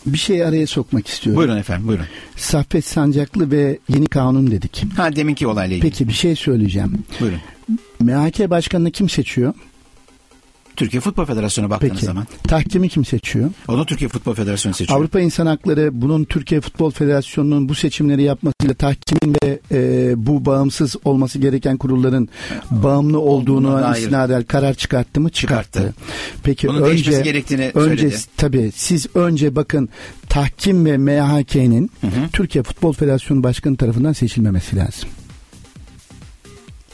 bir 0.05 0.17
şey 0.17 0.43
araya 0.43 0.67
sokmak 0.67 1.07
istiyorum. 1.07 1.39
buyurun 1.39 1.57
efendim 1.57 1.87
buyurun. 1.87 2.05
Saffet 2.35 2.85
Sancaklı 2.85 3.51
ve 3.51 3.79
yeni 3.89 4.05
kanun 4.07 4.51
dedik. 4.51 4.83
Ha 4.97 5.15
deminki 5.15 5.47
olayla 5.47 5.75
ilgili. 5.75 5.89
Peki 5.89 6.07
bir 6.07 6.13
şey 6.13 6.35
söyleyeceğim. 6.35 7.03
Buyurun. 7.19 7.39
MHK 7.99 8.49
başkanını 8.49 8.91
kim 8.91 9.09
seçiyor? 9.09 9.53
Türkiye 10.75 11.01
Futbol 11.01 11.25
Federasyonu 11.25 11.69
baktığınız 11.69 11.93
Peki. 11.93 12.05
zaman. 12.05 12.27
Tahkimi 12.47 12.89
kim 12.89 13.05
seçiyor? 13.05 13.49
Onu 13.67 13.85
Türkiye 13.85 14.09
Futbol 14.09 14.33
Federasyonu 14.33 14.75
seçiyor. 14.75 14.99
Avrupa 14.99 15.19
İnsan 15.19 15.45
Hakları 15.45 16.01
bunun 16.01 16.23
Türkiye 16.23 16.61
Futbol 16.61 16.91
Federasyonu'nun 16.91 17.69
bu 17.69 17.75
seçimleri 17.75 18.23
yapmasıyla 18.23 18.73
tahkimin 18.75 19.35
ve 19.43 19.59
e, 19.71 20.13
bu 20.17 20.45
bağımsız 20.45 20.95
olması 21.05 21.39
gereken 21.39 21.77
kurulların 21.77 22.29
bağımlı 22.71 23.19
olduğunu 23.19 23.95
istinaden 23.97 24.43
karar 24.43 24.73
çıkarttı 24.73 25.21
mı? 25.21 25.29
Çıkarttı. 25.29 25.79
Çıkarttı. 25.79 25.93
Peki 26.43 26.67
Bunun 26.67 26.81
önce 26.81 27.21
gerektiğini 27.21 27.71
önce 27.75 28.09
söyledi. 28.09 28.17
tabii 28.37 28.71
siz 28.75 29.07
önce 29.15 29.55
bakın 29.55 29.89
tahkim 30.29 30.85
ve 30.85 30.97
MHK'nin 30.97 31.91
Türkiye 32.33 32.63
Futbol 32.63 32.93
Federasyonu 32.93 33.43
Başkanı 33.43 33.77
tarafından 33.77 34.13
seçilmemesi 34.13 34.75
lazım. 34.75 35.09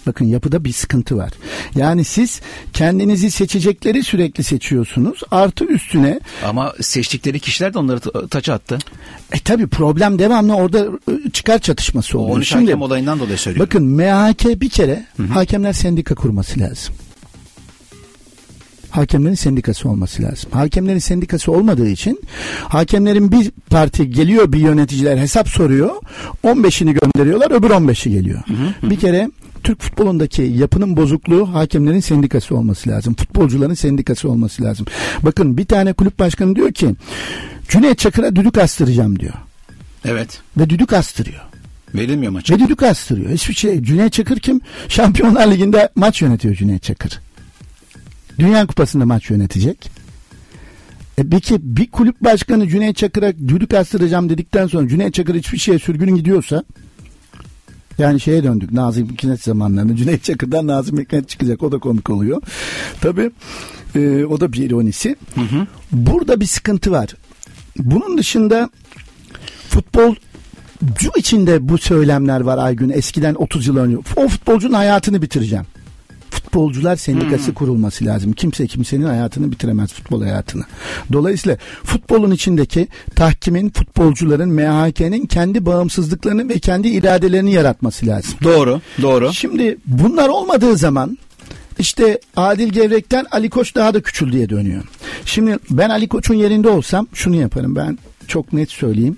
Bakın 0.08 0.26
yapıda 0.26 0.64
bir 0.66 0.74
sıkıntı 0.74 1.18
var. 1.18 1.32
Yani 1.76 2.04
siz 2.04 2.42
kendinizi 2.74 3.32
seçecekleri 3.32 4.04
sürekli 4.04 4.44
seçiyorsunuz. 4.44 5.20
Artı 5.32 5.66
üstüne 5.66 6.20
Ama 6.46 6.74
seçtikleri 6.82 7.40
kişiler 7.40 7.74
de 7.74 7.80
onları 7.80 8.00
ta- 8.00 8.28
taça 8.28 8.54
attı. 8.54 8.78
e 9.34 9.40
tabi 9.40 9.68
problem 9.68 10.20
devamlı 10.20 10.56
orada 10.56 10.80
e, 11.28 11.30
çıkar 11.30 11.60
çatışması 11.60 12.18
O 12.18 12.22
oluyor. 12.22 12.36
13 12.38 12.48
Şimdi 12.50 12.66
hakem 12.66 12.82
olayından 12.82 13.20
dolayı 13.20 13.38
söylüyorum. 13.38 13.70
bakın 13.70 13.88
MHK 13.88 14.62
bir 14.62 14.70
kere 14.70 15.06
hakemler 15.34 15.74
sendika 15.74 16.16
kurması 16.16 16.60
lazım. 16.60 16.96
Hakemlerin 18.90 19.36
sendikası 19.36 19.90
olması 19.90 20.24
lazım. 20.24 20.52
Hakemlerin 20.52 21.00
sendikası 21.00 21.52
olmadığı 21.52 21.90
için 21.90 22.22
hakemlerin 22.68 23.32
bir 23.32 23.52
parti 23.70 24.10
geliyor 24.12 24.52
bir 24.54 24.60
yöneticiler 24.60 25.18
hesap 25.18 25.50
soruyor. 25.50 25.90
15'ini 26.44 27.00
gönderiyorlar 27.00 27.52
öbür 27.52 27.70
15'i 27.70 28.12
geliyor. 28.12 28.42
Bir 28.84 29.00
kere 29.00 29.30
Türk 29.64 29.82
futbolundaki 29.82 30.42
yapının 30.42 30.98
bozukluğu 30.98 31.54
hakemlerin 31.54 32.00
sendikası 32.00 32.58
olması 32.58 32.90
lazım. 32.90 33.16
Futbolcuların 33.16 33.74
sendikası 33.74 34.30
olması 34.30 34.64
lazım. 34.64 34.86
Bakın 35.24 35.58
bir 35.58 35.66
tane 35.66 35.94
kulüp 35.94 36.20
başkanı 36.20 36.56
diyor 36.56 36.72
ki 36.72 36.96
Cüneyt 37.68 37.98
Çakır'a 37.98 38.36
düdük 38.36 38.58
astıracağım 38.58 39.20
diyor. 39.20 39.34
Evet. 40.06 40.42
Ve 40.58 40.70
düdük 40.70 40.94
astırıyor. 40.94 41.42
Verilmiyor 41.96 42.32
maç. 42.32 42.52
Ve 42.52 42.60
düdük 42.60 42.84
astırıyor. 42.84 43.30
Hiçbir 43.30 43.54
şey. 43.54 43.84
Cüneyt 43.84 44.14
Çakır 44.14 44.40
kim? 44.40 44.62
Şampiyonlar 44.88 45.52
Ligi'nde 45.52 45.90
maç 45.96 46.22
yönetiyor 46.22 46.56
Cüneyt 46.56 46.84
Çakır. 46.84 47.20
Dünya 48.40 48.68
Kupası'nda 48.68 49.06
maç 49.06 49.30
yönetecek. 49.30 49.92
E 51.18 51.24
peki 51.32 51.58
bir 51.62 51.92
kulüp 51.92 52.22
başkanı 52.22 52.68
Cüneyt 52.68 52.98
Çakır'a 52.98 53.38
düdük 53.38 53.74
astıracağım 53.74 54.30
dedikten 54.30 54.68
sonra 54.68 54.88
Cüneyt 54.88 55.14
Çakır 55.14 55.36
hiçbir 55.36 55.58
şeye 55.58 55.80
sürgün 55.80 56.16
gidiyorsa 56.16 56.64
yani 58.02 58.20
şeye 58.20 58.44
döndük 58.44 58.72
Nazım 58.72 59.10
Hikmet 59.10 59.44
zamanlarında 59.44 59.96
Cüneyt 59.96 60.24
Çakır'dan 60.24 60.68
Nazım 60.68 61.00
Hikmet 61.00 61.30
çıkacak 61.30 61.64
o 61.64 61.72
da 61.72 61.80
komik 61.80 62.10
oluyor. 62.10 62.42
Tabi 63.02 63.32
o 64.26 64.40
da 64.40 64.54
bir 64.54 64.70
ironisi. 64.70 65.16
Burada 65.92 66.40
bir 66.40 66.46
sıkıntı 66.46 66.92
var. 66.92 67.10
Bunun 67.78 68.18
dışında 68.18 68.70
futbolcu 69.70 71.12
içinde 71.18 71.70
bu 71.70 71.78
söylemler 71.78 72.42
var 72.42 72.58
Aygün 72.58 72.90
eskiden 72.90 73.36
30 73.36 73.68
yıl 73.68 73.78
önce. 73.78 73.98
O 74.16 74.28
futbolcunun 74.28 74.74
hayatını 74.74 75.22
bitireceğim. 75.22 75.66
Futbolcular 76.44 76.96
sendikası 76.96 77.54
kurulması 77.54 78.06
lazım. 78.06 78.34
Kimse 78.34 78.68
kimsenin 78.68 79.06
hayatını 79.06 79.52
bitiremez 79.52 79.94
futbol 79.94 80.22
hayatını. 80.22 80.64
Dolayısıyla 81.14 81.58
futbolun 81.84 82.32
içindeki 82.32 82.88
tahkimin, 83.16 83.70
futbolcuların, 83.70 84.50
MHK'nin 84.50 85.26
kendi 85.26 85.66
bağımsızlıklarını 85.66 86.50
ve 86.50 86.60
kendi 86.60 86.88
iradelerini 86.88 87.54
yaratması 87.54 88.08
lazım. 88.08 88.34
Doğru, 88.44 88.82
doğru. 89.02 89.34
Şimdi 89.34 89.78
bunlar 89.86 90.30
olmadığı 90.30 90.78
zaman 90.78 91.18
işte 91.80 92.20
Adil 92.36 92.70
Gevrek'ten 92.70 93.26
Ali 93.32 93.50
Koç 93.50 93.76
daha 93.76 93.94
da 93.94 94.02
küçüldüye 94.02 94.50
dönüyor. 94.50 94.84
Şimdi 95.26 95.58
ben 95.70 95.90
Ali 95.90 96.08
Koç'un 96.08 96.36
yerinde 96.36 96.70
olsam 96.70 97.08
şunu 97.14 97.36
yaparım 97.36 97.76
ben 97.76 97.98
çok 98.28 98.54
net 98.54 98.72
söyleyeyim. 98.72 99.18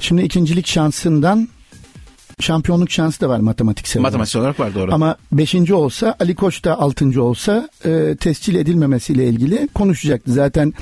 Şimdi 0.00 0.22
ikincilik 0.22 0.66
şansından 0.66 1.48
şampiyonluk 2.40 2.90
şansı 2.90 3.20
da 3.20 3.28
var 3.28 3.38
matematiksel 3.38 4.00
olarak. 4.00 4.10
Matematiksel 4.12 4.40
olarak 4.42 4.60
var 4.60 4.74
doğru. 4.74 4.94
Ama 4.94 5.16
beşinci 5.32 5.74
olsa 5.74 6.16
Ali 6.20 6.34
Koç 6.34 6.64
da 6.64 6.78
altıncı 6.80 7.22
olsa 7.22 7.68
e, 7.84 8.16
tescil 8.20 8.54
edilmemesiyle 8.54 9.28
ilgili 9.28 9.68
konuşacaktı. 9.74 10.32
Zaten 10.32 10.72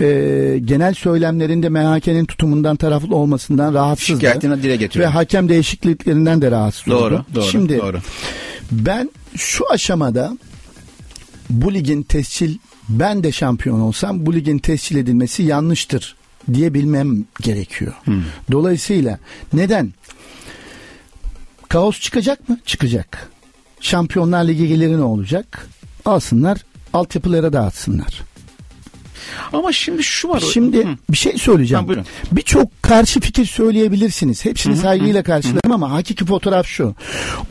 e, 0.00 0.06
genel 0.64 0.94
söylemlerinde 0.94 1.68
MHK'nin 1.68 2.24
tutumundan 2.24 2.76
taraflı 2.76 3.16
olmasından 3.16 3.74
rahatsızdı. 3.74 4.20
Şikayetini 4.20 4.62
dile 4.62 4.72
Ve 4.72 4.76
getiriyor. 4.76 5.10
hakem 5.10 5.48
değişikliklerinden 5.48 6.42
de 6.42 6.50
rahatsız 6.50 6.86
Doğru, 6.86 7.14
oldu. 7.14 7.26
doğru, 7.34 7.44
Şimdi 7.44 7.78
doğru. 7.78 7.98
ben 8.72 9.10
şu 9.36 9.64
aşamada 9.72 10.38
bu 11.50 11.74
ligin 11.74 12.02
tescil 12.02 12.56
ben 12.88 13.24
de 13.24 13.32
şampiyon 13.32 13.80
olsam 13.80 14.26
bu 14.26 14.34
ligin 14.34 14.58
tescil 14.58 14.96
edilmesi 14.96 15.42
yanlıştır 15.42 16.14
diyebilmem 16.54 17.24
gerekiyor. 17.42 17.92
Dolayısıyla 18.52 19.18
neden? 19.52 19.92
Kaos 21.72 22.00
çıkacak 22.00 22.48
mı? 22.48 22.58
Çıkacak. 22.66 23.30
Şampiyonlar 23.80 24.44
Ligi 24.44 24.68
geliri 24.68 24.98
ne 24.98 25.02
olacak? 25.02 25.68
Alsınlar, 26.04 26.58
altyapılara 26.92 27.52
dağıtsınlar. 27.52 28.22
Ama 29.52 29.72
şimdi 29.72 30.02
şu 30.02 30.28
var. 30.28 30.42
Şimdi 30.52 30.84
Hı. 30.84 30.88
bir 31.10 31.16
şey 31.16 31.38
söyleyeceğim. 31.38 31.86
Birçok 32.32 32.82
karşı 32.82 33.20
fikir 33.20 33.46
söyleyebilirsiniz. 33.46 34.44
Hepsini 34.44 34.76
saygıyla 34.76 35.22
karşılarım 35.22 35.72
ama 35.72 35.90
hakiki 35.90 36.24
fotoğraf 36.24 36.66
şu. 36.66 36.94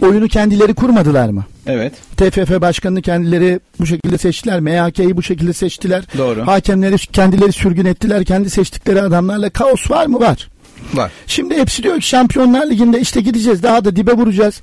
Oyunu 0.01 0.27
kendileri 0.27 0.73
kurmadılar 0.73 1.29
mı? 1.29 1.45
Evet. 1.65 1.93
TFF 2.17 2.61
başkanını 2.61 3.01
kendileri 3.01 3.59
bu 3.79 3.85
şekilde 3.85 4.17
seçtiler. 4.17 4.59
MHK'yi 4.59 5.17
bu 5.17 5.23
şekilde 5.23 5.53
seçtiler. 5.53 6.03
Doğru. 6.17 6.47
Hakemleri 6.47 6.97
kendileri 6.97 7.51
sürgün 7.51 7.85
ettiler. 7.85 8.25
Kendi 8.25 8.49
seçtikleri 8.49 9.01
adamlarla 9.01 9.49
kaos 9.49 9.91
var 9.91 10.05
mı? 10.05 10.19
Var. 10.19 10.50
Var. 10.93 11.11
Şimdi 11.27 11.57
hepsi 11.57 11.83
diyor 11.83 11.99
ki 11.99 12.07
Şampiyonlar 12.07 12.69
Ligi'nde 12.69 12.99
işte 12.99 13.21
gideceğiz 13.21 13.63
daha 13.63 13.85
da 13.85 13.95
dibe 13.95 14.13
vuracağız. 14.13 14.61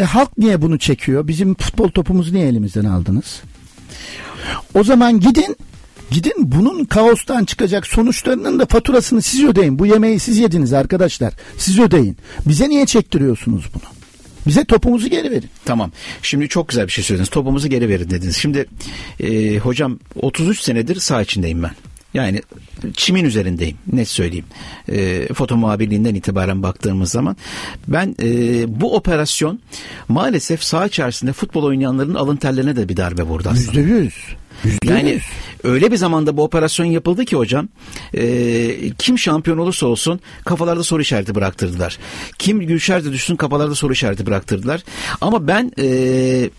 E, 0.00 0.04
halk 0.04 0.38
niye 0.38 0.62
bunu 0.62 0.78
çekiyor? 0.78 1.28
Bizim 1.28 1.54
futbol 1.54 1.88
topumuzu 1.88 2.34
niye 2.34 2.46
elimizden 2.48 2.84
aldınız? 2.84 3.42
O 4.74 4.84
zaman 4.84 5.20
gidin 5.20 5.56
Gidin 6.10 6.34
bunun 6.38 6.84
kaostan 6.84 7.44
çıkacak 7.44 7.86
sonuçlarının 7.86 8.58
da 8.58 8.66
faturasını 8.66 9.22
siz 9.22 9.44
ödeyin. 9.44 9.78
Bu 9.78 9.86
yemeği 9.86 10.18
siz 10.18 10.38
yediniz 10.38 10.72
arkadaşlar. 10.72 11.34
Siz 11.58 11.78
ödeyin. 11.78 12.16
Bize 12.46 12.68
niye 12.68 12.86
çektiriyorsunuz 12.86 13.64
bunu? 13.74 13.82
Bize 14.46 14.64
topumuzu 14.64 15.08
geri 15.08 15.30
verin. 15.30 15.50
Tamam. 15.64 15.92
Şimdi 16.22 16.48
çok 16.48 16.68
güzel 16.68 16.86
bir 16.86 16.92
şey 16.92 17.04
söylediniz. 17.04 17.30
Topumuzu 17.30 17.68
geri 17.68 17.88
verin 17.88 18.10
dediniz. 18.10 18.36
Şimdi 18.36 18.66
e, 19.20 19.58
hocam 19.58 19.98
33 20.22 20.60
senedir 20.60 20.96
saha 20.96 21.22
içindeyim 21.22 21.62
ben. 21.62 21.70
Yani 22.14 22.42
çimin 22.96 23.24
üzerindeyim 23.24 23.76
net 23.92 24.08
söyleyeyim. 24.08 24.44
E, 24.88 25.28
foto 25.34 25.56
muhabirliğinden 25.56 26.14
itibaren 26.14 26.62
baktığımız 26.62 27.10
zaman 27.10 27.36
ben 27.88 28.16
e, 28.22 28.26
bu 28.80 28.96
operasyon 28.96 29.60
maalesef 30.08 30.62
saha 30.62 30.86
içerisinde 30.86 31.32
futbol 31.32 31.62
oynayanların 31.64 32.14
alın 32.14 32.36
terlerine 32.36 32.76
de 32.76 32.88
bir 32.88 32.96
darbe 32.96 33.22
vurdu 33.22 33.48
aslında. 33.52 33.80
Yüzde 33.80 33.94
yüz. 33.94 34.14
Yüzde 34.64 34.92
Yani 34.92 35.10
yüz. 35.10 35.22
öyle 35.64 35.92
bir 35.92 35.96
zamanda 35.96 36.36
bu 36.36 36.42
operasyon 36.42 36.86
yapıldı 36.86 37.24
ki 37.24 37.36
hocam 37.36 37.68
e, 38.14 38.90
kim 38.98 39.18
şampiyon 39.18 39.58
olursa 39.58 39.86
olsun 39.86 40.20
kafalarda 40.44 40.82
soru 40.82 41.02
işareti 41.02 41.34
bıraktırdılar. 41.34 41.98
Kim 42.38 42.60
Gülşer 42.60 43.04
de 43.04 43.12
düşsün 43.12 43.36
kafalarda 43.36 43.74
soru 43.74 43.92
işareti 43.92 44.26
bıraktırdılar. 44.26 44.82
Ama 45.20 45.48
ben 45.48 45.72
e, 45.78 46.50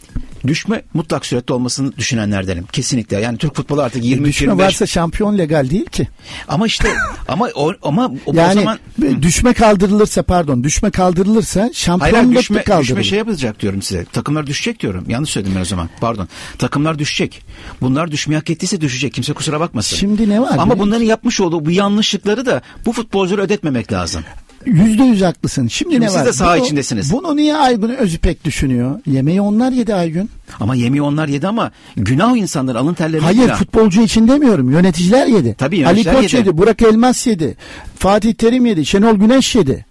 düşme 0.47 0.81
mutlak 0.93 1.25
surette 1.25 1.53
olmasını 1.53 1.97
düşünenlerdenim. 1.97 2.65
Kesinlikle. 2.65 3.19
Yani 3.19 3.37
Türk 3.37 3.55
futbolu 3.55 3.81
artık 3.81 4.03
23 4.03 4.33
Düşme 4.33 4.45
25 4.51 4.65
varsa 4.65 4.85
şampiyon 4.85 5.37
legal 5.37 5.69
değil 5.69 5.85
ki. 5.85 6.07
ama 6.47 6.65
işte 6.67 6.89
ama 7.27 7.49
o, 7.55 7.73
ama 7.83 8.05
o, 8.05 8.11
o 8.31 8.35
Yani 8.35 8.53
zaman 8.53 8.79
düşme 9.21 9.53
kaldırılırsa 9.53 10.23
pardon 10.23 10.63
düşme 10.63 10.91
kaldırılırsa 10.91 11.61
hayır, 11.61 11.73
şampiyonluk 11.73 12.35
düşme, 12.39 12.63
kaldırılır. 12.63 12.87
düşme 12.87 13.03
şey 13.03 13.17
yapılacak 13.17 13.59
diyorum 13.61 13.81
size. 13.81 14.05
Takımlar 14.05 14.47
düşecek 14.47 14.79
diyorum. 14.79 15.05
Yanlış 15.07 15.29
söyledim 15.29 15.53
ben 15.55 15.61
o 15.61 15.65
zaman. 15.65 15.89
Pardon. 16.01 16.27
Takımlar 16.57 16.99
düşecek. 16.99 17.41
Bunlar 17.81 18.11
düşmeyi 18.11 18.37
hak 18.37 18.49
ettiyse 18.49 18.81
düşecek. 18.81 19.13
Kimse 19.13 19.33
kusura 19.33 19.59
bakmasın. 19.59 19.95
Şimdi 19.95 20.29
ne 20.29 20.41
var? 20.41 20.57
Ama 20.57 20.79
bunların 20.79 21.05
yapmış 21.05 21.39
olduğu 21.41 21.65
bu 21.65 21.71
yanlışlıkları 21.71 22.45
da 22.45 22.61
bu 22.85 22.91
futbolculara 22.93 23.41
ödetmemek 23.41 23.91
lazım. 23.91 24.23
Yüzde 24.65 25.03
yüz 25.03 25.21
haklısın. 25.21 25.67
Şimdi, 25.67 25.91
Şimdi 25.93 26.05
ne 26.05 26.09
siz 26.09 26.17
var? 26.17 26.25
de 26.25 26.33
saha 26.33 26.55
Bunu- 26.57 26.65
içindesiniz. 26.65 27.11
Bunu 27.13 27.35
niye 27.35 27.55
Aygün 27.55 27.89
Özüpek 27.89 28.45
düşünüyor? 28.45 28.99
Yemeği 29.07 29.41
onlar 29.41 29.71
yedi 29.71 29.95
Aygün. 29.95 30.29
Ama 30.59 30.75
yemeği 30.75 31.01
onlar 31.01 31.27
yedi 31.27 31.47
ama 31.47 31.71
günah 31.97 32.37
insanlar 32.37 32.75
alın 32.75 32.93
terleri. 32.93 33.21
Hayır 33.21 33.41
günah. 33.41 33.55
futbolcu 33.59 34.01
için 34.01 34.27
demiyorum. 34.27 34.71
Yöneticiler 34.71 35.27
yedi. 35.27 35.55
Tabii 35.57 35.77
yöneticiler 35.77 36.13
Ali 36.13 36.21
Koç 36.21 36.33
yedi. 36.33 36.47
yedi. 36.47 36.57
Burak 36.57 36.81
Elmas 36.81 37.27
yedi. 37.27 37.57
Fatih 37.99 38.33
Terim 38.33 38.65
yedi. 38.65 38.85
Şenol 38.85 39.15
Güneş 39.15 39.55
yedi. 39.55 39.85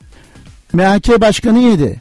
MHK 0.73 1.21
Başkanı 1.21 1.59
yedi. 1.59 2.01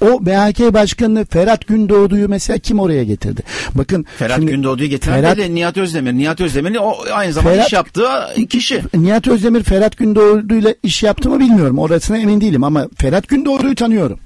O 0.00 0.20
MHK 0.20 0.74
Başkanı 0.74 1.24
Ferhat 1.24 1.66
Gündoğdu'yu 1.66 2.28
mesela 2.28 2.58
kim 2.58 2.80
oraya 2.80 3.04
getirdi? 3.04 3.42
Bakın 3.74 4.06
Ferhat 4.18 4.36
şimdi 4.38 4.52
Gündoğdu'yu 4.52 4.88
getiren 4.88 5.24
Ferhat- 5.24 5.36
de 5.36 5.54
Nihat 5.54 5.76
Özdemir. 5.76 6.12
Nihat 6.12 6.40
Özdemir 6.40 6.76
o 6.80 6.94
aynı 7.12 7.32
zamanda 7.32 7.56
Ferhat- 7.56 7.66
iş 7.66 7.72
yaptığı 7.72 8.26
kişi. 8.48 8.82
Nihat 8.94 9.28
Özdemir 9.28 9.62
Ferhat 9.62 9.96
Gündoğdu'yla 9.96 10.74
iş 10.82 11.02
yaptı 11.02 11.28
mı 11.30 11.40
bilmiyorum. 11.40 11.78
Orasına 11.78 12.18
emin 12.18 12.40
değilim 12.40 12.64
ama 12.64 12.88
Ferhat 12.96 13.28
Gündoğdu'yu 13.28 13.74
tanıyorum. 13.74 14.18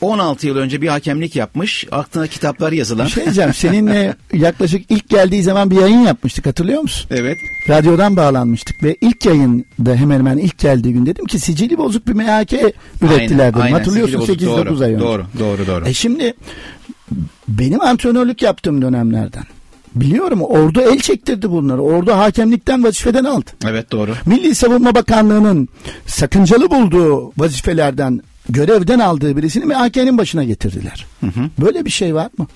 16 0.00 0.46
yıl 0.46 0.56
önce 0.56 0.82
bir 0.82 0.88
hakemlik 0.88 1.36
yapmış. 1.36 1.86
Aklına 1.92 2.26
kitaplar 2.26 2.72
yazılan. 2.72 3.06
Bir 3.06 3.10
şey 3.10 3.24
diyeceğim. 3.24 3.54
Seninle 3.54 4.16
yaklaşık 4.32 4.90
ilk 4.90 5.08
geldiği 5.08 5.42
zaman 5.42 5.70
bir 5.70 5.76
yayın 5.76 6.00
yapmıştık 6.00 6.46
hatırlıyor 6.46 6.82
musun? 6.82 7.10
Evet. 7.10 7.38
Radyodan 7.68 8.16
bağlanmıştık 8.16 8.82
ve 8.82 8.96
ilk 9.00 9.26
yayında 9.26 9.94
hemen 9.94 10.18
hemen 10.18 10.38
ilk 10.38 10.58
geldiği 10.58 10.92
gün 10.92 11.06
dedim 11.06 11.26
ki 11.26 11.38
sicili 11.38 11.78
bozuk 11.78 12.06
bir 12.06 12.12
MHK 12.12 12.52
ürettiler 13.02 13.52
dedim. 13.52 13.62
aynen. 13.62 13.78
Hatırlıyorsun 13.78 14.20
Sicili 14.20 14.48
bozuk. 14.50 14.66
8-9 14.66 14.84
ay 14.84 14.94
önce. 14.94 15.04
Doğru, 15.04 15.24
doğru, 15.38 15.66
doğru. 15.66 15.88
E 15.88 15.94
şimdi 15.94 16.34
benim 17.48 17.80
antrenörlük 17.80 18.42
yaptığım 18.42 18.82
dönemlerden 18.82 19.44
biliyorum 19.94 20.42
ordu 20.42 20.80
el 20.80 20.98
çektirdi 20.98 21.50
bunları. 21.50 21.82
Ordu 21.82 22.12
hakemlikten 22.12 22.84
vazifeden 22.84 23.24
aldı. 23.24 23.50
Evet 23.68 23.92
doğru. 23.92 24.14
Milli 24.26 24.54
Savunma 24.54 24.94
Bakanlığı'nın 24.94 25.68
sakıncalı 26.06 26.70
bulduğu 26.70 27.32
vazifelerden 27.38 28.20
görevden 28.52 28.98
aldığı 28.98 29.36
birisini 29.36 29.64
MHK'nin 29.64 30.18
başına 30.18 30.44
getirdiler. 30.44 31.06
Böyle 31.58 31.84
bir 31.84 31.90
şey 31.90 32.14
var 32.14 32.30
mı? 32.38 32.46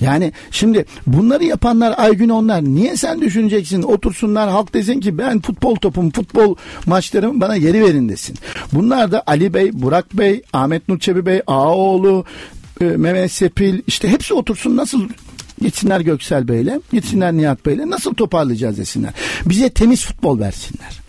Yani 0.00 0.32
şimdi 0.50 0.84
bunları 1.06 1.44
yapanlar 1.44 1.94
Aygün 1.98 2.28
onlar. 2.28 2.64
Niye 2.64 2.96
sen 2.96 3.20
düşüneceksin? 3.20 3.82
Otursunlar 3.82 4.50
halk 4.50 4.74
desin 4.74 5.00
ki 5.00 5.18
ben 5.18 5.40
futbol 5.40 5.76
topum, 5.76 6.10
futbol 6.10 6.54
maçlarımı 6.86 7.40
bana 7.40 7.56
geri 7.56 7.84
verin 7.84 8.08
desin. 8.08 8.36
Bunlar 8.72 9.12
da 9.12 9.22
Ali 9.26 9.54
Bey, 9.54 9.70
Burak 9.72 10.18
Bey, 10.18 10.42
Ahmet 10.52 10.88
Nur 10.88 10.98
Çebi 10.98 11.26
Bey, 11.26 11.42
Ağaoğlu, 11.46 12.24
e, 12.80 12.84
Mehmet 12.84 13.32
Sepil 13.32 13.82
işte 13.86 14.08
hepsi 14.08 14.34
otursun 14.34 14.76
nasıl 14.76 15.08
gitsinler 15.62 16.00
Göksel 16.00 16.48
Bey'le, 16.48 16.80
gitsinler 16.92 17.32
Nihat 17.32 17.66
Bey'le 17.66 17.90
nasıl 17.90 18.14
toparlayacağız 18.14 18.78
desinler. 18.78 19.12
Bize 19.46 19.68
temiz 19.68 20.04
futbol 20.06 20.40
versinler. 20.40 21.00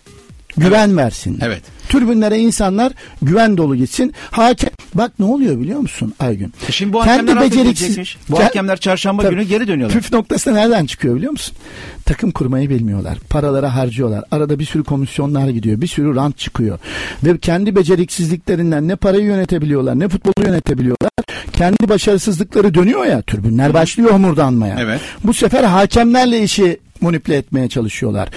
Güven 0.56 0.96
versinler. 0.96 1.46
Evet. 1.46 1.62
Tribünlere 1.88 2.38
insanlar 2.38 2.92
güven 3.22 3.56
dolu 3.56 3.76
gitsin. 3.76 4.14
Hakem 4.30 4.70
bak 4.94 5.12
ne 5.18 5.24
oluyor 5.24 5.60
biliyor 5.60 5.80
musun 5.80 6.14
Aygün? 6.20 6.52
E 6.68 6.72
şimdi 6.72 6.92
bu 6.92 7.00
hakemler 7.00 7.36
artık 7.36 7.52
gidecekmiş. 7.52 8.18
Bu 8.30 8.38
hakemler 8.38 8.76
çarşamba 8.76 9.22
günü 9.22 9.42
geri 9.42 9.68
dönüyorlar. 9.68 10.00
Püf 10.00 10.12
noktası 10.12 10.54
nereden 10.54 10.86
çıkıyor 10.86 11.16
biliyor 11.16 11.32
musun? 11.32 11.56
Takım 12.04 12.30
kurmayı 12.30 12.70
bilmiyorlar. 12.70 13.18
Paralara 13.30 13.74
harcıyorlar. 13.74 14.24
Arada 14.30 14.58
bir 14.58 14.64
sürü 14.64 14.84
komisyonlar 14.84 15.48
gidiyor. 15.48 15.80
Bir 15.80 15.86
sürü 15.86 16.14
rant 16.16 16.38
çıkıyor. 16.38 16.78
Ve 17.24 17.38
kendi 17.38 17.76
beceriksizliklerinden 17.76 18.88
ne 18.88 18.96
parayı 18.96 19.24
yönetebiliyorlar 19.24 19.98
ne 19.98 20.08
futbolu 20.08 20.46
yönetebiliyorlar. 20.46 21.10
Kendi 21.52 21.88
başarısızlıkları 21.88 22.74
dönüyor 22.74 23.04
ya. 23.04 23.22
Türbünler 23.22 23.74
başlıyor 23.74 24.10
homurdanmaya. 24.10 24.76
Evet. 24.80 25.00
Bu 25.24 25.34
sefer 25.34 25.64
hakemlerle 25.64 26.42
işi 26.42 26.78
manipüle 27.02 27.36
etmeye 27.36 27.68
çalışıyorlar. 27.68 28.28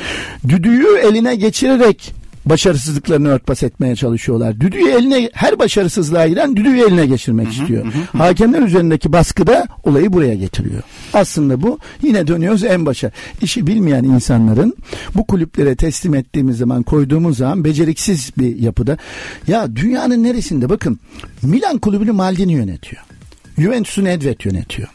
Düdüğü 0.47 0.97
eline 0.97 1.35
geçirerek 1.35 2.13
başarısızlıklarını 2.45 3.29
örtbas 3.29 3.63
etmeye 3.63 3.95
çalışıyorlar. 3.95 4.59
Düdüğü 4.59 4.89
eline 4.89 5.29
her 5.33 5.59
başarısızlığa 5.59 6.27
giden 6.27 6.55
düdüğü 6.55 6.77
eline 6.77 7.05
geçirmek 7.05 7.51
istiyor. 7.51 7.85
Hakemler 8.17 8.61
üzerindeki 8.61 9.13
baskı 9.13 9.47
da 9.47 9.67
olayı 9.83 10.13
buraya 10.13 10.35
getiriyor. 10.35 10.81
Aslında 11.13 11.61
bu 11.61 11.79
yine 12.01 12.27
dönüyoruz 12.27 12.63
en 12.63 12.85
başa. 12.85 13.11
İşi 13.41 13.67
bilmeyen 13.67 14.03
insanların 14.03 14.75
bu 15.15 15.27
kulüplere 15.27 15.75
teslim 15.75 16.15
ettiğimiz 16.15 16.57
zaman 16.57 16.83
koyduğumuz 16.83 17.37
zaman 17.37 17.63
beceriksiz 17.63 18.31
bir 18.37 18.59
yapıda. 18.59 18.97
Ya 19.47 19.75
dünyanın 19.75 20.23
neresinde 20.23 20.69
bakın 20.69 20.99
Milan 21.41 21.77
kulübünü 21.77 22.11
Maldini 22.11 22.53
yönetiyor. 22.53 23.03
Juventus'u 23.57 24.03
Nedved 24.03 24.39
yönetiyor. 24.43 24.87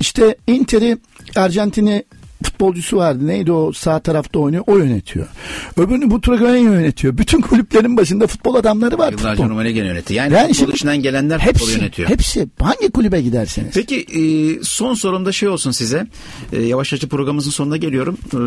İşte 0.00 0.36
Inter'i 0.46 0.98
Arjantin'i 1.36 2.04
futbolcusu 2.42 2.96
vardı. 2.96 3.26
Neydi 3.26 3.52
o 3.52 3.72
sağ 3.72 3.98
tarafta 3.98 4.38
oynuyor? 4.38 4.64
O 4.66 4.76
yönetiyor. 4.78 5.26
Öbürünü 5.76 6.10
Butragoyen 6.10 6.56
yönetiyor. 6.62 7.18
Bütün 7.18 7.40
kulüplerin 7.40 7.96
başında 7.96 8.26
futbol 8.26 8.54
adamları 8.54 8.98
var. 8.98 9.12
Yıllarca 9.12 9.42
futbol. 9.42 9.62
Gene 9.64 9.86
yönetti. 9.86 10.14
Yani, 10.14 10.34
Yani 10.34 10.52
futbol 10.52 10.72
içinden 10.72 10.96
gelenler 11.02 11.38
futbolu 11.38 11.68
Hepsi, 11.68 11.78
yönetiyor. 11.78 12.08
hepsi 12.08 12.48
hangi 12.60 12.90
kulübe 12.90 13.20
giderseniz. 13.20 13.70
Peki 13.74 13.96
e, 14.00 14.20
son 14.64 14.94
sorumda 14.94 15.32
şey 15.32 15.48
olsun 15.48 15.70
size. 15.70 16.06
E, 16.52 16.62
yavaşça 16.62 17.08
programımızın 17.08 17.50
sonuna 17.50 17.76
geliyorum. 17.76 18.18
E, 18.34 18.40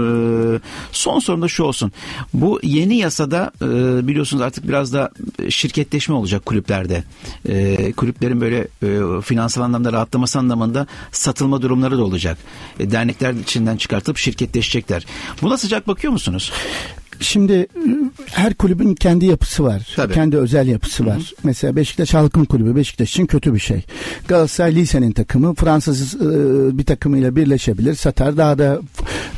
son 0.92 1.20
sorumda 1.20 1.48
şu 1.48 1.64
olsun. 1.64 1.92
Bu 2.34 2.60
yeni 2.64 2.98
yasada 2.98 3.52
e, 3.62 3.68
biliyorsunuz 4.08 4.42
artık 4.44 4.68
biraz 4.68 4.94
da 4.94 5.12
şirketleşme 5.50 6.16
olacak 6.16 6.46
kulüplerde. 6.46 7.04
E, 7.50 7.92
kulüplerin 7.92 8.42
böyle 8.42 8.58
e, 8.84 9.22
finansal 9.22 9.62
anlamda 9.62 9.94
rahatlaması 9.94 10.40
anlamında 10.40 10.88
satılma 11.12 11.62
durumları 11.62 11.98
da 11.98 12.04
olacak. 12.04 12.38
E, 12.80 12.92
dernekler 12.92 13.34
içinden 13.34 13.78
çıkartıp 13.80 14.18
şirketleşecekler. 14.18 15.06
Buna 15.42 15.58
sıcak 15.58 15.88
bakıyor 15.88 16.14
musunuz? 16.14 16.52
Şimdi 17.20 17.54
e, 17.54 17.68
her 18.26 18.54
kulübün 18.54 18.96
kendi 18.96 19.26
yapısı 19.26 19.64
var. 19.64 19.88
Tabii. 19.96 20.14
Kendi 20.14 20.38
özel 20.38 20.68
yapısı 20.68 21.06
var. 21.06 21.34
Mesela 21.44 21.76
Beşiktaş 21.76 22.14
Halkın 22.14 22.46
Kulübü 22.46 22.76
Beşiktaş 22.76 23.10
için 23.10 23.26
kötü 23.26 23.54
bir 23.54 23.60
şey. 23.60 23.84
Galatasaray 24.28 24.76
Lise'nin 24.76 25.12
takımı 25.12 25.56
Fransız 25.56 26.16
e, 26.16 26.20
bir 26.78 26.86
takımıyla 26.86 27.36
birleşebilir, 27.36 27.96
satar. 27.96 28.38
Daha 28.38 28.58
da 28.58 28.80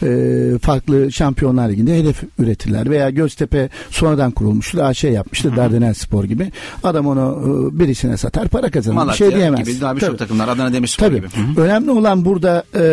e, 0.04 0.60
farklı 0.62 1.12
Şampiyonlar 1.12 1.70
Ligi'nde 1.70 1.98
hedef 1.98 2.24
üretirler. 2.40 2.90
Veya 2.90 3.10
Göztepe 3.10 3.70
sonradan 3.90 4.32
kurulmuştur. 4.32 4.80
AŞ 4.80 5.04
yapmıştır. 5.04 5.56
Dardanel 5.56 5.94
Spor 5.94 6.24
gibi. 6.24 6.52
Adam 6.84 7.08
onu 7.08 7.42
e, 7.76 7.80
birisine 7.80 8.18
satar, 8.18 8.48
para 8.48 8.72
kazanır. 8.72 8.96
Bir 8.96 9.02
Malatya 9.02 9.30
şey 9.30 9.38
diyemez. 9.38 9.68
gibi 9.68 9.82
daha 9.82 9.96
birçok 9.96 10.20
takımlar. 10.20 10.48
Adana 10.48 10.74
Demirspor 10.74 11.12
gibi. 11.12 11.28
Hı 11.28 11.62
hı. 11.62 11.62
Önemli 11.62 11.92
olan 11.92 12.26
burada 12.26 12.64
e, 12.76 12.84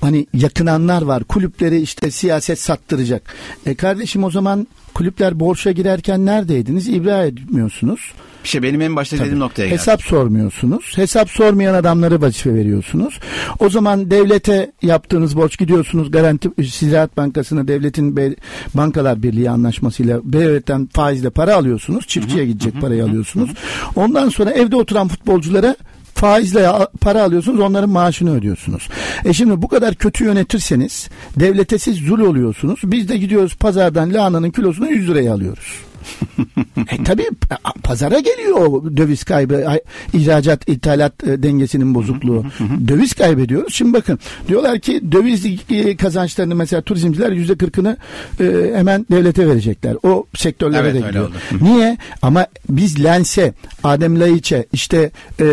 hani 0.00 0.26
yakınanlar 0.34 1.02
var. 1.02 1.24
Kulüpleri 1.24 1.80
işte 1.80 2.10
siyaset 2.10 2.60
sattıracak. 2.60 3.34
E 3.66 3.74
kardeşim 3.74 4.24
o 4.24 4.30
zaman 4.30 4.66
kulüpler 4.94 5.40
borça 5.40 5.70
girerken 5.72 6.26
neredeydiniz? 6.26 6.88
İbra 6.88 7.24
etmiyorsunuz. 7.24 8.00
İşte 8.44 8.62
benim 8.62 8.80
en 8.80 8.96
başta 8.96 9.18
dediğim 9.18 9.38
noktaya 9.38 9.64
geldi. 9.66 9.74
Hesap 9.78 10.02
sormuyorsunuz. 10.02 10.92
Hesap 10.96 11.30
sormayan 11.30 11.74
adamları 11.74 12.22
vazife 12.22 12.54
veriyorsunuz. 12.54 13.18
O 13.58 13.70
zaman 13.70 14.10
devlete 14.10 14.72
yaptığınız 14.82 15.36
borç 15.36 15.58
gidiyorsunuz 15.58 16.10
garanti 16.10 16.50
Ziraat 16.58 17.16
Bankası'na 17.16 17.68
devletin 17.68 18.16
be- 18.16 18.34
bankalar 18.74 19.22
birliği 19.22 19.50
anlaşmasıyla 19.50 20.20
devletten 20.24 20.88
faizle 20.92 21.30
para 21.30 21.54
alıyorsunuz. 21.56 22.06
Çiftçiye 22.06 22.46
gidecek 22.46 22.80
parayı 22.80 23.04
alıyorsunuz. 23.04 23.50
Ondan 23.96 24.28
sonra 24.28 24.50
evde 24.50 24.76
oturan 24.76 25.08
futbolculara 25.08 25.76
faizle 26.16 26.72
para 27.00 27.22
alıyorsunuz 27.22 27.60
onların 27.60 27.90
maaşını 27.90 28.36
ödüyorsunuz. 28.36 28.88
E 29.24 29.32
şimdi 29.32 29.62
bu 29.62 29.68
kadar 29.68 29.94
kötü 29.94 30.24
yönetirseniz 30.24 31.08
devlete 31.36 31.78
siz 31.78 31.96
zul 31.96 32.20
oluyorsunuz. 32.20 32.80
Biz 32.84 33.08
de 33.08 33.16
gidiyoruz 33.16 33.56
pazardan 33.56 34.14
lahananın 34.14 34.50
kilosunu 34.50 34.88
100 34.88 35.08
liraya 35.08 35.34
alıyoruz. 35.34 35.84
e, 36.90 37.04
tabii 37.04 37.26
pazara 37.82 38.18
geliyor 38.18 38.56
o 38.56 38.96
döviz 38.96 39.24
kaybı, 39.24 39.68
ay- 39.68 39.80
ihracat 40.12 40.68
ithalat 40.68 41.12
e, 41.26 41.42
dengesinin 41.42 41.94
bozukluğu. 41.94 42.44
döviz 42.88 43.14
kaybediyoruz. 43.14 43.74
Şimdi 43.74 43.92
bakın 43.92 44.18
diyorlar 44.48 44.78
ki 44.78 45.12
döviz 45.12 45.46
e, 45.70 45.96
kazançlarını 45.96 46.54
mesela 46.54 46.82
turizmciler 46.82 47.30
yüzde 47.32 47.56
kırkını 47.56 47.96
e, 48.40 48.72
hemen 48.74 49.06
devlete 49.10 49.48
verecekler. 49.48 49.96
O 50.02 50.26
sektörlere 50.34 50.88
Evet, 50.88 51.02
de 51.02 51.06
gidiyor. 51.06 51.30
Niye? 51.60 51.98
Ama 52.22 52.46
biz 52.70 53.04
Lens'e, 53.04 53.52
Adem 53.84 54.20
Laiç'e, 54.20 54.66
işte 54.72 55.10
e, 55.40 55.44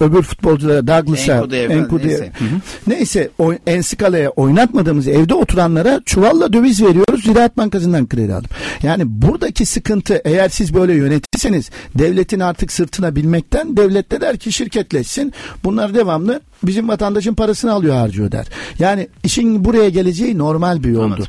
öbür 0.00 0.22
futbolculara 0.22 0.86
Douglas'a, 0.86 1.36
Enkudu'ya 1.56 2.08
neyse. 2.08 2.32
Hı 2.38 2.44
hı. 2.44 2.48
neyse 2.86 3.28
o 3.38 3.52
Ensikala'ya 3.66 4.30
oynatmadığımız 4.30 5.08
evde 5.08 5.34
oturanlara 5.34 6.00
çuvalla 6.04 6.52
döviz 6.52 6.82
veriyoruz 6.82 7.24
Ziraat 7.24 7.56
Bankası'ndan 7.56 8.08
kredi 8.08 8.34
alıp. 8.34 8.50
Yani 8.82 9.11
buradaki 9.12 9.66
sıkıntı 9.66 10.22
eğer 10.24 10.48
siz 10.48 10.74
böyle 10.74 10.94
yönetirseniz 10.94 11.70
devletin 11.98 12.40
artık 12.40 12.72
sırtına 12.72 13.16
bilmekten 13.16 13.76
devlet 13.76 14.10
de 14.10 14.20
der 14.20 14.36
ki 14.36 14.52
şirketleşsin. 14.52 15.32
Bunlar 15.64 15.94
devamlı 15.94 16.40
bizim 16.62 16.88
vatandaşın 16.88 17.34
parasını 17.34 17.72
alıyor 17.72 17.94
harcıyor 17.94 18.32
der. 18.32 18.46
Yani 18.78 19.08
işin 19.24 19.64
buraya 19.64 19.88
geleceği 19.88 20.38
normal 20.38 20.84
bir 20.84 20.90
yoldu. 20.90 21.24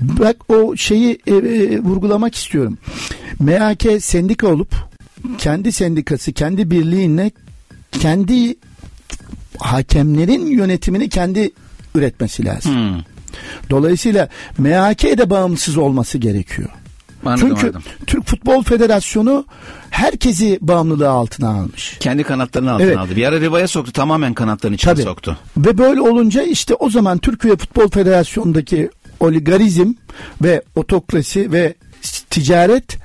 Bak 0.00 0.36
o 0.50 0.76
şeyi 0.76 1.18
e, 1.26 1.34
e, 1.34 1.78
vurgulamak 1.78 2.34
istiyorum. 2.34 2.78
MHK 3.40 4.02
sendika 4.02 4.48
olup 4.48 4.74
kendi 5.38 5.72
sendikası, 5.72 6.32
kendi 6.32 6.70
birliğinle 6.70 7.30
kendi 7.92 8.56
hakemlerin 9.58 10.46
yönetimini 10.46 11.08
kendi 11.08 11.50
üretmesi 11.94 12.44
lazım. 12.44 12.74
Hmm. 12.74 13.02
Dolayısıyla 13.70 14.28
MHK 14.58 15.02
de 15.02 15.30
bağımsız 15.30 15.76
olması 15.76 16.18
gerekiyor. 16.18 16.68
Anladım, 17.24 17.48
Çünkü 17.48 17.60
anladım. 17.66 17.82
Türk 18.06 18.26
Futbol 18.26 18.62
Federasyonu 18.62 19.44
herkesi 19.90 20.58
bağımlılığı 20.60 21.10
altına 21.10 21.48
almış. 21.48 21.96
Kendi 22.00 22.22
kanatlarını 22.24 22.72
altına 22.72 22.86
Evet. 22.86 22.98
aldı. 22.98 23.16
Bir 23.16 23.26
ara 23.26 23.40
rivaya 23.40 23.68
soktu. 23.68 23.92
Tamamen 23.92 24.34
kanatlarının 24.34 24.74
içine 24.76 24.92
Tabii. 24.92 25.02
soktu. 25.02 25.38
Ve 25.56 25.78
böyle 25.78 26.00
olunca 26.00 26.42
işte 26.42 26.74
o 26.74 26.90
zaman 26.90 27.18
Türkiye 27.18 27.56
Futbol 27.56 27.88
Federasyonu'ndaki 27.88 28.90
oligarizm 29.20 29.92
ve 30.42 30.62
otokrasi 30.74 31.52
ve 31.52 31.74
ticaret 32.30 32.98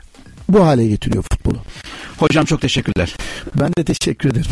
bu 0.50 0.66
hale 0.66 0.88
getiriyor 0.88 1.24
futbolu. 1.32 1.58
Hocam 2.18 2.46
çok 2.46 2.62
teşekkürler. 2.62 3.16
Ben 3.56 3.72
de 3.78 3.84
teşekkür 3.84 4.30
ederim. 4.30 4.52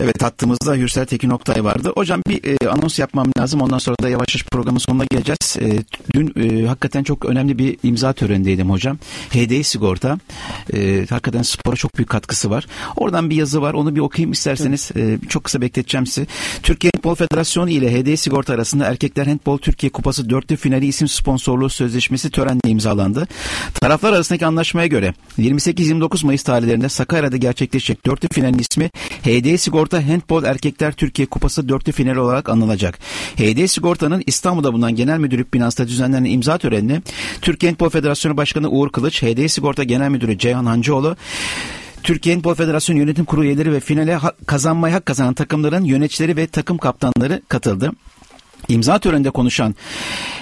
Evet 0.00 0.22
hattımızda 0.22 0.74
Hürsel 0.74 1.06
Tekin 1.06 1.30
Oktay 1.30 1.64
vardı. 1.64 1.92
Hocam 1.96 2.22
bir 2.28 2.40
e, 2.44 2.68
anons 2.68 2.98
yapmam 2.98 3.26
lazım. 3.38 3.60
Ondan 3.60 3.78
sonra 3.78 3.96
da 4.02 4.08
yavaş 4.08 4.34
yavaş 4.34 4.44
programın 4.44 4.78
sonuna 4.78 5.04
geleceğiz. 5.04 5.56
E, 5.60 5.84
dün 6.14 6.32
e, 6.36 6.66
hakikaten 6.66 7.02
çok 7.02 7.24
önemli 7.24 7.58
bir 7.58 7.76
imza 7.82 8.12
törenindeydim 8.12 8.70
hocam. 8.70 8.98
HDI 9.30 9.64
sigorta. 9.64 10.18
E, 10.74 11.06
hakikaten 11.10 11.42
spora 11.42 11.76
çok 11.76 11.96
büyük 11.96 12.08
katkısı 12.10 12.50
var. 12.50 12.66
Oradan 12.96 13.30
bir 13.30 13.36
yazı 13.36 13.62
var. 13.62 13.74
Onu 13.74 13.94
bir 13.94 14.00
okuyayım 14.00 14.32
isterseniz. 14.32 14.90
E, 14.96 15.18
çok 15.28 15.44
kısa 15.44 15.60
bekleteceğim 15.60 16.06
sizi. 16.06 16.26
Türkiye 16.62 16.90
Handbol 16.94 17.14
Federasyonu 17.14 17.70
ile 17.70 18.00
HDI 18.00 18.16
sigorta 18.16 18.54
arasında 18.54 18.84
Erkekler 18.84 19.26
Handbol 19.26 19.58
Türkiye 19.58 19.90
Kupası 19.92 20.30
dörtlü 20.30 20.56
finali 20.56 20.86
isim 20.86 21.08
sponsorluğu 21.08 21.68
sözleşmesi 21.68 22.30
törenle 22.30 22.68
imzalandı. 22.68 23.26
Taraflar 23.74 24.12
arasındaki 24.12 24.46
anlaşmaya 24.46 24.86
göre 24.86 25.14
28-29 25.38 26.26
Mayıs 26.26 26.42
tarihlerinde 26.42 26.88
Sakarya'da 26.88 27.36
gerçekleşecek 27.36 28.06
dörtlü 28.06 28.28
finalin 28.32 28.58
ismi 28.58 28.90
HD 29.22 29.56
Sigorta 29.56 29.87
Handbol 29.96 30.44
Erkekler 30.44 30.92
Türkiye 30.92 31.26
Kupası 31.26 31.68
dörtlü 31.68 31.92
finali 31.92 32.20
olarak 32.20 32.48
anılacak. 32.48 32.98
HD 33.36 33.66
Sigorta'nın 33.66 34.22
İstanbul'da 34.26 34.72
bulunan 34.72 34.94
genel 34.94 35.18
müdürlük 35.18 35.54
binasında 35.54 35.88
düzenlenen 35.88 36.30
imza 36.30 36.58
törenini 36.58 37.02
Türkiye 37.42 37.72
Handbol 37.72 37.88
Federasyonu 37.88 38.36
Başkanı 38.36 38.70
Uğur 38.70 38.90
Kılıç, 38.92 39.22
HD 39.22 39.48
Sigorta 39.48 39.84
Genel 39.84 40.08
Müdürü 40.08 40.38
Ceyhan 40.38 40.66
Hancıoğlu, 40.66 41.16
Türkiye 42.02 42.34
Handbol 42.34 42.54
Federasyonu 42.54 42.98
Yönetim 42.98 43.24
Kurulu 43.24 43.44
üyeleri 43.44 43.72
ve 43.72 43.80
finale 43.80 44.14
ha- 44.14 44.32
kazanmaya 44.46 44.94
hak 44.94 45.06
kazanan 45.06 45.34
takımların 45.34 45.84
yöneticileri 45.84 46.36
ve 46.36 46.46
takım 46.46 46.78
kaptanları 46.78 47.42
katıldı. 47.48 47.92
İmza 48.68 48.98
töreninde 48.98 49.30
konuşan 49.30 49.74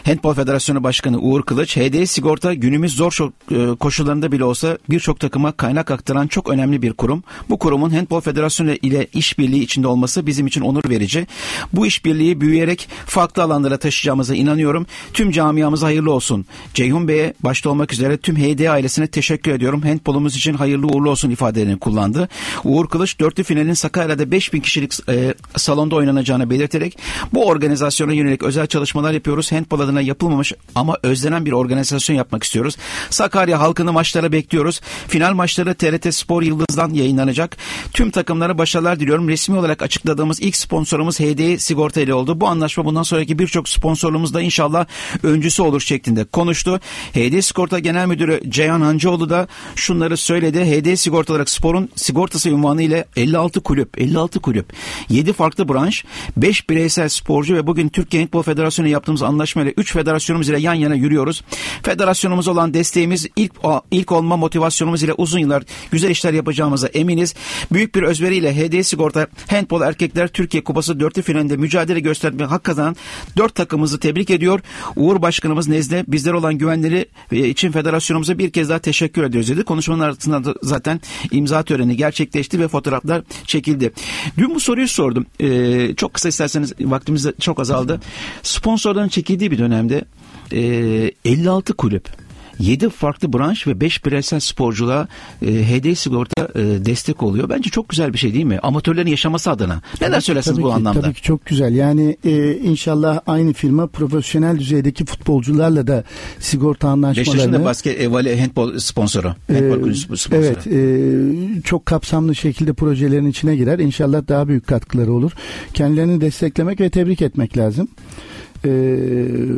Handbol 0.04 0.34
Federasyonu 0.34 0.82
Başkanı 0.82 1.18
Uğur 1.18 1.42
Kılıç, 1.42 1.76
HD 1.76 2.04
Sigorta 2.04 2.54
günümüz 2.54 2.94
zor 2.94 3.18
e, 3.50 3.76
koşullarında 3.76 4.32
bile 4.32 4.44
olsa 4.44 4.78
birçok 4.90 5.20
takıma 5.20 5.52
kaynak 5.52 5.90
aktaran 5.90 6.26
çok 6.26 6.50
önemli 6.50 6.82
bir 6.82 6.92
kurum. 6.92 7.24
Bu 7.50 7.58
kurumun 7.58 7.90
Handbol 7.90 8.20
Federasyonu 8.20 8.72
ile 8.72 9.06
işbirliği 9.12 9.62
içinde 9.62 9.88
olması 9.88 10.26
bizim 10.26 10.46
için 10.46 10.60
onur 10.60 10.90
verici. 10.90 11.26
Bu 11.72 11.86
işbirliği 11.86 12.40
büyüyerek 12.40 12.88
farklı 13.06 13.42
alanlara 13.42 13.76
taşıyacağımıza 13.76 14.34
inanıyorum. 14.34 14.86
Tüm 15.12 15.30
camiamıza 15.30 15.86
hayırlı 15.86 16.12
olsun. 16.12 16.46
Ceyhun 16.74 17.08
Bey'e 17.08 17.34
başta 17.40 17.70
olmak 17.70 17.92
üzere 17.92 18.16
tüm 18.16 18.36
HD 18.36 18.66
ailesine 18.66 19.06
teşekkür 19.06 19.50
ediyorum. 19.50 19.82
Handbolumuz 19.82 20.36
için 20.36 20.54
hayırlı 20.54 20.86
uğurlu 20.86 21.10
olsun 21.10 21.30
ifadelerini 21.30 21.78
kullandı. 21.78 22.28
Uğur 22.64 22.88
Kılıç 22.88 23.20
dörtlü 23.20 23.42
finalin 23.42 23.74
Sakarya'da 23.74 24.30
5000 24.30 24.60
kişilik 24.60 25.08
e, 25.08 25.34
salonda 25.56 25.96
oynanacağını 25.96 26.50
belirterek 26.50 26.98
bu 27.32 27.46
organizasyona 27.46 28.15
yönelik 28.16 28.42
özel 28.42 28.66
çalışmalar 28.66 29.12
yapıyoruz. 29.12 29.52
Handball 29.52 29.80
adına 29.80 30.00
yapılmamış 30.00 30.52
ama 30.74 30.96
özlenen 31.02 31.46
bir 31.46 31.52
organizasyon 31.52 32.16
yapmak 32.16 32.42
istiyoruz. 32.42 32.76
Sakarya 33.10 33.60
halkını 33.60 33.92
maçlara 33.92 34.32
bekliyoruz. 34.32 34.80
Final 35.08 35.34
maçları 35.34 35.74
TRT 35.74 36.14
Spor 36.14 36.42
Yıldız'dan 36.42 36.94
yayınlanacak. 36.94 37.56
Tüm 37.92 38.10
takımlara 38.10 38.58
başarılar 38.58 39.00
diliyorum. 39.00 39.28
Resmi 39.28 39.58
olarak 39.58 39.82
açıkladığımız 39.82 40.40
ilk 40.40 40.56
sponsorumuz 40.56 41.20
HD 41.20 41.58
Sigorta 41.58 42.00
ile 42.00 42.14
oldu. 42.14 42.40
Bu 42.40 42.48
anlaşma 42.48 42.84
bundan 42.84 43.02
sonraki 43.02 43.38
birçok 43.38 43.68
sponsorluğumuz 43.68 44.34
da 44.34 44.42
inşallah 44.42 44.86
öncüsü 45.22 45.62
olur 45.62 45.80
şeklinde 45.80 46.24
konuştu. 46.24 46.80
HD 47.12 47.40
Sigorta 47.40 47.78
Genel 47.78 48.06
Müdürü 48.06 48.40
Ceyhan 48.48 48.80
Hancıoğlu 48.80 49.30
da 49.30 49.48
şunları 49.74 50.16
söyledi. 50.16 50.60
HD 50.60 50.94
Sigorta 50.96 51.32
olarak 51.32 51.48
sporun 51.50 51.88
sigortası 51.94 52.54
unvanı 52.54 52.82
ile 52.82 53.04
56 53.16 53.60
kulüp, 53.60 54.00
56 54.00 54.40
kulüp, 54.40 54.72
7 55.08 55.32
farklı 55.32 55.68
branş, 55.68 56.04
5 56.36 56.70
bireysel 56.70 57.08
sporcu 57.08 57.54
ve 57.54 57.66
bugün 57.66 57.88
Türkiye 58.06 58.22
Handball 58.22 58.42
Federasyonu 58.42 58.88
yaptığımız 58.88 59.22
anlaşmayla 59.22 59.72
3 59.76 59.92
federasyonumuz 59.92 60.48
ile 60.48 60.58
yan 60.58 60.74
yana 60.74 60.94
yürüyoruz. 60.94 61.44
Federasyonumuz 61.82 62.48
olan 62.48 62.74
desteğimiz 62.74 63.26
ilk 63.36 63.52
ilk 63.90 64.12
olma 64.12 64.36
motivasyonumuz 64.36 65.02
ile 65.02 65.12
uzun 65.12 65.38
yıllar 65.38 65.62
güzel 65.90 66.10
işler 66.10 66.32
yapacağımıza 66.32 66.86
eminiz. 66.86 67.34
Büyük 67.72 67.94
bir 67.94 68.02
özveriyle 68.02 68.56
HD 68.56 68.82
Sigorta 68.82 69.26
Handball 69.50 69.80
Erkekler 69.80 70.28
Türkiye 70.28 70.64
Kupası 70.64 71.00
dörtlü 71.00 71.22
finalinde 71.22 71.56
mücadele 71.56 72.00
gösterme 72.00 72.44
hak 72.44 72.64
kazanan 72.64 72.96
4 73.36 73.54
takımımızı 73.54 74.00
tebrik 74.00 74.30
ediyor. 74.30 74.60
Uğur 74.96 75.22
Başkanımız 75.22 75.68
nezdinde 75.68 76.04
bizler 76.08 76.32
olan 76.32 76.58
güvenleri 76.58 77.06
e, 77.32 77.48
için 77.48 77.72
federasyonumuza 77.72 78.38
bir 78.38 78.50
kez 78.50 78.68
daha 78.68 78.78
teşekkür 78.78 79.24
ediyoruz 79.24 79.50
dedi. 79.50 79.64
Konuşmanın 79.64 80.00
arasında 80.00 80.44
da 80.44 80.54
zaten 80.62 81.00
imza 81.30 81.62
töreni 81.62 81.96
gerçekleşti 81.96 82.60
ve 82.60 82.68
fotoğraflar 82.68 83.22
çekildi. 83.46 83.92
Dün 84.38 84.54
bu 84.54 84.60
soruyu 84.60 84.88
sordum. 84.88 85.26
Ee, 85.40 85.94
çok 85.96 86.14
kısa 86.14 86.28
isterseniz 86.28 86.72
vaktimiz 86.80 87.24
de 87.24 87.32
çok 87.40 87.60
azaldı. 87.60 87.95
Sponsorların 88.42 89.08
çekildiği 89.08 89.50
bir 89.50 89.58
dönemde 89.58 90.04
e, 90.52 90.60
56 91.24 91.74
kulüp 91.74 92.25
7 92.58 92.88
farklı 92.88 93.32
branş 93.32 93.66
ve 93.66 93.80
5 93.80 94.04
bireysel 94.04 94.40
sporculuğa 94.40 95.08
e, 95.42 95.46
HD 95.46 95.94
Sigorta 95.94 96.48
e, 96.54 96.62
destek 96.62 97.22
oluyor. 97.22 97.48
Bence 97.48 97.70
çok 97.70 97.88
güzel 97.88 98.12
bir 98.12 98.18
şey 98.18 98.34
değil 98.34 98.44
mi? 98.44 98.58
Amatörlerin 98.62 99.10
yaşaması 99.10 99.50
adına. 99.50 99.82
Neler 100.00 100.12
Tabii 100.12 100.22
söylersiniz 100.22 100.56
tabii 100.56 100.64
bu 100.64 100.68
ki, 100.68 100.74
anlamda? 100.74 101.00
Tabii 101.00 101.14
ki 101.14 101.22
çok 101.22 101.46
güzel. 101.46 101.74
Yani 101.74 102.16
e, 102.24 102.52
inşallah 102.56 103.20
aynı 103.26 103.52
firma 103.52 103.86
profesyonel 103.86 104.58
düzeydeki 104.58 105.04
futbolcularla 105.04 105.86
da 105.86 106.04
sigorta 106.40 106.86
Beşiktaş'ın 106.86 107.02
da 107.02 107.08
anlaşmalarını 107.08 107.64
basket 107.64 108.00
e, 108.00 108.10
vole 108.10 108.40
handball 108.40 108.78
sponsoru. 108.78 109.34
Handball 109.46 109.80
kulübü 109.80 109.96
sponsoru. 109.96 110.36
Evet, 110.36 110.66
e, 110.66 111.62
çok 111.62 111.86
kapsamlı 111.86 112.34
şekilde 112.34 112.72
projelerin 112.72 113.26
içine 113.26 113.56
girer. 113.56 113.78
İnşallah 113.78 114.28
daha 114.28 114.48
büyük 114.48 114.66
katkıları 114.66 115.12
olur. 115.12 115.32
Kendilerini 115.74 116.20
desteklemek 116.20 116.80
ve 116.80 116.90
tebrik 116.90 117.22
etmek 117.22 117.56
lazım. 117.56 117.88
E, 118.64 118.70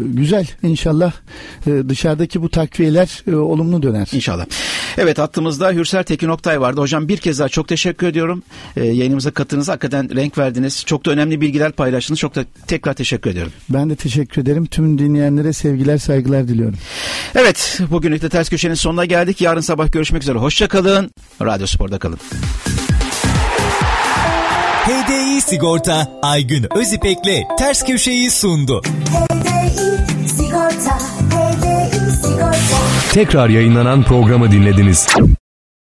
güzel. 0.05 0.47
İnşallah 0.63 1.13
e, 1.67 1.89
dışarıdaki 1.89 2.43
bu 2.43 2.49
takviyeler 2.49 3.23
e, 3.31 3.35
olumlu 3.35 3.83
döner. 3.83 4.09
İnşallah. 4.13 4.47
Evet 4.99 5.19
hattımızda 5.19 5.73
Hürsel 5.73 6.03
Tekin 6.03 6.29
Oktay 6.29 6.61
vardı. 6.61 6.81
Hocam 6.81 7.09
bir 7.09 7.17
kez 7.17 7.39
daha 7.39 7.49
çok 7.49 7.69
teşekkür 7.69 8.07
ediyorum. 8.07 8.43
Ee, 8.77 8.85
yayınımıza 8.85 9.31
katıldınız. 9.31 9.69
Hakikaten 9.69 10.17
renk 10.17 10.39
verdiniz. 10.39 10.85
Çok 10.87 11.07
da 11.07 11.11
önemli 11.11 11.41
bilgiler 11.41 11.73
paylaştınız. 11.73 12.21
Çok 12.21 12.35
da 12.35 12.45
tekrar 12.67 12.95
teşekkür 12.95 13.31
ediyorum. 13.31 13.53
Ben 13.71 13.91
de 13.91 13.97
teşekkür 13.97 14.43
ederim. 14.43 14.67
Tüm 14.67 14.99
dinleyenlere 14.99 15.53
sevgiler, 15.53 15.99
saygılar 15.99 16.49
diliyorum. 16.49 16.79
Evet 17.35 17.81
bugünlük 17.91 18.23
de 18.23 18.29
Ters 18.29 18.49
Köşe'nin 18.51 18.75
sonuna 18.75 19.05
geldik. 19.05 19.41
Yarın 19.41 19.61
sabah 19.61 19.93
görüşmek 19.93 20.23
üzere. 20.23 20.39
Hoşçakalın. 20.39 21.11
Radyo 21.43 21.67
Spor'da 21.67 21.99
kalın. 21.99 22.19
HDI 24.89 25.41
Sigorta 25.41 26.19
Aygün 26.23 26.67
Özipek'le 26.79 27.57
Ters 27.59 27.85
Köşe'yi 27.85 28.31
sundu. 28.31 28.83
HDI 28.83 30.29
sigorta, 30.29 30.99
HDI 31.31 32.17
sigorta. 32.23 32.79
Tekrar 33.13 33.49
yayınlanan 33.49 34.03
programı 34.03 34.53
dinlediniz. 34.53 35.07